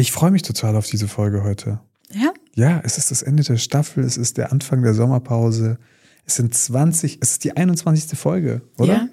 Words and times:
Ich 0.00 0.12
freue 0.12 0.30
mich 0.30 0.40
total 0.42 0.76
auf 0.76 0.86
diese 0.86 1.08
Folge 1.08 1.42
heute. 1.42 1.80
Ja? 2.10 2.32
Ja, 2.54 2.80
es 2.84 2.96
ist 2.96 3.10
das 3.10 3.20
Ende 3.22 3.42
der 3.42 3.58
Staffel, 3.58 4.02
es 4.02 4.16
ist 4.16 4.38
der 4.38 4.50
Anfang 4.50 4.82
der 4.82 4.94
Sommerpause. 4.94 5.78
Es 6.24 6.36
sind 6.36 6.54
20, 6.54 7.18
es 7.20 7.32
ist 7.32 7.44
die 7.44 7.54
21. 7.54 8.18
Folge, 8.18 8.62
oder? 8.78 8.94
Ja. 8.94 9.08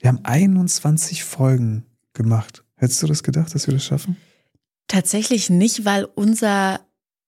Wir 0.00 0.08
haben 0.08 0.20
21 0.22 1.24
Folgen 1.24 1.86
gemacht. 2.12 2.64
Hättest 2.76 3.02
du 3.02 3.06
das 3.06 3.22
gedacht, 3.22 3.54
dass 3.54 3.66
wir 3.66 3.72
das 3.72 3.84
schaffen? 3.84 4.16
Tatsächlich 4.88 5.48
nicht, 5.48 5.86
weil 5.86 6.04
unser 6.04 6.80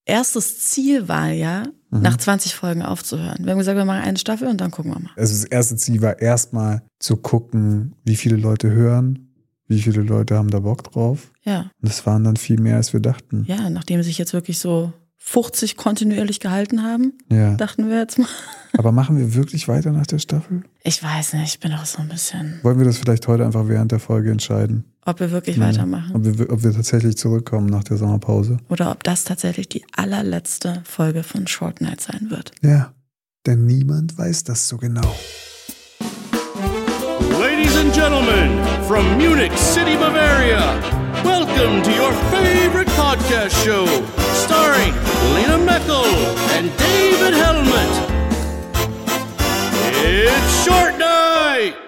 erstes 0.04 0.60
Ziel 0.68 1.08
war 1.08 1.30
ja, 1.30 1.64
Mhm. 1.90 2.02
nach 2.02 2.16
20 2.16 2.54
Folgen 2.54 2.82
aufzuhören. 2.82 3.44
Wir 3.44 3.52
haben 3.52 3.58
gesagt, 3.58 3.78
wir 3.78 3.84
machen 3.84 4.02
eine 4.02 4.18
Staffel 4.18 4.48
und 4.48 4.60
dann 4.60 4.70
gucken 4.70 4.92
wir 4.92 4.98
mal. 5.00 5.10
Also 5.16 5.34
das 5.34 5.44
erste 5.44 5.76
Ziel 5.76 6.02
war 6.02 6.18
erstmal 6.20 6.82
zu 6.98 7.16
gucken, 7.16 7.94
wie 8.04 8.16
viele 8.16 8.36
Leute 8.36 8.70
hören, 8.70 9.32
wie 9.68 9.80
viele 9.82 10.02
Leute 10.02 10.36
haben 10.36 10.50
da 10.50 10.60
Bock 10.60 10.84
drauf. 10.84 11.32
Ja. 11.44 11.70
Und 11.80 11.88
das 11.88 12.06
waren 12.06 12.24
dann 12.24 12.36
viel 12.36 12.60
mehr, 12.60 12.76
als 12.76 12.92
wir 12.92 13.00
dachten. 13.00 13.44
Ja, 13.48 13.68
nachdem 13.70 14.02
sich 14.02 14.18
jetzt 14.18 14.32
wirklich 14.32 14.58
so 14.58 14.92
50 15.18 15.76
kontinuierlich 15.76 16.38
gehalten 16.38 16.82
haben, 16.84 17.14
Ja. 17.32 17.54
dachten 17.56 17.88
wir 17.88 17.98
jetzt 17.98 18.18
mal. 18.18 18.28
Aber 18.78 18.92
machen 18.92 19.18
wir 19.18 19.34
wirklich 19.34 19.66
weiter 19.66 19.90
nach 19.90 20.06
der 20.06 20.18
Staffel? 20.20 20.62
Ich 20.84 21.02
weiß 21.02 21.32
nicht, 21.32 21.54
ich 21.54 21.60
bin 21.60 21.72
auch 21.72 21.84
so 21.86 22.00
ein 22.00 22.08
bisschen, 22.08 22.60
Wollen 22.62 22.78
wir 22.78 22.84
das 22.84 22.98
vielleicht 22.98 23.26
heute 23.26 23.44
einfach 23.44 23.66
während 23.68 23.90
der 23.92 23.98
Folge 24.00 24.30
entscheiden? 24.30 24.84
ob 25.08 25.20
wir 25.20 25.30
wirklich 25.30 25.56
Mhm. 25.56 25.62
weitermachen. 25.62 26.16
Ob 26.16 26.24
wir, 26.24 26.50
ob 26.52 26.64
wir 26.64 26.72
tatsächlich 26.72 27.16
zurückkommen 27.16 27.68
nach 27.68 27.84
der 27.84 27.96
Sommerpause? 27.96 28.56
Oder 28.68 28.90
ob 28.90 29.04
das 29.04 29.22
tatsächlich 29.22 29.68
die 29.68 29.84
allerletzte 29.92 30.82
Folge 30.84 31.22
von 31.22 31.46
Short 31.46 31.80
Night 31.80 32.00
sein 32.00 32.26
wird. 32.30 32.50
Ja. 32.60 32.92
Denn 33.46 33.66
niemand 33.66 34.18
weiß 34.18 34.42
das 34.44 34.66
so 34.66 34.76
genau. 34.78 35.14
Ladies 37.46 37.76
and 37.76 37.94
gentlemen, 37.94 38.50
from 38.88 39.16
Munich 39.16 39.52
City, 39.52 39.94
Bavaria, 39.94 40.58
welcome 41.22 41.80
to 41.80 41.92
your 41.94 42.12
favorite 42.32 42.88
podcast 42.88 43.54
show, 43.64 43.86
starring 44.34 44.92
Lena 45.32 45.56
Meckel 45.56 46.06
and 46.58 46.76
David 46.76 47.34
Helmet. 47.34 47.92
It's 50.02 50.64
Short 50.64 50.98
Night! 50.98 51.85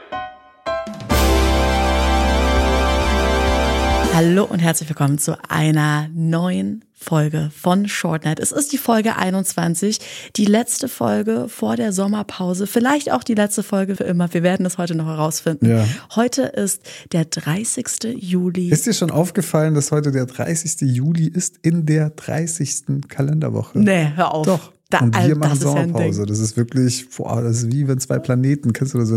Hallo 4.19 4.43
und 4.43 4.59
herzlich 4.59 4.89
willkommen 4.89 5.19
zu 5.19 5.39
einer 5.49 6.09
neuen 6.13 6.85
Folge 6.93 7.53
von 7.57 7.87
Short 7.87 8.25
Night. 8.25 8.41
Es 8.41 8.51
ist 8.51 8.73
die 8.73 8.77
Folge 8.77 9.15
21, 9.15 10.01
die 10.35 10.45
letzte 10.45 10.89
Folge 10.89 11.47
vor 11.49 11.77
der 11.77 11.93
Sommerpause, 11.93 12.67
vielleicht 12.67 13.13
auch 13.13 13.23
die 13.23 13.35
letzte 13.35 13.63
Folge 13.63 13.95
für 13.95 14.03
immer. 14.03 14.35
Wir 14.35 14.43
werden 14.43 14.67
es 14.67 14.77
heute 14.77 14.97
noch 14.97 15.07
herausfinden. 15.07 15.71
Ja. 15.71 15.87
Heute 16.17 16.43
ist 16.43 16.83
der 17.13 17.27
30. 17.27 18.17
Juli. 18.19 18.71
Ist 18.71 18.87
dir 18.87 18.93
schon 18.93 19.13
aufgefallen, 19.13 19.75
dass 19.75 19.93
heute 19.93 20.11
der 20.11 20.27
30. 20.27 20.81
Juli 20.81 21.29
ist 21.29 21.59
in 21.63 21.87
der 21.87 22.11
30. 22.11 23.07
Kalenderwoche? 23.07 23.79
nee, 23.79 24.11
hör 24.17 24.35
auf. 24.35 24.47
Doch. 24.47 24.73
Da, 24.91 24.99
und 24.99 25.15
wir 25.15 25.37
machen 25.37 25.51
das 25.51 25.61
Sommerpause. 25.61 26.27
Das 26.27 26.41
ist 26.41 26.57
wirklich, 26.57 27.09
boah, 27.11 27.41
das 27.41 27.59
ist 27.59 27.73
wie 27.73 27.87
wenn 27.87 28.01
zwei 28.01 28.19
Planeten, 28.19 28.73
kennst 28.73 28.95
du 28.95 28.99
das, 28.99 29.13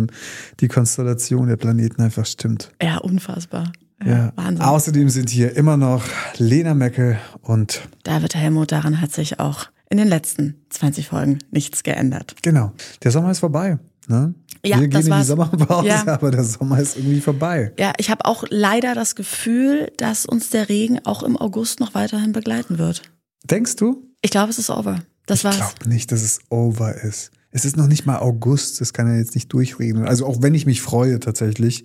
die 0.59 0.67
Konstellation 0.67 1.47
der 1.47 1.57
Planeten 1.57 2.03
einfach 2.03 2.27
stimmt. 2.27 2.71
Ja, 2.79 2.99
unfassbar. 2.99 3.71
Ja, 4.03 4.11
Ja. 4.11 4.33
Wahnsinn. 4.35 4.61
Außerdem 4.65 5.09
sind 5.09 5.29
hier 5.29 5.55
immer 5.55 5.77
noch 5.77 6.03
Lena 6.37 6.73
Meckel 6.73 7.17
und 7.41 7.81
David 8.03 8.35
Helmut, 8.35 8.71
daran 8.71 9.01
hat 9.01 9.11
sich 9.11 9.39
auch 9.39 9.65
in 9.89 9.97
den 9.97 10.07
letzten 10.07 10.55
20 10.69 11.07
Folgen 11.07 11.39
nichts 11.51 11.83
geändert. 11.83 12.35
genau, 12.41 12.71
der 13.03 13.11
Sommer 13.11 13.31
ist 13.31 13.39
vorbei. 13.39 13.77
Ne? 14.07 14.33
Ja, 14.65 14.79
wir 14.79 14.87
gehen 14.87 15.01
in 15.05 15.11
die. 15.11 15.23
Sommerpause, 15.23 15.87
Ja. 15.87 16.07
aber 16.07 16.31
der 16.31 16.43
Sommer 16.43 16.79
ist 16.79 16.97
irgendwie 16.97 17.21
vorbei. 17.21 17.71
Ja, 17.79 17.93
ich 17.97 18.09
habe 18.09 18.25
auch 18.25 18.43
leider 18.49 18.93
das 18.95 19.15
Gefühl, 19.15 19.91
dass 19.97 20.25
uns 20.25 20.49
der 20.49 20.69
Regen 20.69 20.99
auch 21.05 21.23
im 21.23 21.37
August 21.37 21.79
noch 21.79 21.93
weiterhin 21.93 22.31
begleiten 22.31 22.77
wird. 22.77 23.01
Denkst 23.43 23.75
du? 23.77 24.07
Ich 24.21 24.31
glaube, 24.31 24.49
es 24.51 24.59
ist 24.59 24.69
over. 24.69 24.99
Das 25.25 25.39
Ich 25.39 25.43
war's. 25.45 25.57
glaube 25.57 25.89
nicht, 25.89 26.11
dass 26.11 26.21
es 26.21 26.39
over 26.49 26.95
ist. 27.03 27.31
Es 27.51 27.65
ist 27.65 27.75
noch 27.77 27.87
nicht 27.87 28.05
mal 28.05 28.19
August, 28.19 28.81
das 28.81 28.93
kann 28.93 29.07
ja 29.07 29.15
jetzt 29.17 29.35
nicht 29.35 29.51
durchreden. 29.51 30.05
Also 30.05 30.25
auch 30.25 30.41
wenn 30.41 30.53
ich 30.55 30.65
mich 30.65 30.81
freue 30.81 31.19
tatsächlich, 31.19 31.83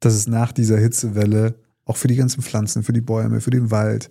dass 0.00 0.14
es 0.14 0.26
nach 0.26 0.52
dieser 0.52 0.78
Hitzewelle 0.78 1.54
auch 1.84 1.96
für 1.96 2.08
die 2.08 2.16
ganzen 2.16 2.42
Pflanzen, 2.42 2.82
für 2.82 2.92
die 2.92 3.00
Bäume, 3.00 3.40
für 3.40 3.50
den 3.50 3.70
Wald 3.70 4.10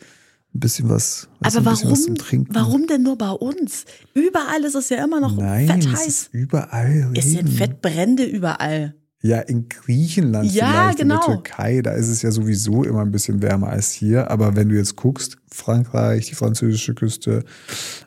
ein 0.55 0.59
bisschen 0.59 0.89
was, 0.89 1.27
weißt 1.41 1.57
Aber 1.57 1.65
du, 1.65 1.69
ein 1.69 1.89
bisschen 1.89 2.17
warum, 2.19 2.47
was 2.49 2.55
warum 2.55 2.87
denn 2.87 3.03
nur 3.03 3.17
bei 3.17 3.29
uns? 3.29 3.85
Überall 4.13 4.63
ist 4.63 4.75
es 4.75 4.89
ja 4.89 5.03
immer 5.03 5.19
noch 5.19 5.35
Nein, 5.37 5.67
fett 5.67 5.85
es 5.85 5.91
heiß. 5.91 6.07
ist 6.07 6.29
überall 6.33 7.11
Es 7.15 7.25
sind. 7.25 7.49
Fettbrände 7.49 8.23
überall. 8.23 8.95
Ja, 9.21 9.39
in 9.41 9.67
Griechenland 9.67 10.51
Ja, 10.53 10.67
vielleicht, 10.69 10.99
in 10.99 11.09
genau. 11.09 11.19
der 11.25 11.35
Türkei, 11.35 11.81
da 11.81 11.91
ist 11.91 12.07
es 12.07 12.21
ja 12.21 12.31
sowieso 12.31 12.83
immer 12.83 13.01
ein 13.01 13.11
bisschen 13.11 13.41
wärmer 13.41 13.69
als 13.69 13.91
hier. 13.91 14.29
Aber 14.29 14.55
wenn 14.55 14.69
du 14.69 14.75
jetzt 14.75 14.95
guckst, 14.95 15.37
Frankreich, 15.51 16.27
die 16.27 16.35
französische 16.35 16.93
Küste, 16.93 17.43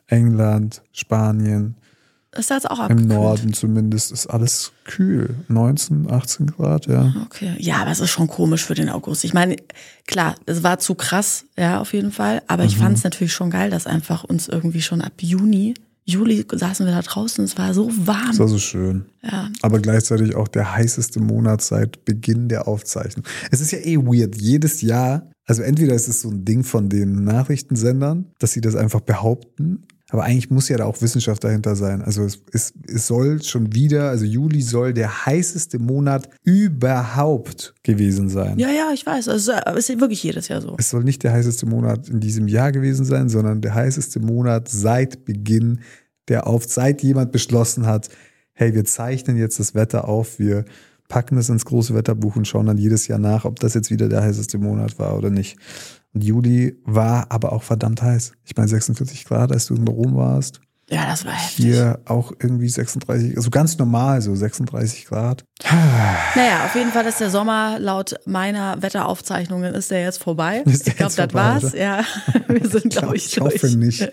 England, 0.07 0.81
Spanien, 0.93 1.75
Ist 2.37 2.49
das 2.49 2.65
auch 2.65 2.77
im 2.79 2.83
abgekühlt? 2.83 3.07
Norden 3.09 3.53
zumindest, 3.53 4.11
ist 4.11 4.27
alles 4.27 4.71
kühl. 4.85 5.35
19, 5.49 6.09
18 6.09 6.47
Grad, 6.47 6.85
ja. 6.87 7.13
Okay. 7.25 7.55
Ja, 7.59 7.77
aber 7.81 7.91
es 7.91 7.99
ist 7.99 8.09
schon 8.11 8.27
komisch 8.27 8.63
für 8.63 8.73
den 8.73 8.87
August. 8.89 9.25
Ich 9.25 9.33
meine, 9.33 9.57
klar, 10.07 10.35
es 10.45 10.63
war 10.63 10.79
zu 10.79 10.95
krass, 10.95 11.43
ja, 11.57 11.81
auf 11.81 11.93
jeden 11.93 12.11
Fall. 12.11 12.41
Aber 12.47 12.63
Mhm. 12.63 12.69
ich 12.69 12.77
fand 12.77 12.97
es 12.97 13.03
natürlich 13.03 13.33
schon 13.33 13.49
geil, 13.49 13.69
dass 13.69 13.85
einfach 13.85 14.23
uns 14.23 14.47
irgendwie 14.47 14.81
schon 14.81 15.01
ab 15.01 15.13
Juni, 15.19 15.73
Juli 16.05 16.45
saßen 16.51 16.85
wir 16.85 16.93
da 16.93 17.01
draußen, 17.01 17.43
es 17.45 17.57
war 17.57 17.73
so 17.73 17.91
warm. 18.07 18.27
Das 18.29 18.39
war 18.39 18.47
so 18.47 18.57
schön. 18.57 19.05
Ja. 19.23 19.49
Aber 19.61 19.79
gleichzeitig 19.79 20.35
auch 20.35 20.47
der 20.47 20.73
heißeste 20.73 21.19
Monat 21.19 21.61
seit 21.61 22.05
Beginn 22.05 22.49
der 22.49 22.67
Aufzeichnung. 22.67 23.23
Es 23.51 23.61
ist 23.61 23.71
ja 23.71 23.77
eh 23.79 23.97
weird. 23.97 24.35
Jedes 24.35 24.81
Jahr, 24.81 25.29
also 25.45 25.61
entweder 25.61 25.93
ist 25.93 26.07
es 26.07 26.21
so 26.21 26.29
ein 26.29 26.43
Ding 26.43 26.63
von 26.63 26.89
den 26.89 27.23
Nachrichtensendern, 27.23 28.31
dass 28.39 28.51
sie 28.53 28.61
das 28.61 28.75
einfach 28.75 29.01
behaupten. 29.01 29.83
Aber 30.11 30.23
eigentlich 30.23 30.49
muss 30.49 30.67
ja 30.67 30.77
da 30.77 30.85
auch 30.85 31.01
Wissenschaft 31.01 31.43
dahinter 31.43 31.75
sein. 31.75 32.01
Also 32.01 32.23
es, 32.23 32.41
es, 32.51 32.73
es 32.85 33.07
soll 33.07 33.41
schon 33.41 33.73
wieder, 33.73 34.09
also 34.09 34.25
Juli 34.25 34.61
soll 34.61 34.93
der 34.93 35.25
heißeste 35.25 35.79
Monat 35.79 36.29
überhaupt 36.43 37.73
gewesen 37.81 38.27
sein. 38.27 38.59
Ja, 38.59 38.69
ja, 38.69 38.91
ich 38.93 39.05
weiß. 39.05 39.29
Also, 39.29 39.53
es 39.53 39.89
ist 39.89 39.99
wirklich 40.01 40.21
jedes 40.21 40.49
Jahr 40.49 40.61
so. 40.61 40.75
Es 40.77 40.89
soll 40.89 41.05
nicht 41.05 41.23
der 41.23 41.31
heißeste 41.31 41.65
Monat 41.65 42.09
in 42.09 42.19
diesem 42.19 42.49
Jahr 42.49 42.73
gewesen 42.73 43.05
sein, 43.05 43.29
sondern 43.29 43.61
der 43.61 43.73
heißeste 43.73 44.19
Monat 44.19 44.67
seit 44.67 45.23
Beginn 45.23 45.79
der 46.27 46.47
auf, 46.47 46.65
seit 46.65 47.03
jemand 47.03 47.31
beschlossen 47.31 47.85
hat, 47.85 48.09
hey, 48.53 48.73
wir 48.73 48.85
zeichnen 48.85 49.37
jetzt 49.37 49.59
das 49.59 49.75
Wetter 49.75 50.07
auf, 50.07 50.39
wir 50.39 50.65
packen 51.07 51.37
es 51.37 51.49
ins 51.49 51.65
große 51.65 51.93
Wetterbuch 51.93 52.35
und 52.37 52.47
schauen 52.47 52.67
dann 52.67 52.77
jedes 52.77 53.07
Jahr 53.07 53.19
nach, 53.19 53.43
ob 53.43 53.59
das 53.59 53.73
jetzt 53.73 53.91
wieder 53.91 54.07
der 54.07 54.21
heißeste 54.21 54.57
Monat 54.57 54.97
war 54.97 55.17
oder 55.17 55.29
nicht. 55.29 55.57
Und 56.13 56.23
Juli 56.23 56.77
war 56.83 57.31
aber 57.31 57.53
auch 57.53 57.63
verdammt 57.63 58.01
heiß. 58.01 58.33
Ich 58.43 58.55
meine 58.55 58.67
46 58.67 59.25
Grad, 59.25 59.51
als 59.51 59.67
du 59.67 59.75
in 59.75 59.87
Rom 59.87 60.15
warst. 60.15 60.61
Ja, 60.91 61.05
das 61.05 61.25
war 61.25 61.31
heftig. 61.31 61.65
Hier 61.65 61.99
auch 62.05 62.33
irgendwie 62.39 62.67
36, 62.67 63.37
also 63.37 63.49
ganz 63.49 63.77
normal, 63.77 64.21
so 64.21 64.35
36 64.35 65.05
Grad. 65.05 65.45
Naja, 66.35 66.65
auf 66.65 66.75
jeden 66.75 66.91
Fall 66.91 67.05
ist 67.05 67.19
der 67.19 67.29
Sommer 67.29 67.77
laut 67.79 68.15
meiner 68.25 68.81
Wetteraufzeichnungen 68.81 69.73
ist 69.73 69.91
der 69.91 70.01
jetzt 70.03 70.21
vorbei. 70.23 70.63
Der 70.65 70.73
ich 70.73 70.95
glaube, 70.95 71.13
das 71.15 71.33
war's. 71.33 71.63
oder? 71.73 71.77
Ja, 71.77 72.01
wir 72.47 72.69
sind, 72.69 72.89
glaube 72.89 73.15
ich, 73.17 73.25
ich 73.27 73.39
hoffe 73.39 73.59
durch. 73.59 73.75
nicht. 73.75 74.09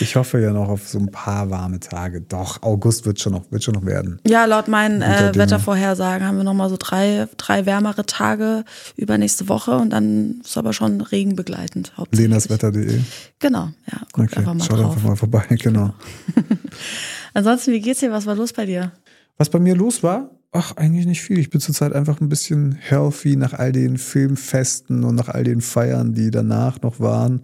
Ich 0.00 0.16
hoffe 0.16 0.40
ja 0.40 0.52
noch 0.52 0.68
auf 0.68 0.88
so 0.88 0.98
ein 0.98 1.10
paar 1.10 1.50
warme 1.50 1.80
Tage. 1.80 2.20
Doch, 2.20 2.62
August 2.62 3.06
wird 3.06 3.20
schon 3.20 3.32
noch, 3.32 3.50
wird 3.50 3.64
schon 3.64 3.74
noch 3.74 3.86
werden. 3.86 4.20
Ja, 4.26 4.44
laut 4.44 4.68
meinen 4.68 5.00
äh. 5.02 5.32
Wettervorhersagen 5.34 6.26
haben 6.26 6.36
wir 6.36 6.44
nochmal 6.44 6.68
so 6.68 6.76
drei, 6.78 7.26
drei 7.36 7.64
wärmere 7.66 8.04
Tage 8.06 8.64
übernächste 8.96 9.48
Woche 9.48 9.72
und 9.72 9.90
dann 9.90 10.40
ist 10.44 10.56
aber 10.58 10.72
schon 10.72 11.00
Regen 11.00 11.36
begleitend. 11.36 11.92
hauptsächlich. 11.96 12.28
Lenaswetter.de. 12.28 13.00
Genau, 13.38 13.68
ja, 13.90 13.98
guckt 14.12 14.30
Okay, 14.32 14.38
einfach 14.38 14.54
mal 14.54 14.64
schaut 14.64 14.78
drauf. 14.78 14.92
einfach 14.94 15.08
mal 15.08 15.16
vorbei, 15.16 15.44
genau. 15.50 15.94
Ansonsten, 17.34 17.72
wie 17.72 17.80
geht's 17.80 18.00
dir? 18.00 18.10
Was 18.10 18.26
war 18.26 18.34
los 18.34 18.52
bei 18.52 18.66
dir? 18.66 18.92
Was 19.38 19.50
bei 19.50 19.58
mir 19.58 19.74
los 19.74 20.02
war? 20.02 20.30
Ach, 20.52 20.76
eigentlich 20.76 21.06
nicht 21.06 21.22
viel. 21.22 21.38
Ich 21.38 21.48
bin 21.48 21.60
zurzeit 21.60 21.94
einfach 21.94 22.20
ein 22.20 22.28
bisschen 22.28 22.72
healthy 22.72 23.36
nach 23.36 23.54
all 23.54 23.72
den 23.72 23.96
Filmfesten 23.96 25.02
und 25.04 25.14
nach 25.14 25.28
all 25.28 25.44
den 25.44 25.62
Feiern, 25.62 26.12
die 26.12 26.30
danach 26.30 26.82
noch 26.82 27.00
waren. 27.00 27.42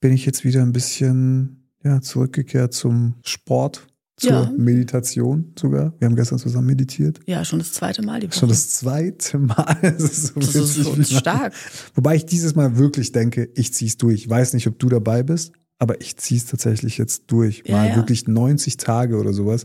Bin 0.00 0.12
ich 0.12 0.26
jetzt 0.26 0.44
wieder 0.44 0.60
ein 0.62 0.72
bisschen 0.72 1.70
ja, 1.82 2.02
zurückgekehrt 2.02 2.74
zum 2.74 3.14
Sport, 3.24 3.86
zur 4.18 4.30
Ja. 4.30 4.52
Meditation 4.56 5.54
sogar. 5.58 5.94
Wir 5.98 6.06
haben 6.06 6.16
gestern 6.16 6.38
zusammen 6.38 6.66
meditiert. 6.66 7.18
Ja, 7.24 7.44
schon 7.46 7.58
das 7.60 7.72
zweite 7.72 8.02
Mal 8.02 8.20
die 8.20 8.28
Woche. 8.28 8.38
Schon 8.38 8.48
das 8.50 8.68
zweite 8.68 9.38
Mal. 9.38 9.76
Das 9.82 10.02
ist, 10.02 10.26
so 10.34 10.40
Das 10.40 10.54
ist 10.98 11.14
stark. 11.14 11.54
Wobei 11.94 12.16
ich 12.16 12.26
dieses 12.26 12.54
Mal 12.54 12.76
wirklich 12.76 13.12
denke, 13.12 13.48
ich 13.54 13.72
zieh's 13.72 13.96
durch. 13.96 14.16
Ich 14.16 14.28
weiß 14.28 14.52
nicht, 14.52 14.66
ob 14.66 14.78
du 14.78 14.90
dabei 14.90 15.22
bist, 15.22 15.52
aber 15.84 16.00
ich 16.00 16.16
zieh's 16.16 16.46
tatsächlich 16.46 16.98
jetzt 16.98 17.24
durch. 17.28 17.62
Mal 17.68 17.90
ja. 17.90 17.96
wirklich 17.96 18.26
90 18.26 18.76
Tage 18.78 19.18
oder 19.18 19.32
sowas 19.32 19.64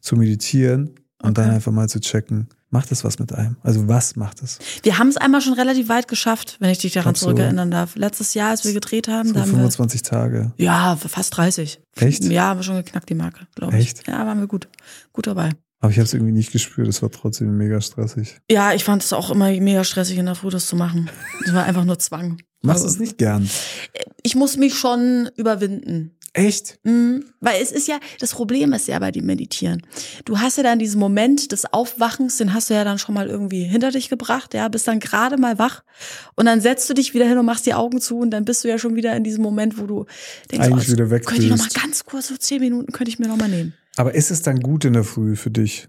zu 0.00 0.16
meditieren 0.16 0.94
und 1.22 1.36
dann 1.36 1.46
Okay. 1.46 1.54
einfach 1.56 1.72
mal 1.72 1.88
zu 1.88 2.00
checken, 2.00 2.48
macht 2.70 2.90
das 2.90 3.02
was 3.04 3.18
mit 3.18 3.32
einem? 3.32 3.56
Also 3.62 3.88
was 3.88 4.16
macht 4.16 4.42
es? 4.42 4.58
Wir 4.82 4.98
haben 4.98 5.08
es 5.08 5.16
einmal 5.16 5.40
schon 5.40 5.54
relativ 5.54 5.88
weit 5.88 6.08
geschafft, 6.08 6.56
wenn 6.60 6.70
ich 6.70 6.78
dich 6.78 6.92
daran 6.92 7.14
du? 7.14 7.20
zurückerinnern 7.20 7.70
darf. 7.70 7.96
Letztes 7.96 8.34
Jahr, 8.34 8.50
als 8.50 8.64
wir 8.64 8.72
gedreht 8.72 9.08
haben, 9.08 9.28
So 9.28 9.34
da 9.34 9.40
haben 9.40 9.50
25 9.50 10.02
Tage. 10.02 10.52
wir, 10.56 10.64
ja, 10.64 10.96
fast 10.96 11.36
30. 11.36 11.80
Echt? 11.96 12.24
Ja, 12.24 12.44
haben 12.48 12.58
wir 12.60 12.64
schon 12.64 12.76
geknackt, 12.76 13.08
die 13.08 13.14
Marke, 13.14 13.46
glaube 13.54 13.76
ich. 13.78 13.86
Echt? 13.88 14.06
Ja, 14.06 14.24
waren 14.26 14.38
wir 14.40 14.46
gut. 14.46 14.68
Gut 15.12 15.26
dabei. 15.26 15.50
Aber 15.80 15.90
ich 15.90 15.98
habe 15.98 16.06
es 16.06 16.14
irgendwie 16.14 16.32
nicht 16.32 16.52
gespürt. 16.52 16.88
Es 16.88 17.02
war 17.02 17.10
trotzdem 17.10 17.56
mega 17.58 17.80
stressig. 17.80 18.38
Ja, 18.50 18.72
ich 18.72 18.82
fand 18.84 19.04
es 19.04 19.12
auch 19.12 19.30
immer 19.30 19.50
mega 19.60 19.84
stressig 19.84 20.16
in 20.16 20.26
der 20.26 20.34
Früh, 20.34 20.50
das 20.50 20.66
zu 20.66 20.76
machen. 20.76 21.10
Das 21.44 21.54
war 21.54 21.64
einfach 21.64 21.84
nur 21.84 21.98
Zwang. 21.98 22.38
Machst 22.66 22.84
du 22.84 22.88
es 22.88 22.98
nicht 22.98 23.18
gern? 23.18 23.48
ich 24.26 24.34
muss 24.34 24.56
mich 24.56 24.76
schon 24.76 25.30
überwinden. 25.36 26.15
Echt? 26.36 26.78
Mhm. 26.82 27.24
Weil 27.40 27.62
es 27.62 27.72
ist 27.72 27.88
ja, 27.88 27.98
das 28.20 28.32
Problem 28.32 28.74
ist 28.74 28.88
ja 28.88 28.98
bei 28.98 29.10
dem 29.10 29.24
Meditieren. 29.24 29.82
Du 30.26 30.38
hast 30.38 30.58
ja 30.58 30.62
dann 30.62 30.78
diesen 30.78 31.00
Moment 31.00 31.50
des 31.50 31.72
Aufwachens, 31.72 32.36
den 32.36 32.52
hast 32.52 32.68
du 32.68 32.74
ja 32.74 32.84
dann 32.84 32.98
schon 32.98 33.14
mal 33.14 33.26
irgendwie 33.26 33.64
hinter 33.64 33.90
dich 33.90 34.10
gebracht, 34.10 34.52
ja, 34.52 34.68
bist 34.68 34.86
dann 34.86 35.00
gerade 35.00 35.38
mal 35.38 35.58
wach 35.58 35.82
und 36.34 36.44
dann 36.44 36.60
setzt 36.60 36.90
du 36.90 36.94
dich 36.94 37.14
wieder 37.14 37.26
hin 37.26 37.38
und 37.38 37.46
machst 37.46 37.64
die 37.64 37.72
Augen 37.72 38.02
zu 38.02 38.18
und 38.18 38.32
dann 38.32 38.44
bist 38.44 38.64
du 38.64 38.68
ja 38.68 38.78
schon 38.78 38.96
wieder 38.96 39.16
in 39.16 39.24
diesem 39.24 39.42
Moment, 39.42 39.78
wo 39.78 39.86
du 39.86 40.04
denkst, 40.52 40.66
Eigentlich 40.66 40.88
oh, 40.90 40.92
wieder 40.92 41.08
könnte 41.20 41.42
ich 41.42 41.48
noch 41.48 41.56
mal 41.56 41.64
wegdöst. 41.64 41.82
ganz 41.82 42.04
kurz, 42.04 42.28
so 42.28 42.36
zehn 42.36 42.60
Minuten 42.60 42.92
könnte 42.92 43.08
ich 43.10 43.18
mir 43.18 43.28
noch 43.28 43.38
mal 43.38 43.48
nehmen. 43.48 43.72
Aber 43.96 44.14
ist 44.14 44.30
es 44.30 44.42
dann 44.42 44.60
gut 44.60 44.84
in 44.84 44.92
der 44.92 45.04
Früh 45.04 45.36
für 45.36 45.50
dich? 45.50 45.88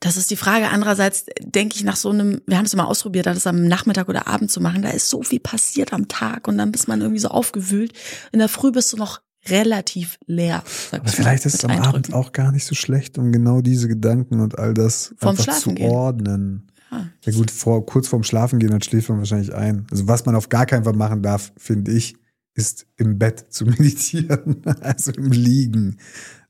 Das 0.00 0.16
ist 0.16 0.30
die 0.30 0.36
Frage. 0.36 0.70
Andererseits 0.70 1.26
denke 1.38 1.76
ich 1.76 1.84
nach 1.84 1.96
so 1.96 2.08
einem, 2.08 2.40
wir 2.46 2.56
haben 2.56 2.64
es 2.64 2.74
mal 2.74 2.84
ausprobiert, 2.84 3.26
das 3.26 3.46
am 3.46 3.66
Nachmittag 3.66 4.08
oder 4.08 4.26
Abend 4.26 4.50
zu 4.50 4.62
machen, 4.62 4.80
da 4.80 4.88
ist 4.88 5.10
so 5.10 5.22
viel 5.22 5.38
passiert 5.38 5.92
am 5.92 6.08
Tag 6.08 6.48
und 6.48 6.56
dann 6.56 6.72
bist 6.72 6.88
man 6.88 7.02
irgendwie 7.02 7.20
so 7.20 7.28
aufgewühlt. 7.28 7.92
In 8.32 8.38
der 8.38 8.48
Früh 8.48 8.72
bist 8.72 8.90
du 8.94 8.96
noch 8.96 9.20
relativ 9.48 10.18
leer. 10.26 10.62
Sag 10.90 11.00
Aber 11.00 11.08
mal, 11.08 11.14
vielleicht 11.14 11.46
ist 11.46 11.54
es 11.54 11.64
am. 11.64 11.70
Abend 11.72 12.12
auch 12.12 12.32
gar 12.32 12.52
nicht 12.52 12.64
so 12.64 12.74
schlecht, 12.74 13.18
um 13.18 13.32
genau 13.32 13.60
diese 13.60 13.88
Gedanken 13.88 14.40
und 14.40 14.58
all 14.58 14.74
das 14.74 15.14
Vorm 15.18 15.30
einfach 15.30 15.44
Schlafen 15.44 15.62
zu 15.62 15.74
gehen. 15.74 15.90
ordnen. 15.90 16.72
Ja. 16.90 17.06
Ja 17.24 17.32
gut, 17.32 17.50
vor, 17.50 17.86
kurz 17.86 18.08
vorm 18.08 18.22
Schlafen 18.22 18.58
gehen, 18.58 18.70
dann 18.70 18.82
schläft 18.82 19.08
man 19.08 19.18
wahrscheinlich 19.18 19.54
ein. 19.54 19.86
Also 19.90 20.08
was 20.08 20.26
man 20.26 20.34
auf 20.34 20.48
gar 20.48 20.66
keinen 20.66 20.84
Fall 20.84 20.92
machen 20.92 21.22
darf, 21.22 21.52
finde 21.56 21.92
ich, 21.92 22.16
ist 22.54 22.86
im 22.96 23.18
Bett 23.18 23.46
zu 23.50 23.64
meditieren. 23.64 24.62
Also 24.80 25.12
im 25.12 25.32
Liegen. 25.32 25.98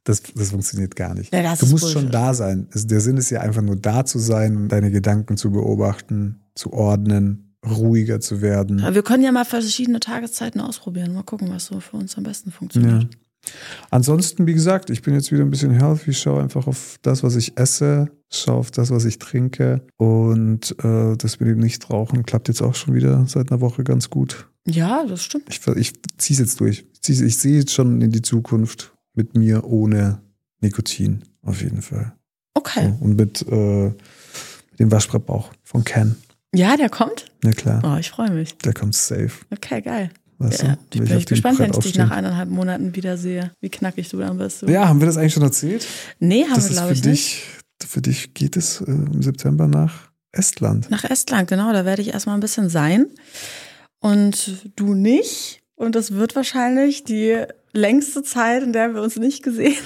Das, 0.05 0.21
das 0.35 0.50
funktioniert 0.50 0.97
gar 0.97 1.15
nicht. 1.15 1.33
Ja, 1.33 1.43
das 1.43 1.61
du 1.61 1.67
musst 1.67 1.93
schon 1.93 2.11
da 2.11 2.35
sein. 2.35 2.67
Also 2.73 2.89
der 2.89 3.00
Sinn 3.00 3.17
ist 3.17 3.31
ja 3.31 3.41
einfach 3.41 3.62
nur 3.62 3.77
da 3.77 4.05
zu 4.05 4.19
sein 4.19 4.56
und 4.56 4.69
deine 4.69 4.91
Gedanken 4.91 5.37
zu 5.37 5.53
beobachten, 5.53 6.43
zu 6.56 6.73
ordnen, 6.73 7.51
ruhiger 7.64 8.20
zu 8.20 8.43
werden. 8.43 8.81
Aber 8.81 8.94
wir 8.94 9.03
können 9.03 9.23
ja 9.23 9.32
mal 9.32 9.44
verschiedene 9.44 10.00
Tageszeiten 10.00 10.61
ausprobieren. 10.61 11.14
Mal 11.14 11.23
gucken, 11.23 11.49
was 11.50 11.67
so 11.67 11.81
für 11.81 11.97
uns 11.97 12.17
am 12.17 12.25
besten 12.25 12.50
funktioniert. 12.50 13.05
Ja. 13.05 13.09
Ansonsten, 13.91 14.47
wie 14.47 14.55
gesagt, 14.55 14.88
ich 14.91 15.03
bin 15.03 15.14
jetzt 15.14 15.32
wieder 15.32 15.43
ein 15.43 15.50
bisschen 15.50 15.73
healthy, 15.73 16.11
ich 16.11 16.19
schaue 16.19 16.41
einfach 16.41 16.69
auf 16.69 16.99
das, 17.03 17.25
was 17.25 17.35
ich 17.35 17.59
esse, 17.59 18.09
schaue 18.31 18.56
auf 18.56 18.70
das, 18.70 18.91
was 18.91 19.05
ich 19.05 19.19
trinke 19.19 19.85
und 19.97 20.76
äh, 20.85 21.17
das 21.17 21.41
mit 21.41 21.49
dem 21.49 21.59
Nichtrauchen 21.59 22.23
klappt 22.25 22.47
jetzt 22.47 22.62
auch 22.62 22.76
schon 22.76 22.94
wieder 22.94 23.26
seit 23.26 23.50
einer 23.50 23.61
Woche 23.61 23.82
ganz 23.82 24.11
gut. 24.11 24.49
Ja, 24.65 25.05
das 25.08 25.25
stimmt. 25.25 25.47
Ich, 25.49 25.61
ich 25.76 25.93
ziehe 26.19 26.35
es 26.35 26.38
jetzt 26.38 26.61
durch. 26.61 26.85
Ich, 27.05 27.20
ich 27.20 27.37
sehe 27.37 27.58
jetzt 27.58 27.73
schon 27.73 28.00
in 28.00 28.12
die 28.12 28.23
Zukunft 28.23 28.94
mit 29.15 29.37
mir 29.37 29.65
ohne 29.65 30.23
Nikotin, 30.61 31.25
auf 31.43 31.62
jeden 31.62 31.82
Fall. 31.82 32.12
Okay. 32.55 32.94
Und 33.00 33.17
mit, 33.17 33.43
äh, 33.49 33.93
dem 34.79 34.91
Waschbrettbauch 34.91 35.50
von 35.62 35.85
Ken. 35.85 36.17
Ja, 36.54 36.76
der 36.76 36.88
kommt. 36.90 37.26
Na 37.43 37.52
klar, 37.52 37.81
Oh, 37.84 37.96
ich 37.99 38.10
freue 38.10 38.31
mich. 38.31 38.56
der 38.58 38.75
kommt 38.75 38.94
safe. 38.94 39.31
Okay, 39.50 39.81
geil. 39.81 40.10
Weißt 40.38 40.62
Ja, 40.64 40.76
du? 40.90 41.02
ich 41.02 41.08
bin 41.08 41.19
ich 41.19 41.26
gespannt, 41.26 41.58
wenn 41.60 41.70
ich 41.70 41.78
dich 41.78 41.96
nach 41.96 42.10
eineinhalb 42.10 42.49
Monaten 42.50 42.94
wiedersehe. 42.96 43.52
Wie 43.60 43.69
knackig 43.70 44.08
du 44.10 44.19
dann 44.19 44.38
bist. 44.38 44.62
Du. 44.62 44.66
Ja, 44.66 44.88
haben 44.88 45.00
wir 45.00 45.06
das 45.06 45.16
eigentlich 45.16 45.34
schon 45.34 45.43
erzählt? 45.44 45.87
Nee, 46.19 46.44
haben 46.44 46.54
das 46.56 46.69
wir, 46.69 46.76
glaube 46.76 46.93
ich, 46.93 47.04
nicht. 47.04 47.43
dich, 47.81 47.88
für 47.88 48.02
dich 48.02 48.34
geht 48.34 48.56
es 48.56 48.81
äh, 48.81 48.84
im 48.90 49.22
September 49.22 49.69
nach 49.69 50.10
Estland. 50.32 50.90
Nach 50.90 51.04
Estland, 51.04 51.49
genau. 51.49 51.72
Da 51.72 51.84
werde 51.84 52.02
ich 52.02 52.08
erstmal 52.12 52.37
ein 52.37 52.40
bisschen 52.40 52.69
sein. 52.69 53.06
Und 54.00 54.69
du 54.76 54.94
nicht. 54.94 55.62
Und 55.74 55.94
das 55.94 56.12
wird 56.12 56.36
wahrscheinlich 56.36 57.04
die 57.04 57.44
längste 57.72 58.22
Zeit, 58.22 58.62
in 58.62 58.72
der 58.72 58.94
wir 58.94 59.02
uns 59.02 59.16
nicht 59.16 59.42
gesehen 59.42 59.76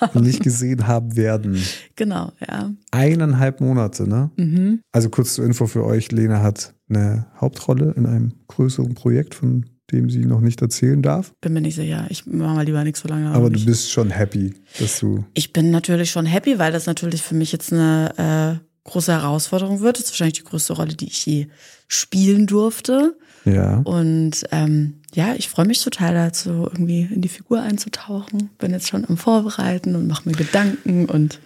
haben. 0.00 0.22
nicht 0.22 0.42
gesehen 0.42 0.86
haben 0.86 1.16
werden. 1.16 1.62
Genau, 1.96 2.32
ja. 2.46 2.72
Eineinhalb 2.90 3.60
Monate, 3.60 4.08
ne? 4.08 4.30
Mhm. 4.36 4.80
Also 4.92 5.10
kurz 5.10 5.34
zur 5.34 5.44
Info 5.44 5.66
für 5.66 5.84
euch, 5.84 6.10
Lena 6.10 6.42
hat 6.42 6.74
eine 6.88 7.26
Hauptrolle 7.40 7.92
in 7.96 8.06
einem 8.06 8.32
größeren 8.48 8.94
Projekt, 8.94 9.34
von 9.34 9.66
dem 9.92 10.08
sie 10.08 10.24
noch 10.24 10.40
nicht 10.40 10.62
erzählen 10.62 11.02
darf. 11.02 11.32
Bin 11.40 11.52
mir 11.52 11.60
nicht 11.60 11.74
sicher. 11.74 12.06
Ich 12.08 12.26
mache 12.26 12.54
mal 12.54 12.64
lieber 12.64 12.82
nichts 12.84 13.00
so 13.00 13.08
lange. 13.08 13.30
Aber 13.30 13.48
du 13.50 13.56
nicht. 13.56 13.66
bist 13.66 13.90
schon 13.90 14.10
happy, 14.10 14.54
dass 14.78 14.98
du. 15.00 15.24
Ich 15.34 15.52
bin 15.52 15.70
natürlich 15.70 16.10
schon 16.10 16.26
happy, 16.26 16.58
weil 16.58 16.72
das 16.72 16.86
natürlich 16.86 17.22
für 17.22 17.34
mich 17.34 17.52
jetzt 17.52 17.72
eine 17.72 18.60
äh, 18.62 18.88
große 18.88 19.12
Herausforderung 19.12 19.80
wird. 19.80 19.98
Das 19.98 20.06
ist 20.06 20.12
wahrscheinlich 20.12 20.38
die 20.38 20.44
größte 20.44 20.72
Rolle, 20.72 20.94
die 20.94 21.06
ich 21.06 21.24
je 21.26 21.48
spielen 21.86 22.46
durfte. 22.46 23.16
Ja. 23.44 23.78
Und 23.84 24.44
ähm, 24.50 25.02
ja, 25.14 25.34
ich 25.36 25.48
freue 25.48 25.66
mich 25.66 25.82
total 25.82 26.12
dazu, 26.14 26.50
irgendwie 26.70 27.08
in 27.12 27.20
die 27.20 27.28
Figur 27.28 27.62
einzutauchen. 27.62 28.50
Bin 28.58 28.72
jetzt 28.72 28.88
schon 28.88 29.04
am 29.08 29.16
Vorbereiten 29.16 29.94
und 29.94 30.06
mache 30.08 30.28
mir 30.28 30.34
Gedanken 30.34 31.06
und 31.06 31.34
Du 31.34 31.38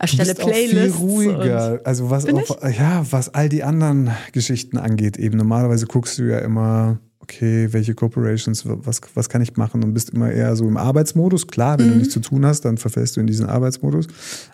erstelle 0.00 0.34
bist 0.34 0.42
auch 0.46 0.52
viel 0.52 0.68
Playlists. 0.70 0.98
ruhiger. 1.00 1.80
Also 1.84 2.10
was 2.10 2.26
auch, 2.26 2.62
ja, 2.76 3.04
was 3.10 3.32
all 3.32 3.48
die 3.48 3.62
anderen 3.62 4.10
Geschichten 4.32 4.76
angeht, 4.76 5.16
eben 5.18 5.36
normalerweise 5.38 5.86
guckst 5.86 6.18
du 6.18 6.24
ja 6.24 6.38
immer, 6.40 6.98
okay, 7.20 7.68
welche 7.72 7.94
Corporations, 7.94 8.64
was, 8.66 9.00
was 9.14 9.28
kann 9.28 9.40
ich 9.40 9.56
machen 9.56 9.84
und 9.84 9.94
bist 9.94 10.10
immer 10.10 10.30
eher 10.32 10.56
so 10.56 10.66
im 10.66 10.76
Arbeitsmodus. 10.76 11.46
Klar, 11.46 11.78
wenn 11.78 11.88
du 11.90 11.94
nichts 11.96 12.12
zu 12.14 12.20
tun 12.20 12.44
hast, 12.44 12.62
dann 12.64 12.76
verfällst 12.76 13.16
du 13.16 13.20
in 13.20 13.28
diesen 13.28 13.46
Arbeitsmodus. 13.46 14.08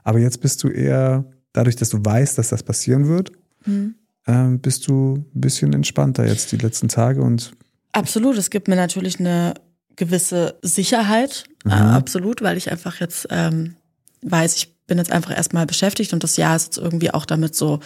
Aber 0.05 0.19
jetzt 0.19 0.41
bist 0.43 0.63
du 0.63 0.69
eher, 0.69 1.25
dadurch, 1.55 1.77
dass 1.77 1.89
du 1.89 1.99
weißt, 2.05 2.37
dass 2.37 2.49
das 2.51 2.63
passieren 2.63 3.09
wird, 3.09 3.33
Mhm. 3.65 3.95
ähm, 4.27 4.61
bist 4.61 4.87
du 4.87 5.25
ein 5.35 5.41
bisschen 5.41 5.73
entspannter 5.73 6.27
jetzt 6.27 6.53
die 6.53 6.57
letzten 6.59 6.89
Tage 6.89 7.23
und 7.23 7.53
Absolut, 7.99 8.37
es 8.37 8.51
gibt 8.51 8.69
mir 8.69 8.77
natürlich 8.77 9.19
eine 9.21 9.55
gewisse 9.97 10.59
Sicherheit, 10.63 11.45
Mhm. 11.65 11.73
äh, 11.73 11.75
absolut, 11.75 12.41
weil 12.43 12.57
ich 12.57 12.71
einfach 12.71 13.01
jetzt 13.01 13.27
ähm, 13.31 13.75
weiß, 14.23 14.57
ich 14.57 14.75
bin 14.87 14.99
jetzt 14.99 15.13
einfach 15.13 15.37
erstmal 15.37 15.67
beschäftigt 15.67 16.13
und 16.13 16.23
das 16.25 16.37
Jahr 16.37 16.57
ist 16.57 16.67
jetzt 16.67 16.79
irgendwie 16.79 17.11
auch 17.13 17.27
damit 17.27 17.55
so 17.55 17.81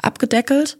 abgedeckelt. 0.00 0.78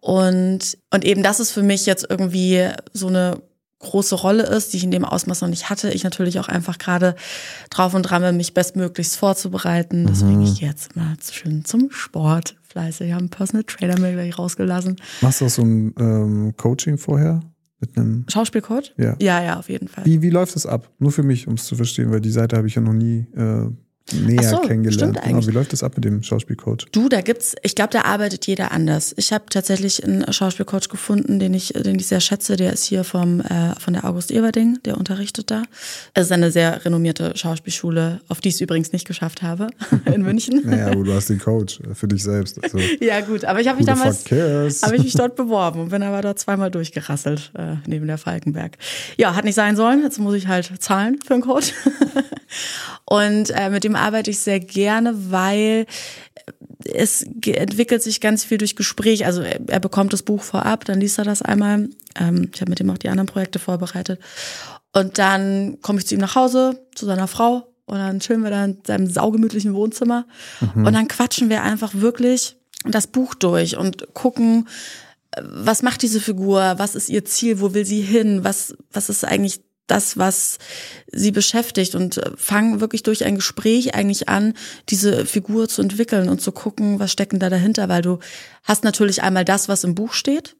Und, 0.00 0.78
und 0.90 1.04
eben 1.04 1.22
das 1.22 1.40
ist 1.40 1.50
für 1.50 1.62
mich 1.62 1.84
jetzt 1.84 2.06
irgendwie 2.08 2.68
so 2.92 3.08
eine 3.08 3.42
große 3.80 4.14
Rolle 4.14 4.44
ist, 4.44 4.72
die 4.72 4.78
ich 4.78 4.84
in 4.84 4.90
dem 4.90 5.04
Ausmaß 5.04 5.40
noch 5.42 5.48
nicht 5.48 5.68
hatte. 5.68 5.90
Ich 5.90 6.04
natürlich 6.04 6.38
auch 6.38 6.48
einfach 6.48 6.78
gerade 6.78 7.16
drauf 7.70 7.92
und 7.94 8.02
dran 8.02 8.22
bin, 8.22 8.36
mich 8.36 8.54
bestmöglichst 8.54 9.16
vorzubereiten. 9.16 10.06
Deswegen 10.06 10.42
ich 10.42 10.60
gehe 10.60 10.68
jetzt 10.68 10.96
mal 10.96 11.16
schön 11.30 11.64
zum 11.64 11.90
Sport 11.90 12.56
fleißig. 12.68 13.08
Ich 13.08 13.12
habe 13.12 13.20
einen 13.20 13.30
Personal 13.30 13.64
Trainer 13.64 13.98
mir 13.98 14.12
gleich 14.12 14.38
rausgelassen. 14.38 14.96
machst 15.22 15.40
du 15.40 15.46
auch 15.46 15.50
so 15.50 15.62
ein 15.62 15.94
ähm, 15.98 16.54
Coaching 16.56 16.98
vorher 16.98 17.40
mit 17.80 17.96
einem, 17.96 18.24
Schauspielcoach? 18.28 18.92
ja. 18.96 19.16
Ja, 19.20 19.42
ja, 19.42 19.58
auf 19.58 19.68
jeden 19.68 19.88
Fall. 19.88 20.04
Wie, 20.04 20.22
wie 20.22 20.30
läuft 20.30 20.54
das 20.54 20.66
ab? 20.66 20.90
Nur 20.98 21.12
für 21.12 21.22
mich, 21.22 21.48
um 21.48 21.54
es 21.54 21.64
zu 21.64 21.76
verstehen, 21.76 22.10
weil 22.10 22.20
die 22.20 22.30
Seite 22.30 22.56
habe 22.56 22.68
ich 22.68 22.74
ja 22.74 22.82
noch 22.82 22.92
nie 22.92 23.26
äh, 23.34 23.68
näher 24.12 24.42
so, 24.42 24.58
kennengelernt. 24.58 25.16
stimmt 25.16 25.22
Genau, 25.22 25.46
wie 25.46 25.50
läuft 25.50 25.72
das 25.72 25.82
ab 25.82 25.92
mit 25.96 26.04
dem 26.04 26.22
Schauspielcoach? 26.22 26.86
Du, 26.92 27.08
da 27.08 27.20
gibt's, 27.20 27.54
ich 27.62 27.74
glaube, 27.74 27.90
da 27.92 28.02
arbeitet 28.02 28.46
jeder 28.46 28.72
anders. 28.72 29.14
Ich 29.16 29.32
habe 29.32 29.44
tatsächlich 29.50 30.04
einen 30.04 30.32
Schauspielcoach 30.32 30.88
gefunden, 30.88 31.38
den 31.38 31.54
ich, 31.54 31.68
den 31.68 31.98
ich 31.98 32.06
sehr 32.06 32.20
schätze. 32.20 32.56
Der 32.56 32.72
ist 32.72 32.84
hier 32.84 33.04
vom 33.04 33.40
äh, 33.40 33.74
von 33.78 33.94
der 33.94 34.04
August 34.04 34.30
Eberding, 34.30 34.78
der 34.84 34.96
unterrichtet 34.96 35.50
da. 35.50 35.62
Es 36.14 36.26
ist 36.26 36.32
eine 36.32 36.50
sehr 36.50 36.84
renommierte 36.84 37.36
Schauspielschule, 37.36 38.20
auf 38.28 38.40
die 38.40 38.48
ich 38.48 38.56
es 38.56 38.60
übrigens 38.60 38.92
nicht 38.92 39.06
geschafft 39.06 39.42
habe 39.42 39.68
in 40.04 40.22
München. 40.22 40.62
Naja, 40.64 40.88
aber 40.88 41.04
du 41.04 41.12
hast 41.12 41.30
den 41.30 41.38
Coach 41.38 41.80
für 41.94 42.08
dich 42.08 42.22
selbst. 42.22 42.62
Also, 42.62 42.78
Ja 43.00 43.20
gut, 43.20 43.44
aber 43.44 43.60
ich 43.60 43.68
habe 43.68 43.78
mich 43.78 43.86
damals 43.86 44.24
habe 44.30 44.96
ich 44.96 45.02
mich 45.02 45.14
dort 45.14 45.36
beworben 45.40 45.80
und 45.80 45.88
bin 45.90 46.02
aber 46.02 46.22
dort 46.22 46.38
zweimal 46.38 46.70
durchgerasselt 46.70 47.52
äh, 47.56 47.76
neben 47.86 48.06
der 48.06 48.18
Falkenberg. 48.18 48.76
Ja, 49.16 49.34
hat 49.34 49.44
nicht 49.44 49.54
sein 49.54 49.76
sollen. 49.76 50.02
Jetzt 50.02 50.18
muss 50.18 50.34
ich 50.34 50.48
halt 50.48 50.70
zahlen 50.80 51.18
für 51.24 51.34
einen 51.34 51.42
Coach. 51.42 51.72
und 53.04 53.50
äh, 53.50 53.70
mit 53.70 53.84
dem 53.84 53.96
arbeite 54.00 54.30
ich 54.30 54.38
sehr 54.38 54.60
gerne, 54.60 55.30
weil 55.30 55.86
es 56.84 57.22
entwickelt 57.22 58.02
sich 58.02 58.20
ganz 58.20 58.44
viel 58.44 58.58
durch 58.58 58.76
Gespräch. 58.76 59.26
Also 59.26 59.42
er, 59.42 59.80
bekommt 59.80 60.12
das 60.12 60.22
Buch 60.22 60.42
vorab, 60.42 60.84
dann 60.84 61.00
liest 61.00 61.18
er 61.18 61.24
das 61.24 61.42
einmal. 61.42 61.88
Ähm, 62.18 62.50
ich 62.52 62.60
habe 62.60 62.70
mit 62.70 62.80
ihm 62.80 62.90
auch 62.90 62.98
die 62.98 63.08
anderen 63.08 63.26
Projekte 63.26 63.58
vorbereitet. 63.58 64.20
Und 64.92 65.18
dann 65.18 65.78
komme 65.82 65.98
ich 65.98 66.06
zu 66.06 66.14
ihm 66.14 66.20
nach 66.20 66.34
Hause, 66.34 66.80
zu 66.94 67.06
seiner 67.06 67.28
Frau. 67.28 67.72
Und 67.86 67.98
dann 67.98 68.20
chillen 68.20 68.42
wir 68.42 68.50
da 68.50 68.64
in 68.64 68.78
seinem 68.86 69.08
saugemütlichen 69.08 69.74
Wohnzimmer. 69.74 70.26
Und 70.74 70.92
dann 70.92 71.08
quatschen 71.08 71.48
wir 71.48 71.62
einfach 71.62 71.92
wirklich 71.94 72.56
das 72.84 73.06
Buch 73.06 73.34
durch 73.34 73.76
und 73.76 74.14
gucken, 74.14 74.68
äh, 75.32 75.42
was 75.44 75.82
macht 75.82 76.02
diese 76.02 76.20
Figur, 76.20 76.74
was 76.78 76.94
ist 76.94 77.08
ihr 77.08 77.24
Ziel, 77.24 77.60
wo 77.60 77.74
will 77.74 77.84
sie 77.84 78.00
hin, 78.00 78.42
was, 78.42 78.74
was 78.92 79.10
ist 79.10 79.24
eigentlich 79.24 79.60
das, 79.90 80.16
was 80.16 80.58
sie 81.10 81.30
beschäftigt 81.30 81.94
und 81.94 82.18
äh, 82.18 82.30
fangen 82.36 82.80
wirklich 82.80 83.02
durch 83.02 83.24
ein 83.24 83.36
Gespräch 83.36 83.94
eigentlich 83.94 84.28
an, 84.28 84.54
diese 84.88 85.26
Figur 85.26 85.68
zu 85.68 85.82
entwickeln 85.82 86.28
und 86.28 86.40
zu 86.40 86.52
gucken, 86.52 86.98
was 86.98 87.12
stecken 87.12 87.38
da 87.38 87.50
dahinter, 87.50 87.88
weil 87.88 88.02
du 88.02 88.18
hast 88.64 88.84
natürlich 88.84 89.22
einmal 89.22 89.44
das, 89.44 89.68
was 89.68 89.84
im 89.84 89.94
Buch 89.94 90.12
steht, 90.12 90.56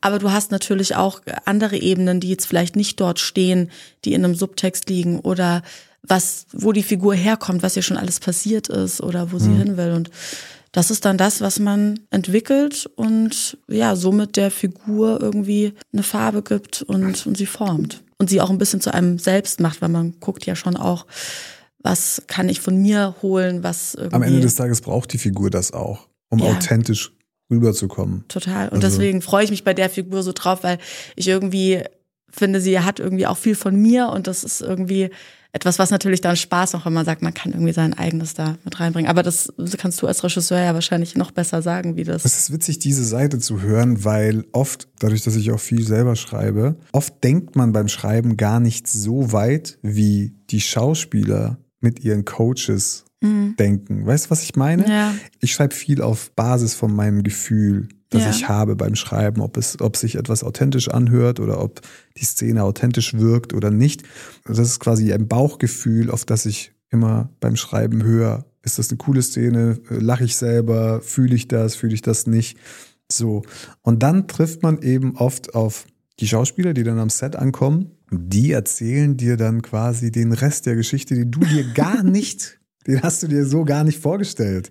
aber 0.00 0.18
du 0.18 0.30
hast 0.32 0.50
natürlich 0.50 0.96
auch 0.96 1.20
andere 1.44 1.76
Ebenen, 1.76 2.20
die 2.20 2.30
jetzt 2.30 2.46
vielleicht 2.46 2.76
nicht 2.76 2.98
dort 3.00 3.18
stehen, 3.18 3.70
die 4.04 4.14
in 4.14 4.24
einem 4.24 4.34
Subtext 4.34 4.88
liegen 4.88 5.20
oder 5.20 5.62
was, 6.02 6.46
wo 6.52 6.72
die 6.72 6.82
Figur 6.82 7.14
herkommt, 7.14 7.62
was 7.62 7.76
ihr 7.76 7.82
schon 7.82 7.98
alles 7.98 8.20
passiert 8.20 8.68
ist 8.68 9.02
oder 9.02 9.32
wo 9.32 9.38
sie 9.38 9.52
hin 9.52 9.76
will 9.76 9.92
und 9.92 10.10
das 10.72 10.90
ist 10.90 11.04
dann 11.04 11.18
das, 11.18 11.40
was 11.40 11.58
man 11.58 11.98
entwickelt 12.10 12.88
und 12.94 13.58
ja, 13.66 13.96
somit 13.96 14.36
der 14.36 14.50
Figur 14.50 15.20
irgendwie 15.20 15.74
eine 15.92 16.04
Farbe 16.04 16.42
gibt 16.42 16.82
und, 16.82 17.26
und 17.26 17.36
sie 17.36 17.46
formt. 17.46 18.02
Und 18.20 18.28
sie 18.28 18.42
auch 18.42 18.50
ein 18.50 18.58
bisschen 18.58 18.82
zu 18.82 18.92
einem 18.92 19.18
selbst 19.18 19.60
macht, 19.60 19.80
weil 19.80 19.88
man 19.88 20.20
guckt 20.20 20.44
ja 20.44 20.54
schon 20.54 20.76
auch, 20.76 21.06
was 21.78 22.22
kann 22.26 22.50
ich 22.50 22.60
von 22.60 22.76
mir 22.76 23.14
holen, 23.22 23.62
was 23.62 23.94
irgendwie. 23.94 24.14
Am 24.16 24.22
Ende 24.22 24.40
des 24.40 24.56
Tages 24.56 24.82
braucht 24.82 25.14
die 25.14 25.18
Figur 25.18 25.48
das 25.48 25.72
auch, 25.72 26.06
um 26.28 26.40
Ja. 26.40 26.50
authentisch 26.50 27.12
rüberzukommen. 27.50 28.24
Total. 28.28 28.68
Und 28.68 28.84
Also- 28.84 28.98
deswegen 28.98 29.22
freue 29.22 29.44
ich 29.44 29.50
mich 29.50 29.64
bei 29.64 29.72
der 29.72 29.88
Figur 29.88 30.22
so 30.22 30.32
drauf, 30.34 30.62
weil 30.64 30.76
ich 31.16 31.28
irgendwie 31.28 31.82
finde, 32.30 32.60
sie 32.60 32.78
hat 32.80 33.00
irgendwie 33.00 33.26
auch 33.26 33.38
viel 33.38 33.54
von 33.54 33.74
mir 33.74 34.10
und 34.10 34.26
das 34.26 34.44
ist 34.44 34.60
irgendwie 34.60 35.08
etwas, 35.52 35.78
was 35.78 35.90
natürlich 35.90 36.20
dann 36.20 36.36
Spaß 36.36 36.74
macht, 36.74 36.86
wenn 36.86 36.92
man 36.92 37.04
sagt, 37.04 37.22
man 37.22 37.34
kann 37.34 37.52
irgendwie 37.52 37.72
sein 37.72 37.94
eigenes 37.94 38.34
da 38.34 38.56
mit 38.64 38.78
reinbringen. 38.78 39.10
Aber 39.10 39.22
das 39.22 39.52
kannst 39.78 40.00
du 40.00 40.06
als 40.06 40.22
Regisseur 40.22 40.60
ja 40.60 40.74
wahrscheinlich 40.74 41.16
noch 41.16 41.32
besser 41.32 41.60
sagen, 41.62 41.96
wie 41.96 42.04
das. 42.04 42.24
Es 42.24 42.38
ist 42.38 42.52
witzig, 42.52 42.78
diese 42.78 43.04
Seite 43.04 43.38
zu 43.38 43.60
hören, 43.60 44.04
weil 44.04 44.44
oft, 44.52 44.88
dadurch, 45.00 45.22
dass 45.22 45.36
ich 45.36 45.50
auch 45.50 45.60
viel 45.60 45.86
selber 45.86 46.14
schreibe, 46.16 46.76
oft 46.92 47.22
denkt 47.24 47.56
man 47.56 47.72
beim 47.72 47.88
Schreiben 47.88 48.36
gar 48.36 48.60
nicht 48.60 48.86
so 48.86 49.32
weit, 49.32 49.78
wie 49.82 50.34
die 50.50 50.60
Schauspieler 50.60 51.58
mit 51.80 52.04
ihren 52.04 52.24
Coaches 52.24 53.04
mhm. 53.20 53.56
denken. 53.56 54.06
Weißt 54.06 54.26
du, 54.26 54.30
was 54.30 54.42
ich 54.42 54.56
meine? 54.56 54.88
Ja. 54.88 55.14
Ich 55.40 55.52
schreibe 55.52 55.74
viel 55.74 56.02
auf 56.02 56.30
Basis 56.32 56.74
von 56.74 56.94
meinem 56.94 57.22
Gefühl 57.22 57.88
das 58.10 58.24
Ja. 58.24 58.30
ich 58.30 58.48
habe 58.48 58.74
beim 58.74 58.96
Schreiben, 58.96 59.40
ob 59.40 59.56
es, 59.56 59.80
ob 59.80 59.96
sich 59.96 60.16
etwas 60.16 60.42
authentisch 60.42 60.88
anhört 60.88 61.38
oder 61.38 61.62
ob 61.62 61.80
die 62.16 62.24
Szene 62.24 62.64
authentisch 62.64 63.14
wirkt 63.14 63.54
oder 63.54 63.70
nicht. 63.70 64.02
Das 64.44 64.58
ist 64.58 64.80
quasi 64.80 65.12
ein 65.12 65.28
Bauchgefühl, 65.28 66.10
auf 66.10 66.24
das 66.24 66.44
ich 66.44 66.72
immer 66.90 67.30
beim 67.38 67.54
Schreiben 67.54 68.02
höre. 68.02 68.44
Ist 68.62 68.80
das 68.80 68.90
eine 68.90 68.98
coole 68.98 69.22
Szene? 69.22 69.80
Lache 69.88 70.24
ich 70.24 70.36
selber? 70.36 71.00
Fühle 71.02 71.36
ich 71.36 71.46
das? 71.46 71.76
Fühle 71.76 71.94
ich 71.94 72.02
das 72.02 72.26
nicht? 72.26 72.58
So. 73.10 73.42
Und 73.82 74.02
dann 74.02 74.26
trifft 74.26 74.64
man 74.64 74.82
eben 74.82 75.16
oft 75.16 75.54
auf 75.54 75.86
die 76.18 76.26
Schauspieler, 76.26 76.74
die 76.74 76.82
dann 76.82 76.98
am 76.98 77.10
Set 77.10 77.36
ankommen. 77.36 77.92
Die 78.10 78.50
erzählen 78.50 79.16
dir 79.16 79.36
dann 79.36 79.62
quasi 79.62 80.10
den 80.10 80.32
Rest 80.32 80.66
der 80.66 80.74
Geschichte, 80.74 81.14
die 81.14 81.30
du 81.30 81.40
dir 81.40 81.64
gar 81.74 82.02
nicht 82.02 82.59
den 82.86 83.02
hast 83.02 83.22
du 83.22 83.26
dir 83.28 83.44
so 83.44 83.64
gar 83.64 83.84
nicht 83.84 84.00
vorgestellt. 84.00 84.70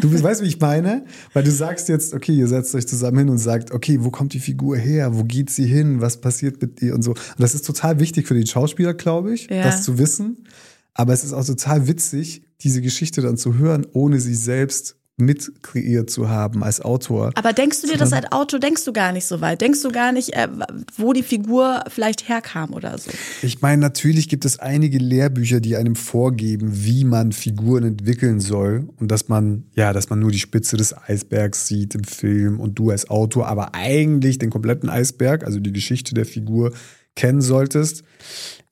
Du 0.00 0.22
weißt, 0.22 0.42
wie 0.42 0.46
ich 0.46 0.60
meine? 0.60 1.04
Weil 1.32 1.42
du 1.42 1.50
sagst 1.50 1.88
jetzt, 1.88 2.12
okay, 2.12 2.32
ihr 2.32 2.48
setzt 2.48 2.74
euch 2.74 2.86
zusammen 2.86 3.18
hin 3.18 3.28
und 3.30 3.38
sagt, 3.38 3.70
okay, 3.72 3.98
wo 4.00 4.10
kommt 4.10 4.34
die 4.34 4.40
Figur 4.40 4.76
her? 4.76 5.14
Wo 5.16 5.24
geht 5.24 5.48
sie 5.50 5.66
hin? 5.66 6.00
Was 6.00 6.20
passiert 6.20 6.60
mit 6.60 6.82
ihr 6.82 6.94
und 6.94 7.02
so. 7.02 7.12
Und 7.12 7.20
das 7.38 7.54
ist 7.54 7.64
total 7.64 7.98
wichtig 7.98 8.26
für 8.26 8.34
den 8.34 8.46
Schauspieler, 8.46 8.92
glaube 8.94 9.32
ich, 9.34 9.48
Ja. 9.50 9.62
das 9.62 9.82
zu 9.82 9.98
wissen. 9.98 10.44
Aber 10.92 11.12
es 11.12 11.24
ist 11.24 11.32
auch 11.32 11.44
total 11.44 11.88
witzig, 11.88 12.42
diese 12.60 12.80
Geschichte 12.82 13.20
dann 13.22 13.36
zu 13.36 13.56
hören, 13.58 13.86
ohne 13.92 14.20
sie 14.20 14.34
selbst 14.34 14.96
mit 15.18 15.62
kreiert 15.62 16.10
zu 16.10 16.28
haben 16.28 16.62
als 16.62 16.82
Autor. 16.82 17.30
Aber 17.36 17.54
denkst 17.54 17.80
du 17.80 17.86
dir 17.86 17.96
das 17.96 18.12
als 18.12 18.30
Auto, 18.32 18.58
denkst 18.58 18.84
du 18.84 18.92
gar 18.92 19.12
nicht 19.12 19.26
so 19.26 19.40
weit? 19.40 19.62
Denkst 19.62 19.80
du 19.82 19.90
gar 19.90 20.12
nicht, 20.12 20.34
äh, 20.34 20.48
wo 20.96 21.14
die 21.14 21.22
Figur 21.22 21.84
vielleicht 21.88 22.28
herkam 22.28 22.74
oder 22.74 22.98
so? 22.98 23.10
Ich 23.40 23.62
meine, 23.62 23.80
natürlich 23.80 24.28
gibt 24.28 24.44
es 24.44 24.58
einige 24.58 24.98
Lehrbücher, 24.98 25.60
die 25.60 25.76
einem 25.76 25.96
vorgeben, 25.96 26.68
wie 26.84 27.04
man 27.04 27.32
Figuren 27.32 27.84
entwickeln 27.84 28.40
soll 28.40 28.90
und 28.98 29.10
dass 29.10 29.28
man, 29.28 29.64
ja, 29.74 29.94
dass 29.94 30.10
man 30.10 30.18
nur 30.18 30.30
die 30.30 30.38
Spitze 30.38 30.76
des 30.76 30.94
Eisbergs 30.94 31.66
sieht 31.66 31.94
im 31.94 32.04
Film 32.04 32.60
und 32.60 32.78
du 32.78 32.90
als 32.90 33.08
Autor 33.08 33.46
aber 33.48 33.74
eigentlich 33.74 34.38
den 34.38 34.50
kompletten 34.50 34.90
Eisberg, 34.90 35.44
also 35.44 35.60
die 35.60 35.72
Geschichte 35.72 36.12
der 36.12 36.26
Figur 36.26 36.74
kennen 37.14 37.40
solltest. 37.40 38.04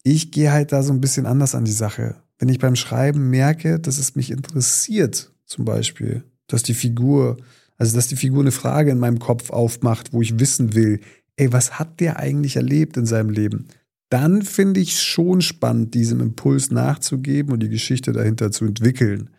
Ich 0.02 0.30
gehe 0.30 0.52
halt 0.52 0.72
da 0.72 0.82
so 0.82 0.92
ein 0.92 1.00
bisschen 1.00 1.24
anders 1.24 1.54
an 1.54 1.64
die 1.64 1.72
Sache. 1.72 2.16
Wenn 2.38 2.50
ich 2.50 2.58
beim 2.58 2.76
Schreiben 2.76 3.30
merke, 3.30 3.80
dass 3.80 3.96
es 3.96 4.14
mich 4.14 4.30
interessiert, 4.30 5.30
zum 5.46 5.64
Beispiel, 5.64 6.24
dass 6.46 6.62
die 6.62 6.74
Figur, 6.74 7.36
also 7.78 7.96
dass 7.96 8.08
die 8.08 8.16
Figur 8.16 8.40
eine 8.40 8.52
Frage 8.52 8.90
in 8.90 8.98
meinem 8.98 9.18
Kopf 9.18 9.50
aufmacht, 9.50 10.12
wo 10.12 10.22
ich 10.22 10.38
wissen 10.38 10.74
will, 10.74 11.00
ey, 11.36 11.52
was 11.52 11.78
hat 11.78 12.00
der 12.00 12.18
eigentlich 12.18 12.56
erlebt 12.56 12.96
in 12.96 13.06
seinem 13.06 13.30
Leben? 13.30 13.66
Dann 14.10 14.42
finde 14.42 14.80
ich 14.80 15.00
schon 15.00 15.40
spannend, 15.40 15.94
diesem 15.94 16.20
Impuls 16.20 16.70
nachzugeben 16.70 17.52
und 17.52 17.60
die 17.60 17.68
Geschichte 17.68 18.12
dahinter 18.12 18.52
zu 18.52 18.64
entwickeln. 18.64 19.30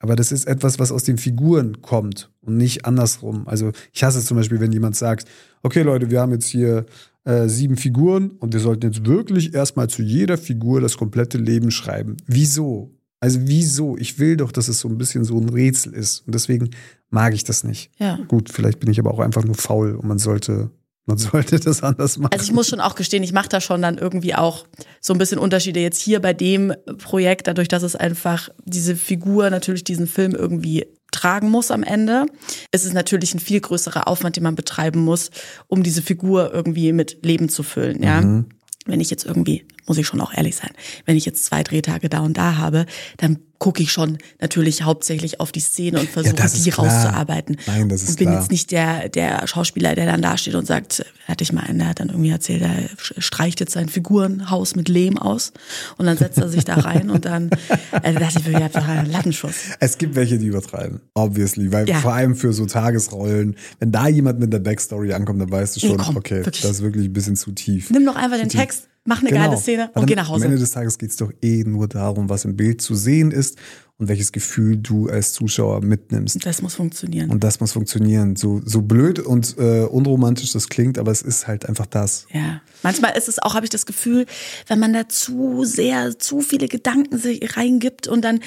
Aber 0.00 0.16
das 0.16 0.32
ist 0.32 0.46
etwas, 0.46 0.78
was 0.78 0.92
aus 0.92 1.04
den 1.04 1.18
Figuren 1.18 1.82
kommt 1.82 2.30
und 2.40 2.56
nicht 2.56 2.84
andersrum. 2.84 3.48
Also 3.48 3.72
ich 3.92 4.04
hasse 4.04 4.18
es 4.18 4.26
zum 4.26 4.36
Beispiel, 4.36 4.60
wenn 4.60 4.72
jemand 4.72 4.96
sagt, 4.96 5.28
okay 5.62 5.82
Leute, 5.82 6.10
wir 6.10 6.20
haben 6.20 6.32
jetzt 6.32 6.46
hier 6.46 6.86
äh, 7.24 7.48
sieben 7.48 7.76
Figuren 7.76 8.30
und 8.30 8.52
wir 8.52 8.60
sollten 8.60 8.86
jetzt 8.86 9.06
wirklich 9.06 9.54
erstmal 9.54 9.88
zu 9.88 10.02
jeder 10.02 10.38
Figur 10.38 10.80
das 10.80 10.96
komplette 10.96 11.38
Leben 11.38 11.70
schreiben. 11.70 12.16
Wieso? 12.26 12.97
Also 13.20 13.40
wieso? 13.42 13.96
Ich 13.96 14.18
will 14.18 14.36
doch, 14.36 14.52
dass 14.52 14.68
es 14.68 14.80
so 14.80 14.88
ein 14.88 14.98
bisschen 14.98 15.24
so 15.24 15.38
ein 15.38 15.48
Rätsel 15.48 15.92
ist. 15.92 16.20
Und 16.26 16.34
deswegen 16.34 16.70
mag 17.10 17.34
ich 17.34 17.44
das 17.44 17.64
nicht. 17.64 17.90
Ja. 17.98 18.18
Gut, 18.28 18.50
vielleicht 18.50 18.80
bin 18.80 18.90
ich 18.90 18.98
aber 18.98 19.12
auch 19.12 19.18
einfach 19.18 19.44
nur 19.44 19.56
faul 19.56 19.96
und 19.96 20.06
man 20.06 20.18
sollte, 20.18 20.70
man 21.06 21.18
sollte 21.18 21.58
das 21.58 21.82
anders 21.82 22.18
machen. 22.18 22.32
Also 22.32 22.44
ich 22.44 22.52
muss 22.52 22.68
schon 22.68 22.80
auch 22.80 22.94
gestehen, 22.94 23.22
ich 23.22 23.32
mache 23.32 23.48
da 23.48 23.60
schon 23.60 23.82
dann 23.82 23.98
irgendwie 23.98 24.34
auch 24.34 24.66
so 25.00 25.12
ein 25.12 25.18
bisschen 25.18 25.38
Unterschiede 25.38 25.80
jetzt 25.80 26.00
hier 26.00 26.20
bei 26.20 26.32
dem 26.32 26.72
Projekt, 26.98 27.48
dadurch, 27.48 27.68
dass 27.68 27.82
es 27.82 27.96
einfach 27.96 28.50
diese 28.64 28.94
Figur 28.94 29.50
natürlich 29.50 29.84
diesen 29.84 30.06
Film 30.06 30.34
irgendwie 30.34 30.86
tragen 31.10 31.50
muss 31.50 31.70
am 31.70 31.82
Ende. 31.82 32.26
Es 32.70 32.84
ist 32.84 32.92
natürlich 32.92 33.34
ein 33.34 33.40
viel 33.40 33.60
größerer 33.60 34.06
Aufwand, 34.06 34.36
den 34.36 34.42
man 34.44 34.54
betreiben 34.54 35.00
muss, 35.00 35.30
um 35.66 35.82
diese 35.82 36.02
Figur 36.02 36.52
irgendwie 36.52 36.92
mit 36.92 37.24
Leben 37.24 37.48
zu 37.48 37.62
füllen, 37.62 38.02
ja. 38.02 38.20
Mhm. 38.20 38.46
Wenn 38.88 39.00
ich 39.00 39.10
jetzt 39.10 39.24
irgendwie, 39.24 39.64
muss 39.86 39.98
ich 39.98 40.06
schon 40.06 40.20
auch 40.20 40.32
ehrlich 40.34 40.56
sein, 40.56 40.70
wenn 41.04 41.16
ich 41.16 41.26
jetzt 41.26 41.44
zwei 41.44 41.62
Drehtage 41.62 42.08
da 42.08 42.20
und 42.20 42.36
da 42.36 42.56
habe, 42.56 42.86
dann 43.18 43.38
gucke 43.58 43.82
ich 43.82 43.90
schon 43.90 44.18
natürlich 44.40 44.82
hauptsächlich 44.82 45.40
auf 45.40 45.50
die 45.52 45.60
Szene 45.60 46.00
und 46.00 46.08
versuche, 46.08 46.42
ist 46.42 46.64
die 46.64 46.70
rauszuarbeiten. 46.70 47.56
Nein, 47.66 47.88
das 47.88 48.02
ist 48.02 48.10
und 48.10 48.18
bin 48.18 48.28
klar. 48.28 48.40
jetzt 48.40 48.50
nicht 48.50 48.70
der, 48.70 49.08
der 49.08 49.46
Schauspieler, 49.46 49.94
der 49.94 50.06
dann 50.06 50.22
da 50.22 50.36
steht 50.38 50.54
und 50.54 50.66
sagt, 50.66 51.04
hatte 51.26 51.42
ich 51.42 51.52
mal 51.52 51.62
einen, 51.62 51.78
der 51.80 51.88
hat 51.88 52.00
dann 52.00 52.08
irgendwie 52.08 52.30
erzählt, 52.30 52.62
er 52.62 52.88
streicht 53.20 53.60
jetzt 53.60 53.72
sein 53.72 53.88
Figurenhaus 53.88 54.76
mit 54.76 54.88
Lehm 54.88 55.18
aus 55.18 55.52
und 55.96 56.06
dann 56.06 56.16
setzt 56.16 56.38
er 56.38 56.48
sich 56.48 56.64
da 56.64 56.74
rein 56.76 57.10
und 57.10 57.24
dann, 57.24 57.50
also 57.90 58.18
dachte 58.18 58.38
ich, 58.40 58.46
ich 58.48 58.54
hab 58.54 58.76
einen 58.76 59.10
Lattenschuss. 59.10 59.54
Es 59.80 59.98
gibt 59.98 60.14
welche, 60.14 60.38
die 60.38 60.46
übertreiben, 60.46 61.00
obviously, 61.14 61.72
weil 61.72 61.88
Ja. 61.88 61.98
vor 61.98 62.12
allem 62.14 62.36
für 62.36 62.52
so 62.52 62.64
Tagesrollen, 62.66 63.56
wenn 63.80 63.90
da 63.92 64.08
jemand 64.08 64.38
mit 64.40 64.52
der 64.52 64.60
Backstory 64.60 65.12
ankommt, 65.12 65.40
dann 65.40 65.50
weißt 65.50 65.76
du 65.76 65.80
schon, 65.80 65.90
Nee, 65.96 66.02
komm, 66.04 66.16
okay, 66.16 66.44
wirklich. 66.44 66.62
das 66.62 66.72
ist 66.72 66.82
wirklich 66.82 67.06
ein 67.06 67.12
bisschen 67.12 67.34
zu 67.36 67.50
tief. 67.52 67.90
Nimm 67.90 68.06
doch 68.06 68.16
einfach 68.16 68.38
den 68.38 68.48
Text, 68.48 68.88
mach 69.08 69.22
eine 69.22 69.30
geile 69.30 69.56
Szene 69.56 69.90
und 69.94 70.06
geh 70.06 70.14
nach 70.14 70.28
Am 70.28 70.36
Ende 70.36 70.48
Hause. 70.48 70.60
des 70.60 70.70
Tages 70.70 70.98
geht 70.98 71.10
es 71.10 71.16
doch 71.16 71.32
eh 71.42 71.64
nur 71.64 71.88
darum, 71.88 72.28
was 72.28 72.44
im 72.44 72.56
Bild 72.56 72.80
zu 72.82 72.94
sehen 72.94 73.30
ist 73.30 73.58
und 73.98 74.06
welches 74.08 74.30
Gefühl 74.30 74.76
du 74.76 75.08
als 75.08 75.32
Zuschauer 75.32 75.82
mitnimmst. 75.82 76.46
Das 76.46 76.62
muss 76.62 76.74
funktionieren. 76.76 77.30
Und 77.30 77.42
das 77.42 77.58
muss 77.58 77.72
funktionieren. 77.72 78.36
So, 78.36 78.62
so 78.64 78.80
blöd 78.82 79.18
und 79.18 79.56
äh, 79.58 79.82
unromantisch 79.82 80.52
das 80.52 80.68
klingt, 80.68 80.98
aber 80.98 81.10
es 81.10 81.20
ist 81.20 81.48
halt 81.48 81.66
einfach 81.68 81.86
das. 81.86 82.26
Ja, 82.32 82.60
manchmal 82.84 83.16
ist 83.18 83.28
es 83.28 83.40
auch, 83.40 83.54
habe 83.54 83.66
ich 83.66 83.70
das 83.70 83.86
Gefühl, 83.86 84.26
wenn 84.68 84.78
man 84.78 84.92
da 84.92 85.08
zu 85.08 85.64
sehr, 85.64 86.16
zu 86.16 86.42
viele 86.42 86.68
Gedanken 86.68 87.18
sich 87.18 87.56
reingibt 87.56 88.06
und 88.06 88.22
dann 88.24 88.38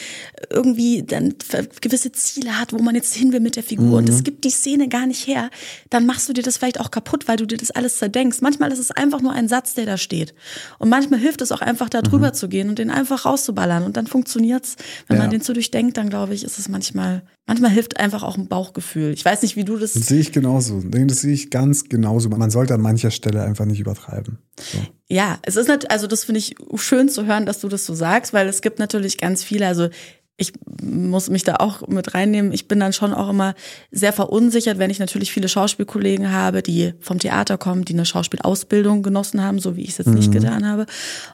irgendwie 0.49 1.03
dann 1.03 1.33
gewisse 1.81 2.13
Ziele 2.13 2.57
hat, 2.57 2.71
wo 2.71 2.79
man 2.79 2.95
jetzt 2.95 3.13
hin 3.13 3.33
will 3.33 3.41
mit 3.41 3.57
der 3.57 3.63
Figur 3.63 3.97
und 3.97 4.07
Mhm. 4.07 4.15
es 4.15 4.23
gibt 4.23 4.45
die 4.45 4.49
Szene 4.51 4.87
gar 4.87 5.05
nicht 5.05 5.27
her, 5.27 5.49
dann 5.89 6.05
machst 6.05 6.29
du 6.29 6.33
dir 6.33 6.43
das 6.43 6.57
vielleicht 6.57 6.79
auch 6.79 6.91
kaputt, 6.91 7.27
weil 7.27 7.35
du 7.35 7.45
dir 7.45 7.57
das 7.57 7.71
alles 7.71 7.97
zerdenkst. 7.97 8.41
Manchmal 8.41 8.71
ist 8.71 8.79
es 8.79 8.91
einfach 8.91 9.21
nur 9.21 9.33
ein 9.33 9.49
Satz, 9.49 9.73
der 9.73 9.85
da 9.85 9.97
steht. 9.97 10.33
Und 10.79 10.87
manchmal 10.87 11.19
hilft 11.19 11.41
es 11.41 11.51
auch 11.51 11.61
einfach, 11.61 11.89
da 11.89 12.01
drüber 12.01 12.31
zu 12.31 12.47
gehen 12.47 12.69
und 12.69 12.79
den 12.79 12.89
einfach 12.89 13.25
rauszuballern 13.25 13.83
und 13.83 13.97
dann 13.97 14.07
funktioniert's. 14.07 14.77
Wenn 15.07 15.17
Mhm. 15.17 15.21
Ja. 15.21 15.27
man 15.27 15.31
den 15.31 15.40
zu 15.41 15.53
durchdenkt, 15.53 15.97
dann 15.97 16.09
glaube 16.09 16.33
ich, 16.33 16.43
ist 16.43 16.59
es 16.59 16.69
manchmal, 16.69 17.23
manchmal 17.45 17.71
hilft 17.71 17.99
einfach 17.99 18.23
auch 18.23 18.37
ein 18.37 18.47
Bauchgefühl. 18.47 19.11
Ich 19.11 19.23
weiß 19.23 19.41
nicht, 19.41 19.55
wie 19.55 19.63
du 19.63 19.77
das 19.77 19.93
Das 19.93 20.07
sehe 20.07 20.19
ich 20.19 20.31
genauso. 20.31 20.81
Das 20.81 21.21
sehe 21.21 21.33
ich 21.33 21.49
ganz 21.49 21.89
genauso. 21.89 22.29
Man 22.29 22.49
sollte 22.49 22.73
an 22.73 22.81
mancher 22.81 23.11
Stelle 23.11 23.43
einfach 23.43 23.65
nicht 23.65 23.79
übertreiben. 23.79 24.37
So. 24.59 24.79
Ja, 25.09 25.39
es 25.43 25.55
ist 25.55 25.67
nicht, 25.67 25.91
also 25.91 26.07
das 26.07 26.23
finde 26.23 26.39
ich 26.39 26.55
schön 26.75 27.09
zu 27.09 27.25
hören, 27.25 27.45
dass 27.45 27.59
du 27.59 27.67
das 27.67 27.85
so 27.85 27.93
sagst, 27.93 28.33
weil 28.33 28.47
es 28.47 28.61
gibt 28.61 28.79
natürlich 28.79 29.17
ganz 29.17 29.43
viele, 29.43 29.67
also 29.67 29.89
ich 30.41 30.53
muss 30.81 31.29
mich 31.29 31.43
da 31.43 31.57
auch 31.57 31.87
mit 31.87 32.13
reinnehmen. 32.15 32.51
Ich 32.51 32.67
bin 32.67 32.79
dann 32.79 32.91
schon 32.93 33.13
auch 33.13 33.29
immer 33.29 33.53
sehr 33.91 34.11
verunsichert, 34.11 34.79
wenn 34.79 34.89
ich 34.89 34.97
natürlich 34.99 35.31
viele 35.31 35.47
Schauspielkollegen 35.47 36.31
habe, 36.31 36.63
die 36.63 36.93
vom 36.99 37.19
Theater 37.19 37.57
kommen, 37.57 37.85
die 37.85 37.93
eine 37.93 38.05
Schauspielausbildung 38.05 39.03
genossen 39.03 39.43
haben, 39.43 39.59
so 39.59 39.75
wie 39.75 39.83
ich 39.83 39.89
es 39.91 39.97
jetzt 39.99 40.07
Mhm. 40.07 40.15
nicht 40.15 40.31
getan 40.31 40.67
habe. 40.67 40.85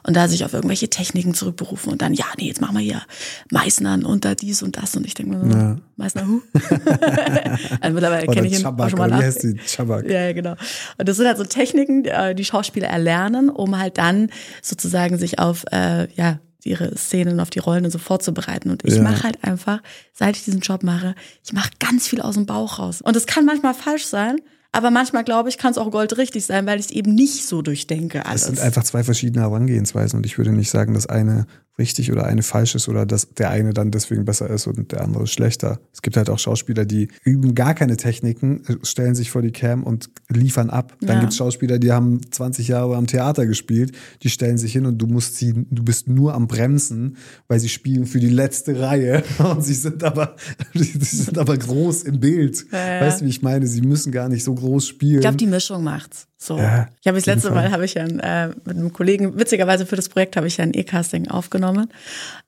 Und 0.06 0.14
da 0.16 0.28
sich 0.28 0.44
auf 0.44 0.52
irgendwelche 0.52 0.88
Techniken 0.90 1.32
zurückberufen 1.34 1.90
und 1.90 2.02
dann, 2.02 2.12
ja, 2.14 2.26
nee, 2.38 2.46
jetzt 2.48 2.60
machen 2.60 2.76
wir 2.76 2.82
hier 2.84 3.02
Meißnern 3.50 4.04
und 4.04 4.24
da 4.24 4.34
dies 4.34 4.62
und 4.62 4.76
das. 4.76 4.94
Und 4.94 5.06
ich 5.06 5.14
denke 5.14 5.36
mir 5.36 5.40
so, 5.50 5.56
Ja. 5.58 5.76
Meißner, 5.96 6.26
hu? 6.28 6.40
also 7.80 7.94
mittlerweile 7.94 8.26
kenne 8.26 8.46
ich 8.46 8.52
ihn 8.52 8.58
auch 8.60 8.70
Chabak, 8.70 8.90
schon 8.90 8.98
mal 8.98 9.06
oder 9.08 9.16
wie 9.16 9.20
nach. 9.20 9.26
heißt 9.26 9.42
die? 9.42 9.56
Chabak. 9.66 10.08
Ja, 10.08 10.32
genau. 10.32 10.54
Und 10.98 11.08
das 11.08 11.16
sind 11.16 11.26
halt 11.26 11.38
so 11.38 11.44
Techniken, 11.44 12.02
die, 12.04 12.10
äh, 12.10 12.34
die 12.34 12.44
Schauspieler 12.44 12.88
erlernen, 12.88 13.48
um 13.50 13.78
halt 13.78 13.98
dann 13.98 14.30
sozusagen 14.62 15.18
sich 15.18 15.38
auf 15.38 15.64
äh, 15.72 16.06
ja 16.14 16.38
ihre 16.64 16.96
Szenen 16.96 17.40
auf 17.40 17.50
die 17.50 17.58
Rollen 17.60 17.84
und 17.84 17.90
so 17.90 17.98
vorzubereiten. 17.98 18.70
Und 18.70 18.84
ich 18.84 18.94
Ja. 18.96 19.02
mache 19.02 19.22
halt 19.22 19.42
einfach, 19.44 19.82
seit 20.12 20.36
ich 20.36 20.44
diesen 20.44 20.60
Job 20.60 20.82
mache, 20.82 21.14
ich 21.44 21.52
mache 21.52 21.70
ganz 21.78 22.08
viel 22.08 22.20
aus 22.20 22.34
dem 22.34 22.46
Bauch 22.46 22.78
raus. 22.78 23.00
Und 23.00 23.14
das 23.16 23.26
kann 23.26 23.44
manchmal 23.44 23.74
falsch 23.74 24.06
sein, 24.06 24.36
aber 24.72 24.90
manchmal 24.90 25.24
glaube 25.24 25.48
ich, 25.48 25.56
kann 25.58 25.70
es 25.70 25.78
auch 25.78 25.90
goldrichtig 25.90 26.44
sein, 26.44 26.66
weil 26.66 26.78
ich 26.78 26.86
es 26.86 26.92
eben 26.92 27.14
nicht 27.14 27.46
so 27.46 27.62
durchdenke 27.62 28.26
alles. 28.26 28.42
Es 28.42 28.46
sind 28.48 28.60
einfach 28.60 28.84
zwei 28.84 29.02
verschiedene 29.04 29.42
Herangehensweisen 29.44 30.18
und 30.18 30.26
ich 30.26 30.36
würde 30.36 30.52
nicht 30.52 30.70
sagen, 30.70 30.94
dass 30.94 31.06
eine 31.06 31.46
richtig 31.78 32.10
oder 32.12 32.24
eine 32.26 32.42
falsch 32.42 32.74
ist 32.74 32.88
oder 32.88 33.06
dass 33.06 33.30
der 33.34 33.50
eine 33.50 33.72
dann 33.72 33.90
deswegen 33.90 34.24
besser 34.24 34.50
ist 34.50 34.66
und 34.66 34.92
der 34.92 35.02
andere 35.02 35.26
schlechter. 35.26 35.80
Es 35.92 36.02
gibt 36.02 36.16
halt 36.16 36.28
auch 36.30 36.38
Schauspieler, 36.38 36.84
die 36.84 37.08
üben 37.24 37.54
gar 37.54 37.74
keine 37.74 37.96
Techniken, 37.96 38.62
stellen 38.82 39.14
sich 39.14 39.30
vor 39.30 39.42
die 39.42 39.52
Cam 39.52 39.84
und 39.84 40.10
liefern 40.28 40.70
ab. 40.70 40.96
Dann 41.00 41.16
Ja. 41.16 41.20
gibt 41.20 41.32
es 41.32 41.38
Schauspieler, 41.38 41.78
die 41.78 41.92
haben 41.92 42.20
20 42.30 42.68
Jahre 42.68 42.96
am 42.96 43.06
Theater 43.06 43.46
gespielt, 43.46 43.92
die 44.22 44.30
stellen 44.30 44.58
sich 44.58 44.72
hin 44.72 44.86
und 44.86 44.98
du 44.98 45.06
musst 45.06 45.36
sie, 45.36 45.52
du 45.70 45.82
bist 45.82 46.08
nur 46.08 46.34
am 46.34 46.46
Bremsen, 46.48 47.16
weil 47.48 47.60
sie 47.60 47.68
spielen 47.68 48.06
für 48.06 48.20
die 48.20 48.28
letzte 48.30 48.78
Reihe 48.80 49.22
und 49.38 49.64
sie 49.64 49.74
sind 49.74 50.04
aber, 50.04 50.36
sie 50.74 50.98
sind 50.98 51.38
aber 51.38 51.56
groß 51.56 52.04
im 52.04 52.20
Bild. 52.20 52.64
Ja, 52.72 52.94
ja. 52.94 53.00
Weißt 53.00 53.20
du, 53.20 53.24
wie 53.24 53.30
ich 53.30 53.42
meine? 53.42 53.66
Sie 53.66 53.80
müssen 53.82 54.12
gar 54.12 54.28
nicht 54.28 54.44
so 54.44 54.54
groß 54.54 54.86
spielen. 54.86 55.16
ich 55.16 55.20
glaube, 55.22 55.36
die 55.36 55.46
Mischung 55.46 55.82
macht's. 55.82 56.27
So. 56.40 56.56
Ja, 56.56 56.88
ich 57.00 57.06
habe 57.08 57.18
das 57.18 57.26
letzte 57.26 57.48
Fall. 57.48 57.64
Mal 57.64 57.72
habe 57.72 57.84
ich 57.84 57.94
ja 57.94 58.04
äh, 58.04 58.48
mit 58.64 58.76
einem 58.76 58.92
Kollegen, 58.92 59.38
witzigerweise 59.38 59.86
für 59.86 59.96
das 59.96 60.08
Projekt 60.08 60.36
habe 60.36 60.46
ich 60.46 60.56
ja 60.58 60.62
ein 60.62 60.72
E-Casting 60.72 61.28
aufgenommen, 61.28 61.88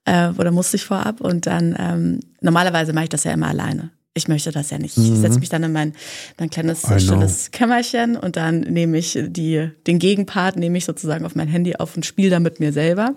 äh, 0.05 0.29
oder 0.39 0.53
musste 0.53 0.77
ich 0.77 0.85
vorab 0.85 1.21
und 1.21 1.47
dann 1.47 1.75
ähm, 1.77 2.21
normalerweise 2.41 2.93
mache 2.93 3.05
ich 3.05 3.11
das 3.11 3.25
ja 3.25 3.33
immer 3.33 3.49
alleine. 3.49 3.91
Ich 4.15 4.27
möchte 4.27 4.51
das 4.51 4.71
ja 4.71 4.79
nicht. 4.79 4.97
Ich 4.99 5.19
setze 5.19 5.39
mich 5.39 5.49
dann 5.49 5.63
in 5.63 5.73
mein, 5.73 5.93
mein 6.39 6.51
kleines 6.51 6.85
Mhm. 6.85 6.89
I 6.89 6.99
know. 6.99 7.01
stilles 7.15 7.51
Kämmerchen 7.53 8.17
und 8.17 8.37
dann 8.37 8.61
nehme 8.61 8.99
ich 8.99 9.17
die, 9.21 9.71
den 9.87 9.99
Gegenpart, 10.01 10.57
nehme 10.57 10.79
ich 10.79 10.85
sozusagen 10.85 11.25
auf 11.25 11.37
mein 11.37 11.47
Handy 11.47 11.77
auf 11.77 11.95
und 11.97 12.05
spiele 12.05 12.31
da 12.31 12.41
mit 12.41 12.59
mir 12.59 12.73
selber. 12.73 13.15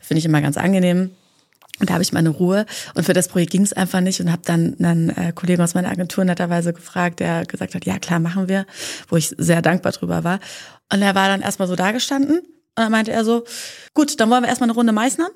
Finde 0.00 0.18
ich 0.18 0.24
immer 0.24 0.40
ganz 0.40 0.56
angenehm. 0.56 1.10
Und 1.80 1.90
da 1.90 1.94
habe 1.94 2.02
ich 2.02 2.12
meine 2.12 2.28
Ruhe. 2.28 2.66
Und 2.94 3.04
für 3.04 3.14
das 3.14 3.28
Projekt 3.28 3.52
ging 3.52 3.62
es 3.62 3.72
einfach 3.72 4.00
nicht 4.00 4.20
und 4.20 4.30
habe 4.30 4.42
dann 4.44 4.76
einen 4.78 5.10
äh, 5.10 5.32
Kollegen 5.34 5.62
aus 5.62 5.74
meiner 5.74 5.90
Agentur 5.90 6.24
netterweise 6.24 6.72
gefragt, 6.72 7.20
der 7.20 7.46
gesagt 7.46 7.74
hat, 7.74 7.84
ja 7.84 7.98
klar, 7.98 8.20
machen 8.20 8.48
wir, 8.48 8.66
wo 9.08 9.16
ich 9.16 9.34
sehr 9.38 9.62
dankbar 9.62 9.92
drüber 9.92 10.22
war. 10.22 10.40
Und 10.92 11.02
er 11.02 11.14
war 11.14 11.28
dann 11.28 11.40
erstmal 11.40 11.68
so 11.68 11.76
dagestanden 11.76 12.40
und 12.40 12.76
dann 12.76 12.92
meinte 12.92 13.12
er 13.12 13.24
so, 13.24 13.44
gut, 13.94 14.20
dann 14.20 14.30
wollen 14.30 14.42
wir 14.42 14.48
erstmal 14.48 14.68
eine 14.68 14.76
Runde 14.76 14.92
Meißnern. 14.92 15.30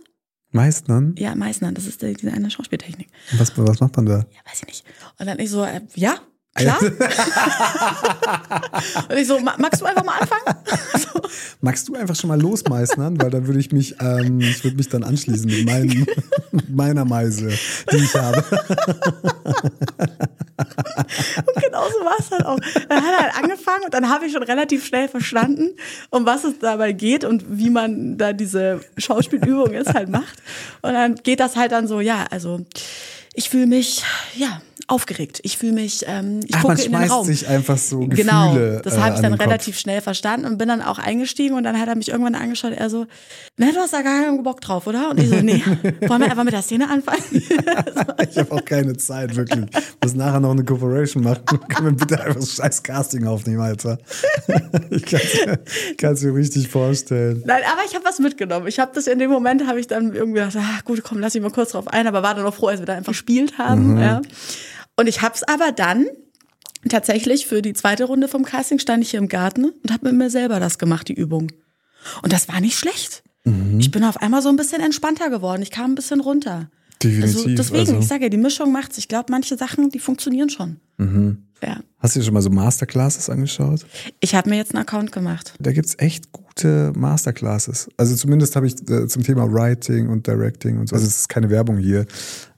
Meistern? 0.50 1.16
Ja, 1.18 1.34
Meißnern, 1.34 1.74
das 1.74 1.86
ist 1.86 2.00
die, 2.02 2.14
diese 2.14 2.32
eine 2.32 2.48
Schauspieltechnik. 2.48 3.08
Was, 3.38 3.58
was 3.58 3.80
macht 3.80 3.96
man 3.96 4.06
da? 4.06 4.18
Ja, 4.18 4.50
weiß 4.50 4.60
ich 4.60 4.66
nicht. 4.66 4.84
Und 5.18 5.26
dann 5.26 5.38
ich 5.40 5.50
so, 5.50 5.64
äh, 5.64 5.80
ja, 5.96 6.14
klar. 6.54 6.78
und 9.08 9.16
ich 9.16 9.26
so, 9.26 9.40
"Ma- 9.40 9.56
magst 9.58 9.80
du 9.80 9.86
einfach 9.86 10.04
mal 10.04 10.18
anfangen? 10.20 10.44
so. 10.98 11.20
Magst 11.60 11.88
du 11.88 11.94
einfach 11.94 12.14
schon 12.14 12.28
mal 12.28 12.40
losmeißnern? 12.40 13.20
Weil 13.20 13.30
da 13.30 13.46
würde 13.46 13.58
ich 13.58 13.72
mich, 13.72 13.96
ähm, 14.00 14.40
ich 14.40 14.62
würde 14.64 14.76
mich 14.76 14.88
dann 14.88 15.02
anschließen 15.02 15.46
mit, 15.46 16.06
mit 16.52 16.70
meiner 16.70 17.04
Meise, 17.04 17.48
die 17.90 17.96
ich 17.96 18.14
habe. 18.14 18.44
Und 20.56 21.62
genau 21.62 21.84
so 21.88 22.04
war 22.04 22.14
es 22.18 22.28
dann 22.28 22.42
auch. 22.42 22.58
Dann 22.88 23.02
hat 23.02 23.12
er 23.12 23.22
halt 23.24 23.36
angefangen 23.42 23.84
und 23.84 23.94
dann 23.94 24.08
habe 24.08 24.26
ich 24.26 24.32
schon 24.32 24.42
relativ 24.44 24.84
schnell 24.86 25.08
verstanden, 25.08 25.70
um 26.10 26.24
was 26.26 26.44
es 26.44 26.58
dabei 26.60 26.92
geht 26.92 27.24
und 27.24 27.44
wie 27.58 27.70
man 27.70 28.16
da 28.18 28.32
diese 28.32 28.80
Schauspielübung 28.96 29.72
jetzt 29.72 29.94
halt 29.94 30.08
macht. 30.08 30.42
Und 30.82 30.92
dann 30.94 31.16
geht 31.16 31.40
das 31.40 31.56
halt 31.56 31.72
dann 31.72 31.88
so, 31.88 32.00
ja, 32.00 32.26
also 32.30 32.64
ich 33.34 33.50
fühle 33.50 33.66
mich, 33.66 34.04
ja, 34.36 34.60
aufgeregt. 34.86 35.40
Ich 35.42 35.58
fühle 35.58 35.72
mich, 35.72 36.04
ähm, 36.06 36.40
ich 36.46 36.54
Ach, 36.54 36.62
gucke 36.62 36.82
in 36.82 36.92
den 36.92 37.10
Raum. 37.10 37.24
sich 37.24 37.48
einfach 37.48 37.78
so 37.78 38.00
Gefühle 38.00 38.16
Genau, 38.16 38.54
das 38.82 38.94
äh, 38.94 38.98
habe 38.98 39.10
ich 39.10 39.16
an 39.16 39.22
dann 39.22 39.32
den 39.32 39.38
Kopf. 39.38 39.46
relativ 39.46 39.78
schnell 39.78 40.00
verstanden 40.00 40.46
und 40.46 40.58
bin 40.58 40.68
dann 40.68 40.82
auch 40.82 40.98
eingestiegen 40.98 41.56
und 41.56 41.64
dann 41.64 41.78
hat 41.80 41.88
er 41.88 41.94
mich 41.96 42.10
irgendwann 42.10 42.34
angeschaut, 42.34 42.72
er 42.72 42.90
so, 42.90 43.06
na, 43.56 43.70
du 43.72 43.78
hast 43.78 43.92
da 43.94 44.02
gar 44.02 44.22
keinen 44.24 44.42
Bock 44.42 44.60
drauf, 44.60 44.86
oder? 44.86 45.10
Und 45.10 45.20
ich 45.20 45.28
so, 45.28 45.36
nee, 45.36 45.62
wollen 46.06 46.20
wir 46.20 46.30
einfach 46.30 46.44
mit 46.44 46.52
der 46.52 46.62
Szene 46.62 46.88
anfangen? 46.90 47.22
Ich 48.30 48.38
habe 48.38 48.52
auch 48.52 48.64
keine 48.64 48.96
Zeit, 48.96 49.36
wirklich. 49.36 49.64
Muss 50.02 50.14
nachher 50.14 50.40
noch 50.40 50.50
eine 50.52 50.64
Cooperation 50.64 51.22
machen. 51.22 51.42
Können 51.68 51.90
wir 51.98 52.06
bitte 52.06 52.20
einfach 52.20 52.40
das 52.40 52.54
scheiß 52.56 52.82
Casting 52.82 53.26
aufnehmen, 53.26 53.60
Alter? 53.60 53.98
Ich 54.90 55.04
kann 55.96 56.14
es 56.14 56.22
mir 56.22 56.34
richtig 56.34 56.68
vorstellen. 56.68 57.42
Nein, 57.46 57.62
aber 57.70 57.82
ich 57.86 57.94
habe 57.94 58.04
was 58.04 58.18
mitgenommen. 58.18 58.66
Ich 58.66 58.78
habe 58.78 58.92
das 58.94 59.06
in 59.06 59.18
dem 59.18 59.30
Moment, 59.30 59.66
habe 59.66 59.78
ich 59.80 59.86
dann 59.86 60.14
irgendwie 60.14 60.40
gedacht, 60.40 60.56
ah, 60.56 60.80
gut, 60.84 61.02
komm, 61.02 61.20
lass 61.20 61.34
mich 61.34 61.42
mal 61.42 61.50
kurz 61.50 61.70
drauf 61.72 61.88
ein, 61.88 62.06
aber 62.06 62.22
war 62.22 62.34
dann 62.34 62.46
auch 62.46 62.54
froh, 62.54 62.68
als 62.68 62.80
wir 62.80 62.86
da 62.86 62.94
einfach 62.94 63.12
gespielt 63.12 63.58
haben. 63.58 63.98
Ja. 64.00 64.20
Und 64.96 65.08
ich 65.08 65.22
habe 65.22 65.34
es 65.34 65.42
aber 65.42 65.72
dann 65.72 66.06
tatsächlich 66.88 67.46
für 67.46 67.62
die 67.62 67.72
zweite 67.72 68.04
Runde 68.04 68.28
vom 68.28 68.44
Casting 68.44 68.78
stand 68.78 69.02
ich 69.02 69.10
hier 69.10 69.18
im 69.18 69.28
Garten 69.28 69.66
und 69.66 69.92
habe 69.92 70.06
mit 70.06 70.16
mir 70.16 70.30
selber 70.30 70.60
das 70.60 70.78
gemacht, 70.78 71.08
die 71.08 71.14
Übung. 71.14 71.50
Und 72.22 72.32
das 72.32 72.48
war 72.48 72.60
nicht 72.60 72.78
schlecht. 72.78 73.22
Ich 73.78 73.90
bin 73.90 74.04
auf 74.04 74.22
einmal 74.22 74.40
so 74.40 74.48
ein 74.48 74.56
bisschen 74.56 74.80
entspannter 74.80 75.28
geworden. 75.28 75.60
Ich 75.60 75.70
kam 75.70 75.92
ein 75.92 75.94
bisschen 75.94 76.20
runter. 76.20 76.70
Definitiv. 77.02 77.36
Also 77.36 77.48
deswegen, 77.54 77.80
also, 77.80 77.98
ich 77.98 78.06
sage 78.06 78.24
ja, 78.24 78.28
die 78.30 78.38
Mischung 78.38 78.72
macht's. 78.72 78.96
Ich 78.96 79.08
glaube, 79.08 79.26
manche 79.30 79.58
Sachen, 79.58 79.90
die 79.90 79.98
funktionieren 79.98 80.48
schon. 80.48 80.78
Ja. 81.62 81.80
hast 81.98 82.14
du 82.14 82.20
dir 82.20 82.24
schon 82.24 82.34
mal 82.34 82.42
so 82.42 82.50
Masterclasses 82.50 83.28
angeschaut? 83.28 83.84
Ich 84.20 84.34
habe 84.34 84.48
mir 84.48 84.56
jetzt 84.56 84.74
einen 84.74 84.82
Account 84.82 85.12
gemacht. 85.12 85.54
Da 85.58 85.72
gibt's 85.72 85.94
echt 85.98 86.32
gute 86.32 86.92
Masterclasses. 86.96 87.90
Also 87.96 88.16
zumindest 88.16 88.56
habe 88.56 88.66
ich 88.66 88.74
äh, 88.88 89.08
zum 89.08 89.22
Thema 89.22 89.50
Writing 89.52 90.08
und 90.08 90.26
Directing 90.26 90.78
und 90.78 90.88
so. 90.88 90.94
Also 90.94 91.06
es 91.06 91.16
ist 91.16 91.28
keine 91.28 91.50
Werbung 91.50 91.76
hier. 91.76 92.06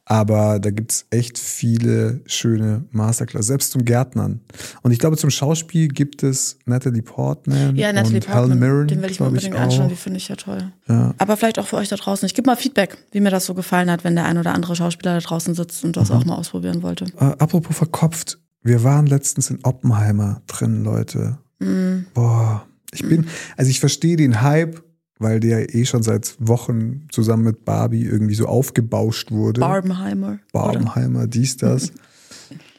Aber 0.08 0.60
da 0.60 0.70
gibt's 0.70 1.04
echt 1.10 1.36
viele 1.36 2.20
schöne 2.26 2.84
Masterclasses, 2.92 3.48
selbst 3.48 3.72
zum 3.72 3.84
Gärtnern. 3.84 4.40
Und 4.82 4.92
ich 4.92 5.00
glaube, 5.00 5.16
zum 5.16 5.30
Schauspiel 5.30 5.88
gibt 5.88 6.22
es 6.22 6.58
Natalie 6.64 7.02
Portman 7.02 7.74
Ja, 7.74 7.92
Natalie 7.92 8.18
und 8.18 8.28
Helen 8.28 8.38
Portman, 8.38 8.58
Mirren, 8.60 8.86
den 8.86 9.02
will 9.02 9.10
ich 9.10 9.18
mir 9.18 9.26
unbedingt 9.26 9.56
anschauen, 9.56 9.86
auch. 9.86 9.88
die 9.90 9.96
finde 9.96 10.18
ich 10.18 10.28
ja 10.28 10.36
toll. 10.36 10.72
Ja. 10.88 11.12
Aber 11.18 11.36
vielleicht 11.36 11.58
auch 11.58 11.66
für 11.66 11.76
euch 11.76 11.88
da 11.88 11.96
draußen. 11.96 12.24
Ich 12.24 12.34
gebe 12.34 12.46
mal 12.48 12.54
Feedback, 12.54 12.96
wie 13.10 13.20
mir 13.20 13.30
das 13.30 13.46
so 13.46 13.54
gefallen 13.54 13.90
hat, 13.90 14.04
wenn 14.04 14.14
der 14.14 14.26
ein 14.26 14.38
oder 14.38 14.54
andere 14.54 14.76
Schauspieler 14.76 15.14
da 15.14 15.20
draußen 15.20 15.54
sitzt 15.56 15.82
und 15.82 15.90
Mhm. 15.90 16.00
das 16.00 16.10
auch 16.12 16.24
mal 16.24 16.36
ausprobieren 16.36 16.82
wollte. 16.84 17.06
Äh, 17.18 17.24
apropos 17.38 17.76
verkopft, 17.76 18.38
wir 18.62 18.84
waren 18.84 19.06
letztens 19.06 19.50
in 19.50 19.58
Oppenheimer 19.64 20.40
drin, 20.46 20.84
Leute. 20.84 21.38
Mhm. 21.58 22.06
Boah, 22.14 22.64
ich 22.92 23.02
bin, 23.02 23.26
also 23.56 23.70
ich 23.70 23.80
verstehe 23.80 24.16
den 24.16 24.40
Hype, 24.42 24.84
weil 25.18 25.40
der 25.40 25.74
eh 25.74 25.84
schon 25.84 26.02
seit 26.02 26.36
Wochen 26.38 27.06
zusammen 27.10 27.44
mit 27.44 27.64
Barbie 27.64 28.04
irgendwie 28.04 28.34
so 28.34 28.46
aufgebauscht 28.46 29.30
wurde. 29.30 29.60
Barbenheimer. 29.60 30.28
oder? 30.28 30.40
Barbenheimer, 30.52 31.26
dies, 31.26 31.56
das. 31.56 31.92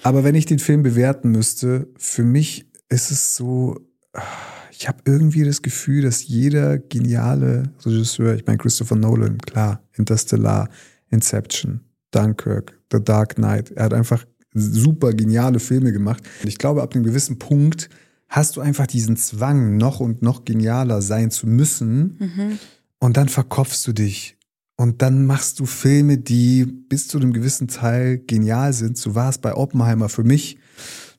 Aber 0.03 0.23
wenn 0.23 0.35
ich 0.35 0.45
den 0.45 0.59
Film 0.59 0.83
bewerten 0.83 1.31
müsste, 1.31 1.87
für 1.97 2.23
mich 2.23 2.67
ist 2.89 3.11
es 3.11 3.35
so, 3.35 3.79
ich 4.71 4.87
habe 4.87 4.99
irgendwie 5.05 5.43
das 5.43 5.61
Gefühl, 5.61 6.03
dass 6.03 6.27
jeder 6.27 6.77
geniale 6.77 7.63
Regisseur, 7.85 8.35
ich 8.35 8.45
meine 8.45 8.57
Christopher 8.57 8.95
Nolan, 8.95 9.37
klar, 9.39 9.81
Interstellar, 9.93 10.69
Inception, 11.09 11.81
Dunkirk, 12.11 12.79
The 12.91 13.03
Dark 13.03 13.35
Knight, 13.35 13.71
er 13.71 13.85
hat 13.85 13.93
einfach 13.93 14.25
super 14.53 15.11
geniale 15.11 15.59
Filme 15.59 15.91
gemacht. 15.91 16.23
Und 16.41 16.47
ich 16.47 16.57
glaube, 16.57 16.81
ab 16.81 16.93
einem 16.95 17.03
gewissen 17.03 17.37
Punkt 17.39 17.89
hast 18.29 18.57
du 18.57 18.61
einfach 18.61 18.87
diesen 18.87 19.17
Zwang, 19.17 19.77
noch 19.77 19.99
und 19.99 20.21
noch 20.21 20.45
genialer 20.45 21.01
sein 21.01 21.31
zu 21.31 21.47
müssen. 21.47 22.59
Und 22.99 23.17
dann 23.17 23.29
verkopfst 23.29 23.85
du 23.85 23.93
dich. 23.93 24.37
Und 24.75 25.01
dann 25.01 25.25
machst 25.25 25.59
du 25.59 25.65
Filme, 25.65 26.17
die 26.17 26.65
bis 26.65 27.07
zu 27.07 27.17
einem 27.17 27.33
gewissen 27.33 27.67
Teil 27.67 28.19
genial 28.19 28.73
sind. 28.73 28.97
So 28.97 29.15
war 29.15 29.29
es 29.29 29.37
bei 29.39 29.55
Oppenheimer 29.55 30.07
für 30.09 30.23
mich, 30.23 30.57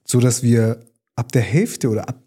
so 0.04 0.20
dass 0.20 0.42
wir 0.42 0.80
ab 1.16 1.32
der 1.32 1.42
Hälfte 1.42 1.88
oder 1.88 2.08
ab 2.08 2.22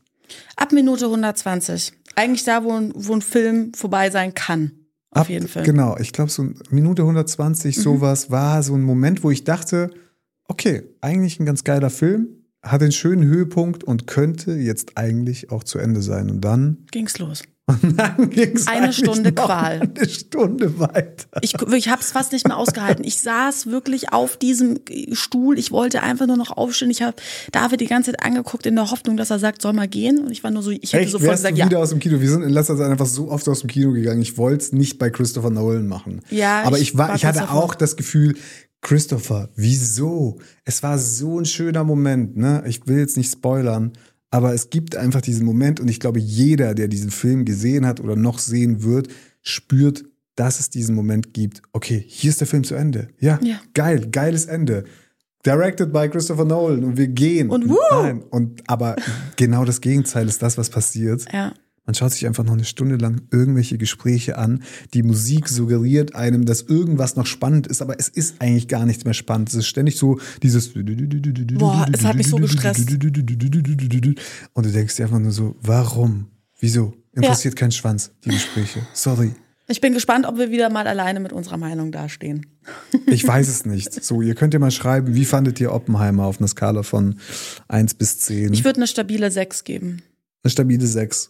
Ab 0.55 0.71
Minute 0.71 1.05
120. 1.05 1.93
Eigentlich 2.15 2.43
da, 2.45 2.63
wo 2.63 2.71
ein, 2.73 2.93
wo 2.95 3.13
ein 3.13 3.21
Film 3.21 3.73
vorbei 3.73 4.09
sein 4.09 4.33
kann. 4.33 4.71
Auf 5.11 5.23
ab, 5.23 5.29
jeden 5.29 5.47
Fall. 5.47 5.63
Genau, 5.63 5.97
ich 5.97 6.13
glaube, 6.13 6.31
so 6.31 6.49
Minute 6.69 7.01
120, 7.03 7.77
Mhm. 7.77 7.81
sowas 7.81 8.31
war 8.31 8.63
so 8.63 8.73
ein 8.75 8.81
Moment, 8.81 9.23
wo 9.23 9.31
ich 9.31 9.43
dachte, 9.43 9.91
okay, 10.47 10.83
eigentlich 11.01 11.39
ein 11.39 11.45
ganz 11.45 11.63
geiler 11.65 11.89
Film, 11.89 12.40
hat 12.63 12.81
einen 12.81 12.91
schönen 12.91 13.23
Höhepunkt 13.23 13.83
und 13.83 14.05
könnte 14.07 14.53
jetzt 14.53 14.97
eigentlich 14.97 15.51
auch 15.51 15.63
zu 15.63 15.79
Ende 15.79 16.01
sein. 16.01 16.29
Und 16.29 16.41
dann, 16.41 16.85
Ging's 16.91 17.17
los. 17.17 17.41
und 17.67 17.97
dann 17.97 18.29
ging's 18.29 18.67
Eine 18.67 18.93
Stunde 18.93 19.31
Qual. 19.31 19.81
Eine 19.81 20.09
Stunde 20.09 20.79
weiter. 20.79 21.27
Ich, 21.41 21.55
ich 21.59 21.89
habe 21.89 22.01
es 22.01 22.11
fast 22.11 22.33
nicht 22.33 22.47
mehr 22.47 22.57
ausgehalten. 22.57 23.03
Ich 23.03 23.19
saß 23.19 23.67
wirklich 23.67 24.13
auf 24.13 24.37
diesem 24.37 24.79
Stuhl. 25.13 25.57
Ich 25.57 25.71
wollte 25.71 26.03
einfach 26.03 26.27
nur 26.27 26.37
noch 26.37 26.51
aufstehen. 26.51 26.91
Ich 26.91 27.01
habe 27.01 27.15
David 27.51 27.81
die 27.81 27.87
ganze 27.87 28.11
Zeit 28.11 28.23
angeguckt 28.23 28.65
in 28.65 28.75
der 28.75 28.91
Hoffnung, 28.91 29.17
dass 29.17 29.29
er 29.29 29.39
sagt, 29.39 29.61
soll 29.61 29.73
mal 29.73 29.87
gehen. 29.87 30.19
Und 30.19 30.31
ich 30.31 30.43
war 30.43 30.51
nur 30.51 30.63
so, 30.63 30.71
ich 30.71 30.93
hätte 30.93 31.03
Echt, 31.03 31.11
sofort 31.11 31.29
wärst 31.29 31.43
gesagt, 31.43 31.57
du 31.57 31.59
ja. 31.61 31.65
wieder 31.67 31.79
aus 31.79 31.89
dem 31.89 31.99
Kino? 31.99 32.19
Wir 32.19 32.29
sind 32.29 32.43
in 32.43 32.49
letzter 32.49 32.77
Zeit 32.77 32.91
einfach 32.91 33.05
so 33.05 33.29
oft 33.29 33.47
aus 33.47 33.61
dem 33.61 33.69
Kino 33.69 33.91
gegangen. 33.91 34.21
Ich 34.21 34.37
wollte 34.37 34.63
es 34.63 34.71
nicht 34.71 34.99
bei 34.99 35.09
Christopher 35.09 35.49
Nolan 35.49 35.87
machen. 35.87 36.21
Ja, 36.29 36.63
aber 36.63 36.79
ich 36.79 36.97
war, 36.97 37.15
ich 37.15 37.25
hatte 37.25 37.51
auch 37.51 37.73
das 37.75 37.95
Gefühl, 37.95 38.35
Christopher, 38.81 39.49
wieso? 39.55 40.39
Es 40.65 40.81
war 40.83 40.97
so 40.97 41.39
ein 41.39 41.45
schöner 41.45 41.83
Moment. 41.83 42.35
Ne? 42.35 42.63
Ich 42.67 42.87
will 42.87 42.97
jetzt 42.99 43.17
nicht 43.17 43.31
spoilern, 43.31 43.93
aber 44.31 44.53
es 44.53 44.69
gibt 44.69 44.95
einfach 44.95 45.21
diesen 45.21 45.45
Moment 45.45 45.79
und 45.79 45.87
ich 45.87 45.99
glaube, 45.99 46.19
jeder, 46.19 46.73
der 46.73 46.87
diesen 46.87 47.11
Film 47.11 47.45
gesehen 47.45 47.85
hat 47.85 47.99
oder 47.99 48.15
noch 48.15 48.39
sehen 48.39 48.83
wird, 48.83 49.09
spürt, 49.41 50.03
dass 50.35 50.59
es 50.59 50.69
diesen 50.69 50.95
Moment 50.95 51.33
gibt. 51.33 51.61
Okay, 51.73 52.03
hier 52.07 52.29
ist 52.29 52.39
der 52.39 52.47
Film 52.47 52.63
zu 52.63 52.75
Ende. 52.75 53.09
Ja, 53.19 53.39
Ja. 53.43 53.59
geil, 53.73 54.07
geiles 54.11 54.45
Ende. 54.45 54.85
Directed 55.45 55.91
by 55.91 56.07
Christopher 56.07 56.45
Nolan 56.45 56.83
und 56.83 56.97
wir 56.97 57.07
gehen. 57.07 57.49
Und 57.49 57.67
wuh! 57.69 57.77
Nein, 57.91 58.23
und 58.29 58.61
aber 58.67 58.95
genau 59.35 59.65
das 59.65 59.81
Gegenteil 59.81 60.27
ist 60.27 60.41
das, 60.41 60.57
was 60.57 60.69
passiert. 60.69 61.25
Ja. 61.33 61.53
Man 61.91 61.95
schaut 61.95 62.13
sich 62.13 62.25
einfach 62.25 62.45
noch 62.45 62.53
eine 62.53 62.63
Stunde 62.63 62.95
lang 62.95 63.23
irgendwelche 63.31 63.77
Gespräche 63.77 64.37
an. 64.37 64.63
Die 64.93 65.03
Musik 65.03 65.49
suggeriert 65.49 66.15
einem, 66.15 66.45
dass 66.45 66.61
irgendwas 66.61 67.17
noch 67.17 67.25
spannend 67.25 67.67
ist, 67.67 67.81
aber 67.81 67.99
es 67.99 68.07
ist 68.07 68.35
eigentlich 68.39 68.69
gar 68.69 68.85
nichts 68.85 69.03
mehr 69.03 69.13
spannend. 69.13 69.49
Es 69.49 69.55
ist 69.55 69.67
ständig 69.67 69.97
so 69.97 70.17
dieses. 70.41 70.71
Boah, 70.73 71.85
es 71.91 72.05
hat 72.05 72.15
mich 72.15 72.29
so 72.29 72.37
gestresst. 72.37 72.89
Und 72.89 74.65
du 74.65 74.71
denkst 74.71 74.95
dir 74.95 75.03
einfach 75.03 75.19
nur 75.19 75.33
so, 75.33 75.57
warum? 75.61 76.27
Wieso? 76.61 76.93
Interessiert 77.11 77.57
kein 77.57 77.73
Schwanz, 77.73 78.11
die 78.23 78.29
Gespräche. 78.29 78.87
Sorry. 78.93 79.33
Ich 79.67 79.81
bin 79.81 79.93
gespannt, 79.93 80.25
ob 80.25 80.37
wir 80.37 80.49
wieder 80.49 80.69
mal 80.69 80.87
alleine 80.87 81.19
mit 81.19 81.33
unserer 81.33 81.57
Meinung 81.57 81.91
dastehen. 81.91 82.45
Ich 83.07 83.27
weiß 83.27 83.49
es 83.49 83.65
nicht. 83.65 84.01
So, 84.01 84.21
ihr 84.21 84.35
könnt 84.35 84.53
ja 84.53 84.61
mal 84.61 84.71
schreiben, 84.71 85.13
wie 85.13 85.25
fandet 85.25 85.59
ihr 85.59 85.73
Oppenheimer 85.73 86.23
auf 86.23 86.39
einer 86.39 86.47
Skala 86.47 86.83
von 86.83 87.15
1 87.67 87.95
bis 87.95 88.19
10? 88.19 88.53
Ich 88.53 88.63
würde 88.63 88.77
eine 88.77 88.87
stabile 88.87 89.29
6 89.29 89.65
geben. 89.65 90.03
Eine 90.43 90.51
stabile 90.51 90.87
6. 90.87 91.29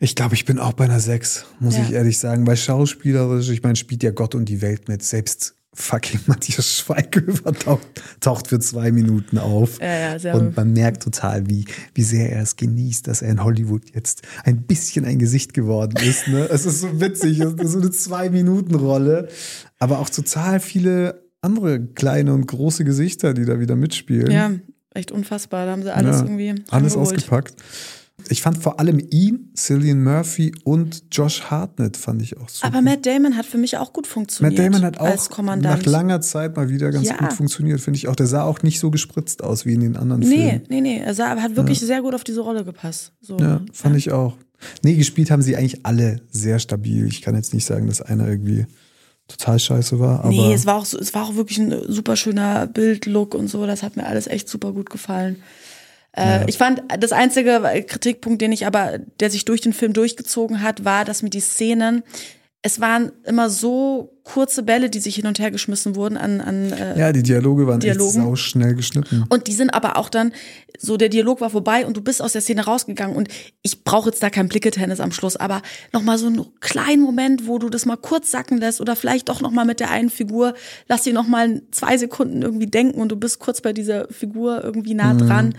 Ich 0.00 0.14
glaube, 0.14 0.34
ich 0.34 0.44
bin 0.44 0.58
auch 0.58 0.74
bei 0.74 0.84
einer 0.84 1.00
6, 1.00 1.46
muss 1.60 1.76
Ja. 1.76 1.82
ich 1.82 1.92
ehrlich 1.92 2.18
sagen. 2.18 2.46
Weil 2.46 2.56
schauspielerisch, 2.56 3.48
ich 3.48 3.62
meine, 3.62 3.76
spielt 3.76 4.02
ja 4.02 4.10
Gott 4.12 4.34
und 4.34 4.48
die 4.48 4.62
Welt 4.62 4.88
mit. 4.88 5.02
Selbst 5.02 5.54
fucking 5.74 6.20
Matthias 6.26 6.78
Schweighöfer 6.78 7.52
taucht, 7.52 7.86
taucht 8.20 8.46
für 8.48 8.58
zwei 8.60 8.90
Minuten 8.92 9.38
auf. 9.38 9.80
Ja, 9.80 9.98
ja, 10.12 10.18
sehr 10.18 10.34
Und 10.34 10.56
man 10.56 10.72
merkt 10.72 11.02
total, 11.02 11.48
wie, 11.48 11.64
wie 11.94 12.02
sehr 12.02 12.30
er 12.32 12.42
es 12.42 12.56
genießt, 12.56 13.06
dass 13.08 13.22
er 13.22 13.30
in 13.30 13.42
Hollywood 13.42 13.82
jetzt 13.94 14.22
ein 14.44 14.62
bisschen 14.62 15.04
ein 15.04 15.18
Gesicht 15.18 15.52
geworden 15.52 15.96
ist. 16.02 16.28
Ne? 16.28 16.48
Es 16.50 16.64
ist 16.64 16.80
so 16.80 17.00
witzig, 17.00 17.40
es 17.40 17.54
ist 17.54 17.72
so 17.72 17.78
eine 17.80 17.90
Zwei-Minuten-Rolle. 17.90 19.28
Aber 19.78 19.98
auch 19.98 20.10
total 20.10 20.60
viele 20.60 21.22
andere 21.40 21.80
kleine 21.80 22.34
und 22.34 22.46
große 22.46 22.84
Gesichter, 22.84 23.34
die 23.34 23.44
da 23.44 23.60
wieder 23.60 23.76
mitspielen. 23.76 24.30
Ja, 24.30 24.50
echt 24.94 25.12
unfassbar. 25.12 25.66
Da 25.66 25.72
haben 25.72 25.82
sie 25.82 25.94
alles 25.94 26.16
Ja, 26.18 26.22
irgendwie 26.24 26.54
Alles 26.70 26.96
ausgepackt. 26.96 27.54
Ich 28.30 28.42
fand 28.42 28.58
vor 28.58 28.78
allem 28.80 29.00
ihn, 29.10 29.52
Cillian 29.56 30.02
Murphy 30.02 30.52
und 30.64 31.04
Josh 31.12 31.44
Hartnett 31.44 31.96
fand 31.96 32.20
ich 32.20 32.36
auch 32.36 32.48
super. 32.48 32.66
Aber 32.66 32.82
Matt 32.82 33.06
Damon 33.06 33.36
hat 33.36 33.46
für 33.46 33.58
mich 33.58 33.76
auch 33.78 33.92
gut 33.92 34.06
funktioniert. 34.06 34.58
Matt 34.58 34.66
Damon 34.66 34.82
hat 34.84 34.98
auch 34.98 35.56
nach 35.56 35.84
langer 35.86 36.20
Zeit 36.20 36.56
mal 36.56 36.68
wieder 36.68 36.90
ganz 36.90 37.08
Ja. 37.08 37.16
gut 37.16 37.32
funktioniert, 37.32 37.80
finde 37.80 37.96
ich 37.96 38.08
auch. 38.08 38.16
Der 38.16 38.26
sah 38.26 38.42
auch 38.42 38.62
nicht 38.62 38.80
so 38.80 38.90
gespritzt 38.90 39.42
aus 39.42 39.64
wie 39.64 39.74
in 39.74 39.80
den 39.80 39.96
anderen 39.96 40.20
Nee, 40.22 40.50
Filmen. 40.50 40.62
nee, 40.68 40.80
nee. 40.80 40.98
Er 40.98 41.14
sah, 41.14 41.36
hat 41.40 41.56
wirklich 41.56 41.80
sehr 41.80 42.02
gut 42.02 42.14
auf 42.14 42.24
diese 42.24 42.40
Rolle 42.40 42.64
gepasst. 42.64 43.12
So. 43.20 43.38
Ja, 43.38 43.62
fand 43.72 43.96
ich 43.96 44.10
auch. 44.12 44.36
Nee, 44.82 44.96
gespielt 44.96 45.30
haben 45.30 45.42
sie 45.42 45.56
eigentlich 45.56 45.86
alle 45.86 46.20
sehr 46.30 46.58
stabil. 46.58 47.06
Ich 47.06 47.22
kann 47.22 47.34
jetzt 47.36 47.54
nicht 47.54 47.64
sagen, 47.64 47.86
dass 47.86 48.02
einer 48.02 48.28
irgendwie 48.28 48.66
total 49.28 49.58
scheiße 49.58 50.00
war, 50.00 50.20
aber 50.20 50.30
Nee, 50.30 50.52
es 50.54 50.66
war 50.66 50.76
auch 50.76 50.86
es 50.92 51.14
war 51.14 51.24
auch 51.24 51.36
wirklich 51.36 51.58
ein 51.58 51.72
super 51.86 52.16
schöner 52.16 52.66
Bildlook 52.66 53.34
und 53.34 53.48
so. 53.48 53.66
Das 53.66 53.82
hat 53.82 53.96
mir 53.96 54.06
alles 54.06 54.26
echt 54.26 54.48
super 54.48 54.72
gut 54.72 54.90
gefallen. 54.90 55.36
Äh, 56.18 56.44
Ich 56.46 56.58
fand, 56.58 56.82
das 56.98 57.12
einzige 57.12 57.60
Kritikpunkt, 57.86 58.42
den 58.42 58.52
ich 58.52 58.66
aber, 58.66 58.98
der 59.20 59.30
sich 59.30 59.44
durch 59.44 59.60
den 59.60 59.72
Film 59.72 59.92
durchgezogen 59.92 60.62
hat, 60.62 60.84
war, 60.84 61.04
dass 61.04 61.22
mir 61.22 61.30
die 61.30 61.40
Szenen, 61.40 62.02
es 62.60 62.80
waren 62.80 63.12
immer 63.24 63.50
so 63.50 64.18
kurze 64.24 64.62
Bälle, 64.64 64.90
die 64.90 64.98
sich 64.98 65.14
hin 65.14 65.26
und 65.26 65.38
her 65.38 65.50
geschmissen 65.52 65.94
wurden 65.94 66.16
an, 66.16 66.40
an 66.40 66.72
äh, 66.72 66.98
ja, 66.98 67.12
die 67.12 67.22
Dialoge 67.22 67.66
waren 67.66 67.78
Dialogen. 67.80 68.04
echt 68.04 68.26
sauschnell 68.26 68.74
geschnitten. 68.74 69.24
Und 69.28 69.46
die 69.46 69.52
sind 69.52 69.70
aber 69.72 69.96
auch 69.96 70.08
dann, 70.08 70.32
so 70.78 70.96
der 70.96 71.08
Dialog 71.08 71.40
war 71.40 71.50
vorbei 71.50 71.86
und 71.86 71.96
du 71.96 72.02
bist 72.02 72.20
aus 72.20 72.32
der 72.32 72.42
Szene 72.42 72.64
rausgegangen 72.64 73.16
und 73.16 73.28
ich 73.62 73.84
brauche 73.84 74.10
jetzt 74.10 74.22
da 74.22 74.28
kein 74.28 74.48
Blicketennis 74.48 74.98
am 75.00 75.12
Schluss, 75.12 75.36
aber 75.36 75.62
nochmal 75.92 76.18
so 76.18 76.26
einen 76.26 76.46
kleinen 76.60 77.00
Moment, 77.02 77.46
wo 77.46 77.58
du 77.58 77.68
das 77.70 77.86
mal 77.86 77.96
kurz 77.96 78.30
sacken 78.32 78.58
lässt 78.58 78.80
oder 78.80 78.96
vielleicht 78.96 79.28
doch 79.28 79.40
nochmal 79.40 79.64
mit 79.64 79.78
der 79.80 79.90
einen 79.90 80.10
Figur, 80.10 80.54
lass 80.88 81.04
sie 81.04 81.12
nochmal 81.12 81.62
zwei 81.70 81.96
Sekunden 81.96 82.42
irgendwie 82.42 82.66
denken 82.66 83.00
und 83.00 83.10
du 83.10 83.16
bist 83.16 83.38
kurz 83.38 83.60
bei 83.60 83.72
dieser 83.72 84.08
Figur 84.08 84.62
irgendwie 84.64 84.94
nah 84.94 85.14
dran. 85.14 85.54
Er 85.54 85.58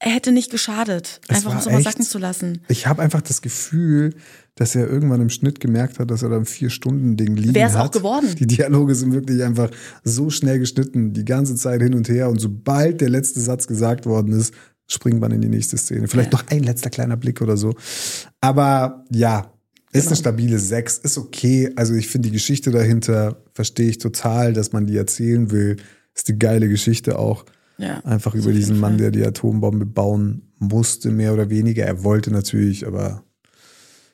hätte 0.00 0.32
nicht 0.32 0.50
geschadet. 0.50 1.20
Es 1.28 1.36
einfach 1.36 1.52
um 1.52 1.58
es 1.58 1.66
echt- 1.66 1.84
sacken 1.84 2.04
zu 2.04 2.18
lassen. 2.18 2.60
Ich 2.68 2.86
habe 2.86 3.02
einfach 3.02 3.22
das 3.22 3.40
Gefühl, 3.42 4.14
dass 4.54 4.74
er 4.76 4.88
irgendwann 4.88 5.20
im 5.20 5.30
Schnitt 5.30 5.60
gemerkt 5.60 5.98
hat, 5.98 6.10
dass 6.10 6.22
er 6.22 6.28
da 6.28 6.36
ein 6.36 6.44
Vier-Stunden-Ding 6.44 7.36
liegen 7.36 7.54
Wär's 7.54 7.74
hat. 7.74 7.86
auch 7.86 7.90
geworden. 7.90 8.34
Die 8.38 8.46
Dialoge 8.46 8.94
sind 8.94 9.12
wirklich 9.12 9.42
einfach 9.42 9.70
so 10.04 10.30
schnell 10.30 10.58
geschnitten, 10.58 11.12
die 11.12 11.24
ganze 11.24 11.54
Zeit 11.56 11.80
hin 11.82 11.94
und 11.94 12.08
her. 12.08 12.28
Und 12.28 12.40
sobald 12.40 13.00
der 13.00 13.08
letzte 13.08 13.40
Satz 13.40 13.66
gesagt 13.66 14.06
worden 14.06 14.32
ist, 14.38 14.54
springt 14.86 15.20
man 15.20 15.32
in 15.32 15.40
die 15.40 15.48
nächste 15.48 15.76
Szene. 15.78 16.06
Vielleicht 16.08 16.32
noch 16.32 16.44
ein 16.48 16.62
letzter 16.62 16.90
kleiner 16.90 17.16
Blick 17.16 17.40
oder 17.40 17.56
so. 17.56 17.74
Aber 18.40 19.04
ja, 19.10 19.50
ist 19.92 20.02
Genau. 20.02 20.06
eine 20.08 20.16
stabile 20.16 20.58
Sechs, 20.58 20.98
ist 20.98 21.16
okay. 21.18 21.72
Also 21.76 21.94
ich 21.94 22.08
finde 22.08 22.28
die 22.28 22.32
Geschichte 22.34 22.70
dahinter, 22.70 23.42
verstehe 23.54 23.88
ich 23.88 23.98
total, 23.98 24.52
dass 24.52 24.72
man 24.72 24.86
die 24.86 24.96
erzählen 24.96 25.50
will. 25.50 25.76
Ist 26.14 26.28
die 26.28 26.38
geile 26.38 26.68
Geschichte 26.68 27.18
auch. 27.18 27.44
Ja, 27.78 27.98
Einfach 28.04 28.34
über 28.34 28.52
diesen 28.52 28.78
Mann, 28.78 28.98
der 28.98 29.10
die 29.10 29.24
Atombombe 29.24 29.84
bauen 29.86 30.52
musste, 30.58 31.10
mehr 31.10 31.32
oder 31.34 31.50
weniger. 31.50 31.84
Er 31.84 32.04
wollte 32.04 32.30
natürlich, 32.30 32.86
aber 32.86 33.24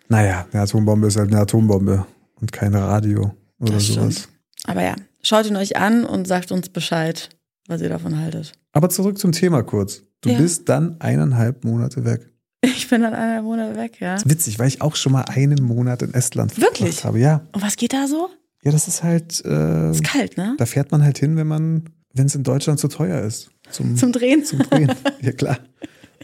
naja, 0.09 0.47
eine 0.53 0.63
Atombombe 0.63 1.07
ist 1.09 1.17
halt 1.17 1.31
eine 1.31 1.41
Atombombe 1.41 2.07
und 2.41 2.53
kein 2.53 2.75
Radio 2.75 3.35
oder 3.59 3.73
Das 3.75 3.87
sowas. 3.87 4.15
stimmt. 4.15 4.29
Aber 4.65 4.83
ja, 4.83 4.95
schaut 5.23 5.47
ihn 5.47 5.57
euch 5.57 5.77
an 5.77 6.05
und 6.05 6.27
sagt 6.27 6.53
uns 6.53 6.69
Bescheid, 6.71 7.29
was 7.69 7.81
ihr 7.83 7.89
davon 7.89 8.19
haltet. 8.19 8.53
Aber 8.73 8.89
zurück 8.89 9.19
zum 9.19 9.33
Thema 9.33 9.63
kurz. 9.63 10.03
Du 10.23 10.31
Ja. 10.31 10.39
bist 10.39 10.69
dann 10.69 11.01
eineinhalb 11.01 11.65
Monate 11.65 12.05
weg. 12.05 12.27
Ich 12.63 12.89
bin 12.89 13.01
dann 13.03 13.15
einer 13.15 13.41
Monat 13.43 13.77
weg, 13.77 14.01
ja. 14.01 14.15
Das 14.15 14.25
ist 14.25 14.31
witzig, 14.31 14.59
weil 14.59 14.69
ich 14.69 14.83
auch 14.83 14.97
schon 14.97 15.13
mal 15.13 15.23
einen 15.23 15.63
Monat 15.63 16.03
in 16.03 16.13
Estland 16.13 16.57
Wirklich? 16.61 16.97
verbracht 16.97 17.05
habe. 17.05 17.19
Ja, 17.21 17.47
Und 17.53 17.63
was 17.63 17.77
geht 17.77 17.93
da 17.95 18.07
so? 18.07 18.29
ja, 18.63 18.71
das 18.73 18.87
ist 18.89 19.03
halt, 19.03 19.43
äh, 19.47 19.91
Ist 19.91 20.05
kalt, 20.05 20.37
ne? 20.37 20.55
da 20.59 20.67
fährt 20.67 20.93
man 20.93 21.03
halt 21.03 21.17
hin, 21.19 21.37
wenn 21.37 21.47
man, 21.47 21.85
wenn 22.13 22.27
es 22.27 22.35
in 22.35 22.43
Deutschland 22.43 22.81
zu 22.81 22.89
teuer 22.89 23.23
ist. 23.23 23.51
Zum, 23.71 23.97
Zum 23.97 24.13
Drehen. 24.13 24.45
zum 24.45 24.61
Drehen. 24.61 24.93
ja, 25.21 25.33
klar. 25.33 25.59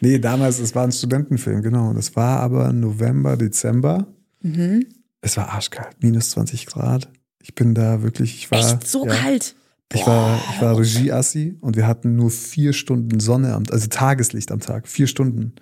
Nee, 0.01 0.19
damals, 0.19 0.59
es 0.59 0.75
war 0.75 0.85
ein 0.85 0.93
Studentenfilm, 0.93 1.63
genau. 1.63 1.93
Das 1.95 2.17
war 2.17 2.41
aber 2.41 2.73
November, 2.73 3.37
Dezember. 3.37 4.07
Mhm. 4.43 4.87
Es 5.21 5.37
war 5.37 5.49
arschkalt, 5.51 5.97
minus 6.03 6.31
20 6.31 6.67
Grad. 6.67 7.09
Ich 7.41 7.55
bin 7.55 7.75
da 7.75 8.03
wirklich, 8.03 8.35
ich 8.37 8.51
war. 8.51 8.59
Echt 8.59 8.87
so 8.87 9.07
ja, 9.07 9.15
kalt. 9.15 9.55
Ich 9.93 10.07
war, 10.07 10.39
ich 10.53 10.61
war 10.61 10.77
Regieassi 10.79 11.57
und 11.61 11.77
wir 11.77 11.87
hatten 11.87 12.17
nur 12.17 12.31
vier 12.31 12.73
Stunden 12.73 13.21
Sonne 13.21 13.55
am, 13.55 13.63
also 13.71 13.87
Tageslicht 13.87 14.51
am 14.51 14.59
Tag, 14.61 14.89
vier 14.89 15.07
Stunden. 15.07 15.55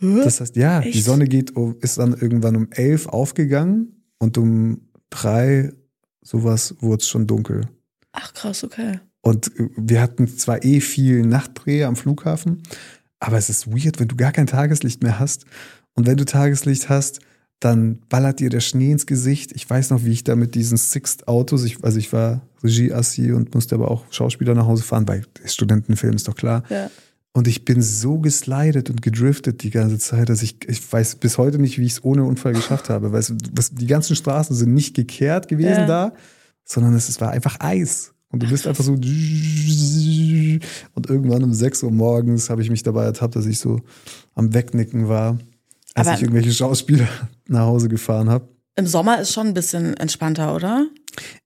Das 0.00 0.40
heißt, 0.40 0.56
ja, 0.56 0.80
die 0.80 0.90
Echt? 0.90 1.04
Sonne 1.04 1.26
geht, 1.26 1.56
um- 1.56 1.76
ist 1.80 1.98
dann 1.98 2.12
irgendwann 2.14 2.56
um 2.56 2.68
elf 2.70 3.06
aufgegangen 3.08 4.04
und 4.18 4.38
um 4.38 4.82
drei 5.10 5.72
sowas 6.22 6.74
wurde 6.80 7.00
es 7.02 7.08
schon 7.08 7.26
dunkel. 7.26 7.62
Ach 8.12 8.32
krass, 8.34 8.64
okay. 8.64 9.00
Und 9.24 9.50
wir 9.56 10.02
hatten 10.02 10.28
zwar 10.28 10.62
eh 10.64 10.80
viel 10.80 11.24
Nachtdreh 11.24 11.84
am 11.84 11.96
Flughafen, 11.96 12.62
aber 13.20 13.38
es 13.38 13.48
ist 13.48 13.66
weird, 13.72 13.98
wenn 13.98 14.08
du 14.08 14.16
gar 14.16 14.32
kein 14.32 14.46
Tageslicht 14.46 15.02
mehr 15.02 15.18
hast. 15.18 15.46
Und 15.94 16.06
wenn 16.06 16.18
du 16.18 16.26
Tageslicht 16.26 16.90
hast, 16.90 17.20
dann 17.58 18.00
ballert 18.10 18.40
dir 18.40 18.50
der 18.50 18.60
Schnee 18.60 18.92
ins 18.92 19.06
Gesicht. 19.06 19.52
Ich 19.52 19.68
weiß 19.68 19.88
noch, 19.90 20.04
wie 20.04 20.12
ich 20.12 20.24
da 20.24 20.36
mit 20.36 20.54
diesen 20.54 20.76
Sixt 20.76 21.26
Autos, 21.26 21.64
ich, 21.64 21.82
also 21.82 21.98
ich 21.98 22.12
war 22.12 22.42
Regieassi 22.62 23.32
und 23.32 23.54
musste 23.54 23.76
aber 23.76 23.90
auch 23.90 24.04
Schauspieler 24.10 24.54
nach 24.54 24.66
Hause 24.66 24.82
fahren, 24.82 25.08
weil 25.08 25.22
Studentenfilm 25.46 26.16
ist 26.16 26.28
doch 26.28 26.34
klar. 26.34 26.62
Ja. 26.68 26.90
Und 27.32 27.48
ich 27.48 27.64
bin 27.64 27.80
so 27.80 28.18
geslidet 28.18 28.90
und 28.90 29.00
gedriftet 29.00 29.62
die 29.62 29.70
ganze 29.70 29.98
Zeit, 29.98 30.28
dass 30.28 30.42
ich, 30.42 30.58
ich 30.68 30.92
weiß 30.92 31.16
bis 31.16 31.38
heute 31.38 31.58
nicht, 31.58 31.78
wie 31.78 31.86
ich 31.86 31.92
es 31.92 32.04
ohne 32.04 32.24
Unfall 32.24 32.52
geschafft 32.52 32.90
habe. 32.90 33.08
Du, 33.08 33.12
was, 33.14 33.74
die 33.74 33.86
ganzen 33.86 34.16
Straßen 34.16 34.54
sind 34.54 34.74
nicht 34.74 34.94
gekehrt 34.94 35.48
gewesen 35.48 35.70
Ja. 35.70 35.86
da, 35.86 36.12
sondern 36.64 36.94
es, 36.94 37.08
es 37.08 37.22
war 37.22 37.30
einfach 37.30 37.56
Eis. 37.60 38.13
Und 38.34 38.42
du 38.42 38.48
bist 38.48 38.66
einfach 38.66 38.82
so. 38.82 38.92
Und 38.94 39.00
irgendwann 41.08 41.44
um 41.44 41.52
6 41.54 41.84
Uhr 41.84 41.92
morgens 41.92 42.50
habe 42.50 42.62
ich 42.62 42.70
mich 42.70 42.82
dabei 42.82 43.04
ertappt, 43.04 43.36
dass 43.36 43.46
ich 43.46 43.58
so 43.60 43.80
am 44.34 44.52
Wegnicken 44.52 45.08
war, 45.08 45.38
als 45.94 46.08
Aber- 46.08 46.16
ich 46.16 46.22
irgendwelche 46.22 46.52
Schauspieler 46.52 47.06
nach 47.48 47.60
Hause 47.66 47.88
gefahren 47.88 48.28
habe. 48.28 48.48
Im 48.76 48.88
Sommer 48.88 49.20
ist 49.20 49.32
schon 49.32 49.46
ein 49.46 49.54
bisschen 49.54 49.94
entspannter, 49.98 50.52
oder? 50.52 50.88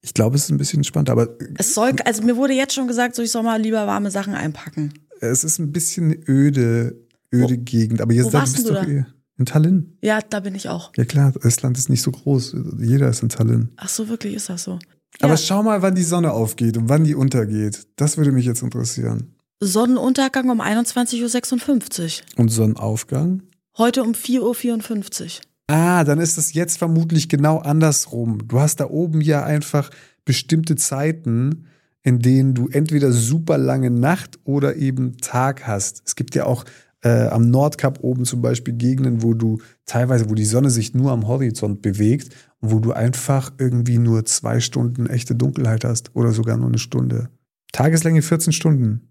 Ich 0.01 0.15
glaube, 0.15 0.37
es 0.37 0.45
ist 0.45 0.51
ein 0.51 0.57
bisschen 0.57 0.83
spannend, 0.83 1.11
aber 1.11 1.29
Es 1.59 1.75
soll, 1.75 1.93
also 2.07 2.23
mir 2.23 2.39
wurde 2.39 2.55
jetzt 2.55 2.73
schon 2.73 2.89
gesagt, 2.89 3.15
so 3.15 3.21
ich 3.23 3.31
soll 3.31 3.43
mal 3.43 3.61
lieber 3.61 3.87
warme 3.87 4.11
Sachen 4.11 4.33
einpacken. 4.33 4.95
es 5.21 5.45
ist 5.45 5.59
ein 5.59 5.71
bisschen 5.71 6.17
öde, 6.27 6.97
öde 7.35 7.59
Gegend. 7.59 8.01
Aber 8.01 8.15
wo 8.15 8.17
jetzt 8.17 8.33
warst 8.33 8.55
bist 8.55 8.67
du 8.71 8.73
doch 8.73 8.83
da? 8.87 9.07
in 9.37 9.45
Tallinn. 9.45 9.99
Ja, 10.01 10.21
da 10.27 10.41
bin 10.41 10.55
ich 10.55 10.71
auch. 10.71 10.91
Ja 10.97 11.05
klar, 11.05 11.35
Estland 11.43 11.77
ist 11.77 11.91
nicht 11.91 12.01
so 12.01 12.11
groß. 12.13 12.57
Jeder 12.79 13.11
ist 13.11 13.23
in 13.23 13.29
Tallinn. 13.29 13.69
Ach 13.77 13.91
so, 13.91 14.09
wirklich 14.09 14.33
ist 14.33 14.49
das 14.49 14.65
so. 14.65 14.79
Aber 15.21 15.33
Ja. 15.33 15.37
schau 15.37 15.63
mal, 15.63 15.83
wann 15.83 15.95
die 15.95 16.03
Sonne 16.05 16.33
aufgeht 16.33 16.77
und 16.77 16.89
wann 16.89 17.05
die 17.05 17.15
untergeht. 17.15 17.87
Das 17.97 18.17
würde 18.17 18.33
mich 18.33 18.47
jetzt 18.47 18.63
interessieren. 18.63 19.35
Sonnenuntergang 19.61 20.51
um 20.51 20.61
21.56 20.61 22.23
Uhr. 22.23 22.41
Und 22.41 22.49
Sonnenaufgang? 22.51 23.43
Heute 23.77 24.03
um 24.03 24.13
4.54 24.13 25.23
Uhr. 25.25 25.31
Ah, 25.71 26.05
dann 26.05 26.19
ist 26.19 26.39
es 26.39 26.55
jetzt 26.55 26.79
vermutlich 26.79 27.29
genau 27.29 27.59
andersrum. 27.59 28.47
Du 28.49 28.59
hast 28.61 28.77
da 28.81 28.89
oben 28.89 29.21
ja 29.21 29.45
einfach 29.45 29.91
bestimmte 30.25 30.77
Zeiten, 30.77 31.67
in 32.03 32.21
denen 32.21 32.55
du 32.55 32.69
entweder 32.69 33.13
super 33.13 33.59
lange 33.59 33.91
Nacht 33.91 34.39
oder 34.45 34.77
eben 34.77 35.19
Tag 35.19 35.67
hast. 35.67 36.03
Es 36.07 36.15
gibt 36.17 36.35
ja 36.35 36.47
auch 36.47 36.65
äh, 37.03 37.27
am 37.29 37.51
Nordkap 37.51 37.99
oben 38.03 38.25
zum 38.25 38.41
Beispiel 38.41 38.75
Gegenden, 38.75 39.23
wo 39.23 39.35
du 39.35 39.59
teilweise, 39.89 40.31
wo 40.31 40.35
die 40.35 40.45
Sonne 40.45 40.71
sich 40.71 40.95
nur 40.95 41.11
am 41.11 41.27
Horizont 41.27 41.83
bewegt 41.83 42.35
und 42.61 42.71
wo 42.71 42.79
du 42.79 42.93
einfach 42.93 43.53
irgendwie 43.59 43.99
nur 43.99 44.25
zwei 44.25 44.61
Stunden 44.61 45.07
echte 45.07 45.35
Dunkelheit 45.35 45.85
hast 45.85 46.15
oder 46.15 46.31
sogar 46.31 46.57
nur 46.57 46.69
eine 46.69 46.79
Stunde. 46.79 47.31
Tageslänge 47.73 48.23
14 48.23 48.53
Stunden. 48.53 49.09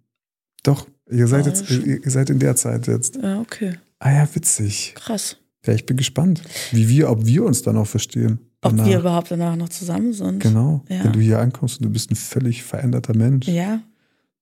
Doch, 0.63 0.87
ihr 1.09 1.27
seid 1.27 1.45
jetzt, 1.45 1.69
ihr 1.69 2.09
seid 2.09 2.29
in 2.29 2.39
der 2.39 2.55
Zeit 2.55 2.87
jetzt. 2.87 3.17
Ja, 3.21 3.41
okay. 3.41 3.73
Ah 3.99 4.11
ja, 4.11 4.29
witzig. 4.33 4.93
Krass. 4.95 5.37
Ja, 5.65 5.73
ich 5.73 5.85
bin 5.85 5.97
gespannt, 5.97 6.41
wie 6.71 6.87
wir, 6.87 7.09
ob 7.09 7.25
wir 7.25 7.43
uns 7.43 7.61
dann 7.61 7.77
auch 7.77 7.87
verstehen. 7.87 8.39
Ob 8.61 8.71
danach. 8.71 8.85
wir 8.85 8.99
überhaupt 8.99 9.31
danach 9.31 9.55
noch 9.55 9.69
zusammen 9.69 10.13
sind. 10.13 10.39
Genau. 10.39 10.83
Ja. 10.89 11.03
Wenn 11.03 11.13
du 11.13 11.19
hier 11.19 11.39
ankommst 11.39 11.79
und 11.79 11.85
du 11.85 11.89
bist 11.91 12.11
ein 12.11 12.15
völlig 12.15 12.63
veränderter 12.63 13.15
Mensch. 13.15 13.47
Ja. 13.47 13.81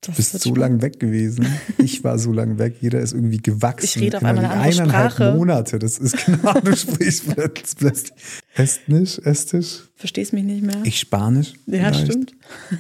Du 0.06 0.12
bist 0.12 0.32
so 0.34 0.38
spannend. 0.40 0.58
lang 0.58 0.82
weg 0.82 1.00
gewesen. 1.00 1.48
Ich 1.78 2.04
war 2.04 2.20
so 2.20 2.32
lang 2.32 2.58
weg. 2.60 2.76
Jeder 2.82 3.00
ist 3.00 3.14
irgendwie 3.14 3.38
gewachsen. 3.38 3.86
Ich 3.86 3.98
rede 4.00 4.18
auf 4.18 4.22
Immer 4.22 4.30
einmal 4.32 4.46
eine 4.46 4.54
andere 4.54 4.82
eineinhalb 4.84 5.12
Sprache. 5.14 5.34
Monate. 5.36 5.80
Das 5.80 5.98
ist 5.98 6.26
genau, 6.26 6.54
du 6.60 6.76
sprichst 6.76 7.28
plötzlich- 7.34 7.76
plötzlich 7.78 8.14
Estnisch, 8.56 9.20
Estisch, 9.20 9.84
Verstehst 9.96 10.34
mich 10.34 10.44
nicht 10.44 10.64
mehr? 10.64 10.78
ich 10.84 11.00
Spanisch. 11.00 11.54
ja, 11.66 11.90
vielleicht. 11.92 12.06
stimmt. 12.12 12.34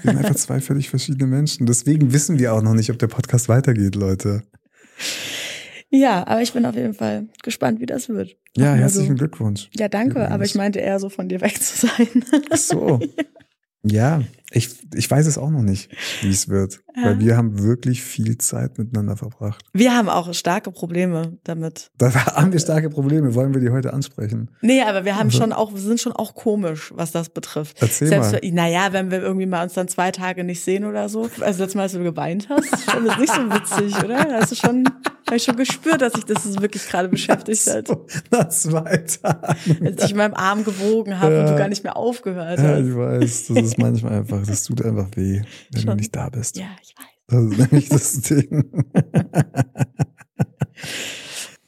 Wir 0.03 0.11
sind 0.11 0.17
einfach 0.19 0.35
zwei 0.35 0.59
völlig 0.61 0.89
verschiedene 0.89 1.27
Menschen. 1.27 1.65
Deswegen 1.65 2.13
wissen 2.13 2.39
wir 2.39 2.53
auch 2.53 2.61
noch 2.61 2.73
nicht, 2.73 2.89
ob 2.91 2.99
der 2.99 3.07
Podcast 3.07 3.49
weitergeht, 3.49 3.95
Leute. 3.95 4.43
Ja, 5.89 6.25
aber 6.27 6.41
ich 6.41 6.51
bin 6.53 6.65
auf 6.65 6.75
jeden 6.75 6.93
Fall 6.93 7.27
gespannt, 7.43 7.79
wie 7.79 7.85
das 7.85 8.09
wird. 8.09 8.35
Ja, 8.57 8.71
Mal 8.71 8.79
herzlichen. 8.79 9.15
Glückwunsch. 9.15 9.69
Ja, 9.77 9.87
danke, 9.87 10.11
Übrigens. 10.15 10.31
aber 10.31 10.43
ich 10.45 10.55
meinte 10.55 10.79
eher 10.79 10.99
so 10.99 11.09
von 11.09 11.29
dir 11.29 11.41
weg 11.41 11.61
zu 11.61 11.87
sein. 11.87 12.23
Ach 12.49 12.57
so. 12.57 12.99
Ja, 13.87 14.23
Ich, 14.55 14.69
ich 14.93 15.11
weiß 15.11 15.27
es 15.27 15.37
auch 15.37 15.49
noch 15.49 15.61
nicht, 15.61 15.91
wie 16.21 16.29
es 16.29 16.47
wird. 16.47 16.79
Ja. 16.95 17.07
Weil 17.09 17.19
wir 17.19 17.35
haben 17.35 17.61
wirklich 17.61 18.01
viel 18.01 18.37
Zeit 18.37 18.77
miteinander 18.77 19.17
verbracht. 19.17 19.61
Wir 19.73 19.93
haben 19.93 20.07
auch 20.07 20.33
starke 20.33 20.71
Probleme 20.71 21.37
damit. 21.43 21.91
Da 21.97 22.13
haben 22.13 22.53
wir 22.53 22.59
starke 22.59 22.89
Probleme. 22.89 23.35
Wollen 23.35 23.53
wir 23.53 23.59
die 23.59 23.69
heute 23.69 23.91
ansprechen? 23.91 24.49
Nee, 24.61 24.81
aber 24.81 25.03
wir 25.03 25.17
haben 25.17 25.29
schon 25.29 25.51
auch, 25.51 25.73
wir 25.73 25.81
sind 25.81 25.99
schon 25.99 26.13
auch 26.13 26.35
komisch, 26.35 26.93
was 26.95 27.11
das 27.11 27.27
betrifft. 27.29 27.81
Erzähl 27.81 28.07
Selbst, 28.07 28.31
mal. 28.31 28.41
Naja, 28.51 28.93
wenn 28.93 29.11
wir 29.11 29.21
irgendwie 29.21 29.45
mal 29.45 29.63
uns 29.63 29.73
dann 29.73 29.89
zwei 29.89 30.11
Tage 30.11 30.45
nicht 30.45 30.63
sehen 30.63 30.85
oder 30.85 31.09
so. 31.09 31.23
Also 31.41 31.63
letztes 31.63 31.75
Mal, 31.75 31.83
als 31.83 31.91
du 31.91 32.03
geweint 32.03 32.47
hast, 32.47 32.71
ist 32.71 32.89
schon 32.89 33.03
das 33.05 33.17
nicht 33.17 33.33
so 33.33 33.41
witzig, 33.41 33.97
oder? 34.05 34.23
Da 34.23 34.33
hast 34.39 34.51
du 34.51 34.55
schon, 34.55 34.85
habe 35.27 35.35
ich 35.35 35.43
schon 35.43 35.57
gespürt, 35.57 36.01
dass 36.01 36.13
ich 36.15 36.23
das 36.23 36.45
wirklich 36.61 36.87
gerade 36.87 37.09
beschäftigt 37.09 37.67
hat. 37.67 37.87
So, 37.89 38.05
nach 38.31 38.47
zwei 38.47 38.97
Tagen. 38.99 39.85
Als 39.85 40.03
ich 40.05 40.11
in 40.11 40.17
meinem 40.17 40.33
Arm 40.35 40.63
gewogen 40.63 41.19
habe 41.19 41.41
und 41.41 41.49
du 41.49 41.57
gar 41.57 41.67
nicht 41.67 41.83
mehr 41.83 41.97
aufgehört 41.97 42.59
Ja, 42.59 42.69
hast. 42.69 42.79
ich 42.85 42.95
weiß. 42.95 43.47
Das 43.47 43.57
ist 43.57 43.77
manchmal 43.77 44.13
einfach, 44.19 44.44
das 44.45 44.63
tut 44.63 44.83
einfach 44.83 45.07
weh, 45.15 45.41
wenn 45.71 45.81
du 45.81 45.87
Schon. 45.87 45.97
nicht 45.97 46.15
da 46.15 46.29
bist. 46.29 46.57
Ja, 46.57 46.67
ich 46.81 46.93
weiß. 46.97 47.05
Das 47.27 47.43
ist 47.43 47.57
nämlich 47.71 47.89
das 47.89 48.21
Ding. 48.21 48.63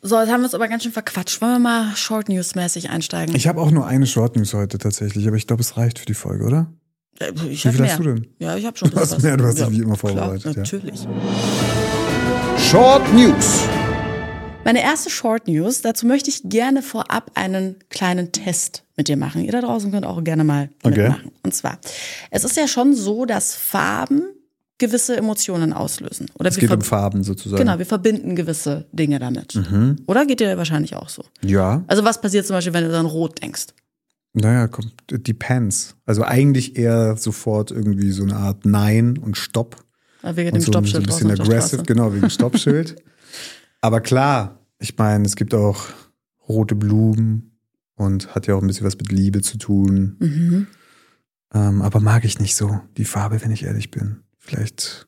So, 0.02 0.20
jetzt 0.20 0.32
haben 0.32 0.42
wir 0.42 0.46
uns 0.46 0.54
aber 0.54 0.68
ganz 0.68 0.84
schön 0.84 0.92
verquatscht. 0.92 1.42
Wollen 1.42 1.54
wir 1.54 1.60
mal 1.60 1.96
Short 1.96 2.30
News 2.30 2.56
mäßig 2.56 2.90
einsteigen? 2.90 3.36
Ich 3.36 3.48
habe 3.48 3.60
auch 3.60 3.72
nur 3.72 3.86
eine 3.88 4.06
Short 4.06 4.36
News 4.36 4.54
heute 4.54 4.78
tatsächlich, 4.78 5.28
aber 5.28 5.36
ich 5.38 5.48
glaube, 5.48 5.62
es 5.62 5.76
reicht 5.76 6.00
für 6.00 6.06
die 6.06 6.14
Folge, 6.14 6.46
oder? 6.46 6.72
Äh, 7.20 7.32
ich 7.50 7.66
Wie 7.66 7.72
viel 7.72 7.82
mehr. 7.82 7.90
hast 7.92 8.00
du 8.00 8.04
denn? 8.04 8.28
Ja, 8.40 8.56
ich 8.56 8.66
habe 8.66 8.78
schon. 8.78 8.90
Du 8.92 8.98
hast 8.98 9.12
was. 9.14 9.24
mehr, 9.24 9.36
du 9.38 9.46
hast 9.46 9.56
dich 9.58 9.66
ja, 9.66 9.72
wie 9.72 9.80
immer 9.80 9.98
klar, 9.98 10.14
vorbereitet, 10.14 10.56
ja. 10.56 10.62
Natürlich. 10.62 11.08
Short 12.58 13.14
News. 13.14 13.68
Meine 14.68 14.84
erste 14.84 15.10
Short 15.10 15.48
News, 15.48 15.82
dazu 15.82 16.06
möchte 16.06 16.30
ich 16.30 16.42
gerne 16.44 16.82
vorab 16.82 17.32
einen 17.36 17.78
kleinen 17.90 18.34
Test 18.34 18.84
mit 18.98 19.08
dir 19.08 19.16
machen. 19.16 19.42
Ihr 19.46 19.54
da 19.54 19.62
draußen 19.62 19.90
könnt 19.94 20.06
auch 20.06 20.22
gerne 20.26 20.44
mal 20.44 20.70
Okay. 20.84 21.04
mitmachen. 21.04 21.32
Und 21.42 21.54
zwar, 21.56 21.80
es 22.32 22.44
ist 22.44 22.58
ja 22.58 22.68
schon 22.68 22.94
so, 22.94 23.24
dass 23.26 23.56
Farben 23.56 24.24
gewisse 24.78 25.16
Emotionen 25.16 25.72
auslösen. 25.72 26.26
Oder 26.38 26.50
Es 26.50 26.58
wir 26.58 26.68
geht 26.68 26.76
um 26.76 26.82
Farben 26.82 27.24
sozusagen. 27.24 27.64
Genau, 27.64 27.80
wir 27.80 27.86
verbinden 27.86 28.36
gewisse 28.36 28.88
Dinge 28.92 29.20
damit. 29.20 29.56
Mhm. 29.56 29.96
Oder 30.06 30.26
geht 30.26 30.42
dir 30.42 30.58
wahrscheinlich 30.58 30.98
auch 30.98 31.08
so? 31.08 31.24
Ja, 31.46 31.86
Also 31.88 32.04
was 32.04 32.20
passiert 32.20 32.46
zum 32.46 32.58
Beispiel, 32.58 32.74
wenn 32.74 32.84
du 32.90 32.98
an 33.00 33.06
Rot 33.06 33.42
denkst? 33.42 33.68
naja, 34.34 34.68
kommt, 34.68 34.92
depends. 35.10 35.96
Also 36.06 36.24
eigentlich 36.24 36.76
eher 36.76 37.16
sofort 37.16 37.72
irgendwie 37.72 38.12
so 38.12 38.24
eine 38.24 38.36
Art 38.36 38.66
Nein 38.66 39.18
und 39.18 39.38
Stopp. 39.38 39.78
Weil 40.22 40.36
Wegen 40.36 40.50
Und 40.50 40.56
dem 40.56 40.62
so, 40.62 40.66
so 40.66 40.72
Stoppschild 40.74 41.04
ein 41.04 41.08
draußen 41.08 41.28
bisschen 41.30 41.42
aggressive, 41.48 41.84
genau, 41.84 42.14
wegen 42.14 42.30
Stoppschild. 42.30 42.98
Aber 43.88 44.02
klar, 44.02 44.60
ich 44.80 44.98
meine, 44.98 45.26
es 45.26 45.38
gibt 45.38 45.54
auch 45.54 45.86
rote 46.50 46.76
Blumen 46.76 47.58
und 47.96 48.36
hat 48.36 48.46
ja 48.46 48.56
auch 48.56 48.62
ein 48.62 48.68
bisschen 48.68 48.86
was 48.86 48.98
mit 48.98 49.10
Liebe 49.14 49.42
zu 49.42 49.58
tun. 49.58 50.18
Mhm. 50.20 50.68
Ähm, 51.54 51.82
aber 51.82 52.02
mag 52.02 52.26
ich 52.26 52.38
nicht 52.40 52.58
so, 52.58 52.82
die 52.98 53.06
Farbe, 53.06 53.42
wenn 53.42 53.52
ich 53.52 53.64
ehrlich 53.64 53.90
bin. 53.90 54.24
Vielleicht 54.40 55.08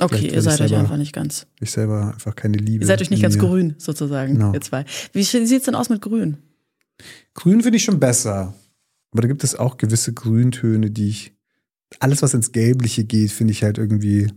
Okay, 0.00 0.18
Vielleicht 0.18 0.34
ihr 0.36 0.42
seid 0.42 0.52
euch 0.60 0.68
selber- 0.68 0.78
einfach 0.78 0.96
nicht 0.96 1.12
ganz. 1.12 1.48
ich 1.58 1.72
selber 1.72 2.12
einfach 2.12 2.36
keine 2.36 2.56
Liebe. 2.58 2.84
Ihr 2.84 2.86
seid 2.86 3.02
euch 3.02 3.10
nicht 3.10 3.20
ganz 3.20 3.34
mir. 3.34 3.40
grün, 3.40 3.74
sozusagen, 3.78 4.34
Genau. 4.34 4.54
ihr 4.54 4.60
zwei. 4.60 4.84
Wie 5.12 5.24
sieht's 5.24 5.64
denn 5.64 5.74
aus 5.74 5.88
mit 5.90 6.00
grün? 6.00 6.36
Grün 7.34 7.62
finde 7.64 7.78
ich 7.78 7.82
schon 7.82 7.98
besser. 7.98 8.54
Aber 9.10 9.22
da 9.22 9.26
gibt 9.26 9.42
es 9.42 9.56
auch 9.56 9.76
gewisse 9.76 10.12
Grüntöne, 10.12 10.92
die 10.92 11.08
ich. 11.08 11.32
Alles, 11.98 12.22
was 12.22 12.32
ins 12.32 12.52
Gelbliche 12.52 13.02
geht, 13.02 13.32
finde 13.32 13.50
ich 13.50 13.64
halt 13.64 13.76
irgendwie 13.76 14.30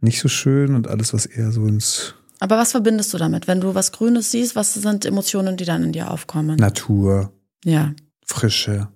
nicht 0.00 0.20
so 0.20 0.28
schön 0.28 0.76
und 0.76 0.86
alles, 0.86 1.12
was 1.12 1.26
eher 1.26 1.50
so 1.50 1.66
ins 1.66 2.14
Aber 2.42 2.58
was 2.58 2.72
verbindest 2.72 3.14
du 3.14 3.18
damit? 3.18 3.46
Wenn 3.46 3.60
du 3.60 3.74
was 3.76 3.92
Grünes 3.92 4.32
siehst, 4.32 4.56
was 4.56 4.74
sind 4.74 5.04
Emotionen, 5.04 5.56
die 5.56 5.64
dann 5.64 5.84
in 5.84 5.92
dir 5.92 6.10
aufkommen? 6.10 6.56
Natur, 6.56 7.32
Ja, 7.64 7.94
Frische, 8.26 8.88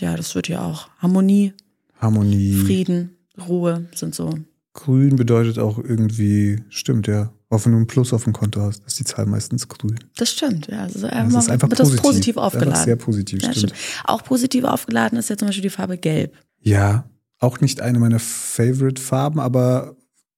ja, 0.00 0.16
das 0.16 0.34
wird 0.34 0.48
ja 0.48 0.62
auch. 0.64 0.88
Harmonie, 0.98 1.52
Harmonie. 2.00 2.54
Frieden, 2.54 3.16
Ruhe 3.46 3.86
sind 3.94 4.14
so. 4.14 4.34
Grün 4.72 5.16
bedeutet 5.16 5.58
auch 5.58 5.78
irgendwie, 5.78 6.62
stimmt 6.70 7.06
ja. 7.06 7.30
Auch 7.50 7.64
wenn 7.66 7.72
du 7.72 7.78
ein 7.78 7.86
Plus 7.86 8.12
auf 8.14 8.24
dem 8.24 8.32
Konto 8.32 8.60
hast, 8.62 8.82
ist 8.86 8.98
die 8.98 9.04
Zahl 9.04 9.26
meistens 9.26 9.68
grün. 9.68 9.98
Das 10.16 10.30
stimmt, 10.32 10.66
ja. 10.68 10.80
Also 10.84 11.00
Das 11.02 11.10
einfach, 11.12 11.38
ist 11.40 11.50
einfach 11.50 11.68
wird 11.70 11.78
positiv. 11.80 11.96
das 12.00 12.10
positiv 12.10 12.34
Das 12.36 12.44
aufgeladen. 12.44 12.72
Einfach 12.72 12.84
sehr 12.84 12.96
positiv, 12.96 13.42
ja, 13.42 13.52
stimmt. 13.52 13.70
stimmt. 13.76 13.82
Auch 14.04 14.24
positiv 14.24 14.64
aufgeladen 14.64 15.18
ist 15.18 15.28
ja 15.30 15.36
zum 15.36 15.46
Beispiel 15.48 15.62
die 15.62 15.70
Farbe 15.70 15.98
Gelb. 15.98 16.34
Ja, 16.60 17.04
auch 17.38 17.60
nicht 17.60 17.80
eine 17.82 17.98
meiner 17.98 18.18
Favorite-Farben, 18.18 19.38
aber 19.40 19.94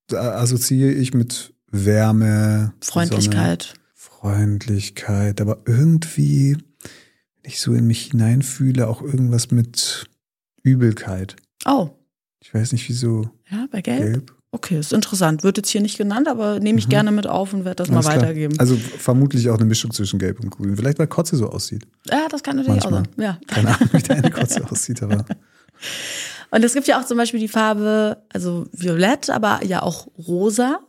da 0.09 0.37
assoziiere 0.41 0.91
ich 0.93 1.15
mit 1.15 1.55
Wärme, 1.71 2.73
Sonne, 2.81 3.07
Freundlichkeit. 3.09 3.75
Freundlichkeit, 3.95 5.41
aber 5.41 5.59
irgendwie, 5.67 6.55
wenn 6.55 7.51
ich 7.51 7.61
so 7.61 7.73
in 7.75 7.87
mich 7.87 8.11
hineinfühle, 8.11 8.89
auch 8.89 9.03
irgendwas 9.03 9.51
mit 9.51 10.07
Übelkeit. 10.63 11.37
Oh, 11.65 11.91
Ich 12.41 12.53
weiß 12.55 12.73
nicht 12.73 12.89
wieso. 12.89 13.31
ja, 13.51 13.67
bei 13.71 13.81
Gelb? 13.83 14.01
Gelb. 14.03 14.33
Okay, 14.53 14.79
ist 14.79 14.93
interessant. 14.93 15.43
Wird 15.45 15.59
jetzt 15.59 15.69
hier 15.69 15.81
nicht 15.83 15.99
genannt, 15.99 16.29
aber 16.29 16.61
nehme 16.61 16.79
ich 16.79 16.87
Mhm. 16.87 16.91
gerne 16.91 17.11
mit 17.13 17.27
auf 17.27 17.53
und 17.53 17.65
werde 17.65 17.77
das 17.83 17.91
Alles 17.91 18.05
mal 18.07 18.13
klar. 18.13 18.23
weitergeben. 18.23 18.59
Also 18.59 18.77
vermutlich 18.77 19.51
auch 19.51 19.57
eine 19.57 19.65
Mischung 19.67 19.91
zwischen 19.91 20.19
Gelb 20.19 20.41
und 20.41 20.51
Grün. 20.51 20.77
Vielleicht 20.77 20.99
weil 20.99 21.09
Kotze 21.09 21.37
so 21.37 21.51
aussieht. 21.51 21.87
ja, 22.11 22.27
das 22.31 22.43
kann 22.43 22.57
natürlich 22.57 22.83
Manchmal. 22.85 23.03
auch 23.03 23.07
sein. 23.17 23.23
Ja. 23.23 23.39
Keine 23.49 23.69
Ahnung, 23.75 23.89
wie 23.93 24.03
deine 24.03 24.31
Kotze 24.31 24.65
aussieht, 24.71 25.03
aber 25.03 25.27
Und 26.51 26.65
es 26.65 26.73
gibt 26.73 26.87
ja 26.87 26.99
auch 27.01 27.05
zum 27.05 27.19
Beispiel 27.19 27.41
die 27.41 27.49
Farbe, 27.49 28.23
also 28.33 28.67
Violett, 28.73 29.29
aber 29.31 29.63
ja 29.65 29.83
auch 29.83 30.07
Rosa. 30.17 30.81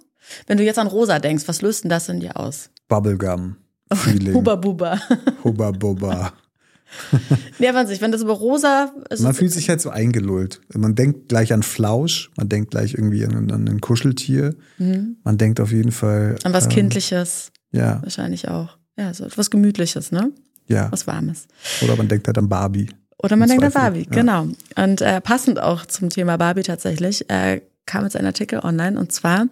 Wenn 0.45 0.57
du 0.57 0.63
jetzt 0.63 0.79
an 0.79 0.87
Rosa 0.87 1.19
denkst, 1.19 1.43
was 1.47 1.61
löst 1.61 1.83
denn 1.83 1.89
das 1.89 2.09
in 2.09 2.19
dir 2.19 2.37
aus? 2.37 2.69
Bubblegum. 2.87 3.57
Feeling. 3.93 4.33
Huba 4.33 4.55
Buba. 4.55 4.99
Hubba 5.43 5.71
Bubba. 5.71 6.33
Nee, 7.59 7.67
aber 7.67 7.79
an 7.79 7.87
sich, 7.87 7.99
wenn 7.99 8.13
das 8.13 8.21
über 8.21 8.31
Rosa 8.31 8.93
ist. 9.09 9.21
Man 9.21 9.33
fühlt 9.33 9.51
sich 9.51 9.67
halt 9.67 9.81
so 9.81 9.89
eingelullt. 9.89 10.61
Man 10.73 10.95
denkt 10.95 11.27
gleich 11.27 11.51
an 11.51 11.61
Flausch, 11.61 12.31
man 12.37 12.47
denkt 12.47 12.71
gleich 12.71 12.93
irgendwie 12.93 13.25
an, 13.25 13.51
an 13.51 13.67
ein 13.67 13.81
Kuscheltier. 13.81 14.55
Man 14.77 15.37
denkt 15.37 15.59
auf 15.59 15.73
jeden 15.73 15.91
Fall 15.91 16.37
an 16.45 16.53
was 16.53 16.63
ähm, 16.63 16.69
Kindliches 16.69 17.51
Ja, 17.71 18.01
wahrscheinlich 18.03 18.47
auch. 18.47 18.77
Ja, 18.97 19.13
so 19.13 19.25
etwas 19.25 19.49
Gemütliches, 19.51 20.13
ne? 20.13 20.31
ja. 20.67 20.91
Was 20.91 21.07
Warmes. 21.07 21.47
Oder 21.81 21.95
man 21.95 22.07
denkt 22.07 22.27
halt 22.27 22.37
an 22.37 22.49
Barbie. 22.49 22.89
Oder 23.21 23.35
man 23.35 23.49
denkt 23.49 23.63
an 23.63 23.73
Barbie, 23.73 24.07
ja. 24.09 24.21
genau. 24.21 24.47
Und 24.75 25.01
äh, 25.01 25.21
passend 25.21 25.59
auch 25.59 25.85
zum 25.85 26.09
Thema 26.09 26.37
Barbie 26.37 26.63
tatsächlich, 26.63 27.29
äh, 27.29 27.61
kam 27.87 28.03
jetzt 28.03 28.15
ein 28.15 28.25
Artikel 28.25 28.59
online 28.59 28.99
und 28.99 29.11
zwar 29.11 29.47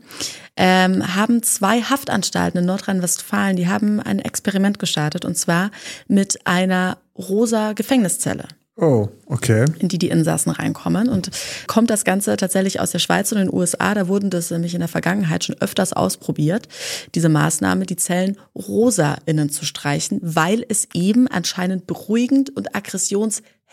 ähm, 0.55 1.15
haben 1.15 1.41
zwei 1.41 1.81
Haftanstalten 1.81 2.59
in 2.59 2.65
Nordrhein-Westfalen, 2.65 3.55
die 3.55 3.67
haben 3.67 3.99
ein 3.99 4.19
Experiment 4.19 4.77
gestartet 4.77 5.25
und 5.25 5.35
zwar 5.35 5.71
mit 6.07 6.45
einer 6.45 6.97
rosa 7.17 7.73
Gefängniszelle 7.73 8.47
Oh, 8.77 9.07
okay. 9.27 9.63
in 9.79 9.87
die 9.87 9.97
die 9.97 10.09
Insassen 10.09 10.51
reinkommen. 10.51 11.07
Und 11.07 11.29
kommt 11.65 11.89
das 11.89 12.03
Ganze 12.03 12.35
tatsächlich 12.35 12.81
aus 12.81 12.91
der 12.91 12.99
Schweiz 12.99 13.31
und 13.31 13.37
den 13.37 13.53
USA. 13.53 13.93
Da 13.93 14.09
wurden 14.09 14.29
das 14.29 14.51
nämlich 14.51 14.73
in 14.73 14.81
der 14.81 14.89
Vergangenheit 14.89 15.45
schon 15.45 15.55
öfters 15.61 15.93
ausprobiert, 15.93 16.67
diese 17.15 17.29
Maßnahme, 17.29 17.85
die 17.85 17.95
Zellen 17.95 18.37
rosa 18.53 19.15
innen 19.25 19.49
zu 19.49 19.63
streichen, 19.63 20.19
weil 20.21 20.65
es 20.67 20.89
eben 20.93 21.29
anscheinend 21.29 21.87
beruhigend 21.87 22.49
und 22.57 22.75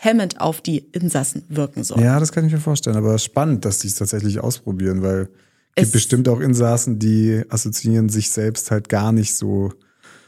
aggressionshemmend 0.03 0.41
auf 0.41 0.61
die 0.61 0.79
Insassen 0.91 1.43
wirken 1.49 1.83
soll. 1.83 2.01
Ja, 2.01 2.19
das 2.19 2.31
kann 2.31 2.45
ich 2.45 2.51
mir 2.51 2.59
vorstellen. 2.59 2.95
Aber 2.97 3.17
spannend, 3.17 3.65
dass 3.65 3.79
die 3.79 3.87
es 3.87 3.95
tatsächlich 3.95 4.39
ausprobieren, 4.39 5.01
weil 5.01 5.29
Es- 5.75 5.83
gibt 5.83 5.93
bestimmt 5.93 6.29
auch 6.29 6.39
Insassen, 6.39 6.99
die 6.99 7.43
assoziieren 7.49 8.09
sich 8.09 8.29
selbst 8.29 8.69
halt 8.71 8.89
gar 8.89 9.11
nicht 9.11 9.35
so. 9.35 9.73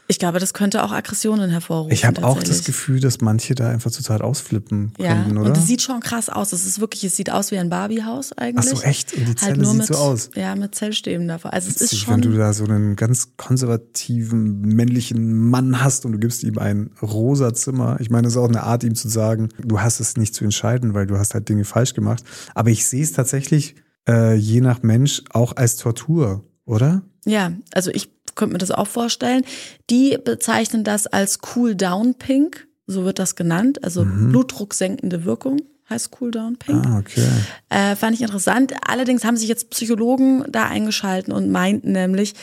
Ich 0.08 0.18
glaube, 0.18 0.38
das 0.38 0.54
könnte 0.54 0.84
auch 0.84 0.92
Aggressionen 0.92 1.50
hervorrufen. 1.50 1.92
Ich 1.92 2.04
habe 2.04 2.24
auch 2.24 2.42
das. 2.42 2.64
Gefühl, 2.64 3.00
dass 3.00 3.20
manche 3.20 3.54
da 3.54 3.68
einfach 3.70 3.90
total 3.90 4.22
ausflippen 4.22 4.92
Ja, 4.98 5.14
könnten, 5.14 5.38
oder? 5.38 5.50
und 5.50 5.56
es 5.56 5.66
sieht 5.66 5.82
schon 5.82 6.00
krass 6.00 6.28
aus. 6.28 6.52
Es 6.52 6.64
ist 6.66 6.80
wirklich, 6.80 7.04
es 7.04 7.16
sieht 7.16 7.30
aus 7.30 7.50
wie 7.50 7.58
ein 7.58 7.68
Barbiehaus 7.70 8.32
Ach 8.36 8.42
eigentlich. 8.42 8.70
so, 8.78 8.82
echt? 8.82 9.14
Und 9.14 9.28
die 9.28 9.34
Zelle 9.34 9.52
halt 9.52 9.60
nur 9.60 9.70
sieht 9.72 9.78
mit, 9.78 9.86
so 9.88 9.94
aus. 9.94 10.30
Ja, 10.34 10.54
mit 10.54 10.74
Zellstäben 10.74 11.28
davor. 11.28 11.52
Also 11.52 11.68
es 11.68 11.80
ist 11.80 11.98
schon. 11.98 12.14
wenn 12.14 12.22
du 12.22 12.36
da 12.36 12.52
so 12.52 12.64
einen 12.64 12.96
ganz 12.96 13.36
konservativen 13.36 14.60
männlichen 14.62 15.48
Mann 15.50 15.82
hast 15.82 16.04
und 16.06 16.12
du 16.12 16.18
gibst 16.18 16.42
ihm 16.44 16.58
ein 16.58 16.90
rosa 17.02 17.52
Zimmer. 17.54 17.96
Ich 18.00 18.10
meine, 18.10 18.22
das 18.24 18.32
ist 18.32 18.38
auch 18.38 18.48
eine 18.48 18.62
Art, 18.62 18.84
ihm 18.84 18.94
zu 18.94 19.08
sagen, 19.08 19.48
du 19.58 19.80
hast 19.80 20.00
es 20.00 20.16
nicht 20.16 20.34
zu 20.34 20.44
entscheiden, 20.44 20.94
weil 20.94 21.06
du 21.06 21.18
hast 21.18 21.34
halt 21.34 21.48
Dinge 21.48 21.64
falsch 21.64 21.94
gemacht. 21.94 22.22
Aber 22.54 22.70
ich 22.70 22.86
sehe 22.86 23.02
es 23.02 23.12
tatsächlich 23.12 23.74
äh, 24.08 24.34
je 24.34 24.60
nach 24.60 24.82
Mensch 24.82 25.22
auch 25.30 25.56
als 25.56 25.76
Tortur, 25.76 26.44
oder? 26.64 27.02
Ja, 27.24 27.52
also 27.72 27.90
ich 27.90 28.10
könnte 28.36 28.52
mir 28.52 28.58
das 28.58 28.70
auch 28.70 28.86
vorstellen. 28.86 29.44
Die 29.90 30.16
bezeichnen 30.22 30.84
das 30.84 31.06
als 31.06 31.40
Cool 31.54 31.74
Down 31.74 32.14
Pink, 32.14 32.68
so 32.86 33.04
wird 33.04 33.18
das 33.18 33.34
genannt, 33.34 33.82
also 33.82 34.04
Blutdruck 34.04 34.74
senkende 34.74 35.24
Wirkung 35.24 35.60
heißt 35.88 36.10
Cool 36.20 36.30
Down 36.30 36.56
Pink. 36.56 36.84
Ah, 36.86 36.98
okay. 36.98 37.26
Äh, 37.68 37.96
fand 37.96 38.14
ich 38.14 38.22
interessant. 38.22 38.74
Allerdings 38.86 39.24
haben 39.24 39.36
sich 39.36 39.48
jetzt 39.48 39.70
Psychologen 39.70 40.44
da 40.48 40.64
eingeschalten 40.64 41.32
und 41.32 41.50
meinten 41.50 41.92
nämlich, 41.92 42.34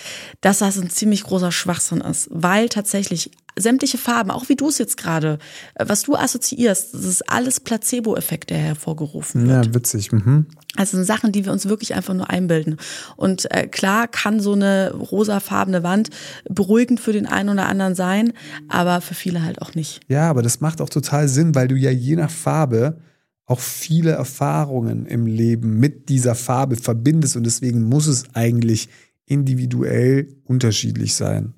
dass 0.42 0.60
das 0.60 0.78
ein 0.78 0.90
ziemlich 0.90 1.24
großer 1.24 1.52
Schwachsinn 1.52 2.02
ist, 2.02 2.30
weil 2.32 2.70
tatsächlich 2.70 3.32
sämtliche 3.56 3.98
Farben, 3.98 4.32
auch 4.32 4.50
wie 4.50 4.56
du 4.56 4.70
es 4.70 4.78
jetzt 4.78 4.98
gerade, 4.98 5.40
äh, 5.76 5.86
was 5.88 6.04
du 6.04 6.16
assoziierst, 6.16 6.94
das 6.94 7.04
ist 7.04 7.30
alles 7.30 7.60
Placebo-Effekt, 7.60 8.50
der 8.50 8.58
hervorgerufen 8.58 9.48
wird. 9.48 9.66
Ja, 9.68 9.76
witzig. 9.76 10.12
Mhm. 10.12 10.48
Also 10.76 10.98
sind 10.98 11.06
Sachen, 11.06 11.32
die 11.32 11.46
wir 11.46 11.52
uns 11.52 11.68
wirklich 11.68 11.94
einfach 11.94 12.14
nur 12.14 12.30
einbilden. 12.30 12.78
Und 13.16 13.50
äh, 13.52 13.68
klar 13.68 14.08
kann 14.08 14.40
so 14.40 14.54
eine 14.54 14.92
rosafarbene 14.94 15.84
Wand 15.84 16.10
beruhigend 16.50 17.00
für 17.00 17.14
den 17.14 17.28
einen 17.28 17.50
oder 17.50 17.68
anderen 17.68 17.94
sein, 17.94 18.34
aber 18.70 19.02
für 19.02 19.14
viele 19.14 19.44
halt 19.44 19.62
auch 19.62 19.76
nicht. 19.76 20.02
Ja, 20.08 20.30
aber 20.30 20.42
das 20.42 20.62
macht 20.62 20.82
auch 20.82 20.90
total 20.90 21.28
Sinn, 21.28 21.54
weil 21.54 21.68
du 21.68 21.76
ja 21.76 21.92
je 21.92 22.16
nach 22.16 22.32
Farbe 22.32 22.98
auch 23.46 23.60
viele 23.60 24.12
Erfahrungen 24.12 25.06
im 25.06 25.28
Leben 25.28 25.80
mit 25.80 26.10
dieser 26.10 26.34
Farbe 26.34 26.76
verbindest 26.76 27.36
und 27.36 27.44
deswegen 27.44 27.84
muss 27.84 28.08
es 28.08 28.34
eigentlich 28.34 28.90
individuell 29.26 30.36
unterschiedlich 30.46 31.16
sein. 31.16 31.54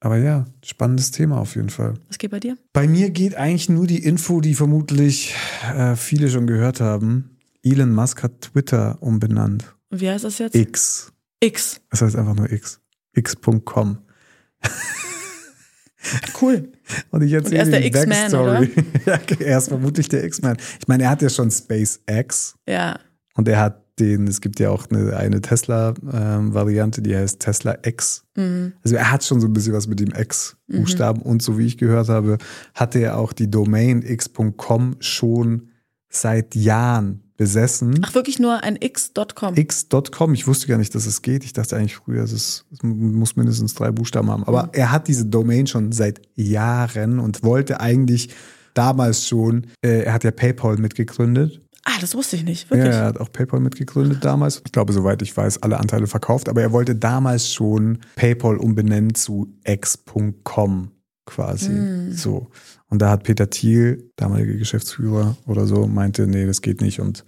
Aber 0.00 0.18
ja, 0.18 0.46
spannendes 0.64 1.12
Thema 1.12 1.38
auf 1.38 1.54
jeden 1.54 1.70
Fall. 1.70 1.94
Was 2.08 2.18
geht 2.18 2.32
bei 2.32 2.40
dir? 2.40 2.58
Bei 2.72 2.88
mir 2.88 3.10
geht 3.10 3.36
eigentlich 3.36 3.68
nur 3.68 3.86
die 3.86 4.04
Info, 4.04 4.40
die 4.40 4.54
vermutlich 4.54 5.34
äh, 5.76 5.94
viele 5.94 6.28
schon 6.28 6.48
gehört 6.48 6.80
haben. 6.80 7.38
Elon 7.62 7.92
Musk 7.92 8.22
hat 8.22 8.40
Twitter 8.40 8.98
umbenannt. 9.00 9.74
Wie 9.90 10.08
heißt 10.08 10.24
das 10.24 10.38
jetzt? 10.38 10.54
X. 10.54 11.12
X. 11.40 11.80
Das 11.90 12.02
heißt 12.02 12.16
einfach 12.16 12.34
nur 12.34 12.50
X. 12.50 12.80
X.com. 13.14 13.98
Cool. 16.40 16.72
Und 17.10 17.22
ich 17.22 17.34
Und 17.36 17.52
er 17.52 17.60
erzähle 17.60 17.62
ist 17.62 17.70
der 17.72 17.86
X-Man, 17.86 18.68
ja, 19.06 19.20
er 19.38 19.58
ist 19.58 19.68
vermutlich 19.68 20.08
der 20.08 20.24
X-Man. 20.24 20.56
Ich 20.80 20.88
meine, 20.88 21.04
er 21.04 21.10
hat 21.10 21.22
ja 21.22 21.30
schon 21.30 21.50
SpaceX 21.50 22.56
Ja. 22.68 22.98
und 23.34 23.46
er 23.48 23.60
hat 23.60 23.82
den, 24.00 24.26
es 24.26 24.40
gibt 24.40 24.58
ja 24.58 24.70
auch 24.70 24.90
eine, 24.90 25.16
eine 25.16 25.40
Tesla-Variante, 25.40 27.02
die 27.02 27.14
heißt 27.14 27.40
Tesla 27.40 27.76
X. 27.84 28.24
Mhm. 28.36 28.72
Also 28.82 28.96
er 28.96 29.12
hat 29.12 29.22
schon 29.24 29.40
so 29.40 29.46
ein 29.46 29.52
bisschen 29.52 29.74
was 29.74 29.86
mit 29.86 30.00
dem 30.00 30.10
X-Buchstaben 30.12 31.22
und 31.22 31.42
so 31.42 31.58
wie 31.58 31.66
ich 31.66 31.78
gehört 31.78 32.08
habe, 32.08 32.38
hatte 32.74 32.98
er 32.98 33.18
auch 33.18 33.32
die 33.32 33.50
Domain 33.50 34.02
x.com 34.02 34.96
schon 35.00 35.68
seit 36.08 36.54
Jahren 36.54 37.21
besessen. 37.36 38.00
Ach, 38.04 38.14
wirklich 38.14 38.38
nur 38.38 38.62
ein 38.62 38.76
X.com. 38.80 39.56
X.com, 39.56 40.34
ich 40.34 40.46
wusste 40.46 40.66
gar 40.68 40.78
nicht, 40.78 40.94
dass 40.94 41.06
es 41.06 41.22
geht. 41.22 41.44
Ich 41.44 41.52
dachte 41.52 41.76
eigentlich 41.76 41.96
früher, 41.96 42.22
es, 42.22 42.32
ist, 42.32 42.64
es 42.72 42.82
muss 42.82 43.36
mindestens 43.36 43.74
drei 43.74 43.90
Buchstaben 43.90 44.30
haben. 44.30 44.44
Aber 44.44 44.70
er 44.72 44.92
hat 44.92 45.08
diese 45.08 45.26
Domain 45.26 45.66
schon 45.66 45.92
seit 45.92 46.22
Jahren 46.36 47.18
und 47.18 47.42
wollte 47.42 47.80
eigentlich 47.80 48.30
damals 48.74 49.26
schon, 49.26 49.66
äh, 49.84 50.04
er 50.04 50.12
hat 50.12 50.24
ja 50.24 50.30
PayPal 50.30 50.76
mitgegründet. 50.76 51.60
Ah, 51.84 51.98
das 52.00 52.14
wusste 52.14 52.36
ich 52.36 52.44
nicht. 52.44 52.70
Ja, 52.70 52.76
Wirklich. 52.76 52.94
er 52.94 53.04
hat 53.06 53.18
auch 53.18 53.32
PayPal 53.32 53.60
mitgegründet 53.60 54.24
damals. 54.24 54.62
Ich 54.64 54.72
glaube, 54.72 54.92
soweit 54.92 55.20
ich 55.22 55.36
weiß, 55.36 55.62
alle 55.62 55.80
Anteile 55.80 56.06
verkauft. 56.06 56.48
Aber 56.48 56.62
er 56.62 56.72
wollte 56.72 56.94
damals 56.94 57.52
schon 57.52 57.98
PayPal 58.14 58.56
umbenennen 58.56 59.14
zu 59.14 59.52
x.com 59.64 60.92
quasi. 61.24 62.12
So. 62.12 62.48
Und 62.88 63.00
da 63.00 63.10
hat 63.10 63.24
Peter 63.24 63.48
Thiel, 63.48 64.10
damaliger 64.16 64.54
Geschäftsführer 64.54 65.36
oder 65.46 65.66
so, 65.66 65.86
meinte, 65.86 66.26
nee, 66.26 66.46
das 66.46 66.62
geht 66.62 66.80
nicht. 66.80 67.00
Und 67.00 67.24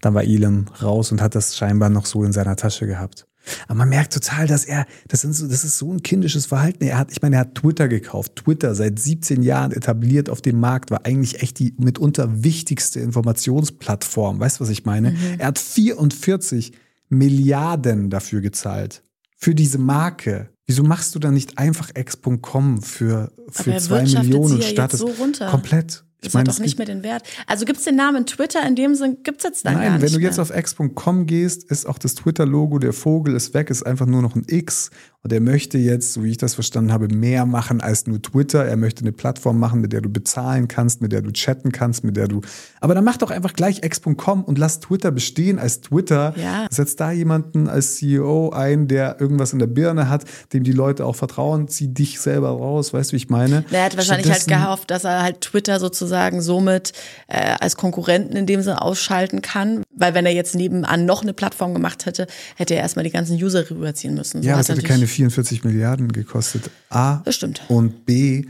dann 0.00 0.14
war 0.14 0.24
Elon 0.24 0.68
raus 0.82 1.12
und 1.12 1.22
hat 1.22 1.34
das 1.34 1.56
scheinbar 1.56 1.88
noch 1.88 2.06
so 2.06 2.24
in 2.24 2.32
seiner 2.32 2.56
Tasche 2.56 2.86
gehabt. 2.86 3.26
Aber 3.68 3.78
man 3.78 3.88
merkt 3.88 4.12
total, 4.12 4.46
dass 4.46 4.64
er, 4.64 4.86
das, 5.08 5.20
sind 5.20 5.32
so, 5.32 5.46
das 5.46 5.64
ist 5.64 5.78
so 5.78 5.92
ein 5.92 6.02
kindisches 6.02 6.46
Verhalten. 6.46 6.84
Er 6.84 6.98
hat, 6.98 7.12
ich 7.12 7.22
meine, 7.22 7.36
er 7.36 7.40
hat 7.40 7.54
Twitter 7.54 7.88
gekauft. 7.88 8.36
Twitter 8.36 8.74
seit 8.74 8.98
17 8.98 9.42
Jahren 9.42 9.72
etabliert 9.72 10.28
auf 10.28 10.42
dem 10.42 10.58
Markt, 10.58 10.90
war 10.90 11.06
eigentlich 11.06 11.42
echt 11.42 11.58
die 11.58 11.74
mitunter 11.78 12.42
wichtigste 12.42 13.00
Informationsplattform. 13.00 14.40
Weißt 14.40 14.58
du, 14.58 14.64
was 14.64 14.70
ich 14.70 14.84
meine? 14.84 15.16
Er 15.38 15.46
hat 15.46 15.58
44 15.58 16.72
Milliarden 17.08 18.10
dafür 18.10 18.40
gezahlt. 18.40 19.02
Für 19.36 19.54
diese 19.54 19.78
Marke. 19.78 20.50
Wieso 20.66 20.82
machst 20.82 21.14
du 21.14 21.18
dann 21.18 21.34
nicht 21.34 21.58
einfach 21.58 21.90
x.com 21.94 22.82
für, 22.82 23.30
für 23.50 23.76
zwei 23.76 24.02
Millionen 24.02 24.54
und 24.54 24.58
jetzt 24.58 24.70
startest 24.70 25.00
so 25.00 25.06
runter. 25.06 25.48
komplett? 25.48 26.04
Das 26.20 26.30
Ich 26.30 26.34
meine, 26.34 26.48
hat 26.48 26.48
es 26.48 26.56
doch 26.56 26.64
nicht 26.64 26.78
mehr 26.78 26.86
den 26.86 27.02
Wert. 27.02 27.22
Also 27.46 27.64
gibt 27.66 27.78
es 27.78 27.84
den 27.84 27.94
Namen 27.94 28.26
Twitter 28.26 28.66
in 28.66 28.74
dem 28.74 28.94
Sinn, 28.94 29.18
gibt 29.22 29.38
es 29.38 29.44
jetzt 29.44 29.64
dann 29.64 29.74
Nein, 29.74 30.00
wenn 30.00 30.12
du 30.12 30.18
jetzt 30.18 30.38
mehr. 30.38 30.42
auf 30.42 30.50
x.com 30.50 31.26
gehst, 31.26 31.64
ist 31.64 31.86
auch 31.86 31.98
das 31.98 32.14
Twitter-Logo, 32.14 32.78
der 32.78 32.92
Vogel 32.92 33.36
ist 33.36 33.54
weg, 33.54 33.70
ist 33.70 33.84
einfach 33.84 34.06
nur 34.06 34.22
noch 34.22 34.34
ein 34.34 34.44
X. 34.48 34.90
Und 35.26 35.32
er 35.32 35.40
möchte 35.40 35.76
jetzt, 35.76 36.12
so 36.12 36.22
wie 36.22 36.30
ich 36.30 36.36
das 36.36 36.54
verstanden 36.54 36.92
habe, 36.92 37.08
mehr 37.08 37.46
machen 37.46 37.80
als 37.80 38.06
nur 38.06 38.22
Twitter. 38.22 38.64
Er 38.64 38.76
möchte 38.76 39.00
eine 39.00 39.10
Plattform 39.10 39.58
machen, 39.58 39.80
mit 39.80 39.92
der 39.92 40.00
du 40.00 40.08
bezahlen 40.08 40.68
kannst, 40.68 41.02
mit 41.02 41.10
der 41.10 41.20
du 41.20 41.32
chatten 41.32 41.72
kannst, 41.72 42.04
mit 42.04 42.16
der 42.16 42.28
du. 42.28 42.42
Aber 42.80 42.94
dann 42.94 43.02
mach 43.02 43.16
doch 43.16 43.32
einfach 43.32 43.52
gleich 43.52 43.82
x.com 43.82 44.44
und 44.44 44.56
lass 44.56 44.78
Twitter 44.78 45.10
bestehen 45.10 45.58
als 45.58 45.80
Twitter. 45.80 46.32
Ja. 46.36 46.68
Setz 46.70 46.94
da 46.94 47.10
jemanden 47.10 47.68
als 47.68 47.96
CEO 47.96 48.50
ein, 48.50 48.86
der 48.86 49.20
irgendwas 49.20 49.52
in 49.52 49.58
der 49.58 49.66
Birne 49.66 50.08
hat, 50.08 50.26
dem 50.52 50.62
die 50.62 50.70
Leute 50.70 51.04
auch 51.04 51.16
vertrauen. 51.16 51.66
Zieh 51.66 51.88
dich 51.88 52.20
selber 52.20 52.50
raus, 52.50 52.92
weißt 52.92 53.10
du, 53.10 53.14
wie 53.14 53.16
ich 53.16 53.28
meine? 53.28 53.64
Er 53.72 53.86
hat 53.86 53.96
wahrscheinlich 53.96 54.30
halt 54.30 54.46
gehofft, 54.46 54.92
dass 54.92 55.02
er 55.02 55.24
halt 55.24 55.40
Twitter 55.40 55.80
sozusagen 55.80 56.40
somit 56.40 56.92
äh, 57.26 57.56
als 57.58 57.74
Konkurrenten 57.74 58.36
in 58.36 58.46
dem 58.46 58.62
Sinne 58.62 58.80
ausschalten 58.80 59.42
kann. 59.42 59.82
Weil 59.96 60.14
wenn 60.14 60.26
er 60.26 60.32
jetzt 60.32 60.54
nebenan 60.54 61.06
noch 61.06 61.22
eine 61.22 61.32
Plattform 61.32 61.72
gemacht 61.74 62.06
hätte, 62.06 62.26
hätte 62.54 62.74
er 62.74 62.82
erstmal 62.82 63.04
die 63.04 63.10
ganzen 63.10 63.42
User 63.42 63.68
rüberziehen 63.70 64.14
müssen. 64.14 64.42
So 64.42 64.48
Ja, 64.48 64.60
es 64.60 64.68
hätte 64.68 64.82
keine 64.82 65.06
44 65.06 65.64
Milliarden 65.64 66.12
gekostet. 66.12 66.70
A. 66.90 67.22
Das 67.24 67.34
stimmt. 67.34 67.62
Und 67.68 68.04
B. 68.06 68.44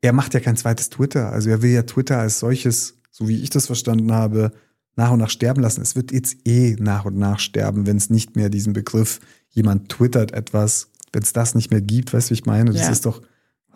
Er 0.00 0.12
macht 0.12 0.34
ja 0.34 0.40
kein 0.40 0.56
zweites 0.56 0.88
Twitter. 0.90 1.32
Also 1.32 1.50
er 1.50 1.62
will 1.62 1.70
ja 1.70 1.82
Twitter 1.82 2.18
als 2.18 2.38
solches, 2.38 2.94
so 3.10 3.28
wie 3.28 3.42
ich 3.42 3.50
das 3.50 3.66
verstanden 3.66 4.12
habe, 4.12 4.52
nach 4.94 5.10
und 5.10 5.18
nach 5.18 5.30
sterben 5.30 5.60
lassen. 5.62 5.82
Es 5.82 5.96
wird 5.96 6.12
jetzt 6.12 6.36
eh 6.46 6.76
nach 6.78 7.04
und 7.04 7.18
nach 7.18 7.38
sterben, 7.38 7.86
wenn 7.86 7.96
es 7.98 8.08
nicht 8.08 8.34
mehr 8.36 8.48
diesen 8.48 8.72
Begriff, 8.72 9.20
jemand 9.50 9.90
twittert 9.90 10.32
etwas, 10.32 10.88
wenn 11.12 11.22
es 11.22 11.32
das 11.32 11.54
nicht 11.54 11.70
mehr 11.70 11.80
gibt, 11.82 12.12
weißt 12.14 12.28
du, 12.28 12.30
wie 12.30 12.38
ich 12.38 12.46
meine? 12.46 12.70
Das 12.72 12.82
Ja. 12.82 12.90
ist 12.90 13.04
doch, 13.06 13.20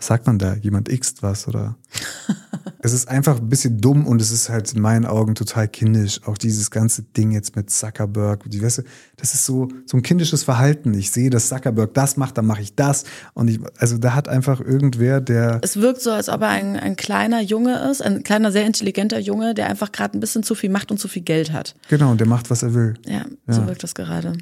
was 0.00 0.06
sagt 0.06 0.26
man 0.26 0.38
da? 0.38 0.54
Jemandxt 0.54 1.22
was 1.22 1.46
oder? 1.46 1.76
es 2.78 2.94
ist 2.94 3.06
einfach 3.08 3.36
ein 3.38 3.50
bisschen 3.50 3.82
dumm 3.82 4.06
und 4.06 4.22
es 4.22 4.30
ist 4.30 4.48
halt 4.48 4.72
in 4.72 4.80
meinen 4.80 5.04
Augen 5.04 5.34
total 5.34 5.68
kindisch. 5.68 6.20
Auch 6.26 6.38
dieses 6.38 6.70
ganze 6.70 7.02
Ding 7.02 7.32
jetzt 7.32 7.54
mit 7.54 7.68
Zuckerberg, 7.68 8.44
die, 8.48 8.62
weißt 8.62 8.78
du, 8.78 8.82
das 9.18 9.34
ist 9.34 9.44
so, 9.44 9.68
so 9.84 9.98
ein 9.98 10.02
kindisches 10.02 10.42
Verhalten. 10.42 10.94
Ich 10.94 11.10
sehe, 11.10 11.28
dass 11.28 11.50
Zuckerberg 11.50 11.92
das 11.92 12.16
macht, 12.16 12.38
dann 12.38 12.46
mache 12.46 12.62
ich 12.62 12.74
das. 12.74 13.04
Und 13.34 13.48
ich, 13.48 13.60
also 13.76 13.98
da 13.98 14.14
hat 14.14 14.26
einfach 14.26 14.58
irgendwer, 14.62 15.20
der 15.20 15.58
Es 15.62 15.76
wirkt 15.76 16.00
so, 16.00 16.12
als 16.12 16.30
ob 16.30 16.40
er 16.40 16.48
ein, 16.48 16.76
ein 16.78 16.96
kleiner 16.96 17.42
Junge 17.42 17.78
ist, 17.90 18.00
ein 18.00 18.22
kleiner, 18.22 18.52
sehr 18.52 18.64
intelligenter 18.64 19.18
Junge, 19.18 19.52
der 19.52 19.68
einfach 19.68 19.92
gerade 19.92 20.16
ein 20.16 20.20
bisschen 20.20 20.42
zu 20.42 20.54
viel 20.54 20.70
Macht 20.70 20.90
und 20.90 20.96
zu 20.96 21.08
viel 21.08 21.22
Geld 21.22 21.52
hat. 21.52 21.74
Genau, 21.90 22.10
und 22.10 22.20
der 22.20 22.26
macht, 22.26 22.48
was 22.48 22.62
er 22.62 22.72
will. 22.72 22.94
Ja, 23.06 23.26
so 23.46 23.60
Ja. 23.60 23.66
wirkt 23.66 23.82
das 23.82 23.94
gerade. 23.94 24.32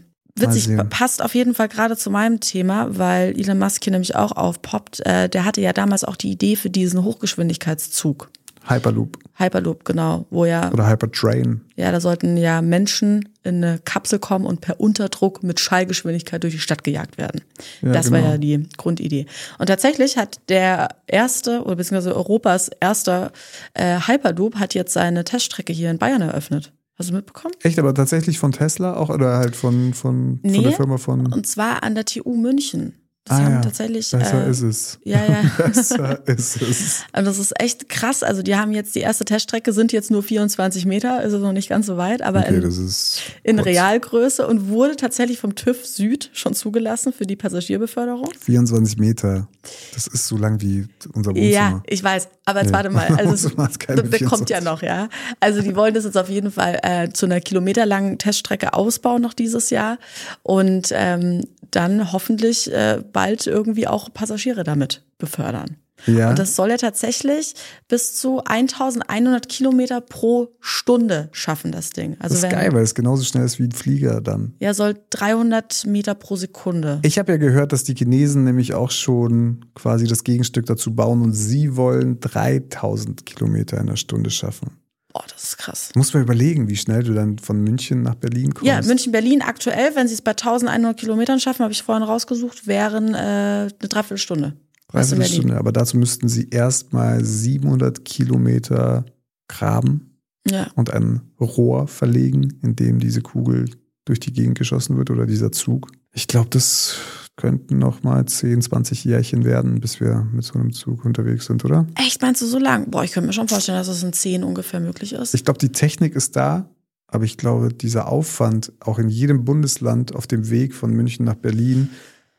Witzig, 0.41 0.69
passt 0.91 1.23
auf 1.23 1.35
jeden 1.35 1.55
Fall 1.55 1.69
gerade 1.69 1.97
zu 1.97 2.11
meinem 2.11 2.41
Thema, 2.41 2.99
weil 2.99 3.39
Elon 3.39 3.59
Musk 3.59 3.85
hier 3.85 3.93
nämlich 3.93 4.17
auch 4.17 4.33
aufpoppt. 4.33 5.05
Äh, 5.07 5.29
der 5.29 5.45
hatte 5.45 5.61
ja 5.61 5.73
damals 5.73 6.05
auch 6.05 6.17
die 6.17 6.31
Idee 6.31 6.57
für 6.57 6.71
diesen 6.71 7.03
Hochgeschwindigkeitszug. 7.05 8.31
Hyperloop 8.69 9.19
Hyperloop, 9.39 9.85
genau, 9.85 10.27
wo 10.31 10.45
ja, 10.45 10.73
oder 10.73 10.89
Hypertrain. 10.89 11.61
ja, 11.77 11.93
da 11.93 12.01
sollten 12.01 12.37
ja 12.37 12.61
Menschen 12.61 13.29
in 13.45 13.63
eine 13.63 13.79
Kapsel 13.79 14.19
kommen 14.19 14.45
und 14.45 14.61
per 14.61 14.81
Unterdruck 14.81 15.45
mit 15.45 15.61
Schallgeschwindigkeit 15.61 16.43
durch 16.43 16.55
die 16.55 16.61
Stadt 16.61 16.83
gejagt 16.83 17.19
werden. 17.19 17.43
Ja, 17.81 17.93
das 17.93 18.11
war 18.11 18.19
genau. 18.19 18.33
ja 18.33 18.39
die 18.39 18.69
Grundidee. 18.77 19.27
Und 19.59 19.69
tatsächlich 19.69 20.17
hat 20.17 20.41
der 20.49 20.89
erste, 21.07 21.63
oder 21.63 21.77
beziehungsweise 21.77 22.17
Europas 22.17 22.69
erster 22.81 23.31
äh, 23.75 24.01
Hyperloop 24.01 24.57
hat 24.57 24.75
jetzt 24.75 24.93
seine 24.93 25.23
Teststrecke 25.23 25.73
hier 25.73 25.91
in 25.91 25.99
Bayern 25.99 26.23
eröffnet. 26.23 26.73
Hast 26.99 27.11
du 27.11 27.15
mitbekommen? 27.15 27.55
Echt, 27.63 27.79
aber 27.79 27.95
tatsächlich 27.95 28.39
von 28.41 28.51
Tesla 28.51 28.97
auch 28.97 29.09
oder 29.09 29.39
halt 29.39 29.55
von, 29.55 29.95
von, 29.95 30.41
von 30.43 30.51
Nee, 30.51 30.63
der 30.63 30.73
Firma 30.73 30.99
von. 30.99 31.33
Und 31.33 31.47
zwar 31.47 31.85
an 31.85 31.95
der 31.95 32.05
TU 32.05 32.35
München. 32.35 32.95
Das 33.29 33.39
Ah 33.39 33.43
haben 33.45 33.55
ja, 33.55 33.61
tatsächlich. 33.61 34.11
Besser 34.11 34.47
äh, 34.47 34.51
ist 34.51 34.63
es. 34.63 34.99
Ja, 35.05 35.19
ja. 35.25 35.43
Besser 35.67 36.27
ist 36.29 36.63
es. 36.63 37.05
Und 37.17 37.25
das 37.27 37.39
ist 37.39 37.61
echt 37.61 37.89
krass. 37.89 38.23
Also 38.23 38.43
die 38.43 38.57
haben 38.57 38.73
jetzt 38.73 38.95
die 38.95 39.01
erste 39.01 39.25
Teststrecke, 39.25 39.73
sind 39.73 39.93
jetzt 39.93 40.11
nur 40.11 40.23
24 40.23 40.87
Meter, 40.87 41.23
ist 41.23 41.33
es 41.33 41.41
noch 41.43 41.53
nicht 41.53 41.69
ganz 41.69 41.87
so 41.87 41.97
weit, 41.97 42.23
aber 42.23 42.41
Okay, 42.41 42.55
in, 42.57 42.61
das 42.63 42.79
ist. 42.79 43.21
in. 43.43 43.59
Realgröße 43.59 44.47
und 44.47 44.69
wurde 44.69 44.97
tatsächlich 44.97 45.39
vom 45.39 45.55
TÜV 45.55 45.85
Süd 45.85 46.31
schon 46.33 46.55
zugelassen 46.55 47.13
für 47.13 47.27
die 47.27 47.37
Passagierbeförderung. 47.37 48.31
24 48.41 48.99
Meter. 48.99 49.49
Das 49.95 50.07
ist 50.07 50.27
so 50.27 50.37
lang 50.37 50.61
wie 50.61 50.87
unser 51.13 51.33
Wohnzimmer. 51.33 51.51
Ja, 51.51 51.83
ich 51.87 52.03
weiß. 52.03 52.29
Aber 52.47 52.61
jetzt 52.61 52.69
Nee. 52.71 52.75
warte 52.77 52.91
mal. 52.91 53.09
Also 53.17 53.49
das, 53.57 53.79
kommt 53.79 54.15
24. 54.15 54.49
ja 54.49 54.61
noch, 54.63 54.83
ja. 54.83 55.09
Also 55.41 55.61
die 55.61 55.77
wollen 55.77 55.93
das 55.93 56.05
jetzt 56.05 56.17
auf 56.17 56.29
jeden 56.31 56.51
Fall 56.51 56.79
äh, 56.83 57.11
zu 57.11 57.27
einer 57.27 57.41
kilometerlangen 57.41 58.17
Teststrecke 58.19 58.73
ausbauen 58.73 59.21
noch 59.21 59.35
dieses 59.35 59.71
Jahr 59.71 59.99
und 60.43 60.89
ähm, 60.93 61.43
dann 61.71 62.13
hoffentlich 62.13 62.73
äh, 62.73 63.03
bald 63.13 63.47
irgendwie 63.47 63.87
auch 63.87 64.13
Passagiere 64.13 64.65
damit 64.65 65.03
befördern. 65.19 65.77
Ja. 66.07 66.31
Und 66.31 66.39
das 66.39 66.55
soll 66.55 66.71
ja 66.71 66.77
tatsächlich 66.77 67.55
bis 67.89 68.15
zu 68.17 68.43
1100 68.45 69.49
Kilometer 69.49 70.01
pro 70.01 70.55
Stunde 70.61 71.29
schaffen, 71.33 71.73
das 71.73 71.91
Ding. 71.91 72.17
Also 72.21 72.35
das 72.35 72.35
ist 72.35 72.43
wenn, 72.43 72.51
geil, 72.51 72.73
weil 72.73 72.83
es 72.83 72.95
genauso 72.95 73.25
schnell 73.25 73.45
ist 73.45 73.59
wie 73.59 73.65
ein 73.65 73.73
Flieger 73.73 74.21
dann. 74.21 74.55
Ja, 74.61 74.75
soll 74.75 74.95
300 75.11 75.87
Meter 75.87 76.15
pro 76.15 76.37
Sekunde. 76.37 77.01
Ich 77.03 77.19
habe 77.19 77.33
ja 77.33 77.39
gehört, 77.39 77.73
dass 77.73 77.85
die 77.85 77.95
Chinesen 77.95 78.45
nämlich 78.45 78.75
auch 78.75 78.91
schon 78.91 79.65
quasi 79.75 80.07
das 80.07 80.25
Gegenstück 80.25 80.67
dazu 80.67 80.95
bauen 80.95 81.23
und 81.23 81.33
sie 81.33 81.77
wollen 81.77 82.21
3000 82.21 83.27
Kilometer 83.27 83.79
in 83.79 83.87
der 83.87 83.97
Stunde 83.97 84.31
schaffen. 84.31 84.79
Boah, 85.19 85.25
das 85.33 85.43
ist 85.45 85.59
krass. 85.59 85.91
Muss 85.97 86.15
man 86.15 86.23
überlegen, 86.23 86.69
wie 86.69 86.77
schnell 86.77 87.03
du 87.03 87.13
dann 87.13 87.39
von 87.39 87.61
München 87.63 88.03
nach 88.03 88.15
Berlin 88.15 88.55
kommst. 88.55 88.67
Ja, 88.69 88.81
München-Berlin 88.83 89.43
aktuell, 89.43 89.97
wenn 89.97 90.07
sie 90.07 90.15
es 90.15 90.23
bei 90.23 90.31
1100 90.31 90.97
Kilometern 90.97 91.41
schaffen, 91.41 91.63
habe 91.65 91.73
ich 91.73 91.83
vorhin 91.83 92.05
rausgesucht, 92.05 92.67
wären 92.69 93.15
äh, 93.15 93.19
eine 93.19 93.71
Dreiviertelstunde. 93.89 94.55
Was 94.93 95.11
in 95.13 95.19
Dreiviertel 95.19 95.19
Berlin. 95.19 95.33
Stunde. 95.43 95.57
Aber 95.59 95.73
dazu 95.73 95.97
müssten 95.97 96.29
sie 96.29 96.49
erstmal 96.51 97.25
700 97.25 98.05
Kilometer 98.05 99.05
graben 99.49 100.21
Ja. 100.49 100.71
und 100.77 100.91
ein 100.91 101.23
Rohr 101.41 101.89
verlegen, 101.89 102.59
in 102.63 102.77
dem 102.77 103.01
diese 103.01 103.21
Kugel 103.23 103.69
durch 104.05 104.21
die 104.21 104.33
Gegend 104.33 104.57
geschossen 104.59 104.97
wird 104.97 105.11
oder 105.11 105.27
dieser 105.27 105.51
Zug. 105.53 105.91
Ich 106.15 106.29
glaube, 106.29 106.49
das, 106.51 106.95
könnten 107.39 107.79
noch 107.79 108.03
mal 108.03 108.27
10, 108.27 108.61
20 108.61 109.05
Jährchen 109.05 109.45
werden, 109.45 109.81
bis 109.81 110.01
wir 110.01 110.27
mit 110.33 110.45
so 110.45 110.59
einem 110.59 110.73
Zug 110.73 111.05
unterwegs 111.07 111.47
sind, 111.47 111.65
oder? 111.65 111.87
Echt, 111.95 112.21
meinst 112.21 112.43
du 112.43 112.47
so 112.47 112.59
lang? 112.59 112.91
Boah, 112.91 113.05
ich 113.05 113.13
könnte 113.13 113.29
mir 113.29 113.33
schon 113.33 113.49
vorstellen, 113.49 113.79
dass 113.79 113.87
das 113.87 114.03
in 114.03 114.13
10 114.13 114.45
ungefähr 114.45 114.81
möglich 114.81 115.15
ist. 115.15 115.35
Ich 115.35 115.45
glaube, 115.45 115.59
die 115.59 115.71
Technik 115.71 116.15
ist 116.15 116.37
da, 116.37 116.69
aber 117.07 117.25
ich 117.25 117.39
glaube, 117.39 117.73
dieser 117.73 118.09
Aufwand, 118.09 118.73
auch 118.81 118.99
in 118.99 119.09
jedem 119.09 119.45
Bundesland 119.45 120.15
auf 120.15 120.27
dem 120.27 120.51
Weg 120.51 120.75
von 120.75 120.91
München 120.91 121.25
nach 121.25 121.37
Berlin, 121.37 121.91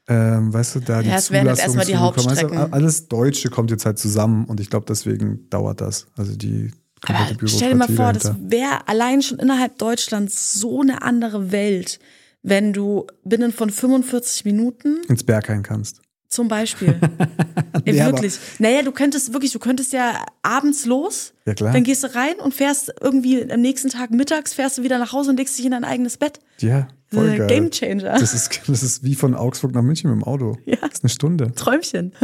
ähm, 0.08 0.54
weißt 0.54 0.76
du, 0.76 0.80
da 0.82 1.02
die 1.02 1.10
Ja, 1.10 1.16
es 1.18 1.32
wären 1.32 1.48
jetzt 1.48 1.62
erstmal 1.62 1.86
die. 1.86 1.96
Hauptstrecken. 1.96 2.58
Also, 2.58 2.74
alles 2.74 3.08
Deutsche 3.08 3.50
kommt 3.50 3.72
jetzt 3.72 3.86
halt 3.86 3.98
zusammen 4.00 4.46
und 4.46 4.60
ich 4.60 4.70
glaube, 4.70 4.86
deswegen 4.90 5.50
dauert 5.50 5.82
das. 5.82 6.08
Also 6.18 6.36
die 6.36 6.72
komplette 7.02 7.36
Aber 7.36 7.48
stell 7.48 7.70
dir 7.70 7.76
mal 7.76 7.88
vor, 7.88 8.12
das 8.12 8.24
dahinter. 8.24 8.52
wäre 8.52 8.88
allein 8.88 9.22
schon 9.22 9.40
innerhalb 9.40 9.78
Deutschlands 9.78 10.54
so 10.56 10.82
eine 10.82 11.04
andere 11.04 11.52
Welt, 11.52 12.00
wenn 12.42 12.74
du 12.74 13.06
binnen 13.24 13.52
von 13.52 13.70
45 13.70 14.46
Minuten 14.46 14.98
ins 15.08 15.24
Berghain 15.24 15.64
kannst. 15.64 16.02
zum 16.28 16.48
Beispiel. 16.48 17.00
Ey, 17.86 17.94
Nee, 17.94 18.06
wirklich. 18.06 18.38
Naja, 18.60 18.82
du 18.84 18.92
könntest 18.92 19.34
wirklich, 19.34 19.52
du 19.52 19.60
könntest 19.60 19.94
ja 19.94 20.24
abends 20.44 20.86
los, 20.86 21.34
Ja, 21.46 21.54
klar. 21.54 21.74
dann 21.74 21.84
gehst 21.84 22.04
du 22.04 22.14
rein 22.14 22.36
und 22.44 22.54
fährst 22.54 22.94
irgendwie 23.02 23.50
am 23.52 23.62
nächsten 23.62 23.90
Tag 23.90 24.12
mittags, 24.12 24.54
fährst 24.54 24.78
du 24.78 24.84
wieder 24.84 25.00
nach 25.00 25.12
Hause 25.14 25.32
und 25.32 25.38
legst 25.38 25.58
dich 25.58 25.66
in 25.66 25.72
dein 25.72 25.84
eigenes 25.84 26.18
Bett. 26.18 26.40
Ja, 26.60 26.88
voll 27.12 27.30
Äh, 27.30 27.38
geil. 27.38 27.48
Game 27.48 27.72
Changer. 27.72 28.20
Das 28.20 28.34
ist, 28.34 28.62
das 28.68 28.84
ist 28.84 29.04
wie 29.04 29.16
von 29.16 29.34
Augsburg 29.34 29.74
nach 29.74 29.82
München 29.82 30.10
mit 30.12 30.22
dem 30.22 30.24
Auto. 30.24 30.58
Ja. 30.66 30.76
Das 30.82 30.94
ist 30.96 31.04
eine 31.04 31.10
Stunde. 31.10 31.52
Träumchen. 31.56 32.14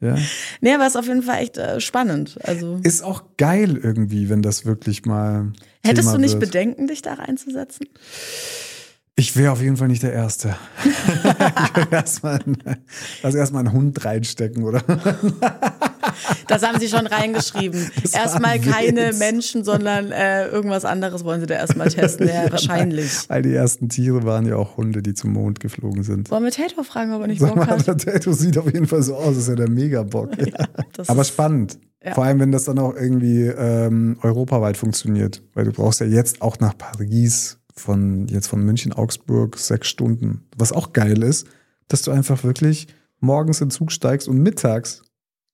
Ja. 0.00 0.14
nee, 0.60 0.72
aber 0.72 0.86
ist 0.86 0.96
auf 0.96 1.08
jeden 1.08 1.24
Fall 1.24 1.42
echt 1.42 1.58
äh, 1.58 1.80
spannend. 1.80 2.38
Also 2.44 2.78
Ist 2.84 3.02
auch 3.02 3.24
geil 3.36 3.76
irgendwie, 3.82 4.28
wenn 4.28 4.42
das 4.42 4.64
wirklich 4.64 5.04
mal. 5.06 5.52
hättest 5.84 6.02
Thema 6.06 6.12
du 6.12 6.18
nicht 6.20 6.34
wird. 6.34 6.52
Bedenken, 6.52 6.86
dich 6.86 7.02
da 7.02 7.14
reinzusetzen? 7.14 7.88
Ich 9.18 9.36
wäre 9.36 9.50
auf 9.50 9.60
jeden 9.60 9.76
Fall 9.76 9.88
nicht 9.88 10.04
der 10.04 10.12
Erste. 10.12 10.54
ich 10.84 11.76
würde 11.76 11.96
erstmal 11.96 12.38
also 13.24 13.36
erstmal 13.36 13.66
einen 13.66 13.72
Hund 13.72 14.04
reinstecken, 14.04 14.62
oder? 14.62 14.80
Das 16.48 16.62
haben 16.62 16.80
sie 16.80 16.88
schon 16.88 17.06
reingeschrieben. 17.06 17.90
Das 18.02 18.14
Erstmal 18.14 18.52
ein 18.52 18.62
keine 18.62 19.08
Witz. 19.10 19.18
Menschen, 19.18 19.62
sondern 19.62 20.10
äh, 20.10 20.46
irgendwas 20.48 20.84
anderes 20.84 21.22
wollen 21.24 21.40
sie 21.40 21.46
da 21.46 21.54
erstmal 21.54 21.88
testen. 21.88 22.28
Ja, 22.32 22.50
wahrscheinlich. 22.50 23.28
Weil 23.28 23.42
die 23.42 23.54
ersten 23.54 23.88
Tiere 23.88 24.24
waren 24.24 24.46
ja 24.46 24.56
auch 24.56 24.76
Hunde, 24.76 25.02
die 25.02 25.14
zum 25.14 25.32
Mond 25.32 25.60
geflogen 25.60 26.02
sind. 26.02 26.30
Wollen 26.30 26.44
wir 26.44 26.50
Tato 26.50 26.82
fragen, 26.82 27.12
ob 27.12 27.20
er 27.20 27.26
nicht 27.28 27.40
Bock 27.40 27.56
mal, 27.56 27.66
hat? 27.66 27.86
der 27.86 27.96
Tattoo 27.98 28.32
sieht 28.32 28.56
auf 28.56 28.66
jeden 28.66 28.86
Fall 28.86 29.02
so 29.02 29.16
aus, 29.16 29.36
als 29.36 29.46
wäre 29.48 29.56
der 29.58 29.70
Megabock. 29.70 30.30
Das 30.94 31.08
Aber 31.08 31.20
ist- 31.22 31.28
spannend. 31.28 31.78
Ja. 32.04 32.14
Vor 32.14 32.24
allem, 32.24 32.38
wenn 32.40 32.52
das 32.52 32.64
dann 32.64 32.78
auch 32.78 32.94
irgendwie 32.94 33.42
ähm, 33.46 34.18
europaweit 34.22 34.76
funktioniert. 34.76 35.42
Weil 35.54 35.64
du 35.66 35.72
brauchst 35.72 36.00
ja 36.00 36.06
jetzt 36.06 36.40
auch 36.40 36.58
nach 36.60 36.76
Paris 36.78 37.57
von 37.80 38.26
jetzt 38.28 38.46
von 38.48 38.62
München, 38.62 38.92
Augsburg 38.92 39.58
sechs 39.58 39.88
Stunden. 39.88 40.46
Was 40.56 40.72
auch 40.72 40.92
geil 40.92 41.22
ist, 41.22 41.46
dass 41.88 42.02
du 42.02 42.10
einfach 42.10 42.44
wirklich 42.44 42.88
morgens 43.20 43.60
in 43.60 43.66
den 43.68 43.70
Zug 43.72 43.92
steigst 43.92 44.28
und 44.28 44.38
mittags 44.38 45.02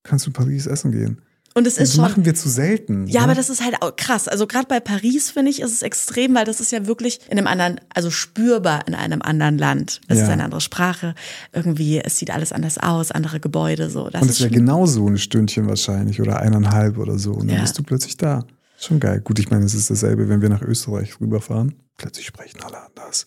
kannst 0.02 0.26
du 0.26 0.30
in 0.30 0.34
Paris 0.34 0.66
essen 0.66 0.92
gehen. 0.92 1.22
Und 1.56 1.68
es 1.68 1.76
Das 1.76 1.84
ist 1.90 1.94
schon. 1.94 2.02
machen 2.02 2.24
wir 2.24 2.34
zu 2.34 2.48
selten. 2.48 3.06
Ja, 3.06 3.20
ne? 3.20 3.26
aber 3.26 3.34
das 3.36 3.48
ist 3.48 3.62
halt 3.64 3.76
auch 3.80 3.94
krass. 3.94 4.26
Also 4.26 4.48
gerade 4.48 4.66
bei 4.66 4.80
Paris 4.80 5.30
finde 5.30 5.52
ich, 5.52 5.60
ist 5.62 5.70
es 5.72 5.82
extrem, 5.82 6.34
weil 6.34 6.44
das 6.44 6.60
ist 6.60 6.72
ja 6.72 6.88
wirklich 6.88 7.20
in 7.30 7.38
einem 7.38 7.46
anderen, 7.46 7.80
also 7.94 8.10
spürbar 8.10 8.88
in 8.88 8.94
einem 8.96 9.22
anderen 9.22 9.56
Land. 9.56 10.00
Es 10.08 10.18
Ja. 10.18 10.24
ist 10.24 10.30
eine 10.30 10.42
andere 10.42 10.60
Sprache. 10.60 11.14
Irgendwie, 11.52 12.00
es 12.00 12.18
sieht 12.18 12.32
alles 12.32 12.50
anders 12.50 12.76
aus, 12.78 13.12
andere 13.12 13.38
Gebäude, 13.38 13.88
so. 13.88 14.10
Das 14.10 14.20
Und 14.22 14.28
ist 14.30 14.34
es 14.34 14.40
wäre 14.40 14.50
schon, 14.52 14.58
genauso 14.66 15.06
ein 15.06 15.16
Stündchen 15.16 15.68
wahrscheinlich 15.68 16.20
oder 16.20 16.40
eineinhalb 16.40 16.98
oder 16.98 17.20
so. 17.20 17.34
Und 17.34 17.46
dann 17.46 17.56
Ja. 17.58 17.62
bist 17.62 17.78
du 17.78 17.84
plötzlich 17.84 18.16
da. 18.16 18.44
Schon 18.76 18.98
geil. 18.98 19.20
Gut, 19.20 19.38
ich 19.38 19.48
meine, 19.48 19.64
es 19.64 19.74
ist 19.74 19.88
dasselbe, 19.88 20.28
wenn 20.28 20.42
wir 20.42 20.48
nach 20.48 20.62
Österreich 20.62 21.20
rüberfahren. 21.20 21.74
Plötzlich 21.97 22.26
sprechen 22.26 22.61
alle 22.62 22.78
anders. 22.84 23.24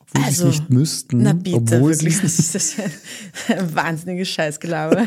Obwohl 0.00 0.22
sie 0.22 0.26
Also, 0.26 0.48
es 0.48 0.58
nicht 0.58 0.70
müssten. 0.70 1.22
na 1.22 1.32
bitte, 1.34 1.56
obwohl 1.56 1.94
sie 1.94 2.06
das 2.10 2.38
ist 2.38 2.76
ein 3.48 3.74
wahnsinniges 3.74 4.28
Scheißgelaube. 4.28 5.06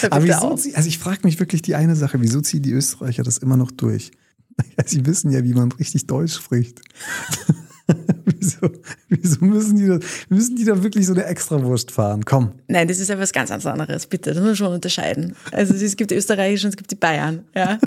Hör 0.00 0.12
Aber 0.12 0.24
wieso 0.24 0.54
zieh- 0.56 0.74
also 0.74 0.88
ich 0.88 0.98
frage 0.98 1.20
mich 1.24 1.38
wirklich 1.40 1.62
die 1.62 1.74
eine 1.74 1.96
Sache, 1.96 2.20
wieso 2.20 2.40
ziehen 2.40 2.62
die 2.62 2.72
Österreicher 2.72 3.22
das 3.22 3.38
immer 3.38 3.56
noch 3.56 3.70
durch? 3.70 4.10
Sie 4.86 5.04
wissen 5.06 5.30
ja, 5.32 5.42
wie 5.44 5.52
man 5.54 5.72
richtig 5.72 6.06
Deutsch 6.06 6.34
spricht. 6.34 6.80
wieso, 8.24 8.70
wieso 9.08 9.44
müssen 9.44 9.76
die 9.76 9.86
da, 9.86 9.98
müssen 10.28 10.56
die 10.56 10.64
da 10.64 10.82
wirklich 10.82 11.06
so 11.06 11.12
eine 11.12 11.24
Extrawurst 11.24 11.90
fahren? 11.90 12.24
Komm. 12.24 12.52
Nein, 12.68 12.86
das 12.88 12.98
ist 13.00 13.08
ja 13.08 13.18
was 13.18 13.32
ganz, 13.32 13.50
anderes, 13.50 14.06
bitte. 14.06 14.30
Das 14.30 14.38
muss 14.38 14.46
man 14.46 14.56
schon 14.56 14.72
unterscheiden. 14.74 15.34
Also 15.52 15.74
es 15.74 15.96
gibt 15.96 16.10
die 16.10 16.14
österreichischen, 16.14 16.70
es 16.70 16.76
gibt 16.76 16.90
die 16.90 16.94
Bayern, 16.96 17.44
ja. 17.54 17.78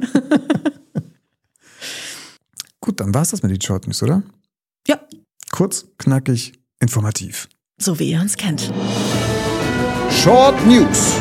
Gut, 2.88 3.02
dann 3.02 3.14
war's 3.14 3.32
das 3.32 3.44
mit 3.44 3.52
den 3.52 3.60
Short 3.60 3.86
News, 3.86 4.02
oder? 4.02 4.24
Ja, 4.88 4.98
Kurz, 5.52 5.88
knackig, 5.98 6.54
informativ. 6.80 7.50
so 7.78 8.00
wie 8.00 8.12
ihr 8.12 8.22
uns 8.22 8.38
kennt. 8.38 8.72
Short 10.10 10.56
News. 10.66 11.16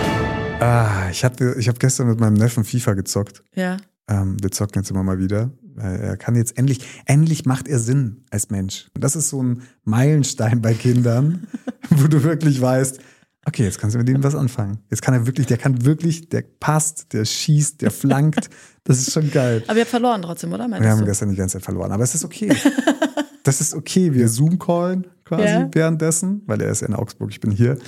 Ah, 0.61 1.09
ich 1.11 1.25
hatte, 1.25 1.57
ich 1.59 1.67
habe 1.67 1.77
gestern 1.81 2.07
mit 2.07 2.21
meinem 2.21 2.35
Neffen 2.35 2.62
FIFA 2.62 2.95
gezockt. 2.95 3.43
Ja. 3.57 3.79
Ähm, 4.07 4.37
wir 4.41 4.53
zocken 4.53 4.81
jetzt 4.81 4.93
immer 4.93 5.03
mal 5.03 5.19
wieder. 5.19 5.51
Er 5.77 6.17
kann 6.17 6.37
jetzt 6.37 6.57
endlich, 6.57 6.87
endlich 7.05 7.47
macht 7.47 7.67
er 7.67 7.81
Sinn 7.81 8.23
als 8.31 8.49
Mensch. 8.51 8.87
Das 8.95 9.17
ist 9.17 9.31
so 9.31 9.43
ein 9.43 9.62
Meilenstein 9.83 10.62
bei 10.62 10.73
Kindern, 10.73 11.49
wo 11.91 12.07
du 12.07 12.23
wirklich 12.23 12.61
weißt, 12.61 13.01
okay, 13.47 13.65
jetzt 13.65 13.79
kannst 13.79 13.95
du 13.95 13.99
mit 13.99 14.09
ihm 14.09 14.23
was 14.23 14.35
anfangen. 14.35 14.79
Jetzt 14.91 15.03
kann 15.03 15.15
er 15.15 15.27
wirklich, 15.27 15.47
der 15.47 15.57
kann 15.57 15.85
wirklich, 15.85 16.29
der 16.29 16.43
passt, 16.61 17.13
der 17.13 17.25
schießt, 17.25 17.81
der 17.83 17.91
flankt. 17.91 18.51
Das 18.89 18.99
ist 19.01 19.13
schon 19.13 19.33
geil. 19.33 19.65
Aber 19.67 19.75
ihr 19.79 19.81
habt 19.81 19.91
verloren 19.91 20.23
trotzdem, 20.23 20.53
oder? 20.53 20.63
Wir 20.67 20.69
Meinst 20.69 20.89
haben 20.89 21.01
du? 21.01 21.07
gestern 21.07 21.31
die 21.31 21.35
ganze 21.35 21.55
Zeit 21.55 21.65
verloren, 21.65 21.91
aber 21.91 22.05
es 22.05 22.15
ist 22.15 22.25
okay. 22.25 22.55
Das 23.43 23.61
ist 23.61 23.75
okay. 23.75 24.15
Wir 24.15 24.29
Zoom-callen 24.29 25.09
quasi 25.25 25.43
Ja. 25.45 25.69
währenddessen, 25.73 26.43
weil 26.47 26.61
er 26.63 26.71
ist 26.71 26.83
in 26.83 26.95
Augsburg, 26.95 27.31
ich 27.31 27.41
bin 27.41 27.51
hier. 27.51 27.79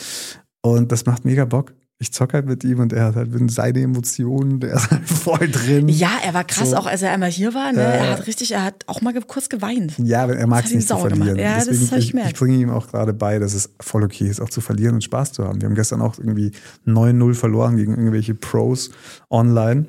Und 0.60 0.90
das 0.90 1.06
macht 1.06 1.24
mega 1.24 1.44
Bock. 1.44 1.72
Ich 2.00 2.12
zock 2.12 2.32
halt 2.32 2.46
mit 2.46 2.62
ihm 2.62 2.78
und 2.78 2.92
er 2.92 3.06
hat 3.06 3.16
halt 3.16 3.30
seine 3.50 3.80
Emotionen, 3.80 4.60
der 4.60 4.74
ist 4.74 4.88
halt 4.90 5.04
voll 5.08 5.48
drin. 5.50 5.88
Ja, 5.88 6.12
er 6.24 6.32
war 6.32 6.44
krass, 6.44 6.70
So. 6.70 6.76
auch 6.76 6.86
als 6.86 7.02
er 7.02 7.10
einmal 7.10 7.28
hier 7.30 7.54
war. 7.54 7.72
Ne? 7.72 7.80
Ja, 7.82 7.88
er 7.90 8.10
hat 8.12 8.26
richtig, 8.28 8.52
er 8.52 8.62
hat 8.62 8.84
auch 8.86 9.00
mal 9.00 9.12
kurz 9.22 9.48
geweint. 9.48 9.94
Ja, 9.98 10.22
aber 10.22 10.36
er 10.36 10.46
mag 10.46 10.64
es 10.64 10.72
nicht 10.72 10.86
zu 10.86 10.94
gemacht. 10.94 11.16
verlieren. 11.16 11.38
Ja, 11.38 11.56
das 11.56 11.66
Deswegen, 11.66 11.90
hab 11.90 11.98
ich 11.98 12.14
ich, 12.14 12.24
ich 12.26 12.34
bringe 12.34 12.56
ihm 12.56 12.70
auch 12.70 12.86
gerade 12.86 13.12
bei, 13.12 13.40
dass 13.40 13.52
es 13.52 13.70
voll 13.80 14.04
okay 14.04 14.28
ist, 14.28 14.40
auch 14.40 14.48
zu 14.48 14.60
verlieren 14.60 14.94
und 14.94 15.02
Spaß 15.02 15.32
zu 15.32 15.44
haben. 15.44 15.60
Wir 15.60 15.68
haben 15.68 15.74
gestern 15.74 16.00
auch 16.00 16.18
irgendwie 16.18 16.52
9-0 16.86 17.34
verloren 17.34 17.76
gegen 17.76 17.96
irgendwelche 17.96 18.34
Pros 18.36 18.90
online. 19.28 19.86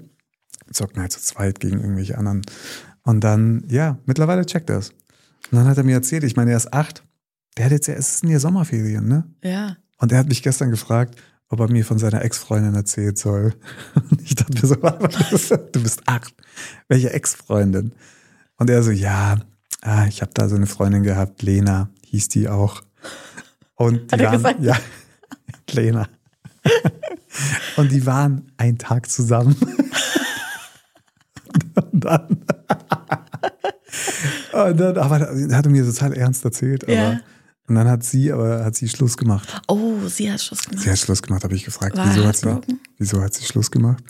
Wir 0.65 0.73
zocken 0.73 0.99
halt 1.01 1.11
zu 1.11 1.19
zweit 1.21 1.59
gegen 1.59 1.79
irgendwelche 1.79 2.17
anderen. 2.17 2.41
Und 3.03 3.23
dann, 3.23 3.63
ja, 3.67 3.99
mittlerweile 4.07 4.47
checkt 4.47 4.71
er 4.71 4.79
es. 4.79 4.89
Und 5.51 5.57
dann 5.59 5.67
hat 5.67 5.77
er 5.77 5.83
mir 5.83 5.93
erzählt, 5.95 6.23
ich 6.23 6.35
meine, 6.35 6.51
er 6.51 6.57
ist 6.57 6.73
acht. 6.73 7.03
Der 7.57 7.65
hat 7.65 7.71
jetzt 7.71 7.87
ja, 7.87 7.93
es 7.93 8.19
sind 8.19 8.29
ja 8.29 8.39
Sommerferien, 8.39 9.07
ne? 9.07 9.25
Ja. 9.43 9.77
Und 9.99 10.11
er 10.11 10.17
hat 10.17 10.27
mich 10.27 10.41
gestern 10.41 10.71
gefragt, 10.71 11.15
ob 11.49 11.59
er 11.59 11.69
mir 11.69 11.83
von 11.83 11.97
seiner 11.97 12.23
Ex-Freundin 12.23 12.75
erzählen 12.75 13.15
soll. 13.15 13.55
Und 14.09 14.21
ich 14.21 14.35
dachte 14.35 14.53
mir 14.53 14.67
so, 14.67 14.75
du 15.57 15.83
bist 15.83 16.03
acht. 16.05 16.33
Welche 16.87 17.11
Ex-Freundin? 17.11 17.93
Und 18.57 18.69
er 18.69 18.83
so, 18.83 18.91
ja, 18.91 19.37
ah, 19.81 20.05
ich 20.07 20.21
habe 20.21 20.31
da 20.33 20.47
so 20.47 20.55
eine 20.55 20.67
Freundin 20.67 21.03
gehabt, 21.03 21.41
Lena 21.41 21.89
hieß 22.05 22.29
die 22.29 22.49
auch. 22.49 22.81
Und 23.75 24.11
die 24.11 24.15
Hat 24.15 24.43
waren, 24.43 24.57
gesagt? 24.57 24.63
ja, 24.63 24.77
Lena. 25.71 26.07
Und 27.77 27.91
die 27.91 28.05
waren 28.05 28.51
einen 28.57 28.77
Tag 28.77 29.09
zusammen. 29.09 29.55
Und 31.91 32.05
dann, 32.05 32.27
und 34.53 34.79
dann 34.79 34.97
aber 34.97 35.19
er 35.19 35.57
hat 35.57 35.65
er 35.65 35.71
mir 35.71 35.85
total 35.85 36.13
ernst 36.13 36.45
erzählt. 36.45 36.83
Aber, 36.83 36.93
Ja. 36.93 37.19
Und 37.69 37.75
dann 37.75 37.87
hat 37.87 38.03
sie, 38.03 38.31
aber 38.31 38.65
hat 38.65 38.75
sie 38.75 38.89
Schluss 38.89 39.15
gemacht. 39.15 39.61
Oh, 39.67 40.07
sie 40.07 40.31
hat 40.31 40.41
Schluss 40.41 40.63
gemacht. 40.63 40.83
Sie 40.83 40.89
hat 40.89 40.97
Schluss 40.97 41.21
gemacht, 41.21 41.43
habe 41.43 41.55
ich 41.55 41.65
gefragt. 41.65 41.95
War 41.95 42.07
Wieso 42.09 42.25
hat, 42.25 42.35
sie, 42.35 42.79
wieso 42.97 43.21
hat 43.21 43.33
sie 43.35 43.45
Schluss 43.45 43.69
gemacht? 43.69 44.03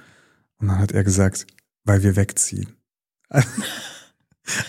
Und 0.59 0.69
dann 0.69 0.79
hat 0.79 0.93
er 0.93 1.03
gesagt, 1.03 1.45
weil 1.83 2.01
wir 2.01 2.15
wegziehen. 2.15 2.69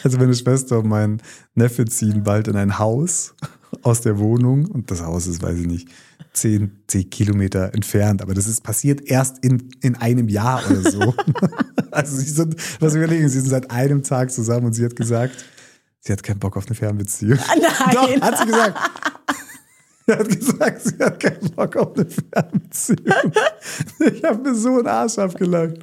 Also 0.05 0.19
meine 0.19 0.35
Schwester 0.35 0.81
und 0.81 0.89
mein 0.89 1.23
Neffe 1.55 1.87
ziehen 1.87 2.23
bald 2.23 2.49
in 2.49 2.57
ein 2.57 2.79
Haus 2.79 3.35
aus 3.81 4.03
der 4.03 4.19
Wohnung 4.19 4.67
und 4.67 4.91
das 4.91 5.01
Haus 5.01 5.27
ist, 5.27 5.41
weiß 5.41 5.57
ich 5.57 5.67
nicht, 5.67 5.89
zehn, 6.35 6.83
zehn 6.87 7.09
Kilometer 7.09 7.73
entfernt. 7.73 8.21
Aber 8.21 8.35
das 8.35 8.47
ist 8.47 8.63
passiert 8.63 9.01
erst 9.09 9.39
in, 9.43 9.71
in 9.81 9.97
einem 9.97 10.29
Jahr 10.29 10.63
oder 10.71 10.91
so. 10.91 11.15
Also 11.93 12.19
sie 12.19 12.31
sind, 12.31 12.55
was 12.79 12.95
wir 12.95 13.03
überlegen, 13.03 13.29
sie 13.29 13.41
sind 13.41 13.49
seit 13.49 13.71
einem 13.71 14.05
Tag 14.05 14.31
zusammen 14.31 14.67
und 14.67 14.75
sie 14.75 14.85
hat 14.85 14.95
gesagt, 14.95 15.45
sie 16.01 16.13
hat 16.13 16.23
keinen 16.23 16.39
Bock 16.39 16.57
auf 16.57 16.67
eine 16.67 16.75
Fernbeziehung. 16.75 17.39
Nein. 17.49 17.61
Doch, 17.93 18.21
hat 18.21 18.39
sie 18.39 18.47
gesagt. 18.47 18.79
Sie 20.07 20.17
hat 20.17 20.29
gesagt, 20.29 20.83
sie 20.83 20.99
hat 20.99 21.21
keinen 21.21 21.51
Bock 21.55 21.77
auf 21.77 21.95
eine 21.95 22.07
Fernbeziehung. 22.07 23.33
Ich 24.13 24.25
habe 24.25 24.43
mir 24.43 24.55
so 24.57 24.79
einen 24.79 24.89
Arsch 24.89 25.19
abgelacht. 25.19 25.77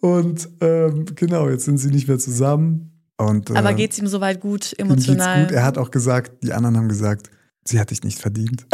Und 0.00 0.48
ähm, 0.60 1.06
genau, 1.14 1.48
jetzt 1.48 1.64
sind 1.64 1.78
sie 1.78 1.88
nicht 1.88 2.06
mehr 2.06 2.18
zusammen. 2.18 2.92
Und, 3.16 3.48
äh, 3.48 3.54
Aber 3.54 3.72
geht's 3.72 3.98
ihm 3.98 4.08
soweit 4.08 4.40
gut, 4.40 4.74
ihm 4.78 4.88
geht's 4.88 5.06
emotional? 5.06 5.46
gut. 5.46 5.52
Er 5.52 5.64
hat 5.64 5.78
auch 5.78 5.90
gesagt, 5.90 6.42
die 6.42 6.52
anderen 6.52 6.76
haben 6.76 6.88
gesagt, 6.88 7.30
sie 7.64 7.80
hat 7.80 7.90
dich 7.90 8.02
nicht 8.02 8.18
verdient. 8.18 8.66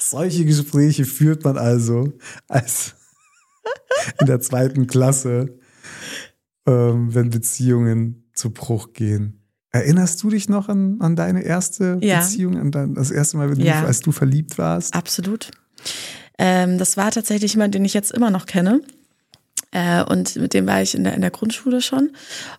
Solche 0.00 0.44
Gespräche 0.44 1.04
führt 1.04 1.44
man 1.44 1.56
also 1.56 2.12
als 2.48 2.96
in 4.20 4.26
der 4.26 4.40
zweiten 4.40 4.86
Klasse, 4.86 5.58
ähm, 6.66 7.14
wenn 7.14 7.30
Beziehungen 7.30 8.30
zu 8.34 8.50
Bruch 8.50 8.92
gehen. 8.92 9.39
Erinnerst 9.72 10.22
du 10.22 10.30
dich 10.30 10.48
noch 10.48 10.68
an, 10.68 10.96
an 11.00 11.14
deine 11.16 11.42
erste 11.42 11.98
Ja. 12.00 12.18
Beziehung, 12.20 12.58
an 12.58 12.70
dein, 12.72 12.94
das 12.94 13.10
erste 13.10 13.36
Mal, 13.36 13.54
du, 13.54 13.62
Ja. 13.62 13.84
als 13.84 14.00
du 14.00 14.10
verliebt 14.12 14.58
warst? 14.58 14.94
Absolut. 14.94 15.50
Ähm, 16.38 16.78
das 16.78 16.96
war 16.96 17.10
tatsächlich 17.10 17.52
jemand, 17.54 17.74
den 17.74 17.84
ich 17.84 17.94
jetzt 17.94 18.10
immer 18.12 18.30
noch 18.30 18.46
kenne. 18.46 18.80
Äh, 19.72 20.02
und 20.02 20.34
mit 20.36 20.54
dem 20.54 20.66
war 20.66 20.82
ich 20.82 20.94
in 20.96 21.04
der, 21.04 21.14
in 21.14 21.20
der 21.20 21.30
Grundschule 21.30 21.80
schon. 21.82 22.10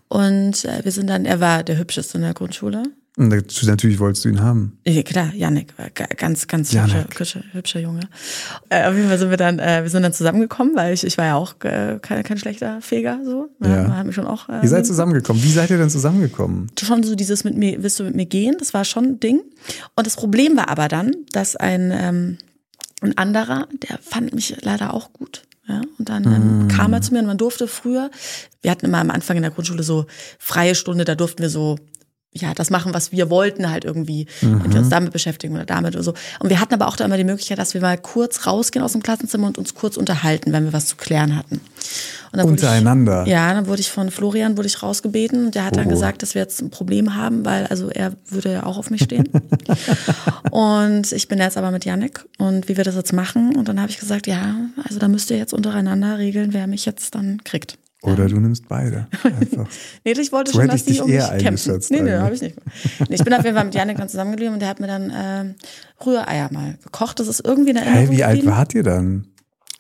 Und 0.08 0.64
äh, 0.64 0.84
wir 0.86 0.92
sind 0.94 1.08
dann, 1.10 1.26
er 1.26 1.42
war 1.42 1.64
der 1.64 1.78
hübscheste 1.78 2.18
in 2.18 2.24
der 2.24 2.34
Grundschule. 2.34 2.84
Und 3.18 3.30
da- 3.30 3.38
natürlich 3.66 4.00
wolltest 4.00 4.24
du 4.24 4.30
ihn 4.30 4.40
haben. 4.42 4.80
Ja, 4.88 5.04
klar, 5.04 5.34
Janik 5.36 5.74
war 5.78 5.90
ga- 5.90 6.08
ganz, 6.16 6.48
ganz 6.48 6.72
Janik. 6.72 7.20
hübscher, 7.20 7.42
hübscher, 7.52 7.80
Junge. 7.82 8.02
Äh, 8.70 8.88
auf 8.88 8.96
jeden 8.96 9.10
Fall 9.10 9.18
sind 9.20 9.30
wir 9.30 9.38
dann, 9.38 9.60
äh, 9.60 9.84
wir 9.84 9.90
sind 9.90 10.04
dann 10.04 10.14
zusammengekommen, 10.14 10.76
weil 10.78 10.94
ich, 10.94 11.04
ich 11.06 11.18
war 11.18 11.26
ja 11.26 11.36
auch 11.36 11.54
äh, 11.66 12.00
kein, 12.02 12.24
kein 12.24 12.38
schlechter 12.38 12.82
Feger, 12.82 13.20
so. 13.26 13.50
Ja. 13.62 13.96
Hat 13.98 14.06
mich 14.06 14.16
schon 14.16 14.26
auch. 14.28 14.48
Äh, 14.48 14.62
Ihr 14.64 14.70
seid 14.70 14.86
zusammengekommen. 14.86 15.44
Wie 15.44 15.52
seid 15.52 15.70
ihr 15.72 15.78
denn 15.78 15.90
zusammengekommen? 15.90 16.72
schon 16.82 17.04
so 17.04 17.16
dieses 17.16 17.44
mit 17.44 17.58
mir, 17.58 17.84
willst 17.84 18.00
du 18.00 18.06
mit 18.06 18.16
mir 18.16 18.26
gehen? 18.26 18.56
Das 18.60 18.74
war 18.74 18.86
schon 18.86 19.04
ein 19.06 19.20
Ding. 19.20 19.42
Und 19.96 20.08
das 20.08 20.16
Problem 20.16 20.56
war 20.56 20.70
aber 20.70 20.88
dann, 20.88 21.12
dass 21.34 21.58
ein, 21.58 21.92
ähm, 21.94 22.38
ein 23.02 23.18
anderer, 23.18 23.68
der 23.90 24.00
fand 24.02 24.34
mich 24.34 24.56
leider 24.62 24.94
auch 24.94 25.12
gut. 25.12 25.44
Ja, 25.68 25.82
und 26.00 26.10
dann 26.10 26.24
ähm, 26.26 26.68
kam 26.70 26.92
er 26.94 27.02
zu 27.02 27.14
mir 27.14 27.20
und 27.20 27.28
man 27.28 27.38
durfte 27.38 27.68
früher, 27.68 28.10
wir 28.62 28.72
hatten 28.72 28.86
immer 28.86 28.98
am 28.98 29.12
Anfang 29.12 29.38
in 29.38 29.44
der 29.44 29.52
Grundschule 29.52 29.84
so 29.84 30.06
freie 30.40 30.76
Stunde, 30.76 31.06
da 31.06 31.14
durften 31.16 31.44
wir 31.44 31.50
so 31.50 31.78
ja, 32.34 32.54
das 32.54 32.70
machen, 32.70 32.94
was 32.94 33.12
wir 33.12 33.30
wollten, 33.30 33.70
halt 33.70 33.84
irgendwie, 33.84 34.26
entweder 34.42 34.80
uns 34.80 34.90
damit 34.90 35.12
beschäftigen 35.12 35.54
oder 35.54 35.66
damit 35.66 35.96
oder 35.96 36.04
so. 36.04 36.14
Und 36.40 36.50
wir 36.50 36.62
hatten 36.62 36.74
aber 36.74 36.88
auch 36.88 36.96
da 36.96 37.04
immer 37.04 37.18
die 37.18 37.26
Möglichkeit, 37.26 37.58
dass 37.58 37.74
wir 37.74 37.82
mal 37.82 37.98
kurz 37.98 38.48
rausgehen 38.48 38.84
aus 38.84 38.94
dem 38.94 39.04
Klassenzimmer 39.04 39.48
und 39.48 39.58
uns 39.58 39.76
kurz 39.76 39.98
unterhalten, 39.98 40.54
wenn 40.54 40.64
wir 40.64 40.72
was 40.72 40.88
zu 40.88 40.96
klären 40.96 41.36
hatten. 41.36 41.60
Und 42.32 42.38
dann 42.38 42.48
Untereinander? 42.48 43.24
Ich, 43.24 43.32
ja, 43.34 43.54
dann 43.54 43.68
wurde 43.68 43.82
ich 43.82 43.92
von 43.92 44.10
Florian 44.10 44.56
wurde 44.56 44.68
ich 44.68 44.82
rausgebeten 44.82 45.48
und 45.48 45.56
der 45.56 45.66
hat 45.66 45.76
dann 45.76 45.88
Oh. 45.88 45.90
gesagt, 45.90 46.22
dass 46.22 46.34
wir 46.34 46.42
jetzt 46.42 46.62
ein 46.62 46.70
Problem 46.70 47.16
haben, 47.16 47.44
weil 47.44 47.68
also 47.68 47.90
er 47.90 48.14
würde 48.30 48.54
ja 48.54 48.66
auch 48.66 48.78
auf 48.78 48.90
mich 48.90 49.04
stehen. 49.04 49.28
und 50.52 51.12
ich 51.12 51.28
bin 51.28 51.40
jetzt 51.40 51.58
aber 51.58 51.72
mit 51.72 51.84
Yannick 51.84 52.26
und 52.38 52.70
wie 52.70 52.78
wir 52.78 52.86
das 52.86 52.96
jetzt 52.96 53.12
machen. 53.12 53.58
Und 53.58 53.68
dann 53.68 53.82
habe 53.82 53.92
ich 53.92 54.00
gesagt, 54.00 54.28
ja, 54.28 54.56
also 54.88 55.00
da 55.00 55.10
müsst 55.10 55.30
ihr 55.32 55.38
jetzt 55.38 55.54
untereinander 55.54 56.18
regeln, 56.18 56.54
wer 56.54 56.68
mich 56.68 56.86
jetzt 56.86 57.16
dann 57.16 57.44
kriegt. 57.44 57.78
Oder 58.04 58.28
du 58.28 58.40
nimmst 58.40 58.68
beide. 58.68 59.08
Einfach. 59.24 59.68
Nee, 60.04 60.14
ich 60.14 60.32
wollte 60.32 60.52
So 60.52 60.60
schon, 60.60 60.68
dass 60.68 60.78
ich 60.78 60.86
die 60.86 60.92
dich 60.94 61.02
um 61.02 61.10
mich 61.12 61.24
kämpfen. 61.38 61.80
Nee, 61.90 62.02
nee, 62.02 62.14
habe 62.14 62.34
ich 62.34 62.42
nicht. 62.42 62.56
Nee, 63.08 63.16
ich 63.16 63.24
bin 63.24 63.34
auf 63.34 63.44
jeden 63.44 63.56
Fall 63.56 63.66
mit 63.66 63.76
Janik 63.76 63.98
dann 63.98 64.10
zusammengeblieben 64.10 64.56
und 64.56 64.60
der 64.60 64.70
hat 64.70 64.80
mir 64.80 64.88
dann 64.88 65.10
äh, 65.12 65.54
Rühreier 66.04 66.52
mal 66.52 66.78
gekocht. 66.84 67.20
Das 67.20 67.28
ist 67.28 67.46
irgendwie 67.46 67.72
eine 67.72 67.86
Erinnerung. 67.86 68.18
wie 68.18 68.24
alt 68.24 68.46
wart 68.46 68.74
ihr 68.74 68.84
dann? 68.84 69.28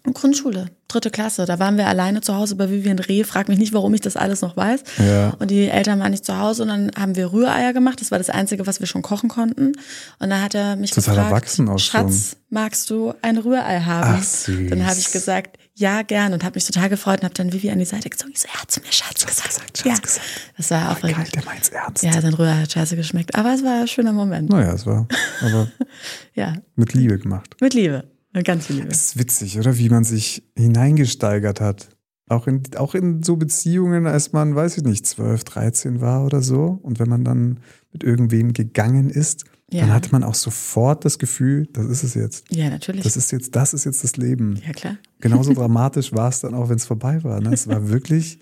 Grundschule, 0.04 0.66
dritte 0.88 1.12
Klasse. 1.12 1.46
Da 1.46 1.60
waren 1.60 1.78
wir 1.78 1.88
alleine 1.88 2.22
zu 2.22 2.36
Hause 2.36 2.56
bei 2.56 2.72
Vivian 2.72 2.98
Reh. 2.98 3.24
Frag 3.24 3.50
mich 3.50 3.60
nicht, 3.60 3.72
warum 3.72 3.94
ich 3.94 4.02
das 4.02 4.18
alles 4.18 4.42
noch 4.42 4.58
weiß. 4.58 4.84
Ja. 4.98 5.36
Und 5.38 5.52
die 5.52 5.68
Eltern 5.70 6.00
waren 6.00 6.10
nicht 6.10 6.26
zu 6.26 6.38
Hause 6.40 6.64
und 6.64 6.70
dann 6.70 6.92
haben 7.00 7.16
wir 7.16 7.32
Rühreier 7.32 7.72
gemacht. 7.72 8.02
Das 8.02 8.10
war 8.10 8.18
das 8.18 8.32
Einzige, 8.32 8.66
was 8.66 8.80
wir 8.80 8.88
schon 8.88 9.04
kochen 9.04 9.30
konnten. 9.30 9.68
Und 9.68 10.30
dann 10.30 10.42
hat 10.42 10.56
er 10.56 10.76
mich 10.76 10.90
Total 10.90 11.16
gefragt, 11.16 11.32
erwachsen 11.32 11.70
auch 11.70 11.78
Schatz, 11.78 12.36
magst 12.50 12.90
du 12.90 13.14
ein 13.22 13.38
Rührei 13.38 13.82
haben? 13.82 14.18
Ach, 14.20 14.24
süß. 14.24 14.70
Dann 14.72 14.88
habe 14.88 14.98
ich 14.98 15.12
gesagt, 15.12 15.58
ja, 15.76 16.02
gern. 16.04 16.34
Und 16.34 16.44
habe 16.44 16.56
mich 16.56 16.66
total 16.66 16.90
gefreut 16.90 17.20
und 17.20 17.24
habe 17.26 17.34
dann 17.34 17.54
Vivi 17.54 17.70
an 17.72 17.80
die 17.80 17.86
Seite 17.86 18.10
gezogen. 18.10 18.32
Ich 18.34 18.40
so, 18.42 18.48
er 18.54 18.62
hat 18.62 18.72
zu 18.72 18.82
mir 18.82 18.92
Schatz 18.92 19.26
gesagt. 19.26 19.78
Schatz 19.78 19.86
ja. 19.86 19.96
gesagt. 19.98 20.22
Das 20.58 20.72
war 20.72 20.82
Geil, 20.82 20.92
aufregend. 20.92 21.36
der 21.36 21.46
meint's 21.46 21.70
ernst. 21.70 22.04
Ja, 22.04 22.22
sein 22.22 22.34
Rührei 22.34 22.62
hat 22.62 22.72
scheiße 22.72 22.96
geschmeckt. 22.96 23.36
Aber 23.36 23.54
es 23.54 23.64
war 23.64 23.82
ein 23.82 23.88
schöner 23.88 24.14
Moment. 24.14 24.50
Naja, 24.50 24.74
es 24.74 24.86
war 24.86 25.08
aber 25.42 25.72
Ja, 26.36 26.56
mit 26.76 26.94
Liebe 26.94 27.18
gemacht. 27.18 27.56
mit 27.62 27.74
Liebe. 27.74 28.10
Mit 28.34 28.46
ganz 28.46 28.68
viel 28.68 28.78
Liebe. 28.78 28.88
Es 28.90 29.08
ist 29.08 29.18
witzig, 29.20 29.60
oder? 29.60 29.78
Wie 29.78 29.90
man 29.90 30.04
sich 30.04 30.44
hineingesteigert 30.58 31.60
hat. 31.62 31.90
Auch 32.30 32.48
in, 32.48 32.64
auch 32.78 32.96
in 32.96 33.24
so 33.24 33.36
Beziehungen, 33.36 34.08
als 34.08 34.32
man, 34.32 34.56
weiß 34.56 34.78
ich 34.78 34.84
nicht, 34.84 35.06
12, 35.06 35.44
13 35.44 36.00
war 36.02 36.24
oder 36.26 36.42
so. 36.42 36.80
Und 36.82 37.00
wenn 37.00 37.10
man 37.10 37.26
dann 37.26 37.60
mit 37.92 38.04
irgendwen 38.06 38.54
gegangen 38.54 39.10
ist, 39.10 39.44
Ja. 39.72 39.82
dann 39.82 39.94
hatte 39.94 40.10
man 40.12 40.24
auch 40.24 40.36
sofort 40.36 41.06
das 41.06 41.18
Gefühl, 41.18 41.68
das 41.72 41.86
ist 41.86 42.04
es 42.04 42.14
jetzt. 42.14 42.46
Ja, 42.50 42.70
natürlich. 42.70 43.04
Das 43.04 43.16
ist 43.16 43.32
jetzt, 43.32 43.56
das 43.56 43.74
ist 43.74 43.86
jetzt 43.86 44.04
das 44.04 44.18
Leben. 44.18 44.62
ja, 44.66 44.74
klar. 44.74 44.98
Genauso 45.20 45.54
dramatisch 45.56 46.12
war 46.12 46.30
es 46.30 46.42
dann 46.42 46.54
auch, 46.54 46.70
wenn 46.70 46.76
es 46.76 46.86
vorbei 46.86 47.24
war. 47.24 47.40
Ne? 47.40 47.54
Es 47.54 47.68
war 47.68 47.88
wirklich, 47.88 48.40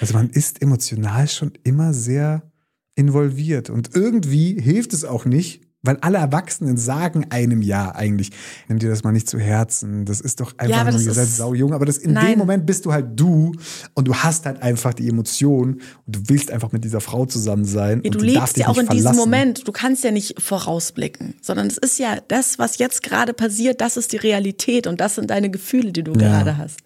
also 0.00 0.14
man 0.14 0.30
ist 0.30 0.62
emotional 0.62 1.28
schon 1.28 1.52
immer 1.64 1.92
sehr 1.92 2.50
involviert. 2.94 3.68
Und 3.68 3.94
irgendwie 3.94 4.60
hilft 4.60 4.94
es 4.94 5.04
auch 5.04 5.26
nicht, 5.26 5.62
weil 5.84 5.96
alle 6.00 6.18
Erwachsenen 6.18 6.76
sagen 6.76 7.26
einem 7.30 7.62
ja 7.62 7.94
eigentlich, 7.94 8.30
nimm 8.68 8.78
dir 8.80 8.88
das 8.88 9.04
mal 9.04 9.12
nicht 9.12 9.28
zu 9.28 9.38
Herzen, 9.38 10.04
das 10.04 10.20
ist 10.20 10.40
doch 10.40 10.52
einfach 10.58 10.80
aber 10.80 10.90
nur, 10.92 11.00
ihr 11.00 11.12
seid 11.12 11.24
ist- 11.26 11.36
saujung, 11.36 11.72
aber 11.72 11.84
das, 11.86 11.98
in 11.98 12.14
Nein. 12.14 12.30
dem 12.30 12.38
Moment 12.40 12.66
bist 12.66 12.84
du 12.86 12.92
halt 12.92 13.06
du 13.20 13.52
und 13.94 14.08
du 14.08 14.14
hast 14.14 14.46
halt 14.46 14.62
einfach 14.62 14.94
die 14.94 15.08
Emotion 15.08 15.74
und 16.06 16.16
du 16.16 16.20
willst 16.26 16.50
einfach 16.50 16.72
mit 16.72 16.82
dieser 16.84 17.00
Frau 17.00 17.26
zusammen 17.26 17.64
sein. 17.64 18.00
Ja, 18.04 18.10
und 18.10 18.14
du 18.20 18.24
lebst 18.24 18.56
dich 18.56 18.62
ja 18.64 18.68
auch 18.68 18.78
in 18.78 18.86
diesem 18.88 19.02
verlassen. 19.02 19.18
Moment. 19.18 19.68
Du 19.68 19.72
kannst 19.72 20.02
ja 20.04 20.10
nicht 20.10 20.40
vorausblicken, 20.42 21.34
sondern 21.42 21.66
es 21.66 21.78
ist 21.78 21.98
ja 21.98 22.18
das, 22.28 22.58
was 22.58 22.78
jetzt 22.78 23.02
gerade 23.02 23.34
passiert, 23.34 23.80
das 23.80 23.96
ist 23.96 24.12
die 24.12 24.16
Realität 24.16 24.86
und 24.86 25.00
das 25.00 25.14
sind 25.14 25.30
deine 25.30 25.50
Gefühle, 25.50 25.92
die 25.92 26.02
du 26.02 26.12
Ja. 26.12 26.18
gerade 26.42 26.56
hast. 26.58 26.80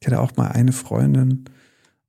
Ich 0.00 0.06
hatte 0.06 0.20
auch 0.20 0.36
mal 0.36 0.48
eine 0.48 0.72
Freundin, 0.72 1.44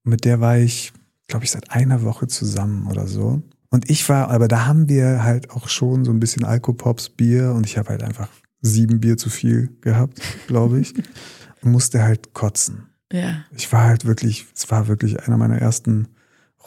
mit 0.03 0.23
der 0.23 0.39
war 0.39 0.57
ich, 0.57 0.93
glaube 1.27 1.45
ich, 1.45 1.51
seit 1.51 1.71
einer 1.71 2.03
Woche 2.03 2.27
zusammen 2.27 2.88
oder 2.88 3.07
so. 3.07 3.41
Und 3.70 3.89
ich 3.89 4.07
war, 4.07 4.30
aber 4.30 4.47
da 4.47 4.65
haben 4.65 4.88
wir 4.88 5.24
halt 5.24 5.51
auch 5.51 5.68
schon 5.68 6.05
so 6.05 6.11
ein 6.11 6.20
bisschen 6.20 6.45
Alkopops, 6.45 7.09
Bier 7.09 7.53
und 7.53 7.65
ich 7.65 7.78
habe 7.78 7.89
halt 7.89 8.03
einfach 8.03 8.30
sieben 8.61 8.99
Bier 8.99 9.18
zu 9.18 9.30
viel 9.30 9.76
gehabt, 9.82 10.22
glaube 10.47 10.80
ich. 10.80 10.93
und 11.61 11.72
musste 11.72 12.03
halt 12.03 12.34
kotzen. 12.34 12.88
Ja. 13.11 13.45
Ich 13.55 13.72
war 13.72 13.84
halt 13.84 14.05
wirklich, 14.05 14.47
es 14.55 14.70
war 14.70 14.88
wirklich 14.88 15.20
einer 15.24 15.38
meiner 15.38 15.59
ersten 15.59 16.07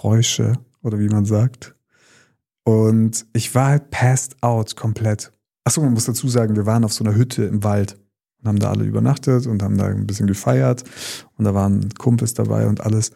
Räusche 0.03 0.55
oder 0.83 0.99
wie 0.99 1.09
man 1.09 1.25
sagt. 1.25 1.75
Und 2.65 3.27
ich 3.33 3.55
war 3.55 3.69
halt 3.69 3.91
passed 3.91 4.43
out 4.43 4.77
komplett. 4.77 5.33
Achso, 5.65 5.83
man 5.83 5.93
muss 5.93 6.07
dazu 6.07 6.29
sagen, 6.29 6.57
wir 6.57 6.67
waren 6.67 6.85
auf 6.85 6.93
so 6.93 7.05
einer 7.05 7.15
Hütte 7.15 7.45
im 7.45 7.63
Wald 7.63 7.99
und 8.41 8.49
haben 8.49 8.59
da 8.59 8.71
alle 8.71 8.85
übernachtet 8.85 9.47
und 9.47 9.63
haben 9.63 9.77
da 9.77 9.87
ein 9.87 10.07
bisschen 10.07 10.27
gefeiert 10.27 10.85
und 11.37 11.45
da 11.45 11.55
waren 11.55 11.93
Kumpels 11.95 12.35
dabei 12.35 12.67
und 12.67 12.81
alles. 12.81 13.13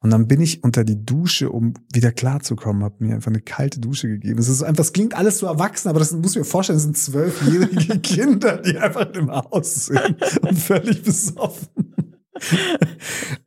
Und 0.00 0.10
dann 0.10 0.28
bin 0.28 0.40
ich 0.40 0.62
unter 0.62 0.84
die 0.84 1.04
Dusche, 1.04 1.50
um 1.50 1.74
wieder 1.92 2.12
klarzukommen, 2.12 2.84
habe 2.84 3.04
mir 3.04 3.16
einfach 3.16 3.32
eine 3.32 3.40
kalte 3.40 3.80
Dusche 3.80 4.08
gegeben. 4.08 4.38
Es 4.38 4.48
ist 4.48 4.62
einfach, 4.62 4.76
das 4.76 4.92
klingt 4.92 5.14
alles 5.14 5.38
so 5.38 5.46
erwachsen, 5.46 5.88
aber 5.88 5.98
das 5.98 6.12
muss 6.12 6.32
ich 6.32 6.38
mir 6.38 6.44
vorstellen, 6.44 6.76
das 6.76 6.84
sind 6.84 6.96
zwölfjährige 6.96 7.98
Kinder, 8.02 8.58
die 8.58 8.78
einfach 8.78 9.10
im 9.14 9.30
Haus 9.30 9.86
sind 9.86 10.16
und 10.42 10.56
völlig 10.56 11.02
besoffen. 11.02 11.94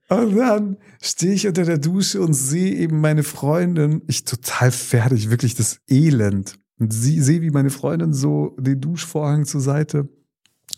Und 0.09 0.35
dann 0.35 0.77
stehe 1.01 1.33
ich 1.33 1.47
unter 1.47 1.63
der 1.63 1.77
Dusche 1.77 2.21
und 2.21 2.33
sehe 2.33 2.75
eben 2.75 2.99
meine 2.99 3.23
Freundin, 3.23 4.01
ich 4.07 4.25
total 4.25 4.71
fertig, 4.71 5.29
wirklich 5.29 5.55
das 5.55 5.79
Elend. 5.89 6.55
Und 6.79 6.91
sie 6.91 7.21
sehe, 7.21 7.41
wie 7.41 7.51
meine 7.51 7.69
Freundin 7.69 8.13
so 8.13 8.57
den 8.59 8.81
Duschvorhang 8.81 9.45
zur 9.45 9.61
Seite 9.61 10.09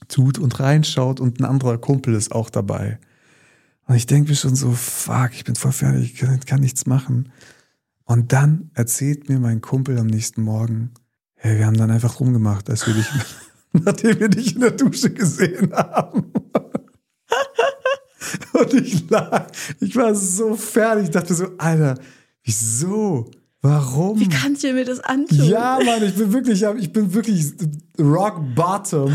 tut 0.08 0.38
und 0.38 0.60
reinschaut 0.60 1.20
und 1.20 1.40
ein 1.40 1.46
anderer 1.46 1.80
Kumpel 1.80 2.14
ist 2.14 2.32
auch 2.32 2.52
dabei. 2.52 3.00
Und 3.86 3.96
ich 3.96 4.06
denke 4.06 4.30
mir 4.30 4.36
schon 4.36 4.56
so, 4.56 4.72
fuck, 4.72 5.32
ich 5.34 5.44
bin 5.44 5.56
voll 5.56 5.72
fertig, 5.72 6.14
ich 6.14 6.20
kann, 6.20 6.40
kann 6.42 6.62
nichts 6.62 6.86
machen. 6.86 7.32
Und 8.06 8.32
dann 8.32 8.72
erzählt 8.74 9.30
mir 9.30 9.40
mein 9.40 9.62
Kumpel 9.62 9.98
am 9.98 10.08
nächsten 10.08 10.42
Morgen, 10.42 10.92
hey, 11.36 11.58
wir 11.58 11.66
haben 11.66 11.78
dann 11.78 11.92
einfach 11.92 12.20
rumgemacht, 12.20 12.70
als 12.70 12.88
wir 12.88 12.94
dich, 12.94 13.08
nachdem 13.74 14.20
wir 14.20 14.30
dich 14.30 14.56
in 14.56 14.62
der 14.62 14.72
Dusche 14.72 15.14
gesehen 15.14 15.74
haben. 15.74 16.32
Und 18.54 18.74
ich 18.74 19.10
lag, 19.10 19.52
ich 19.80 19.96
war 19.96 20.16
so 20.16 20.56
fertig, 20.56 21.06
ich 21.06 21.12
dachte 21.12 21.34
so, 21.34 21.48
Alter, 21.58 22.00
wieso? 22.44 23.30
Warum? 23.66 24.20
Wie 24.20 24.28
kannst 24.28 24.62
du 24.62 24.74
mir 24.74 24.84
das 24.84 25.00
antun? 25.00 25.46
Ja, 25.46 25.80
Mann, 25.86 26.04
ich 26.04 26.16
bin 26.16 26.34
wirklich, 26.34 26.62
ich 26.62 26.92
bin 26.92 27.14
wirklich 27.14 27.54
rock 27.98 28.42
bottom. 28.54 29.14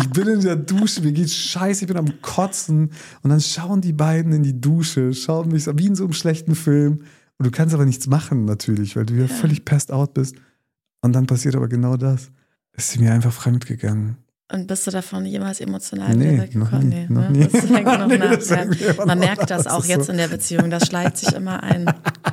Ich 0.00 0.08
bin 0.10 0.28
in 0.28 0.40
der 0.40 0.54
Dusche, 0.54 1.00
mir 1.00 1.10
geht's 1.10 1.34
scheiße, 1.34 1.82
ich 1.82 1.88
bin 1.88 1.96
am 1.96 2.22
Kotzen. 2.22 2.92
Und 3.22 3.30
dann 3.30 3.40
schauen 3.40 3.80
die 3.80 3.92
beiden 3.92 4.32
in 4.32 4.44
die 4.44 4.60
Dusche, 4.60 5.12
schauen 5.12 5.48
mich 5.48 5.64
so 5.64 5.76
wie 5.76 5.86
in 5.86 5.96
so 5.96 6.04
einem 6.04 6.12
schlechten 6.12 6.54
Film. 6.54 7.02
Und 7.38 7.46
du 7.46 7.50
kannst 7.50 7.74
aber 7.74 7.84
nichts 7.84 8.06
machen, 8.06 8.44
natürlich, 8.44 8.94
weil 8.94 9.04
du 9.04 9.14
ja, 9.14 9.26
völlig 9.26 9.64
passed 9.64 9.90
out 9.90 10.14
bist. 10.14 10.36
Und 11.00 11.12
dann 11.14 11.26
passiert 11.26 11.56
aber 11.56 11.66
genau 11.66 11.96
das. 11.96 12.30
Ist 12.74 12.92
sie 12.92 13.00
mir 13.00 13.12
einfach 13.12 13.32
fremdgegangen. 13.32 14.16
Und 14.52 14.66
bist 14.66 14.86
du 14.86 14.90
davon 14.90 15.24
jemals 15.24 15.60
emotional 15.60 16.14
Nee, 16.14 16.32
wieder 16.34 16.42
weggekommen? 16.42 16.88
nie, 16.88 17.06
noch 17.08 17.30
ne? 17.30 17.48
Das 17.50 17.62
hängt 17.70 17.84
noch 17.86 18.06
Nee, 18.06 18.18
nach. 18.18 18.36
das 18.36 18.48
Ja. 18.50 19.04
Man 19.06 19.18
merkt 19.18 19.50
das 19.50 19.66
auch 19.66 19.76
Das 19.76 19.84
ist 19.84 19.90
jetzt 19.90 20.06
so. 20.06 20.12
in 20.12 20.18
der 20.18 20.28
Beziehung. 20.28 20.68
Das 20.70 20.86
schleicht 20.86 21.16
sich 21.16 21.32
immer 21.32 21.62
ein. 21.62 21.86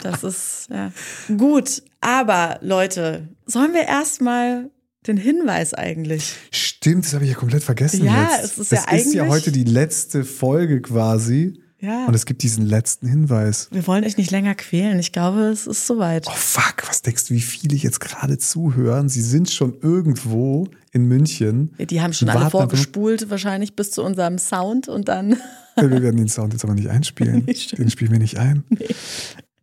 Das 0.04 0.24
ist, 0.24 0.68
ja. 0.70 0.92
Gut, 1.38 1.82
aber 2.02 2.60
Leute, 2.62 3.28
sollen 3.46 3.74
wir 3.74 3.84
erstmal 3.88 4.70
den 5.08 5.16
Hinweis 5.18 5.74
eigentlich? 5.74 6.34
Stimmt, 6.52 7.06
das 7.06 7.14
habe 7.14 7.24
ich 7.24 7.32
ja 7.32 7.38
komplett 7.38 7.64
vergessen 7.64 8.04
Ja, 8.06 8.30
jetzt. 8.34 8.44
es 8.46 8.52
ist 8.58 8.60
es 8.60 8.72
ja 8.72 8.92
ist 8.96 9.14
ja 9.14 9.24
eigentlich- 9.24 9.34
heute 9.34 9.52
die 9.54 9.64
letzte 9.64 10.26
Folge 10.26 10.82
quasi. 10.82 11.62
Ja. 11.82 12.06
Und 12.08 12.14
es 12.14 12.26
gibt 12.26 12.44
diesen 12.44 12.66
letzten 12.66 13.08
Hinweis. 13.08 13.70
Wir 13.72 13.88
wollen 13.88 14.04
euch 14.04 14.18
nicht 14.18 14.32
länger 14.32 14.54
quälen. 14.56 15.00
Ich 15.00 15.12
glaube, 15.14 15.44
es 15.44 15.66
ist 15.66 15.88
soweit. 15.88 16.28
Oh 16.28 16.32
fuck, 16.36 16.88
was 16.88 17.02
denkst 17.02 17.28
du, 17.28 17.34
wie 17.34 17.42
viele 17.42 17.76
jetzt 17.76 18.02
gerade 18.02 18.38
zuhören? 18.38 19.08
Sie 19.08 19.22
sind 19.22 19.50
schon 19.50 19.78
irgendwo 19.82 20.68
in 20.92 21.06
München. 21.06 21.74
Die 21.80 22.02
haben 22.02 22.14
schon 22.14 22.30
alle 22.30 22.50
vorgespult, 22.50 23.30
wahrscheinlich 23.30 23.76
bis 23.76 23.92
zu 23.92 24.04
unserem 24.04 24.38
Sound 24.38 24.90
und 24.90 25.08
dann. 25.08 25.38
Wir 25.76 25.90
werden 25.90 26.18
den 26.18 26.28
Sound 26.28 26.52
jetzt 26.54 26.66
aber 26.66 26.74
nicht 26.76 26.90
einspielen. 26.90 27.44
Nee, 27.46 27.56
stimmt. 27.56 27.80
den 27.80 27.90
spielen 27.90 28.12
wir 28.12 28.20
nicht 28.20 28.38
ein. 28.38 28.64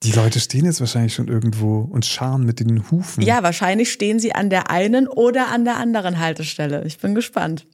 Die 0.03 0.13
Leute 0.13 0.41
stehen 0.41 0.65
jetzt 0.65 0.81
wahrscheinlich 0.81 1.15
schon 1.15 1.29
irgendwo 1.29 1.81
und 1.81 2.07
scharen 2.07 2.45
mit 2.45 2.61
den 2.61 2.91
Hufen. 2.91 3.23
Ja, 3.23 3.43
wahrscheinlich 3.43 3.93
stehen 3.93 4.19
sie 4.19 4.35
an 4.35 4.49
der 4.49 4.71
einen 4.71 5.09
oder 5.09 5.49
an 5.49 5.65
der 5.65 5.77
anderen 5.77 6.19
Haltestelle. 6.19 6.85
Ich 6.87 6.99
bin 6.99 7.15
gespannt. 7.15 7.67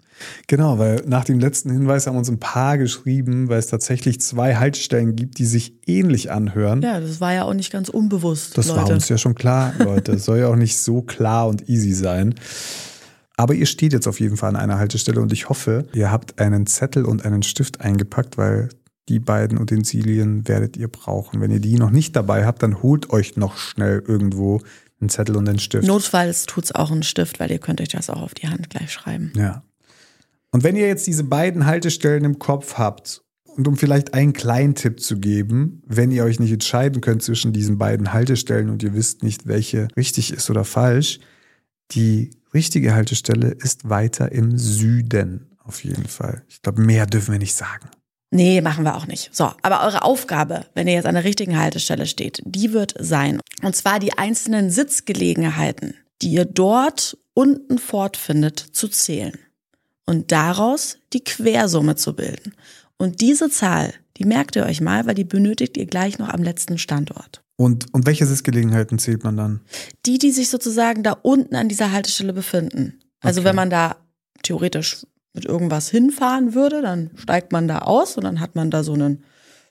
Genau, 0.46 0.78
weil 0.78 1.02
nach 1.06 1.24
dem 1.24 1.38
letzten 1.40 1.70
Hinweis 1.70 2.06
haben 2.06 2.16
uns 2.16 2.28
ein 2.28 2.38
paar 2.38 2.78
geschrieben, 2.78 3.48
weil 3.48 3.58
es 3.58 3.66
tatsächlich 3.66 4.20
zwei 4.20 4.56
Haltestellen 4.56 5.16
gibt, 5.16 5.38
die 5.38 5.46
sich 5.46 5.74
ähnlich 5.86 6.30
anhören. 6.30 6.82
Ja, 6.82 7.00
das 7.00 7.20
war 7.20 7.32
ja 7.32 7.44
auch 7.44 7.54
nicht 7.54 7.72
ganz 7.72 7.88
unbewusst. 7.88 8.56
Das 8.56 8.68
Leute. 8.68 8.80
war 8.80 8.90
uns 8.90 9.08
ja 9.08 9.18
schon 9.18 9.34
klar, 9.34 9.74
Leute. 9.78 10.12
Es 10.12 10.24
soll 10.24 10.38
ja 10.38 10.48
auch 10.48 10.56
nicht 10.56 10.78
so 10.78 11.02
klar 11.02 11.48
und 11.48 11.68
easy 11.68 11.92
sein. 11.92 12.34
Aber 13.36 13.54
ihr 13.54 13.66
steht 13.66 13.92
jetzt 13.92 14.06
auf 14.06 14.20
jeden 14.20 14.36
Fall 14.36 14.50
an 14.50 14.56
einer 14.56 14.78
Haltestelle 14.78 15.20
und 15.20 15.32
ich 15.32 15.48
hoffe, 15.48 15.86
ihr 15.94 16.12
habt 16.12 16.38
einen 16.38 16.66
Zettel 16.66 17.04
und 17.04 17.24
einen 17.24 17.42
Stift 17.42 17.80
eingepackt, 17.80 18.38
weil 18.38 18.68
die 19.08 19.18
beiden 19.18 19.58
Utensilien 19.58 20.46
werdet 20.46 20.76
ihr 20.76 20.88
brauchen. 20.88 21.40
Wenn 21.40 21.50
ihr 21.50 21.60
die 21.60 21.76
noch 21.76 21.90
nicht 21.90 22.14
dabei 22.14 22.46
habt, 22.46 22.62
dann 22.62 22.82
holt 22.82 23.10
euch 23.10 23.36
noch 23.36 23.56
schnell 23.56 24.02
irgendwo 24.06 24.60
einen 25.00 25.08
Zettel 25.08 25.36
und 25.36 25.48
einen 25.48 25.58
Stift. 25.58 25.86
Notfalls 25.86 26.46
tut's 26.46 26.72
auch 26.72 26.90
ein 26.90 27.02
Stift, 27.02 27.40
weil 27.40 27.50
ihr 27.50 27.58
könnt 27.58 27.80
euch 27.80 27.88
das 27.88 28.08
auch 28.10 28.22
auf 28.22 28.34
die 28.34 28.48
Hand 28.48 28.70
gleich 28.70 28.92
schreiben. 28.92 29.32
Ja. 29.36 29.62
Und 30.52 30.62
wenn 30.64 30.76
ihr 30.76 30.86
jetzt 30.86 31.06
diese 31.06 31.24
beiden 31.24 31.66
Haltestellen 31.66 32.24
im 32.24 32.38
Kopf 32.38 32.74
habt 32.74 33.22
und 33.56 33.66
um 33.66 33.76
vielleicht 33.76 34.14
einen 34.14 34.34
kleinen 34.34 34.74
Tipp 34.74 35.00
zu 35.00 35.18
geben, 35.18 35.82
wenn 35.86 36.10
ihr 36.10 36.24
euch 36.24 36.38
nicht 36.38 36.52
entscheiden 36.52 37.00
könnt 37.00 37.22
zwischen 37.22 37.54
diesen 37.54 37.78
beiden 37.78 38.12
Haltestellen 38.12 38.68
und 38.68 38.82
ihr 38.82 38.94
wisst 38.94 39.22
nicht, 39.22 39.46
welche 39.46 39.88
richtig 39.96 40.32
ist 40.32 40.50
oder 40.50 40.64
falsch, 40.64 41.20
die 41.92 42.30
richtige 42.52 42.94
Haltestelle 42.94 43.48
ist 43.48 43.88
weiter 43.88 44.30
im 44.30 44.58
Süden 44.58 45.48
auf 45.64 45.84
jeden 45.84 46.06
Fall. 46.06 46.42
Ich 46.48 46.60
glaube, 46.60 46.82
mehr 46.82 47.06
dürfen 47.06 47.32
wir 47.32 47.38
nicht 47.38 47.54
sagen. 47.54 47.88
Nee, 48.30 48.60
machen 48.60 48.84
wir 48.84 48.96
auch 48.96 49.06
nicht. 49.06 49.30
So, 49.32 49.50
aber 49.62 49.84
eure 49.84 50.02
Aufgabe, 50.02 50.66
wenn 50.74 50.86
ihr 50.86 50.94
jetzt 50.94 51.06
an 51.06 51.14
der 51.14 51.24
richtigen 51.24 51.58
Haltestelle 51.58 52.06
steht, 52.06 52.42
die 52.44 52.72
wird 52.72 52.94
sein, 52.98 53.40
und 53.62 53.76
zwar 53.76 54.00
die 54.00 54.16
einzelnen 54.18 54.70
Sitzgelegenheiten, 54.70 55.94
die 56.20 56.32
ihr 56.32 56.46
dort 56.46 57.18
unten 57.34 57.78
fortfindet, 57.78 58.58
zu 58.58 58.88
zählen 58.88 59.38
und 60.12 60.30
daraus 60.30 60.98
die 61.14 61.24
Quersumme 61.24 61.96
zu 61.96 62.14
bilden. 62.14 62.52
Und 62.98 63.22
diese 63.22 63.48
Zahl, 63.48 63.94
die 64.18 64.26
merkt 64.26 64.56
ihr 64.56 64.66
euch 64.66 64.82
mal, 64.82 65.06
weil 65.06 65.14
die 65.14 65.24
benötigt 65.24 65.78
ihr 65.78 65.86
gleich 65.86 66.18
noch 66.18 66.28
am 66.28 66.42
letzten 66.42 66.76
Standort. 66.76 67.42
Und, 67.56 67.86
und 67.94 68.04
welche 68.04 68.26
Sitzgelegenheiten 68.26 68.98
zählt 68.98 69.24
man 69.24 69.38
dann? 69.38 69.60
Die, 70.04 70.18
die 70.18 70.30
sich 70.30 70.50
sozusagen 70.50 71.02
da 71.02 71.12
unten 71.22 71.54
an 71.54 71.70
dieser 71.70 71.92
Haltestelle 71.92 72.34
befinden. 72.34 73.00
Also 73.20 73.40
Okay. 73.40 73.48
wenn 73.48 73.56
man 73.56 73.70
da 73.70 73.96
theoretisch 74.42 75.06
mit 75.32 75.46
irgendwas 75.46 75.88
hinfahren 75.88 76.52
würde, 76.54 76.82
dann 76.82 77.10
steigt 77.14 77.52
man 77.52 77.66
da 77.66 77.78
aus 77.78 78.18
und 78.18 78.24
dann 78.24 78.38
hat 78.40 78.54
man 78.54 78.70
da 78.70 78.84
so 78.84 78.92
einen 78.92 79.24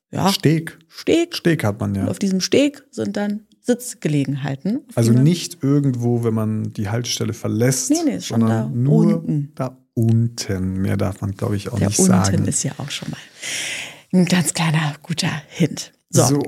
ja, 0.09 0.33
Steg. 0.33 0.79
Steg. 0.87 1.35
Steg 1.35 1.63
hat 1.63 1.79
man 1.79 1.91
Und 1.91 1.95
ja. 1.97 2.07
auf 2.07 2.17
diesem 2.17 2.41
Steg 2.41 2.83
sind 2.89 3.15
dann 3.15 3.41
Sitzgelegenheiten. 3.59 4.79
Also 4.95 5.13
nicht 5.13 5.59
irgendwo, 5.61 6.23
wenn 6.23 6.33
man 6.33 6.73
die 6.73 6.89
Haltestelle 6.89 7.33
verlässt, 7.33 7.91
Nee, 7.91 7.97
nee, 8.05 8.15
ist 8.15 8.25
schon 8.25 8.39
sondern 8.41 8.73
da 8.73 8.75
nur 8.75 9.05
unten. 9.17 9.51
da 9.53 9.77
unten. 9.93 10.81
Mehr 10.81 10.97
darf 10.97 11.21
man, 11.21 11.31
glaube 11.31 11.55
ich, 11.55 11.69
auch 11.69 11.79
Der 11.79 11.89
nicht 11.89 11.99
unten 11.99 12.11
sagen. 12.11 12.45
ist 12.45 12.63
ja 12.63 12.71
auch 12.77 12.91
schon 12.91 13.09
mal 13.09 13.19
ein 14.13 14.25
ganz 14.25 14.53
kleiner 14.53 14.95
guter 15.01 15.31
Hint. 15.47 15.93
So. 16.09 16.25
so. 16.25 16.39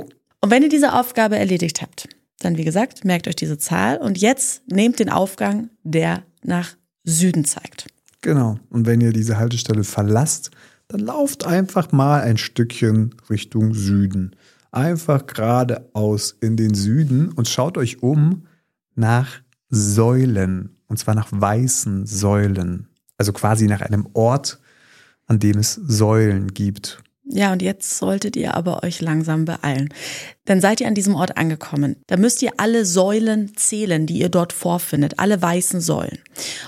Und 0.41 0.51
wenn 0.51 0.63
ihr 0.63 0.69
diese 0.69 0.93
Aufgabe 0.93 1.37
erledigt 1.37 1.81
habt, 1.81 2.09
dann 2.39 2.57
wie 2.57 2.65
gesagt, 2.65 3.05
merkt 3.05 3.27
euch 3.27 3.35
diese 3.35 3.57
Zahl 3.57 3.97
und 3.97 4.17
jetzt 4.17 4.63
nehmt 4.69 4.99
den 4.99 5.09
Aufgang, 5.09 5.69
der 5.83 6.23
nach 6.43 6.75
Süden 7.05 7.45
zeigt. 7.45 7.87
Genau. 8.21 8.57
Und 8.69 8.85
wenn 8.85 9.01
ihr 9.01 9.13
diese 9.13 9.37
Haltestelle 9.37 9.83
verlasst, 9.83 10.51
dann 10.89 11.01
lauft 11.01 11.45
einfach 11.45 11.91
mal 11.91 12.21
ein 12.21 12.37
Stückchen 12.37 13.15
Richtung 13.29 13.73
Süden. 13.73 14.35
Einfach 14.71 15.27
geradeaus 15.27 16.35
in 16.41 16.57
den 16.57 16.73
Süden 16.73 17.31
und 17.31 17.47
schaut 17.47 17.77
euch 17.77 18.01
um 18.03 18.47
nach 18.95 19.41
Säulen. 19.69 20.77
Und 20.87 20.97
zwar 20.97 21.15
nach 21.15 21.29
weißen 21.31 22.05
Säulen. 22.05 22.87
Also 23.17 23.33
quasi 23.33 23.67
nach 23.67 23.81
einem 23.81 24.07
Ort, 24.13 24.59
an 25.27 25.39
dem 25.39 25.59
es 25.59 25.73
Säulen 25.73 26.53
gibt. 26.53 27.03
Ja, 27.25 27.53
und 27.53 27.61
jetzt 27.61 27.97
solltet 27.97 28.35
ihr 28.35 28.53
aber 28.53 28.83
euch 28.83 28.99
langsam 28.99 29.45
beeilen. 29.45 29.89
Dann 30.45 30.59
seid 30.59 30.81
ihr 30.81 30.87
an 30.87 30.93
diesem 30.93 31.15
Ort 31.15 31.37
angekommen. 31.37 31.95
Da 32.07 32.17
müsst 32.17 32.41
ihr 32.41 32.51
alle 32.57 32.85
Säulen 32.85 33.55
zählen, 33.55 34.05
die 34.05 34.19
ihr 34.19 34.29
dort 34.29 34.51
vorfindet, 34.51 35.19
alle 35.19 35.41
weißen 35.41 35.79
Säulen. 35.79 36.19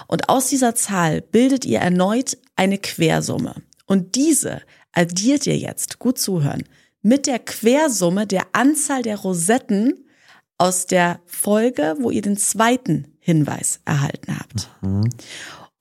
Und 0.08 0.30
aus 0.30 0.48
dieser 0.48 0.74
Zahl 0.74 1.22
bildet 1.22 1.66
ihr 1.66 1.80
erneut 1.80 2.38
eine 2.56 2.78
Quersumme. 2.78 3.56
Und 3.86 4.16
diese 4.16 4.62
addiert 4.94 5.46
ihr 5.46 5.58
jetzt, 5.58 6.00
gut 6.00 6.18
zuhören, 6.18 6.64
mit 7.02 7.28
der 7.28 7.40
Quersumme 7.40 8.26
der 8.26 8.48
Anzahl 8.54 9.02
der 9.02 9.18
Rosetten 9.18 10.06
aus 10.58 10.86
der 10.86 11.20
Folge, 11.26 11.98
wo 12.00 12.10
ihr 12.10 12.22
den 12.22 12.38
zweiten 12.38 13.08
Hinweis 13.20 13.82
erhalten 13.84 14.40
habt. 14.40 14.70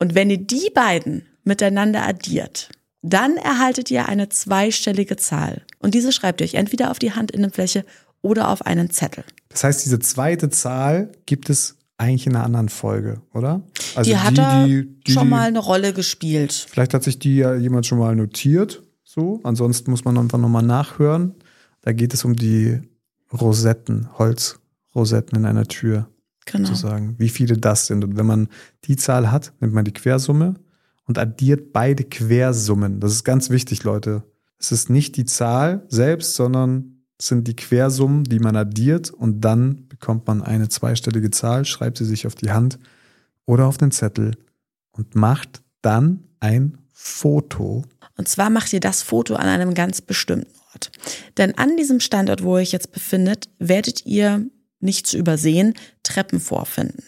Und 0.05 0.15
wenn 0.15 0.29
ihr 0.29 0.37
die 0.37 0.69
beiden 0.75 1.23
miteinander 1.45 2.07
addiert, 2.07 2.69
dann 3.01 3.39
erhaltet 3.39 3.91
ihr 3.91 4.07
eine 4.07 4.29
zweistellige 4.29 5.17
Zahl. 5.17 5.63
Und 5.79 5.95
diese 5.95 6.13
schreibt 6.13 6.43
ihr 6.43 6.45
euch 6.45 6.55
entweder 6.55 6.91
auf 6.91 6.99
die 6.99 7.15
Handinnenfläche 7.17 7.87
oder 8.21 8.51
auf 8.51 8.67
einen 8.67 8.91
Zettel. 8.91 9.25
Das 9.49 9.65
heißt, 9.65 9.83
diese 9.87 9.99
zweite 10.01 10.51
Zahl 10.51 11.11
gibt 11.25 11.49
es 11.49 11.77
eigentlich 11.97 12.27
in 12.27 12.37
einer 12.37 12.45
anderen 12.45 12.69
Folge, 12.69 13.23
oder? 13.33 13.63
Also 13.95 14.11
die 14.11 14.19
hat 14.19 14.37
er 14.37 14.67
die- 14.67 14.87
die- 15.07 15.13
schon 15.13 15.31
mal 15.31 15.49
eine 15.49 15.59
Rolle 15.61 15.95
gespielt. 15.95 16.53
Vielleicht 16.69 16.93
hat 16.93 17.03
sich 17.03 17.19
die 17.19 17.37
ja 17.37 17.55
jemand 17.55 17.87
schon 17.87 17.99
mal 17.99 18.15
notiert. 18.15 18.83
So, 19.05 19.41
ansonsten 19.43 19.91
muss 19.91 20.05
man 20.05 20.19
einfach 20.19 20.39
nochmal 20.39 20.65
nachhören. 20.65 21.35
Da 21.81 21.93
geht 21.93 22.13
es 22.13 22.27
um 22.27 22.37
die 22.37 22.79
Rosetten, 23.33 24.09
Holzrosetten 24.19 25.39
in 25.39 25.47
einer 25.47 25.65
Tür, 25.65 26.09
Genau. 26.47 26.69
sozusagen. 26.69 27.15
Wie 27.19 27.29
viele 27.29 27.57
das 27.57 27.87
sind. 27.87 28.05
Und 28.05 28.17
wenn 28.17 28.27
man 28.27 28.49
die 28.85 28.97
Zahl 28.97 29.31
hat, 29.31 29.53
nimmt 29.61 29.75
man 29.75 29.85
die 29.85 29.93
Quersumme 29.93 30.55
und 31.07 31.19
addiert 31.19 31.73
beide 31.73 32.05
Quersummen. 32.05 33.01
Das 33.01 33.13
ist 33.13 33.25
ganz 33.25 33.51
wichtig, 33.51 33.85
Leute. 33.85 34.23
Es 34.59 34.73
ist 34.73 34.91
nicht 34.91 35.17
die 35.17 35.25
Zahl 35.25 35.85
selbst, 35.89 36.35
sondern 36.35 37.03
es 37.19 37.27
sind 37.29 37.47
die 37.47 37.57
Quersummen, 37.57 38.25
die 38.25 38.39
man 38.39 38.57
addiert 38.57 39.11
und 39.11 39.41
dann 39.43 39.87
bekommt 39.89 40.27
man 40.27 40.43
eine 40.43 40.69
zweistellige 40.69 41.31
Zahl, 41.31 41.65
schreibt 41.65 41.99
sie 41.99 42.05
sich 42.05 42.27
auf 42.27 42.35
die 42.35 42.51
Hand 42.51 42.79
oder 43.47 43.67
auf 43.67 43.77
den 43.77 43.91
Zettel 43.91 44.33
und 44.93 45.15
macht 45.15 45.63
dann 45.83 46.25
ein 46.41 46.79
Foto 46.93 47.85
Und 48.17 48.29
zwar 48.29 48.51
macht 48.51 48.73
ihr 48.73 48.81
das 48.81 49.03
Foto 49.03 49.35
an 49.35 49.49
einem 49.49 49.75
ganz 49.75 50.01
bestimmten 50.01 50.51
Ort. 50.73 50.91
Denn 51.37 51.57
an 51.59 51.77
diesem 51.77 52.01
Standort, 52.01 52.43
wo 52.43 52.57
ihr 52.57 52.63
euch 52.63 52.73
jetzt 52.73 52.93
befindet, 52.93 53.49
werdet 53.59 54.07
ihr 54.07 54.47
nicht 54.85 55.07
zu 55.07 55.19
übersehen 55.19 55.75
Treppen 56.03 56.41
vorfinden. 56.41 57.05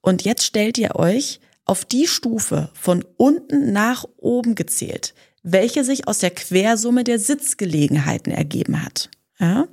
Und 0.00 0.24
jetzt 0.24 0.44
stellt 0.44 0.78
ihr 0.78 0.96
euch 0.96 1.40
auf 1.64 1.84
die 1.84 2.06
Stufe 2.06 2.70
von 2.74 3.04
unten 3.16 3.72
nach 3.72 4.04
oben 4.16 4.54
gezählt, 4.54 5.14
welche 5.42 5.84
sich 5.84 6.08
aus 6.08 6.18
der 6.18 6.30
Quersumme 6.30 7.04
der 7.04 7.18
Sitzgelegenheiten 7.18 8.32
ergeben 8.32 8.84
hat. 8.84 9.10
Ja? 9.38 9.66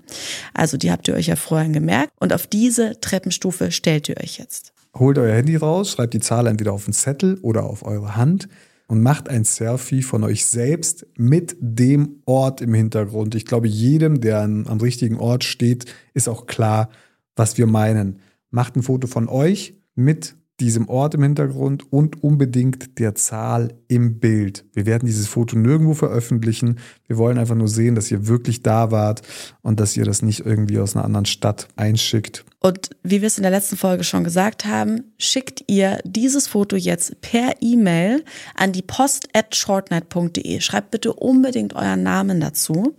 Also 0.54 0.78
die 0.78 0.92
habt 0.92 1.08
ihr 1.08 1.16
euch 1.16 1.28
ja 1.28 1.36
vorhin 1.36 1.74
gemerkt 1.74 2.12
und 2.20 2.34
auf 2.34 2.48
diese 2.48 3.00
Treppenstufe 3.00 3.72
stellt 3.72 4.10
ihr 4.10 4.18
euch 4.18 4.38
jetzt. 4.38 4.74
Holt 4.96 5.18
euer 5.18 5.36
Handy 5.36 5.56
raus, 5.56 5.92
schreibt 5.92 6.14
die 6.14 6.20
Zahl 6.20 6.48
entweder 6.48 6.74
auf 6.74 6.86
den 6.86 6.94
Zettel 6.94 7.40
oder 7.42 7.64
auf 7.64 7.84
eure 7.86 8.16
Hand 8.16 8.48
und 8.88 9.02
macht 9.02 9.30
ein 9.30 9.44
Selfie 9.44 10.04
von 10.04 10.24
euch 10.24 10.46
selbst 10.46 11.08
mit 11.18 11.56
dem 11.60 12.22
Ort 12.26 12.62
im 12.62 12.74
Hintergrund. 12.74 13.34
Ich 13.34 13.46
glaube, 13.46 13.68
jedem, 13.68 14.22
der 14.22 14.42
an, 14.42 14.68
am 14.68 14.80
richtigen 14.80 15.18
Ort 15.18 15.44
steht, 15.44 15.86
ist 16.14 16.30
auch 16.30 16.46
klar, 16.46 16.90
was 17.36 17.58
wir 17.58 17.68
meinen. 17.68 18.20
Macht 18.50 18.76
ein 18.76 18.84
Foto 18.84 19.08
von 19.08 19.28
euch 19.28 19.76
mit 19.96 20.36
diesem 20.60 20.88
Ort 20.88 21.16
im 21.16 21.24
Hintergrund 21.24 21.92
und 21.92 22.24
unbedingt 22.24 23.00
der 23.00 23.16
Zahl 23.16 23.74
im 23.88 24.20
Bild. 24.20 24.66
Wir 24.74 24.86
werden 24.86 25.06
dieses 25.08 25.28
Foto 25.28 25.58
nirgendwo 25.58 25.94
veröffentlichen. 25.94 26.80
Wir 27.08 27.18
wollen 27.18 27.38
einfach 27.40 27.56
nur 27.56 27.68
sehen, 27.68 27.96
dass 27.96 28.12
ihr 28.12 28.28
wirklich 28.28 28.62
da 28.62 28.92
wart 28.92 29.24
und 29.62 29.80
dass 29.80 29.98
ihr 29.98 30.06
das 30.06 30.22
nicht 30.22 30.46
irgendwie 30.46 30.78
aus 30.78 30.96
einer 30.96 31.06
anderen 31.06 31.26
Stadt 31.26 31.68
einschickt. 31.76 32.46
Und 32.60 32.92
wie 33.02 33.22
wir 33.22 33.28
es 33.28 33.38
in 33.38 33.42
der 33.42 33.52
letzten 33.52 33.78
Folge 33.78 34.04
schon 34.04 34.24
gesagt 34.24 34.66
haben, 34.66 35.14
schickt 35.18 35.64
ihr 35.68 36.00
dieses 36.06 36.48
Foto 36.48 36.76
jetzt 36.76 37.20
per 37.22 37.56
E-Mail 37.60 38.24
an 38.56 38.72
die 38.72 38.84
post 38.84 39.30
at 39.34 39.56
shortnight.de. 39.56 40.62
Schreibt 40.62 40.92
bitte 40.92 41.14
unbedingt 41.14 41.74
euren 41.74 42.04
Namen 42.04 42.40
dazu. 42.40 42.96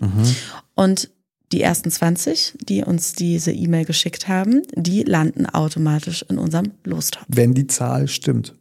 Und 0.75 1.11
die 1.55 1.63
ersten 1.63 1.91
20, 1.91 2.55
die 2.69 2.83
uns 2.83 3.13
diese 3.13 3.53
E-Mail 3.53 3.85
geschickt 3.85 4.27
haben, 4.27 4.63
die 4.75 5.05
landen 5.05 5.47
automatisch 5.47 6.25
in 6.29 6.39
unserem 6.39 6.73
Lostopf. 6.83 7.25
Wenn 7.29 7.55
die 7.55 7.69
Zahl 7.69 8.09
stimmt. 8.09 8.55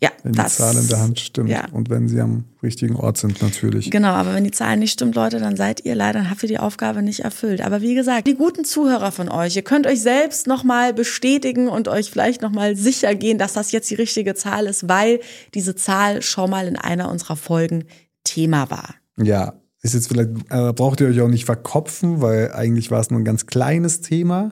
Ja, 0.00 0.10
Wenn 0.24 0.32
die 0.32 0.38
das, 0.38 0.56
Zahl 0.56 0.76
in 0.76 0.88
der 0.88 0.98
Hand 0.98 1.20
stimmt. 1.20 1.48
Ja. 1.48 1.68
Und 1.70 1.90
wenn 1.90 2.08
sie 2.08 2.20
am 2.20 2.42
richtigen 2.60 2.96
Ort 2.96 3.18
sind, 3.18 3.40
natürlich. 3.40 3.88
Genau, 3.88 4.08
aber 4.08 4.34
wenn 4.34 4.42
die 4.42 4.50
Zahl 4.50 4.76
nicht 4.76 4.90
stimmt, 4.90 5.14
Leute, 5.14 5.38
dann 5.38 5.56
seid 5.56 5.84
ihr 5.84 5.94
leider, 5.94 6.18
dann 6.18 6.30
habt 6.30 6.42
ihr 6.42 6.48
die 6.48 6.58
Aufgabe 6.58 7.02
nicht 7.02 7.20
erfüllt. 7.20 7.60
Aber 7.60 7.80
wie 7.82 7.94
gesagt, 7.94 8.26
die 8.26 8.34
guten 8.34 8.64
Zuhörer 8.64 9.12
von 9.12 9.28
euch, 9.28 9.54
ihr 9.54 9.62
könnt 9.62 9.86
euch 9.86 10.02
selbst 10.02 10.48
nochmal 10.48 10.92
bestätigen 10.92 11.68
und 11.68 11.86
euch 11.86 12.10
vielleicht 12.10 12.42
nochmal 12.42 12.74
sicher 12.74 13.14
gehen, 13.14 13.38
dass 13.38 13.52
das 13.52 13.70
jetzt 13.70 13.88
die 13.90 13.94
richtige 13.94 14.34
Zahl 14.34 14.66
ist, 14.66 14.88
weil 14.88 15.20
diese 15.54 15.76
Zahl 15.76 16.20
schon 16.20 16.50
mal 16.50 16.66
in 16.66 16.74
einer 16.74 17.08
unserer 17.08 17.36
Folgen 17.36 17.84
Thema 18.24 18.70
war. 18.70 18.96
Ja, 19.16 19.54
ist 19.82 19.94
jetzt 19.94 20.08
vielleicht, 20.08 20.30
äh, 20.50 20.72
braucht 20.72 21.00
ihr 21.00 21.08
euch 21.08 21.20
auch 21.20 21.28
nicht 21.28 21.44
verkopfen, 21.46 22.20
weil 22.20 22.52
eigentlich 22.52 22.90
war 22.90 23.00
es 23.00 23.10
nur 23.10 23.20
ein 23.20 23.24
ganz 23.24 23.46
kleines 23.46 24.00
Thema, 24.00 24.50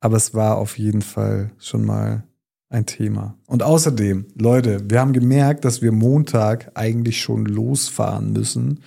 aber 0.00 0.16
es 0.16 0.34
war 0.34 0.56
auf 0.56 0.78
jeden 0.78 1.02
Fall 1.02 1.50
schon 1.58 1.84
mal 1.84 2.24
ein 2.70 2.86
Thema. 2.86 3.36
Und 3.46 3.62
außerdem, 3.62 4.26
Leute, 4.34 4.80
wir 4.88 4.98
haben 5.00 5.12
gemerkt, 5.12 5.64
dass 5.66 5.82
wir 5.82 5.92
Montag 5.92 6.70
eigentlich 6.74 7.20
schon 7.20 7.44
losfahren 7.44 8.32
müssen 8.32 8.80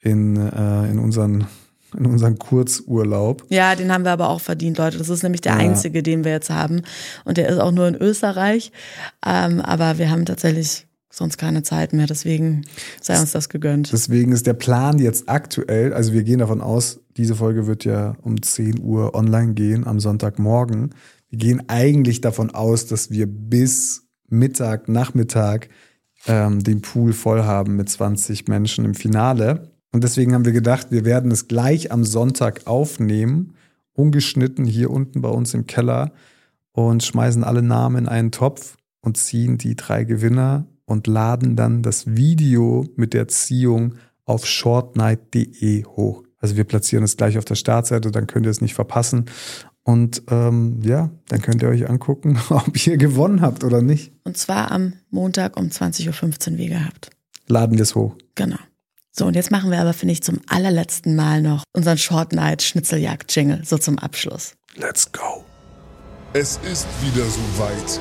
in, 0.00 0.36
äh, 0.36 0.90
in 0.90 0.98
unseren 0.98 1.46
in 1.94 2.06
unseren 2.06 2.38
Kurzurlaub. 2.38 3.44
Ja, 3.50 3.74
den 3.74 3.92
haben 3.92 4.06
wir 4.06 4.12
aber 4.12 4.30
auch 4.30 4.40
verdient, 4.40 4.78
Leute. 4.78 4.96
Das 4.96 5.10
ist 5.10 5.22
nämlich 5.22 5.42
der 5.42 5.52
Ja. 5.52 5.58
einzige, 5.58 6.02
den 6.02 6.24
wir 6.24 6.32
jetzt 6.32 6.48
haben. 6.48 6.80
Und 7.26 7.36
der 7.36 7.50
ist 7.50 7.58
auch 7.58 7.70
nur 7.70 7.86
in 7.86 7.94
Österreich. 7.96 8.72
Ähm, 9.26 9.60
aber 9.60 9.98
wir 9.98 10.10
haben 10.10 10.24
tatsächlich 10.24 10.86
sonst 11.12 11.36
keine 11.36 11.62
Zeit 11.62 11.92
mehr. 11.92 12.06
Deswegen 12.06 12.64
sei 13.00 13.20
uns 13.20 13.30
das 13.30 13.48
gegönnt. 13.48 13.92
Deswegen 13.92 14.32
ist 14.32 14.46
der 14.46 14.54
Plan 14.54 14.98
jetzt 14.98 15.28
aktuell, 15.28 15.92
also 15.92 16.12
wir 16.12 16.24
gehen 16.24 16.38
davon 16.38 16.60
aus, 16.60 17.00
diese 17.16 17.36
Folge 17.36 17.66
wird 17.66 17.84
ja 17.84 18.16
um 18.22 18.42
10 18.42 18.80
Uhr 18.80 19.14
online 19.14 19.52
gehen 19.52 19.86
am 19.86 20.00
Sonntagmorgen. 20.00 20.94
Wir 21.28 21.38
gehen 21.38 21.62
eigentlich 21.68 22.22
davon 22.22 22.50
aus, 22.50 22.86
dass 22.86 23.10
wir 23.10 23.26
bis 23.26 24.08
Mittag, 24.28 24.88
Nachmittag 24.88 25.68
ähm, 26.26 26.64
den 26.64 26.80
Pool 26.80 27.12
voll 27.12 27.42
haben 27.42 27.76
mit 27.76 27.90
20 27.90 28.48
Menschen 28.48 28.86
im 28.86 28.94
Finale. 28.94 29.70
Und 29.92 30.04
deswegen 30.04 30.34
haben 30.34 30.46
wir 30.46 30.52
gedacht, 30.52 30.86
wir 30.90 31.04
werden 31.04 31.30
es 31.30 31.48
gleich 31.48 31.92
am 31.92 32.04
Sonntag 32.04 32.66
aufnehmen, 32.66 33.54
ungeschnitten 33.92 34.64
hier 34.64 34.90
unten 34.90 35.20
bei 35.20 35.28
uns 35.28 35.52
im 35.52 35.66
Keller 35.66 36.12
und 36.72 37.02
schmeißen 37.02 37.44
alle 37.44 37.62
Namen 37.62 38.04
in 38.04 38.08
einen 38.08 38.30
Topf 38.30 38.78
und 39.02 39.18
ziehen 39.18 39.58
die 39.58 39.76
drei 39.76 40.04
Gewinner 40.04 40.66
und 40.92 41.06
laden 41.06 41.56
dann 41.56 41.82
das 41.82 42.06
Video 42.14 42.86
mit 42.96 43.14
der 43.14 43.26
Ziehung 43.26 43.94
auf 44.26 44.46
shortnight.de 44.46 45.84
hoch. 45.86 46.22
Also 46.38 46.56
wir 46.56 46.64
platzieren 46.64 47.02
es 47.02 47.16
gleich 47.16 47.38
auf 47.38 47.46
der 47.46 47.54
Startseite, 47.54 48.10
dann 48.10 48.26
könnt 48.26 48.46
ihr 48.46 48.50
es 48.50 48.60
nicht 48.60 48.74
verpassen. 48.74 49.24
Und 49.84 50.22
ähm, 50.30 50.80
ja, 50.82 51.10
dann 51.28 51.40
könnt 51.40 51.62
ihr 51.62 51.68
euch 51.68 51.88
angucken, 51.88 52.38
ob 52.50 52.86
ihr 52.86 52.98
gewonnen 52.98 53.40
habt 53.40 53.64
oder 53.64 53.80
nicht. 53.80 54.12
Und 54.24 54.36
zwar 54.36 54.70
am 54.70 54.92
Montag 55.10 55.58
um 55.58 55.68
20.15 55.68 56.52
Uhr 56.52 56.58
wie 56.58 56.68
gehabt. 56.68 57.10
Laden 57.48 57.78
wir 57.78 57.82
es 57.82 57.94
hoch. 57.94 58.14
Genau. 58.34 58.58
So, 59.10 59.26
und 59.26 59.34
jetzt 59.34 59.50
machen 59.50 59.70
wir 59.70 59.80
aber, 59.80 59.94
finde 59.94 60.12
ich, 60.12 60.22
zum 60.22 60.40
allerletzten 60.46 61.16
Mal 61.16 61.42
noch 61.42 61.64
unseren 61.72 61.98
Short 61.98 62.32
Night 62.32 62.62
Schnitzeljagd-Jingle, 62.62 63.62
so 63.64 63.78
zum 63.78 63.98
Abschluss. 63.98 64.54
Let's 64.76 65.10
go. 65.10 65.44
Es 66.34 66.60
ist 66.70 66.86
wieder 67.02 67.24
soweit. 67.24 68.00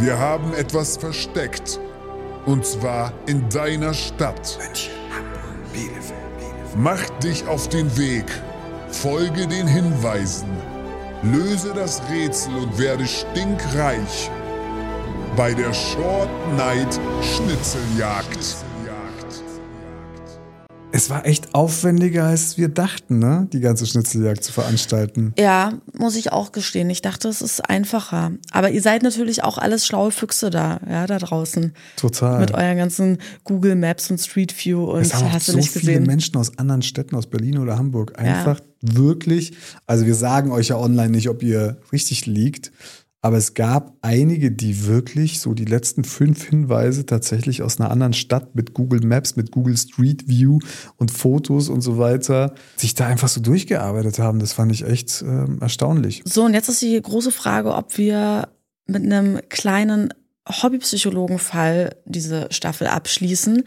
Wir 0.00 0.18
haben 0.18 0.54
etwas 0.54 0.96
versteckt. 0.96 1.80
Und 2.48 2.64
zwar 2.64 3.12
in 3.26 3.46
deiner 3.50 3.92
Stadt. 3.92 4.56
München, 4.58 4.94
Hamburg, 5.14 5.70
Bielefeld, 5.70 6.38
Bielefeld. 6.38 6.76
Mach 6.78 7.10
dich 7.18 7.46
auf 7.46 7.68
den 7.68 7.94
Weg. 7.98 8.24
Folge 8.88 9.46
den 9.46 9.66
Hinweisen. 9.66 10.48
Löse 11.22 11.74
das 11.74 12.00
Rätsel 12.10 12.56
und 12.56 12.78
werde 12.78 13.06
stinkreich. 13.06 14.30
Bei 15.36 15.52
der 15.52 15.74
Short 15.74 16.30
Night 16.56 16.98
Schnitzeljagd. 17.20 18.64
Es 20.90 21.10
war 21.10 21.26
echt 21.26 21.54
aufwendiger, 21.54 22.24
als 22.24 22.56
wir 22.56 22.68
dachten, 22.68 23.18
ne? 23.18 23.46
Die 23.52 23.60
ganze 23.60 23.86
Schnitzeljagd 23.86 24.42
zu 24.42 24.52
veranstalten. 24.52 25.34
Ja, 25.38 25.74
muss 25.96 26.16
ich 26.16 26.32
auch 26.32 26.50
gestehen. 26.50 26.88
Ich 26.88 27.02
dachte, 27.02 27.28
es 27.28 27.42
ist 27.42 27.60
einfacher. 27.68 28.32
Aber 28.52 28.70
ihr 28.70 28.80
seid 28.80 29.02
natürlich 29.02 29.44
auch 29.44 29.58
alles 29.58 29.86
schlaue 29.86 30.10
Füchse 30.10 30.48
da, 30.48 30.80
ja, 30.88 31.06
da 31.06 31.18
draußen. 31.18 31.74
Total. 31.96 32.40
Mit 32.40 32.52
euren 32.52 32.78
ganzen 32.78 33.18
Google 33.44 33.76
Maps 33.76 34.10
und 34.10 34.18
Street 34.18 34.54
View 34.64 34.82
und 34.84 35.02
Es 35.02 35.14
haben 35.14 35.30
hast 35.30 35.48
du 35.48 35.52
so 35.52 35.58
nicht 35.58 35.70
viele 35.70 35.92
gesehen. 35.92 36.06
Menschen 36.06 36.36
aus 36.36 36.58
anderen 36.58 36.82
Städten, 36.82 37.16
aus 37.16 37.26
Berlin 37.26 37.58
oder 37.58 37.76
Hamburg, 37.76 38.18
einfach 38.18 38.60
wirklich, 38.80 39.52
also 39.86 40.06
wir 40.06 40.14
sagen 40.14 40.50
euch 40.52 40.68
ja 40.68 40.78
online 40.78 41.10
nicht, 41.10 41.28
ob 41.28 41.42
ihr 41.42 41.78
richtig 41.92 42.26
liegt, 42.26 42.72
aber 43.20 43.36
es 43.36 43.54
gab 43.54 43.96
einige, 44.00 44.52
die 44.52 44.86
wirklich 44.86 45.40
so 45.40 45.52
die 45.52 45.64
letzten 45.64 46.04
fünf 46.04 46.44
Hinweise 46.44 47.04
tatsächlich 47.04 47.62
aus 47.62 47.80
einer 47.80 47.90
anderen 47.90 48.12
Stadt 48.12 48.54
mit 48.54 48.74
Google 48.74 49.00
Maps, 49.00 49.34
mit 49.34 49.50
Google 49.50 49.76
Street 49.76 50.28
View 50.28 50.60
und 50.96 51.10
Fotos 51.10 51.68
und 51.68 51.80
so 51.80 51.98
weiter, 51.98 52.54
sich 52.76 52.94
da 52.94 53.06
einfach 53.06 53.28
so 53.28 53.40
durchgearbeitet 53.40 54.20
haben. 54.20 54.38
Das 54.38 54.52
fand 54.52 54.70
ich 54.70 54.84
echt 54.84 55.22
ähm, 55.22 55.58
erstaunlich. 55.60 56.22
So, 56.24 56.44
und 56.44 56.54
jetzt 56.54 56.68
ist 56.68 56.80
die 56.80 57.00
große 57.00 57.32
Frage, 57.32 57.74
ob 57.74 57.98
wir 57.98 58.48
mit 58.86 59.02
einem 59.02 59.40
kleinen 59.48 60.14
Hobbypsychologenfall 60.48 61.96
diese 62.04 62.46
Staffel 62.50 62.86
abschließen. 62.86 63.64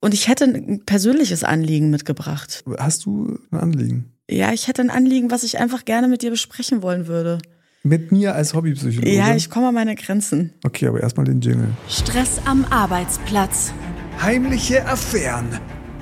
Und 0.00 0.14
ich 0.14 0.28
hätte 0.28 0.44
ein 0.44 0.84
persönliches 0.84 1.44
Anliegen 1.44 1.90
mitgebracht. 1.90 2.64
Hast 2.78 3.04
du 3.04 3.38
ein 3.52 3.58
Anliegen? 3.58 4.12
Ja, 4.28 4.52
ich 4.52 4.66
hätte 4.68 4.82
ein 4.82 4.90
Anliegen, 4.90 5.30
was 5.30 5.44
ich 5.44 5.58
einfach 5.58 5.84
gerne 5.84 6.08
mit 6.08 6.22
dir 6.22 6.30
besprechen 6.30 6.82
wollen 6.82 7.06
würde. 7.06 7.38
Mit 7.82 8.12
mir 8.12 8.34
als 8.34 8.52
Hobbypsychologe? 8.52 9.10
Ja, 9.10 9.34
ich 9.34 9.48
komme 9.48 9.68
an 9.68 9.74
meine 9.74 9.94
Grenzen. 9.94 10.52
Okay, 10.64 10.86
aber 10.86 11.00
erstmal 11.00 11.24
den 11.24 11.40
Jingle. 11.40 11.68
Stress 11.88 12.38
am 12.44 12.66
Arbeitsplatz. 12.68 13.72
Heimliche 14.20 14.86
Affären, 14.86 15.48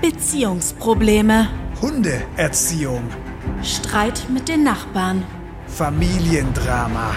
Beziehungsprobleme. 0.03 1.49
Hundeerziehung, 1.81 3.03
Streit 3.63 4.27
mit 4.29 4.49
den 4.49 4.65
Nachbarn. 4.65 5.23
Familiendrama. 5.69 7.15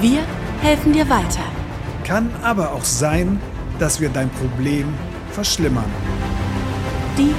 Wir 0.00 0.20
helfen 0.62 0.94
dir 0.94 1.10
weiter. 1.10 1.44
Kann 2.04 2.30
aber 2.42 2.72
auch 2.72 2.84
sein, 2.84 3.38
dass 3.78 4.00
wir 4.00 4.08
dein 4.08 4.30
Problem 4.30 4.86
verschlimmern. 5.32 5.84
Die 7.18 7.34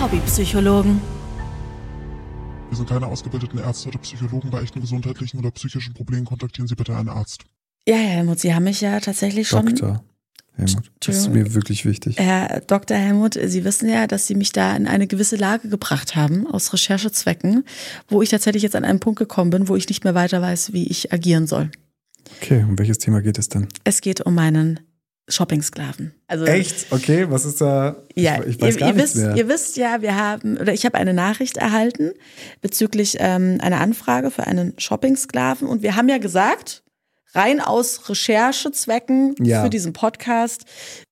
Hobbypsychologen. 0.00 1.17
Wir 2.68 2.76
sind 2.76 2.88
keine 2.88 3.06
ausgebildeten 3.06 3.58
Ärzte 3.58 3.88
oder 3.88 3.98
Psychologen. 3.98 4.50
Bei 4.50 4.62
echten 4.62 4.80
gesundheitlichen 4.80 5.38
oder 5.38 5.50
psychischen 5.50 5.94
Problemen 5.94 6.26
kontaktieren 6.26 6.68
Sie 6.68 6.74
bitte 6.74 6.94
einen 6.94 7.08
Arzt. 7.08 7.44
Ja, 7.86 7.96
Herr 7.96 8.16
Helmut, 8.16 8.40
Sie 8.40 8.54
haben 8.54 8.64
mich 8.64 8.80
ja 8.80 9.00
tatsächlich 9.00 9.48
schon. 9.48 9.66
Doktor. 9.66 10.04
Helmut, 10.54 10.90
das 11.00 11.16
ist 11.16 11.30
mir 11.30 11.54
wirklich 11.54 11.86
wichtig. 11.86 12.18
Herr 12.18 12.60
Dr. 12.66 12.96
Helmut, 12.96 13.38
Sie 13.42 13.64
wissen 13.64 13.88
ja, 13.88 14.06
dass 14.06 14.26
Sie 14.26 14.34
mich 14.34 14.52
da 14.52 14.76
in 14.76 14.86
eine 14.86 15.06
gewisse 15.06 15.36
Lage 15.36 15.68
gebracht 15.68 16.16
haben, 16.16 16.46
aus 16.46 16.72
Recherchezwecken, 16.72 17.64
wo 18.08 18.22
ich 18.22 18.28
tatsächlich 18.28 18.64
jetzt 18.64 18.76
an 18.76 18.84
einen 18.84 19.00
Punkt 19.00 19.18
gekommen 19.18 19.50
bin, 19.50 19.68
wo 19.68 19.76
ich 19.76 19.88
nicht 19.88 20.04
mehr 20.04 20.14
weiter 20.14 20.42
weiß, 20.42 20.72
wie 20.72 20.88
ich 20.88 21.12
agieren 21.12 21.46
soll. 21.46 21.70
Okay, 22.36 22.64
um 22.68 22.78
welches 22.78 22.98
Thema 22.98 23.22
geht 23.22 23.38
es 23.38 23.48
denn? 23.48 23.68
Es 23.84 24.00
geht 24.00 24.20
um 24.20 24.34
meinen 24.34 24.80
Shopping-Sklaven. 25.28 26.12
Also, 26.26 26.44
Echt? 26.44 26.86
Okay, 26.90 27.26
was 27.28 27.44
ist 27.44 27.60
da? 27.60 27.96
Ja, 28.14 28.40
ich, 28.42 28.56
ich 28.56 28.60
weiß 28.60 28.74
ihr, 28.74 28.80
gar 28.80 28.88
ihr, 28.90 28.96
wisst, 28.96 29.16
mehr. 29.16 29.36
ihr 29.36 29.48
wisst 29.48 29.76
ja, 29.76 30.02
wir 30.02 30.16
haben, 30.16 30.56
oder 30.58 30.72
ich 30.72 30.84
habe 30.84 30.96
eine 30.98 31.14
Nachricht 31.14 31.56
erhalten 31.56 32.12
bezüglich 32.60 33.16
ähm, 33.20 33.58
einer 33.60 33.80
Anfrage 33.80 34.30
für 34.30 34.46
einen 34.46 34.74
Shopping-Sklaven 34.78 35.68
und 35.68 35.82
wir 35.82 35.96
haben 35.96 36.08
ja 36.08 36.18
gesagt, 36.18 36.82
rein 37.34 37.60
aus 37.60 38.08
Recherchezwecken 38.08 39.34
Ja. 39.40 39.62
für 39.62 39.70
diesen 39.70 39.92
Podcast 39.92 40.64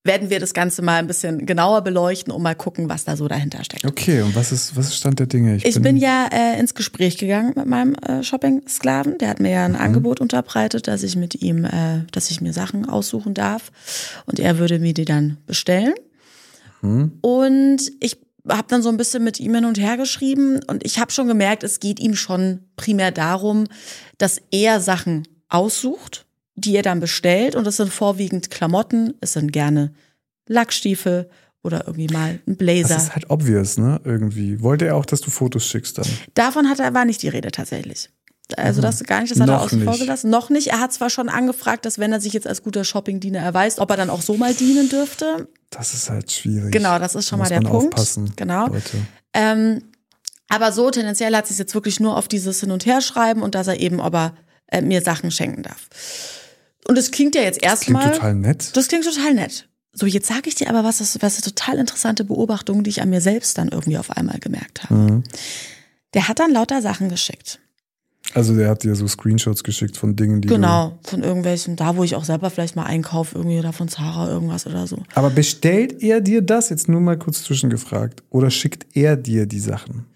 werden 0.04 0.30
wir 0.30 0.40
das 0.40 0.54
Ganze 0.54 0.80
mal 0.82 0.96
ein 0.98 1.06
bisschen 1.06 1.44
genauer 1.46 1.82
beleuchten 1.82 2.32
und 2.32 2.42
mal 2.42 2.54
gucken, 2.54 2.88
was 2.88 3.04
da 3.04 3.16
so 3.16 3.28
dahinter 3.28 3.62
steckt. 3.64 3.84
Okay, 3.84 4.22
und 4.22 4.34
was 4.34 4.52
ist, 4.52 4.76
was 4.76 4.86
ist 4.86 4.96
Stand 4.96 5.18
der 5.18 5.26
Dinge? 5.26 5.56
Ich 5.62 5.80
bin 5.82 5.96
ja 5.96 6.28
äh, 6.32 6.58
ins 6.58 6.74
Gespräch 6.74 7.18
gegangen 7.18 7.52
mit 7.56 7.66
meinem 7.66 7.94
äh, 7.96 8.22
Shopping-Sklaven. 8.22 9.18
Der 9.18 9.28
hat 9.28 9.40
mir 9.40 9.50
ja 9.50 9.64
ein 9.64 9.76
Angebot 9.76 10.20
unterbreitet, 10.20 10.86
dass 10.88 11.02
ich 11.02 11.16
mit 11.16 11.42
ihm, 11.42 11.64
äh, 11.64 12.04
dass 12.12 12.30
ich 12.30 12.40
mir 12.40 12.52
Sachen 12.52 12.88
aussuchen 12.88 13.34
darf. 13.34 13.70
Und 14.26 14.38
er 14.40 14.58
würde 14.58 14.78
mir 14.78 14.94
die 14.94 15.04
dann 15.04 15.38
bestellen. 15.46 15.94
Und 16.82 17.80
ich 18.00 18.18
habe 18.48 18.68
dann 18.68 18.82
so 18.82 18.88
ein 18.90 18.96
bisschen 18.96 19.24
mit 19.24 19.40
ihm 19.40 19.54
hin 19.54 19.64
und 19.64 19.78
her 19.78 19.96
geschrieben. 19.96 20.60
Und 20.68 20.84
ich 20.84 20.98
habe 21.00 21.10
schon 21.10 21.26
gemerkt, 21.26 21.64
es 21.64 21.80
geht 21.80 21.98
ihm 21.98 22.14
schon 22.14 22.60
primär 22.76 23.10
darum, 23.10 23.64
dass 24.18 24.40
er 24.52 24.80
Sachen 24.80 25.26
aussucht, 25.48 26.26
die 26.54 26.74
er 26.76 26.82
dann 26.82 27.00
bestellt. 27.00 27.54
Und 27.54 27.64
das 27.66 27.76
sind 27.76 27.92
vorwiegend 27.92 28.50
Klamotten. 28.50 29.14
Es 29.20 29.34
sind 29.34 29.52
gerne 29.52 29.92
Lackstiefel 30.48 31.28
oder 31.62 31.86
irgendwie 31.86 32.08
mal 32.08 32.38
ein 32.46 32.56
Blazer. 32.56 32.94
Das 32.94 33.04
ist 33.04 33.14
halt 33.14 33.28
obvious, 33.30 33.78
ne? 33.78 34.00
Irgendwie. 34.04 34.60
Wollte 34.62 34.86
er 34.86 34.96
auch, 34.96 35.04
dass 35.06 35.20
du 35.20 35.30
Fotos 35.30 35.66
schickst 35.66 35.98
dann? 35.98 36.06
Davon 36.34 36.68
hat 36.68 36.78
er, 36.78 36.94
war 36.94 37.04
nicht 37.04 37.22
die 37.22 37.28
Rede 37.28 37.50
tatsächlich. 37.50 38.10
Also 38.56 38.80
das 38.80 39.02
gar 39.02 39.22
nicht, 39.22 39.32
das 39.32 39.40
hat 39.40 39.48
er 39.48 39.56
Noch 39.56 39.64
außen 39.64 39.82
vor 39.82 39.94
nicht. 39.94 40.02
gelassen. 40.02 40.30
Noch 40.30 40.50
nicht. 40.50 40.68
Er 40.68 40.78
hat 40.78 40.92
zwar 40.92 41.10
schon 41.10 41.28
angefragt, 41.28 41.84
dass 41.84 41.98
wenn 41.98 42.12
er 42.12 42.20
sich 42.20 42.32
jetzt 42.32 42.46
als 42.46 42.62
guter 42.62 42.84
Shopping-Diener 42.84 43.40
erweist, 43.40 43.80
ob 43.80 43.90
er 43.90 43.96
dann 43.96 44.08
auch 44.08 44.22
so 44.22 44.36
mal 44.36 44.54
dienen 44.54 44.88
dürfte. 44.88 45.48
Das 45.70 45.94
ist 45.94 46.08
halt 46.10 46.30
schwierig. 46.30 46.70
Genau, 46.70 47.00
das 47.00 47.16
ist 47.16 47.26
schon 47.28 47.40
Da 47.40 47.42
mal 47.44 47.48
der 47.48 47.62
man 47.62 47.72
Punkt. 47.72 47.94
Aufpassen, 47.94 48.32
Genau. 48.36 48.68
Ähm, 49.32 49.82
aber 50.48 50.70
so 50.70 50.88
tendenziell 50.92 51.34
hat 51.34 51.48
sich 51.48 51.58
jetzt 51.58 51.74
wirklich 51.74 51.98
nur 51.98 52.16
auf 52.16 52.28
dieses 52.28 52.60
Hin- 52.60 52.70
und 52.70 52.86
Herschreiben 52.86 53.42
und 53.42 53.56
dass 53.56 53.66
er 53.66 53.80
eben, 53.80 53.98
ob 54.00 54.14
er 54.14 54.32
äh, 54.68 54.82
mir 54.82 55.02
Sachen 55.02 55.30
schenken 55.30 55.62
darf. 55.62 55.88
Und 56.88 56.96
es 56.96 57.10
klingt 57.10 57.34
ja 57.34 57.42
jetzt 57.42 57.60
Klingt 57.60 57.70
erstmal. 57.72 58.12
total 58.12 58.34
nett. 58.34 58.76
Das 58.76 58.88
klingt 58.88 59.04
total 59.04 59.34
nett. 59.34 59.68
So, 59.92 60.06
jetzt 60.06 60.28
sage 60.28 60.48
ich 60.48 60.54
dir 60.54 60.68
aber 60.68 60.84
was, 60.84 60.98
das, 60.98 61.20
was 61.22 61.36
eine 61.36 61.42
total 61.42 61.78
interessante 61.78 62.24
Beobachtung, 62.24 62.84
die 62.84 62.90
ich 62.90 63.00
an 63.02 63.10
mir 63.10 63.20
selbst 63.20 63.56
dann 63.56 63.68
irgendwie 63.68 63.98
auf 63.98 64.10
einmal 64.10 64.38
gemerkt 64.38 64.84
habe. 64.84 64.94
Mhm. 64.94 65.24
Der 66.14 66.28
hat 66.28 66.38
dann 66.38 66.52
lauter 66.52 66.82
Sachen 66.82 67.08
geschickt. 67.08 67.60
Also 68.34 68.54
der 68.54 68.68
hat 68.68 68.82
dir 68.82 68.94
so 68.96 69.06
Screenshots 69.06 69.62
geschickt 69.64 69.96
von 69.96 70.16
Dingen, 70.16 70.40
die 70.42 70.48
Genau, 70.48 70.98
von 71.04 71.22
irgendwelchen, 71.22 71.76
da 71.76 71.96
wo 71.96 72.04
ich 72.04 72.16
auch 72.16 72.24
selber 72.24 72.50
vielleicht 72.50 72.76
mal 72.76 72.84
einkaufe, 72.84 73.38
irgendwie 73.38 73.58
oder 73.58 73.72
von 73.72 73.88
Zara 73.88 74.28
irgendwas 74.28 74.66
oder 74.66 74.86
so. 74.86 75.02
Aber 75.14 75.30
bestellt 75.30 76.02
er 76.02 76.20
dir 76.20 76.42
das 76.42 76.68
jetzt 76.68 76.88
nur 76.88 77.00
mal 77.00 77.16
kurz 77.16 77.44
zwischengefragt 77.44 78.22
oder 78.30 78.50
schickt 78.50 78.86
er 78.94 79.16
dir 79.16 79.46
die 79.46 79.60
Sachen? 79.60 80.06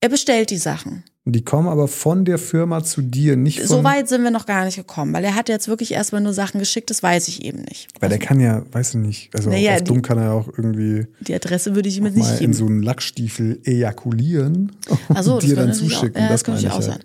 Er 0.00 0.10
bestellt 0.10 0.50
die 0.50 0.58
Sachen. 0.58 1.02
Und 1.26 1.32
die 1.32 1.42
kommen 1.44 1.66
aber 1.68 1.88
von 1.88 2.24
der 2.24 2.38
Firma 2.38 2.84
zu 2.84 3.02
dir, 3.02 3.36
nicht 3.36 3.58
von. 3.58 3.66
So 3.66 3.84
weit 3.84 4.08
sind 4.08 4.22
wir 4.22 4.30
noch 4.30 4.46
gar 4.46 4.64
nicht 4.64 4.76
gekommen, 4.76 5.12
weil 5.12 5.24
er 5.24 5.34
hat 5.34 5.48
jetzt 5.48 5.66
wirklich 5.66 5.90
erstmal 5.92 6.20
nur 6.20 6.32
Sachen 6.32 6.60
geschickt, 6.60 6.88
das 6.88 7.02
weiß 7.02 7.26
ich 7.26 7.44
eben 7.44 7.62
nicht. 7.62 7.88
Weil 7.98 8.10
der 8.10 8.18
kann 8.20 8.38
ja, 8.38 8.62
weiß 8.70 8.90
ich 8.90 9.00
nicht, 9.00 9.34
also 9.34 9.50
Naja, 9.50 9.74
auf 9.74 9.82
dumm 9.82 10.02
kann 10.02 10.18
er 10.18 10.24
ja 10.26 10.32
auch 10.32 10.46
irgendwie 10.46 11.08
Die 11.22 11.34
Adresse 11.34 11.74
würde 11.74 11.88
ich 11.88 11.98
ihm 11.98 12.06
jetzt 12.06 12.16
mal 12.16 12.22
nicht 12.30 12.34
in 12.40 12.52
geben. 12.52 12.52
so 12.54 12.66
einen 12.66 12.80
Lackstiefel 12.82 13.60
ejakulieren 13.64 14.72
und 14.88 14.98
Ach 15.16 15.22
so, 15.24 15.34
das 15.36 15.44
dir 15.44 15.56
dann 15.56 15.74
zuschicken. 15.74 16.16
Auch, 16.16 16.20
ja, 16.20 16.28
das, 16.28 16.42
das 16.42 16.44
könnte 16.44 16.60
ich 16.60 16.68
auch 16.68 16.74
halt. 16.74 16.84
sein. 16.84 17.00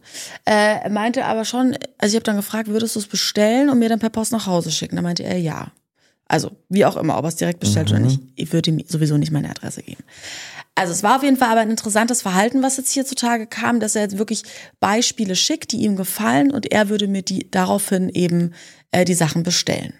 Äh, 0.45 0.83
er 0.83 0.89
meinte 0.91 1.25
aber 1.25 1.43
schon, 1.43 1.75
also 1.97 2.11
ich 2.13 2.15
habe 2.15 2.23
dann 2.23 2.35
gefragt, 2.35 2.67
würdest 2.69 2.95
du 2.95 2.99
es 2.99 3.07
bestellen 3.07 3.69
und 3.71 3.79
mir 3.79 3.89
dann 3.89 3.99
per 3.99 4.09
Post 4.11 4.31
nach 4.33 4.45
Hause 4.45 4.69
schicken? 4.71 4.97
Da 4.97 5.01
meinte 5.01 5.23
er 5.23 5.37
ja. 5.39 5.71
Also, 6.27 6.51
wie 6.69 6.85
auch 6.85 6.95
immer, 6.95 7.17
ob 7.17 7.25
er 7.25 7.29
es 7.29 7.35
direkt 7.35 7.59
bestellt 7.59 7.89
Mhm. 7.89 7.95
oder 7.95 8.05
nicht. 8.05 8.21
Ich 8.35 8.53
würde 8.53 8.69
ihm 8.69 8.81
sowieso 8.87 9.17
nicht 9.17 9.31
meine 9.33 9.49
Adresse 9.49 9.81
geben. 9.83 10.03
Also 10.75 10.93
es 10.93 11.03
war 11.03 11.17
auf 11.17 11.23
jeden 11.23 11.37
Fall 11.37 11.49
aber 11.49 11.59
ein 11.59 11.69
interessantes 11.69 12.21
Verhalten, 12.21 12.63
was 12.63 12.77
jetzt 12.77 12.91
hier 12.91 13.05
zutage 13.05 13.45
kam, 13.45 13.79
dass 13.79 13.95
er 13.95 14.03
jetzt 14.03 14.17
wirklich 14.17 14.43
Beispiele 14.79 15.35
schickt, 15.35 15.73
die 15.73 15.81
ihm 15.81 15.95
gefallen 15.95 16.51
und 16.51 16.71
er 16.71 16.89
würde 16.89 17.07
mir 17.07 17.21
die 17.21 17.49
daraufhin 17.51 18.09
eben 18.09 18.53
äh, 18.91 19.05
die 19.05 19.13
Sachen 19.13 19.43
bestellen. 19.43 19.93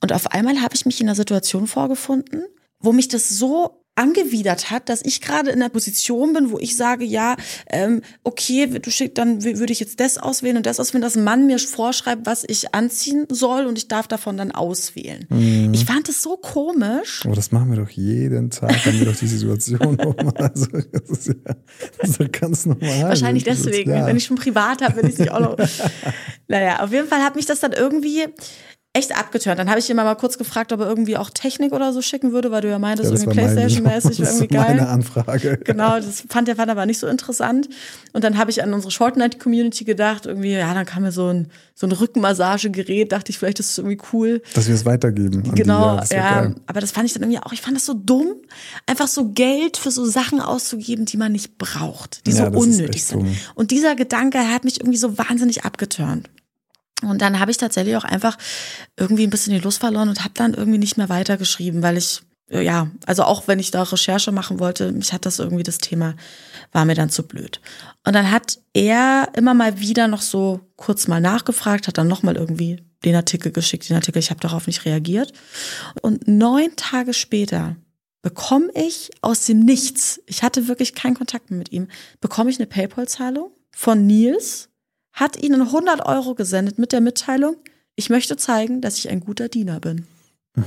Und 0.00 0.12
auf 0.12 0.28
einmal 0.28 0.60
habe 0.60 0.74
ich 0.74 0.86
mich 0.86 1.00
in 1.00 1.08
einer 1.08 1.14
Situation 1.14 1.66
vorgefunden, 1.66 2.44
wo 2.78 2.92
mich 2.92 3.08
das 3.08 3.28
so 3.28 3.81
angewidert 3.94 4.70
hat, 4.70 4.88
dass 4.88 5.02
ich 5.04 5.20
gerade 5.20 5.50
in 5.50 5.60
der 5.60 5.68
Position 5.68 6.32
bin, 6.32 6.50
wo 6.50 6.58
ich 6.58 6.76
sage, 6.76 7.04
ja, 7.04 7.36
ähm, 7.70 8.00
okay, 8.24 8.66
du 8.66 8.90
schickst, 8.90 9.18
dann 9.18 9.44
würde 9.44 9.72
ich 9.72 9.80
jetzt 9.80 10.00
das 10.00 10.16
auswählen 10.16 10.56
und 10.56 10.64
das 10.66 10.80
auswählen, 10.80 11.02
dass 11.02 11.14
ein 11.16 11.24
Mann 11.24 11.46
mir 11.46 11.58
vorschreibt, 11.58 12.24
was 12.24 12.44
ich 12.48 12.74
anziehen 12.74 13.26
soll 13.30 13.66
und 13.66 13.76
ich 13.76 13.88
darf 13.88 14.08
davon 14.08 14.36
dann 14.38 14.50
auswählen. 14.50 15.26
Mhm. 15.28 15.74
Ich 15.74 15.84
fand 15.84 16.08
es 16.08 16.22
so 16.22 16.38
komisch. 16.38 17.22
Aber 17.26 17.34
das 17.36 17.52
machen 17.52 17.70
wir 17.70 17.82
doch 17.84 17.90
jeden 17.90 18.50
Tag, 18.50 18.72
haben 18.86 18.98
wir 18.98 19.06
doch 19.06 19.16
die 19.16 19.26
Situation 19.26 19.96
nochmal. 19.96 20.32
Also, 20.52 20.66
das 20.90 21.10
ist 21.10 21.26
ja 21.28 21.34
das 22.00 22.10
ist 22.10 22.20
doch 22.20 22.32
ganz 22.32 22.66
normal. 22.66 23.02
Wahrscheinlich 23.04 23.44
Das 23.44 23.58
ist- 23.58 23.66
deswegen. 23.66 23.90
ja. 23.90 24.06
Wenn 24.06 24.16
ich 24.16 24.24
schon 24.24 24.36
privat 24.36 24.82
habe, 24.82 25.02
will 25.02 25.10
ich 25.10 25.18
nicht 25.18 25.30
auch 25.30 25.40
noch. 25.40 25.56
naja, 26.48 26.80
auf 26.82 26.92
jeden 26.92 27.08
Fall 27.08 27.20
hat 27.22 27.36
mich 27.36 27.46
das 27.46 27.60
dann 27.60 27.72
irgendwie 27.72 28.26
echt 28.94 29.16
abgeturnt. 29.18 29.58
Dann 29.58 29.70
habe 29.70 29.78
ich 29.80 29.88
ihn 29.88 29.96
mal 29.96 30.14
kurz 30.16 30.36
gefragt, 30.36 30.70
ob 30.72 30.80
er 30.80 30.86
irgendwie 30.86 31.16
auch 31.16 31.30
Technik 31.30 31.72
oder 31.72 31.94
so 31.94 32.02
schicken 32.02 32.32
würde, 32.32 32.50
weil 32.50 32.60
du 32.60 32.68
ja 32.68 32.78
meintest, 32.78 33.08
Ja, 33.08 33.14
das 33.14 33.22
irgendwie 33.22 33.40
war 33.40 33.48
Playstation-mäßig 33.48 34.16
das 34.18 34.34
irgendwie 34.40 34.56
war 34.58 34.64
geil. 34.66 34.76
meine 34.76 34.88
Anfrage. 34.88 35.58
Genau, 35.64 35.96
das 35.96 36.24
fand 36.28 36.46
der 36.48 36.56
fand 36.56 36.70
aber 36.70 36.84
nicht 36.84 36.98
so 36.98 37.06
interessant. 37.06 37.70
Und 38.12 38.22
dann 38.22 38.36
habe 38.36 38.50
ich 38.50 38.62
an 38.62 38.74
unsere 38.74 38.90
Short 38.90 39.16
Night 39.16 39.40
Community 39.40 39.84
gedacht, 39.84 40.26
irgendwie, 40.26 40.52
ja, 40.52 40.74
dann 40.74 40.84
kam 40.84 41.04
mir 41.04 41.12
so 41.12 41.28
ein, 41.28 41.48
so 41.74 41.86
ein 41.86 41.92
Rückenmassagegerät, 41.92 43.12
dachte 43.12 43.30
ich, 43.30 43.38
vielleicht 43.38 43.60
ist 43.60 43.70
es 43.70 43.78
irgendwie 43.78 43.98
cool. 44.12 44.42
Dass 44.54 44.68
wir 44.68 44.74
es 44.74 44.84
weitergeben. 44.84 45.42
die, 45.42 45.50
Genau, 45.52 45.96
wär 45.96 46.18
ja, 46.18 46.40
geil. 46.42 46.54
aber 46.66 46.80
das 46.80 46.90
fand 46.90 47.06
ich 47.06 47.14
dann 47.14 47.22
irgendwie 47.22 47.40
auch, 47.40 47.52
ich 47.52 47.62
fand 47.62 47.76
das 47.76 47.86
so 47.86 47.94
dumm, 47.94 48.34
einfach 48.86 49.08
so 49.08 49.30
Geld 49.30 49.78
für 49.78 49.90
so 49.90 50.04
Sachen 50.04 50.40
auszugeben, 50.40 51.06
die 51.06 51.16
man 51.16 51.32
nicht 51.32 51.56
braucht, 51.56 52.26
die 52.26 52.32
Ja, 52.32 52.52
so 52.52 52.58
unnötig 52.58 53.04
sind. 53.04 53.20
dumm. 53.22 53.36
Und 53.54 53.70
dieser 53.70 53.94
Gedanke 53.94 54.38
hat 54.52 54.64
mich 54.64 54.80
irgendwie 54.80 54.98
so 54.98 55.16
wahnsinnig 55.16 55.64
abgeturnt. 55.64 56.28
Und 57.10 57.22
dann 57.22 57.40
habe 57.40 57.50
ich 57.50 57.56
tatsächlich 57.56 57.96
auch 57.96 58.04
einfach 58.04 58.36
irgendwie 58.96 59.24
ein 59.24 59.30
bisschen 59.30 59.54
die 59.54 59.60
Lust 59.60 59.80
verloren 59.80 60.08
und 60.08 60.20
habe 60.20 60.34
dann 60.34 60.54
irgendwie 60.54 60.78
nicht 60.78 60.96
mehr 60.96 61.08
weitergeschrieben, 61.08 61.82
weil 61.82 61.96
ich, 61.96 62.22
äh, 62.50 62.62
ja, 62.62 62.90
also 63.06 63.24
auch 63.24 63.48
wenn 63.48 63.58
ich 63.58 63.70
da 63.70 63.82
Recherche 63.82 64.32
machen 64.32 64.58
wollte, 64.58 64.92
mich 64.92 65.12
hat 65.12 65.26
das 65.26 65.38
irgendwie 65.38 65.62
das 65.62 65.78
Thema, 65.78 66.14
war 66.72 66.84
mir 66.84 66.94
dann 66.94 67.10
zu 67.10 67.22
blöd. 67.24 67.60
Und 68.06 68.14
dann 68.14 68.30
hat 68.30 68.58
er 68.72 69.28
immer 69.34 69.54
mal 69.54 69.80
wieder 69.80 70.08
noch 70.08 70.22
so 70.22 70.60
kurz 70.76 71.08
mal 71.08 71.20
nachgefragt, 71.20 71.88
hat 71.88 71.98
dann 71.98 72.08
nochmal 72.08 72.36
irgendwie 72.36 72.82
den 73.04 73.14
Artikel 73.16 73.52
geschickt, 73.52 73.88
den 73.88 73.96
Artikel, 73.96 74.18
ich 74.18 74.30
habe 74.30 74.40
darauf 74.40 74.66
nicht 74.66 74.84
reagiert. 74.84 75.32
Und 76.02 76.28
neun 76.28 76.74
Tage 76.76 77.14
später 77.14 77.76
bekomme 78.22 78.70
ich 78.74 79.10
aus 79.20 79.46
dem 79.46 79.60
Nichts, 79.60 80.20
ich 80.26 80.42
hatte 80.42 80.68
wirklich 80.68 80.94
keinen 80.94 81.14
Kontakt 81.14 81.50
mehr 81.50 81.58
mit 81.58 81.72
ihm, 81.72 81.88
bekomme 82.20 82.50
ich 82.50 82.58
eine 82.58 82.66
PayPal-Zahlung 82.66 83.50
von 83.72 84.06
Nils, 84.06 84.68
hat 85.12 85.42
ihnen 85.42 85.62
100 85.62 86.04
Euro 86.06 86.34
gesendet 86.34 86.78
mit 86.78 86.92
der 86.92 87.00
Mitteilung, 87.00 87.56
ich 87.94 88.10
möchte 88.10 88.36
zeigen, 88.36 88.80
dass 88.80 88.98
ich 88.98 89.08
ein 89.10 89.20
guter 89.20 89.48
Diener 89.48 89.80
bin. 89.80 90.06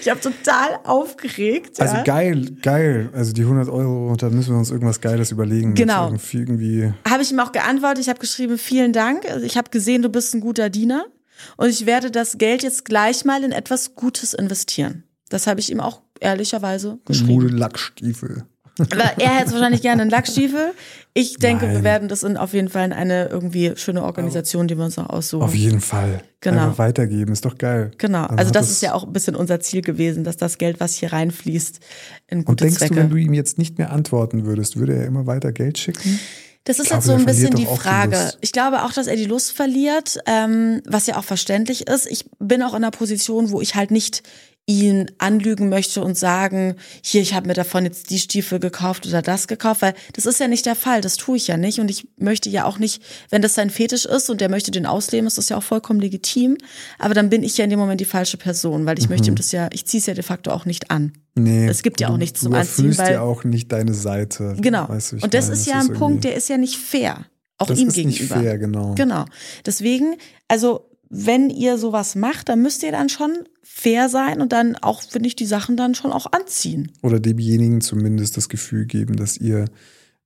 ich 0.00 0.08
habe 0.10 0.20
total 0.20 0.80
aufgeregt. 0.84 1.80
Also 1.80 1.96
ja. 1.96 2.02
geil, 2.02 2.56
geil. 2.62 3.10
Also 3.14 3.32
die 3.32 3.42
100 3.42 3.68
Euro, 3.68 4.10
und 4.10 4.22
da 4.22 4.28
müssen 4.28 4.52
wir 4.52 4.58
uns 4.58 4.70
irgendwas 4.70 5.00
Geiles 5.00 5.30
überlegen. 5.30 5.74
Genau. 5.74 6.06
Irgendwie, 6.06 6.36
irgendwie 6.38 6.92
Habe 7.08 7.22
ich 7.22 7.32
ihm 7.32 7.40
auch 7.40 7.52
geantwortet, 7.52 8.00
ich 8.00 8.08
habe 8.08 8.18
geschrieben, 8.18 8.58
vielen 8.58 8.92
Dank. 8.92 9.24
Also 9.30 9.46
ich 9.46 9.56
habe 9.56 9.70
gesehen, 9.70 10.02
du 10.02 10.08
bist 10.08 10.34
ein 10.34 10.40
guter 10.40 10.68
Diener 10.68 11.06
und 11.56 11.68
ich 11.68 11.86
werde 11.86 12.10
das 12.10 12.38
Geld 12.38 12.62
jetzt 12.62 12.84
gleich 12.84 13.24
mal 13.24 13.44
in 13.44 13.52
etwas 13.52 13.94
Gutes 13.94 14.34
investieren. 14.34 15.04
Das 15.28 15.46
habe 15.46 15.60
ich 15.60 15.70
ihm 15.70 15.80
auch 15.80 16.02
ehrlicherweise 16.20 16.98
geschrieben. 17.06 17.32
Mode 17.32 17.48
Lackstiefel. 17.48 18.44
Aber 18.78 19.18
er 19.18 19.38
hätte 19.38 19.52
wahrscheinlich 19.52 19.82
gerne 19.82 20.02
einen 20.02 20.10
Lackstiefel. 20.10 20.72
Ich 21.14 21.36
denke, 21.36 21.66
wir 21.66 21.74
Nein. 21.74 21.84
werden 21.84 22.08
das 22.08 22.22
in, 22.22 22.38
auf 22.38 22.54
jeden 22.54 22.70
Fall 22.70 22.86
in 22.86 22.92
eine 22.92 23.26
irgendwie 23.26 23.72
schöne 23.76 24.02
Organisation, 24.02 24.66
die 24.66 24.78
wir 24.78 24.84
uns 24.84 24.96
noch 24.96 25.10
aussuchen. 25.10 25.42
Auf 25.42 25.54
jeden 25.54 25.80
Fall. 25.82 26.22
Genau. 26.40 26.64
Einfach 26.64 26.78
weitergeben, 26.78 27.32
ist 27.32 27.44
doch 27.44 27.58
geil. 27.58 27.90
Genau. 27.98 28.26
Dann 28.26 28.38
Also 28.38 28.50
das 28.50 28.70
ist 28.70 28.82
ja 28.82 28.94
auch 28.94 29.04
ein 29.04 29.12
bisschen 29.12 29.36
unser 29.36 29.60
Ziel 29.60 29.82
gewesen, 29.82 30.24
dass 30.24 30.38
das 30.38 30.56
Geld, 30.56 30.80
was 30.80 30.94
hier 30.94 31.12
reinfließt, 31.12 31.80
in 32.28 32.38
Und 32.38 32.44
gute 32.46 32.64
denkst 32.64 32.78
Zwecke. 32.78 32.94
du, 32.94 33.00
wenn 33.00 33.10
du 33.10 33.16
ihm 33.16 33.34
jetzt 33.34 33.58
nicht 33.58 33.76
mehr 33.76 33.92
antworten 33.92 34.46
würdest, 34.46 34.78
würde 34.78 34.94
er 34.96 35.04
immer 35.06 35.26
weiter 35.26 35.52
Geld 35.52 35.76
schicken? 35.76 36.18
Das 36.64 36.78
ist 36.78 36.86
glaube, 36.86 36.98
jetzt 37.00 37.06
so 37.06 37.14
ein 37.14 37.24
bisschen 37.24 37.50
die 37.56 37.66
die 37.66 37.76
Frage. 37.76 38.16
Lust. 38.16 38.38
ich 38.40 38.52
glaube 38.52 38.84
auch, 38.84 38.92
dass 38.92 39.08
er 39.08 39.16
die 39.16 39.24
Lust 39.24 39.50
verliert, 39.52 40.18
ähm, 40.26 40.80
was 40.86 41.08
ja 41.08 41.16
auch 41.16 41.24
verständlich 41.24 41.88
ist. 41.88 42.06
Ich 42.06 42.24
bin 42.48 42.62
auch 42.62 42.70
in 42.74 42.76
einer 42.84 42.90
Position, 42.90 43.50
wo 43.50 43.60
ich 43.60 43.74
halt 43.74 43.90
nicht 43.90 44.22
ihn 44.64 45.10
anlügen 45.18 45.68
möchte 45.68 46.02
und 46.04 46.16
sagen, 46.16 46.76
hier, 47.02 47.20
ich 47.20 47.34
habe 47.34 47.48
mir 47.48 47.54
davon 47.54 47.84
jetzt 47.84 48.10
die 48.10 48.20
Stiefel 48.20 48.60
gekauft 48.60 49.04
oder 49.08 49.20
das 49.20 49.48
gekauft, 49.48 49.82
weil 49.82 49.92
das 50.12 50.24
ist 50.24 50.38
ja 50.38 50.46
nicht 50.46 50.66
der 50.66 50.76
Fall, 50.76 51.00
das 51.00 51.16
tue 51.16 51.36
ich 51.36 51.48
ja 51.48 51.56
nicht 51.56 51.80
und 51.80 51.90
ich 51.90 52.06
möchte 52.16 52.48
ja 52.48 52.64
auch 52.64 52.78
nicht, 52.78 53.02
wenn 53.30 53.42
das 53.42 53.54
sein 53.56 53.70
Fetisch 53.70 54.04
ist 54.04 54.30
und 54.30 54.40
der 54.40 54.48
möchte 54.48 54.70
den 54.70 54.86
ausleben, 54.86 55.26
ist 55.26 55.36
das 55.36 55.48
ja 55.48 55.56
auch 55.56 55.64
vollkommen 55.64 55.98
legitim, 55.98 56.56
aber 57.00 57.12
dann 57.12 57.28
bin 57.28 57.42
ich 57.42 57.58
ja 57.58 57.64
in 57.64 57.70
dem 57.70 57.80
Moment 57.80 58.00
die 58.00 58.04
falsche 58.04 58.36
Person, 58.36 58.86
weil 58.86 59.00
ich 59.00 59.08
möchte 59.08 59.26
ihm 59.28 59.34
das 59.34 59.50
ja, 59.50 59.68
ich 59.72 59.84
ziehe 59.84 59.98
es 60.00 60.06
ja 60.06 60.14
de 60.14 60.22
facto 60.22 60.52
auch 60.52 60.64
nicht 60.64 60.92
an. 60.92 61.12
Nee. 61.34 61.66
Es 61.66 61.82
gibt 61.82 62.00
ja 62.00 62.06
auch 62.06 62.12
du- 62.12 62.18
nichts 62.18 62.38
zum 62.40 62.52
du 62.52 62.58
Anziehen, 62.58 62.84
erfüllst 62.90 63.00
weil- 63.00 63.12
ja 63.14 63.20
auch 63.22 63.42
nicht 63.42 63.72
deine 63.72 63.94
Seite. 63.94 64.54
Genau. 64.60 64.88
Weißt 64.88 65.10
du, 65.12 65.16
und 65.16 65.34
das 65.34 65.46
meine? 65.48 65.56
ist 65.58 65.66
ja 65.66 65.80
ein 65.80 65.86
Punkt, 65.88 66.00
irgendwie- 66.00 66.20
der 66.28 66.36
ist 66.36 66.48
ja 66.48 66.56
nicht 66.56 66.76
fair. 66.76 67.26
Auch 67.58 67.66
Das 67.66 67.80
ihm 67.80 67.88
ist 67.88 67.96
nicht 67.96 68.18
gegenüber. 68.20 68.36
fair, 68.40 68.58
genau. 68.58 68.94
Genau. 68.94 69.24
Deswegen, 69.66 70.14
also 70.46 70.88
wenn 71.14 71.50
ihr 71.50 71.76
sowas 71.76 72.14
macht, 72.14 72.48
dann 72.48 72.62
müsst 72.62 72.82
ihr 72.82 72.90
dann 72.90 73.10
schon 73.10 73.32
fair 73.62 74.08
sein 74.08 74.40
und 74.40 74.50
dann 74.52 74.76
auch, 74.76 75.02
finde 75.02 75.28
ich, 75.28 75.36
die 75.36 75.44
Sachen 75.44 75.76
dann 75.76 75.94
schon 75.94 76.10
auch 76.10 76.32
anziehen. 76.32 76.90
Oder 77.02 77.20
demjenigen 77.20 77.82
zumindest 77.82 78.38
das 78.38 78.48
Gefühl 78.48 78.86
geben, 78.86 79.16
dass 79.16 79.36
ihr 79.36 79.66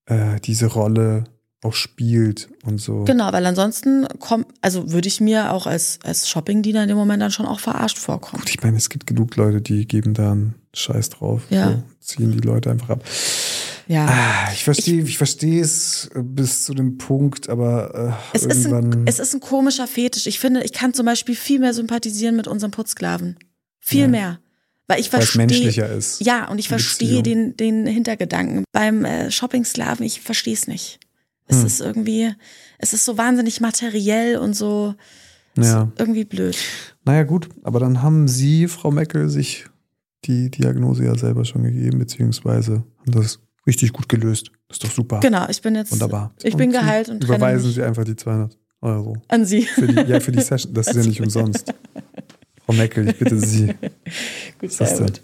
äh, 0.07 0.39
diese 0.41 0.67
Rolle 0.67 1.25
auch 1.65 1.75
spielt 1.75 2.49
und 2.65 2.81
so. 2.81 3.03
Genau, 3.03 3.33
weil 3.33 3.45
ansonsten 3.47 4.07
kommt, 4.21 4.47
also 4.61 4.93
würde 4.93 5.09
ich 5.09 5.21
mir 5.21 5.53
auch 5.53 5.67
als, 5.67 5.99
als 6.05 6.29
Shopping-Diener 6.29 6.83
in 6.85 6.89
dem 6.89 6.97
Moment 6.97 7.21
dann 7.21 7.33
schon 7.33 7.47
auch 7.47 7.59
verarscht 7.59 7.99
vorkommen. 7.99 8.43
Gut, 8.43 8.51
ich 8.51 8.63
meine, 8.63 8.77
es 8.77 8.89
gibt 8.89 9.09
genug 9.09 9.35
Leute, 9.35 9.61
die 9.61 9.89
geben 9.89 10.15
da 10.15 10.31
einen 10.33 10.55
Scheiß 10.73 11.11
drauf. 11.11 11.43
Ja. 11.51 11.73
So, 11.73 11.83
ziehen 11.99 12.31
die 12.31 12.47
Leute 12.47 12.71
einfach 12.71 12.91
ab. 12.91 13.05
Ja. 13.89 14.07
Ah, 14.09 14.53
ich 14.53 14.65
verstehe, 14.65 15.03
ich, 15.03 15.17
verstehe 15.17 15.61
es 15.63 16.11
bis 16.15 16.65
zu 16.65 16.75
dem 16.75 16.99
Punkt, 16.99 17.49
aber 17.49 18.17
äh, 18.33 18.37
Es 18.37 18.45
ist, 18.45 18.67
irgendwann. 18.67 19.03
ein, 19.03 19.07
es 19.07 19.19
ist 19.21 19.33
ein 19.35 19.41
komischer 19.41 19.87
Fetisch. 19.87 20.27
Ich 20.27 20.41
finde, 20.41 20.65
ich 20.65 20.73
kann 20.73 20.93
zum 20.93 21.07
Beispiel 21.07 21.37
viel 21.37 21.61
mehr 21.61 21.73
sympathisieren 21.73 22.35
mit 22.37 22.49
unserem 22.49 22.73
Putzsklaven. 22.73 23.37
Viel 23.81 24.03
Ja. 24.03 24.09
mehr. 24.09 24.39
Weil 24.89 25.01
ich 25.01 25.11
verstehe. 25.11 25.39
menschlicher 25.47 25.89
ist, 25.93 26.21
Ja, 26.21 26.49
und 26.49 26.59
ich 26.59 26.69
verstehe 26.69 27.23
den, 27.23 27.57
den 27.57 27.87
Hintergedanken. 27.87 28.65
Beim 28.73 29.05
äh, 29.05 29.31
Shopping-Sklaven, 29.33 30.05
ich 30.07 30.21
verstehe 30.21 30.55
es 30.55 30.67
nicht. 30.69 31.01
Es 31.47 31.59
Hm. 31.61 31.67
ist 31.67 31.81
irgendwie, 31.81 32.33
es 32.79 32.93
ist 32.93 33.05
so 33.05 33.17
wahnsinnig 33.19 33.61
materiell 33.61 34.37
und 34.39 34.55
so 34.55 34.95
ja. 35.57 35.91
irgendwie 35.99 36.25
blöd. 36.25 36.57
Naja, 37.05 37.23
gut, 37.25 37.49
aber 37.63 37.79
dann 37.81 38.03
haben 38.03 38.27
Sie, 38.29 38.67
Frau 38.69 38.91
Meckel, 38.91 39.29
sich 39.29 39.67
die 40.25 40.51
Diagnose 40.51 41.05
ja 41.05 41.17
selber 41.17 41.45
schon 41.45 41.63
gegeben, 41.65 41.99
beziehungsweise 42.01 42.85
haben 42.99 43.13
das 43.13 43.41
richtig 43.67 43.93
gut 43.93 44.09
gelöst. 44.09 44.51
Das 44.69 44.77
ist 44.77 44.85
doch 44.85 44.91
super. 44.91 45.21
Genau, 45.21 45.47
ich 45.49 45.61
bin 45.63 45.75
jetzt. 45.75 45.93
Wunderbar. 45.93 46.33
Ich 46.43 46.57
bin 46.57 46.71
Sie 46.71 46.79
geheilt 46.79 47.09
und 47.09 47.23
Überweisen 47.25 47.71
Sie 47.71 47.83
einfach 47.83 48.05
die 48.05 48.17
200 48.17 48.57
Euro. 48.83 49.17
an 49.29 49.45
Sie. 49.45 49.63
Für 49.63 49.87
die, 49.87 49.95
ja, 50.11 50.21
für 50.21 50.33
die 50.33 50.41
Session. 50.43 50.75
Das 50.75 50.89
ist 50.89 50.97
ja 50.97 51.03
nicht 51.03 51.21
umsonst. 51.21 51.73
Frau 52.65 52.73
Meckel, 52.73 53.09
ich 53.11 53.17
bitte 53.19 53.39
Sie. 53.39 53.67
Gut, 54.59 54.71
ist 54.71 54.81
das 54.81 54.97
sehr 54.97 55.07
gut. 55.07 55.21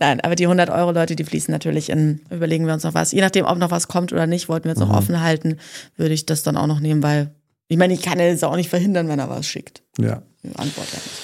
Nein, 0.00 0.20
aber 0.22 0.36
die 0.36 0.44
100 0.46 0.70
Euro, 0.70 0.92
Leute, 0.92 1.16
die 1.16 1.24
fließen 1.24 1.52
natürlich 1.52 1.90
in, 1.90 2.20
überlegen 2.30 2.66
wir 2.66 2.72
uns 2.72 2.82
noch 2.84 2.94
was. 2.94 3.12
Je 3.12 3.20
nachdem, 3.20 3.44
ob 3.44 3.58
noch 3.58 3.70
was 3.70 3.88
kommt 3.88 4.10
oder 4.12 4.26
nicht, 4.26 4.48
wollten 4.48 4.64
wir 4.64 4.70
jetzt 4.72 4.78
noch 4.80 4.88
Mhm. 4.88 4.94
offen 4.94 5.20
halten, 5.20 5.56
würde 5.96 6.14
ich 6.14 6.24
das 6.24 6.42
dann 6.44 6.56
auch 6.56 6.66
noch 6.66 6.80
nehmen, 6.80 7.02
weil 7.02 7.30
ich 7.68 7.76
meine, 7.76 7.92
ich 7.92 8.00
kann 8.00 8.18
jetzt 8.18 8.42
auch 8.44 8.56
nicht 8.56 8.70
verhindern, 8.70 9.08
wenn 9.08 9.18
er 9.18 9.28
was 9.28 9.46
schickt. 9.46 9.82
Ja. 9.98 10.22
Ich 10.42 10.58
antworte 10.58 10.92
ja 10.92 10.98
nicht. 10.98 11.20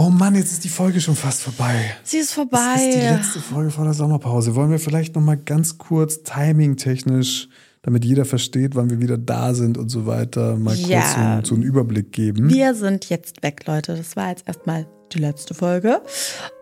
Oh 0.00 0.10
Mann, 0.10 0.36
jetzt 0.36 0.52
ist 0.52 0.62
die 0.62 0.68
Folge 0.68 1.00
schon 1.00 1.16
fast 1.16 1.42
vorbei. 1.42 1.74
Sie 2.04 2.18
ist 2.18 2.28
Das 2.30 2.34
vorbei. 2.34 2.74
ist 2.76 2.94
die 2.96 3.00
letzte 3.00 3.40
Folge 3.40 3.70
vor 3.72 3.82
der 3.84 3.94
Sommerpause. 3.94 4.54
Wollen 4.54 4.70
wir 4.70 4.78
vielleicht 4.78 5.16
noch 5.16 5.22
mal 5.22 5.36
ganz 5.36 5.76
kurz 5.76 6.22
timing-technisch 6.22 7.48
damit 7.82 8.04
jeder 8.04 8.24
versteht, 8.24 8.74
wann 8.76 8.90
wir 8.90 9.00
wieder 9.00 9.16
da 9.18 9.54
sind 9.54 9.76
und 9.78 9.88
so 9.88 10.04
weiter, 10.06 10.56
mal 10.56 10.74
Ja. 10.76 11.00
kurz 11.00 11.14
so, 11.14 11.20
einen- 11.20 11.44
so 11.44 11.54
einen 11.54 11.62
Überblick 11.64 12.12
geben. 12.12 12.48
Wir 12.50 12.74
sind 12.74 13.08
jetzt 13.08 13.42
weg, 13.42 13.64
Leute. 13.66 13.96
Das 13.96 14.14
war 14.14 14.28
jetzt 14.30 14.46
erstmal 14.46 14.86
die 15.12 15.18
letzte 15.20 15.54
Folge. 15.54 16.00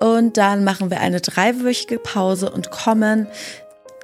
Und 0.00 0.36
dann 0.36 0.62
machen 0.64 0.90
wir 0.90 1.00
eine 1.00 1.20
dreiwöchige 1.20 1.98
Pause 1.98 2.50
und 2.50 2.70
kommen 2.70 3.26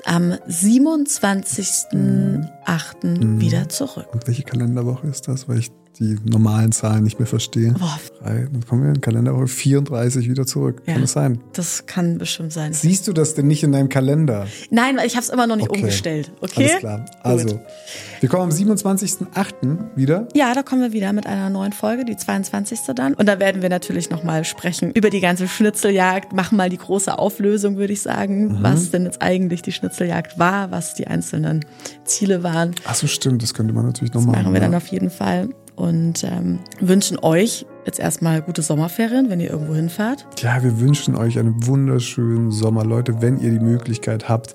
am 0.05 0.35
27.08. 0.49 3.41
wieder 3.41 3.69
zurück. 3.69 4.09
Und 4.13 4.27
welche 4.27 4.43
Kalenderwoche 4.43 5.07
ist 5.07 5.29
das? 5.29 5.49
Weil 5.49 5.59
ich 5.59 5.71
die 5.99 6.17
normalen 6.25 6.73
Zahlen 6.73 7.05
nicht 7.05 7.19
mehr 7.19 7.27
verstehe. 7.27 7.73
Boah, 7.79 7.99
dann 8.25 8.65
kommen 8.69 8.83
wir 8.85 8.91
in 8.91 9.01
Kalenderwoche 9.01 9.47
34 9.49 10.29
wieder 10.29 10.47
zurück. 10.47 10.83
Ja. 10.87 10.95
Kann 10.95 11.03
das 11.03 11.13
sein? 11.13 11.41
das 11.53 11.85
kann 11.87 12.19
bestimmt 12.19 12.53
sein. 12.53 12.73
Siehst 12.73 13.07
du 13.09 13.13
das 13.13 13.35
denn 13.35 13.47
nicht 13.47 13.63
in 13.63 13.73
deinem 13.73 13.89
Kalender? 13.89 14.47
Nein, 14.71 14.97
weil 14.97 15.07
ich 15.07 15.15
habe 15.17 15.25
es 15.25 15.29
immer 15.31 15.47
noch 15.47 15.57
nicht 15.57 15.69
Okay. 15.71 15.81
umgestellt. 15.81 16.33
Okay? 16.41 16.65
Alles 16.69 16.79
klar. 16.79 17.05
Also, 17.23 17.61
wir 18.21 18.29
kommen 18.29 18.45
am 18.45 18.51
27.08. 18.51 19.79
wieder. 19.97 20.29
Ja, 20.35 20.55
da 20.55 20.63
kommen 20.63 20.83
wir 20.83 20.93
wieder 20.93 21.13
mit 21.13 21.27
einer 21.27 21.51
neuen 21.51 21.73
Folge, 21.73 22.05
die 22.05 22.17
22. 22.17 22.81
dann. 22.95 23.15
Und 23.15 23.27
da 23.29 23.39
werden 23.39 23.63
wir 23.63 23.69
natürlich 23.69 24.11
nochmal 24.11 24.45
sprechen 24.45 24.93
über 24.93 25.11
die 25.11 25.21
ganze 25.21 25.47
Schnitzeljagd, 25.49 26.33
machen 26.33 26.57
mal 26.57 26.71
die 26.71 26.79
große 26.79 27.19
Auflösung, 27.19 27.77
würde 27.77 27.93
ich 27.93 28.01
sagen, 28.03 28.47
Mhm. 28.59 28.63
was 28.63 28.91
denn 28.91 29.05
jetzt 29.05 29.21
eigentlich 29.23 29.63
die 29.63 29.73
Schnitzeljagd 29.73 30.39
war, 30.39 30.71
was 30.71 30.95
die 30.95 31.07
einzelnen 31.07 31.65
Ziele 32.05 32.43
waren. 32.43 32.75
Ach 32.85 32.95
so, 32.95 33.07
stimmt. 33.07 33.43
Das 33.43 33.55
könnte 33.55 33.73
man 33.75 33.87
natürlich 33.87 34.13
noch 34.15 34.23
Das 34.23 34.27
machen. 34.27 34.43
machen 34.45 34.53
wir 34.55 34.61
dann 34.61 34.73
ja. 34.73 34.79
auf 34.79 34.87
jeden 34.89 35.11
Fall. 35.11 35.49
Und 35.75 36.25
ähm, 36.25 36.59
wünschen 36.81 37.19
euch 37.19 37.67
jetzt 37.87 37.99
erstmal 37.99 38.43
gute 38.43 38.63
Sommerferien, 38.63 39.31
wenn 39.31 39.41
ihr 39.41 39.51
irgendwo 39.51 39.75
hinfahrt. 39.75 40.27
Ja, 40.39 40.63
wir 40.63 40.81
wünschen 40.81 41.17
euch 41.17 41.39
einen 41.39 41.67
wunderschönen 41.67 42.51
Sommer. 42.51 42.85
Leute, 42.85 43.23
wenn 43.23 43.39
ihr 43.41 43.51
die 43.51 43.59
Möglichkeit 43.59 44.29
habt, 44.29 44.55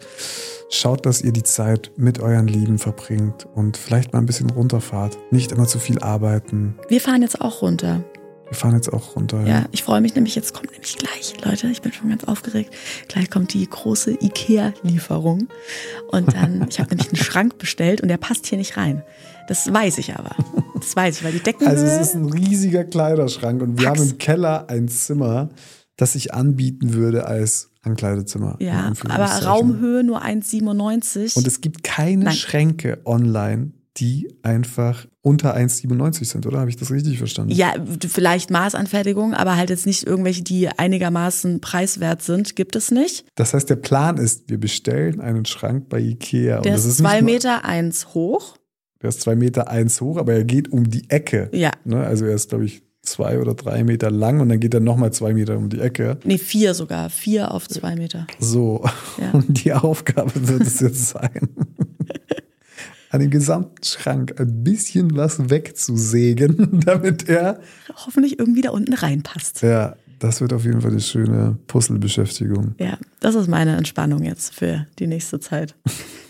schaut, 0.70 1.06
dass 1.06 1.22
ihr 1.22 1.32
die 1.32 1.44
Zeit 1.44 1.92
mit 1.98 2.20
euren 2.20 2.48
Lieben 2.48 2.78
verbringt 2.78 3.48
und 3.56 3.78
vielleicht 3.78 4.14
mal 4.14 4.20
ein 4.20 4.26
bisschen 4.26 4.50
runterfahrt. 4.50 5.18
Nicht 5.32 5.52
immer 5.52 5.66
zu 5.66 5.80
viel 5.80 6.00
arbeiten. 6.00 6.76
Wir 6.88 7.02
fahren 7.02 7.22
jetzt 7.22 7.42
auch 7.42 7.62
runter. 7.62 8.04
Wir 8.48 8.56
fahren 8.56 8.76
jetzt 8.76 8.94
auch 8.94 9.16
runter. 9.18 9.46
Ja, 9.46 9.66
ich 9.74 9.84
freue 9.84 10.00
mich 10.00 10.16
nämlich, 10.16 10.36
jetzt 10.36 10.54
kommt 10.54 10.72
nämlich 10.72 10.96
gleich, 10.98 11.34
Leute, 11.44 11.68
ich 11.68 11.82
bin 11.82 11.92
schon 11.92 12.10
ganz 12.10 12.24
aufgeregt. 12.24 12.74
Gleich 13.10 13.30
kommt 13.30 13.54
die 13.54 13.70
große 13.70 14.12
IKEA-Lieferung. 14.22 15.50
Und 16.12 16.34
dann, 16.34 16.66
ich 16.70 16.80
habe 16.80 16.92
nämlich 16.92 17.10
einen 17.10 17.18
Schrank 17.18 17.58
bestellt 17.58 18.00
und 18.00 18.08
der 18.08 18.18
passt 18.18 18.46
hier 18.46 18.58
nicht 18.58 18.78
rein. 18.78 19.04
Das 19.48 19.72
weiß 19.72 19.98
ich 20.00 20.16
aber. 20.16 20.36
Das 20.76 20.96
weiß 20.96 21.18
ich, 21.18 21.24
weil 21.24 21.32
die 21.34 21.40
Decken. 21.40 21.68
Also 21.68 21.86
es 21.86 22.00
ist 22.10 22.16
ein 22.16 22.26
riesiger 22.26 22.84
Kleiderschrank 22.84 23.62
und 23.62 23.80
wir 23.80 23.88
Pack's. 23.88 24.00
haben 24.00 24.10
im 24.12 24.18
Keller 24.18 24.70
ein 24.70 24.88
Zimmer, 24.88 25.50
das 25.96 26.14
sich 26.14 26.34
anbieten 26.34 26.94
würde 26.94 27.26
als 27.26 27.72
Ankleidezimmer. 27.82 28.58
ja, 28.60 28.92
aber. 29.10 29.26
Raumhöhe 29.46 30.04
nur 30.04 30.22
1,97. 30.24 31.38
Und 31.38 31.48
es 31.48 31.62
gibt 31.62 31.84
keine 31.84 32.26
Nein. 32.26 32.34
Schränke 32.36 33.00
online, 33.06 33.72
die 33.98 34.28
einfach 34.44 35.08
unter 35.22 35.56
1,97 35.56 36.26
sind, 36.26 36.46
oder? 36.46 36.60
Habe 36.60 36.70
ich 36.70 36.76
das 36.76 36.92
richtig 36.92 37.18
verstanden? 37.18 37.52
Ja, 37.54 37.74
vielleicht 38.08 38.52
Maßanfertigung, 38.52 39.34
aber 39.34 39.56
halt 39.58 39.70
jetzt 39.72 39.86
nicht 39.88 40.06
irgendwelche, 40.06 40.44
die 40.44 40.70
einigermaßen 40.70 41.62
preiswert 41.62 42.22
sind, 42.22 42.56
gibt 42.56 42.76
es 42.76 42.92
nicht. 42.92 43.26
Das 43.36 43.54
heißt, 43.54 43.70
der 43.70 43.76
Plan 43.78 44.18
ist, 44.18 44.50
wir 44.50 44.60
bestellen 44.60 45.20
einen 45.20 45.46
Schrank 45.46 45.90
bei 45.90 46.00
Ikea. 46.00 46.62
Der 46.62 46.72
und 46.72 46.78
das 46.78 46.86
ist 46.86 47.00
nicht 47.00 47.10
zwei 47.10 47.22
nur- 47.22 47.32
Meter 47.32 47.66
eins 47.66 48.14
hoch. 48.14 48.58
Der 49.02 49.10
ist 49.10 49.22
zwei 49.22 49.36
Meter 49.36 49.70
eins 49.70 50.02
hoch, 50.02 50.18
aber 50.18 50.34
er 50.34 50.44
geht 50.44 50.72
um 50.72 50.90
die 50.90 51.10
Ecke. 51.10 51.50
Ja. 51.52 51.72
Ne? 51.86 52.04
Also 52.04 52.26
er 52.26 52.36
ist, 52.36 52.50
glaube 52.50 52.66
ich, 52.66 52.82
zwei 53.08 53.40
oder 53.40 53.54
drei 53.54 53.84
Meter 53.84 54.12
lang 54.12 54.40
und 54.40 54.50
dann 54.50 54.60
geht 54.60 54.74
er 54.74 54.80
nochmal 54.80 55.12
zwei 55.14 55.34
Meter 55.34 55.58
um 55.58 55.70
die 55.70 55.80
Ecke. 55.80 56.18
Nee, 56.24 56.38
vier 56.38 56.74
sogar. 56.74 57.10
Vier 57.10 57.52
auf 57.52 57.68
zwei 57.68 57.96
Meter. 57.96 58.28
So. 58.40 58.84
Ja. 59.20 59.32
Und 59.32 59.64
die 59.64 59.74
Aufgabe 59.74 60.32
wird 60.48 60.62
es 60.62 60.80
jetzt 60.80 61.10
sein, 61.10 61.50
an 63.10 63.22
dem 63.22 63.30
gesamten 63.30 63.84
Schrank 63.84 64.40
ein 64.40 64.64
bisschen 64.64 65.16
was 65.16 65.50
wegzusägen, 65.50 66.82
damit 66.86 67.30
er. 67.30 67.60
Hoffentlich 68.06 68.40
irgendwie 68.40 68.62
da 68.62 68.72
unten 68.72 68.94
reinpasst. 68.94 69.62
Ja, 69.62 69.96
das 70.20 70.42
wird 70.42 70.52
auf 70.52 70.66
jeden 70.66 70.82
Fall 70.82 70.92
eine 70.92 71.00
schöne 71.00 71.58
Puzzlebeschäftigung. 71.68 72.76
Ja, 72.80 72.98
das 73.20 73.36
ist 73.36 73.48
meine 73.48 73.78
Entspannung 73.78 74.24
jetzt 74.24 74.54
für 74.54 74.88
die 75.00 75.08
nächste 75.08 75.40
Zeit. 75.40 75.76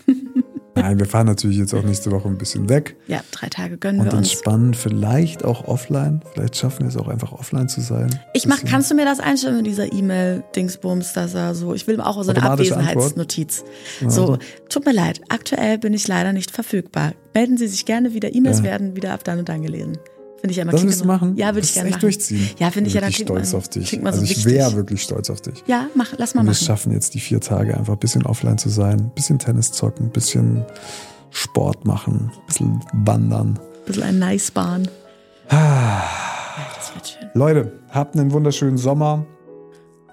Nein, 0.80 0.98
wir 0.98 1.06
fahren 1.06 1.26
natürlich 1.26 1.58
jetzt 1.58 1.74
auch 1.74 1.82
nächste 1.82 2.10
Woche 2.10 2.28
ein 2.28 2.38
bisschen 2.38 2.68
weg 2.68 2.96
Ja, 3.06 3.20
drei 3.30 3.48
Tage 3.48 3.76
gönnen 3.78 4.00
und 4.00 4.06
wir 4.06 4.14
uns. 4.16 4.30
entspannen. 4.32 4.74
Vielleicht 4.74 5.44
auch 5.44 5.66
offline. 5.68 6.20
Vielleicht 6.32 6.56
schaffen 6.56 6.80
wir 6.80 6.88
es 6.88 6.96
auch 6.96 7.08
einfach 7.08 7.32
offline 7.32 7.68
zu 7.68 7.80
sein. 7.80 8.08
Ich 8.34 8.46
mach, 8.46 8.64
kannst 8.64 8.90
du 8.90 8.94
mir 8.94 9.04
das 9.04 9.20
einstellen 9.20 9.56
mit 9.58 9.66
dieser 9.66 9.92
E-Mail-Dingsbums, 9.92 11.12
dass 11.12 11.34
er 11.34 11.54
so, 11.54 11.74
ich 11.74 11.86
will 11.86 12.00
auch 12.00 12.22
so 12.22 12.30
eine 12.30 12.42
Abwesenheitsnotiz. 12.42 13.64
So, 14.06 14.38
tut 14.68 14.86
mir 14.86 14.92
leid, 14.92 15.20
aktuell 15.28 15.78
bin 15.78 15.94
ich 15.94 16.06
leider 16.08 16.32
nicht 16.32 16.50
verfügbar. 16.50 17.12
Melden 17.34 17.56
Sie 17.56 17.68
sich 17.68 17.84
gerne 17.84 18.14
wieder, 18.14 18.34
E-Mails 18.34 18.58
Ja. 18.58 18.64
werden 18.64 18.96
wieder 18.96 19.12
ab 19.12 19.24
dann 19.24 19.38
und 19.40 19.48
dann 19.48 19.62
gelesen. 19.62 19.98
Finde 20.40 20.50
ich 20.52 20.56
ja 20.56 20.62
immer 20.62 20.72
Das 20.72 20.82
willst 20.84 21.00
du 21.00 21.04
machen? 21.04 21.36
Ja, 21.36 21.48
würde 21.54 21.60
ich 21.66 21.74
gerne 21.74 21.90
machen. 21.90 22.00
durchziehen. 22.00 22.48
Ja, 22.58 22.70
finde 22.70 22.88
ich 22.88 22.94
ja, 22.94 23.00
dann 23.00 23.12
stolz 23.12 23.52
man, 23.52 23.58
auf 23.58 23.68
dich. 23.68 24.04
Also 24.06 24.18
so 24.20 24.24
ich 24.24 24.44
wäre 24.44 24.72
wirklich 24.74 25.02
stolz 25.02 25.30
auf 25.30 25.40
dich. 25.40 25.64
Ja, 25.66 25.88
mach, 25.94 26.12
lass 26.16 26.34
mal 26.34 26.40
Und 26.42 26.46
wir 26.46 26.52
machen. 26.52 26.64
schaffen 26.64 26.92
jetzt 26.92 27.14
die 27.14 27.20
vier 27.20 27.40
Tage 27.40 27.76
einfach 27.76 27.94
ein 27.94 27.98
bisschen 27.98 28.24
offline 28.24 28.56
zu 28.58 28.68
sein, 28.68 29.00
ein 29.00 29.10
bisschen 29.14 29.38
Tennis 29.38 29.72
zocken, 29.72 30.06
ein 30.06 30.10
bisschen 30.12 30.64
Sport 31.30 31.84
machen, 31.84 32.30
ein 32.32 32.46
bisschen 32.46 32.80
wandern. 32.92 33.58
Ein 33.58 33.84
bisschen 33.86 34.02
ein 34.04 34.18
nice 34.20 34.50
Bahn. 34.52 34.88
Ah. 35.48 35.54
Ja, 36.58 36.66
das 36.76 36.94
wird 36.94 37.08
schön. 37.08 37.28
Leute, 37.34 37.72
habt 37.90 38.16
einen 38.16 38.30
wunderschönen 38.32 38.78
Sommer. 38.78 39.26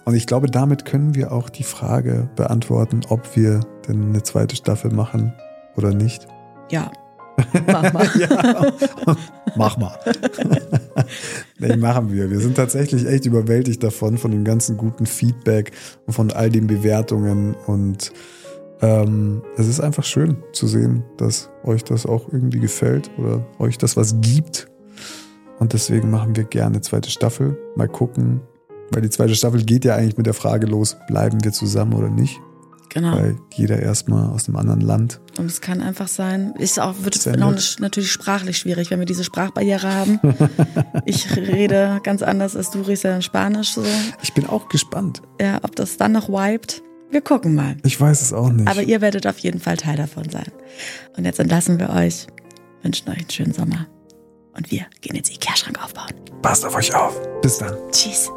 Und 0.06 0.14
ich 0.16 0.28
glaube, 0.28 0.48
damit 0.50 0.86
können 0.86 1.16
wir 1.16 1.32
auch 1.32 1.50
die 1.50 1.64
Frage 1.64 2.30
beantworten, 2.36 3.02
ob 3.10 3.36
wir 3.36 3.62
denn 3.88 4.10
eine 4.10 4.22
zweite 4.24 4.56
Staffel 4.56 4.92
machen 4.92 5.34
oder 5.76 5.94
nicht. 5.94 6.28
Ja. 6.70 6.92
Mach 7.68 7.94
mal. 7.94 8.10
Ja, 8.20 8.74
mach 9.56 9.78
mal. 9.78 9.98
nee, 11.60 11.76
machen 11.76 12.12
wir. 12.12 12.30
Wir 12.30 12.40
sind 12.40 12.56
tatsächlich 12.56 13.06
echt 13.06 13.26
überwältigt 13.26 13.84
davon, 13.84 14.18
von 14.18 14.32
dem 14.32 14.44
ganzen 14.44 14.78
guten 14.78 15.06
Feedback 15.06 15.72
und 16.06 16.14
von 16.14 16.32
all 16.32 16.50
den 16.50 16.68
Bewertungen. 16.68 17.56
Und 17.68 18.12
ähm, 18.82 19.42
es 19.58 19.68
ist 19.68 19.80
einfach 19.80 20.04
schön 20.04 20.38
zu 20.54 20.68
sehen, 20.68 21.04
dass 21.18 21.50
euch 21.64 21.84
das 21.84 22.06
auch 22.06 22.32
irgendwie 22.32 22.60
gefällt 22.60 23.10
oder 23.18 23.46
euch 23.60 23.78
das 23.78 23.98
was 23.98 24.16
gibt. 24.22 24.68
Und 25.60 25.74
deswegen 25.74 26.12
machen 26.12 26.36
wir 26.36 26.44
gerne 26.44 26.76
eine 26.76 26.82
zweite 26.82 27.10
Staffel. 27.10 27.58
Mal 27.76 27.88
gucken, 27.88 28.42
weil 28.92 29.02
die 29.02 29.10
zweite 29.10 29.36
Staffel 29.36 29.64
geht 29.64 29.86
ja 29.86 29.96
eigentlich 29.96 30.18
mit 30.18 30.26
der 30.26 30.34
Frage 30.34 30.68
los, 30.68 30.98
bleiben 31.08 31.44
wir 31.44 31.52
zusammen 31.52 31.94
oder 31.94 32.10
nicht? 32.10 32.40
Genau. 32.90 33.14
Weil 33.14 33.38
jeder 33.54 33.80
erstmal 33.80 34.30
aus 34.30 34.48
einem 34.48 34.58
anderen 34.58 34.82
Land. 34.82 35.20
Und 35.38 35.48
es 35.48 35.62
kann 35.62 35.82
einfach 35.82 36.08
sein, 36.08 36.54
ist 36.58 36.80
auch, 36.80 36.96
wird 37.00 37.26
nett. 37.26 37.78
natürlich 37.80 38.12
sprachlich 38.12 38.58
schwierig, 38.58 38.92
wenn 38.92 39.00
wir 39.00 39.06
diese 39.06 39.24
Sprachbarriere 39.24 39.94
haben. 39.94 40.20
ich 41.06 41.36
rede 41.36 42.00
ganz 42.04 42.22
anders 42.22 42.56
als 42.56 42.72
du 42.72 42.82
redest 42.82 43.04
ja 43.04 43.12
dann 43.12 43.22
Spanisch 43.22 43.74
so. 43.74 43.84
Ich 44.24 44.34
bin 44.34 44.46
auch 44.46 44.70
gespannt. 44.70 45.22
Ja, 45.42 45.60
ob 45.64 45.76
das 45.76 45.98
dann 45.98 46.14
noch 46.14 46.30
wiped. 46.30 46.82
Wir 47.10 47.22
gucken 47.22 47.56
mal. 47.56 47.78
Ich 47.84 48.00
weiß 48.00 48.22
es 48.22 48.34
auch 48.34 48.50
nicht. 48.50 48.68
Aber 48.68 48.82
ihr 48.82 49.02
werdet 49.02 49.28
auf 49.28 49.40
jeden 49.40 49.60
Fall 49.60 49.78
Teil 49.78 49.96
davon 49.96 50.30
sein. 50.30 50.52
Und 51.16 51.26
jetzt 51.26 51.40
entlassen 51.40 51.80
wir 51.80 51.90
euch, 51.92 52.28
wünschen 52.82 53.10
euch 53.10 53.20
einen 53.20 53.30
schönen 53.30 53.54
Sommer. 53.54 53.88
Und 54.56 54.72
wir 54.72 54.86
gehen 55.02 55.16
jetzt 55.16 55.32
Ikea-Schrank 55.32 55.84
aufbauen. 55.84 56.12
Passt 56.42 56.66
auf 56.66 56.76
euch 56.76 56.94
auf. 56.96 57.20
Bis 57.42 57.58
dann. 57.58 57.76
Tschüss. 57.92 58.30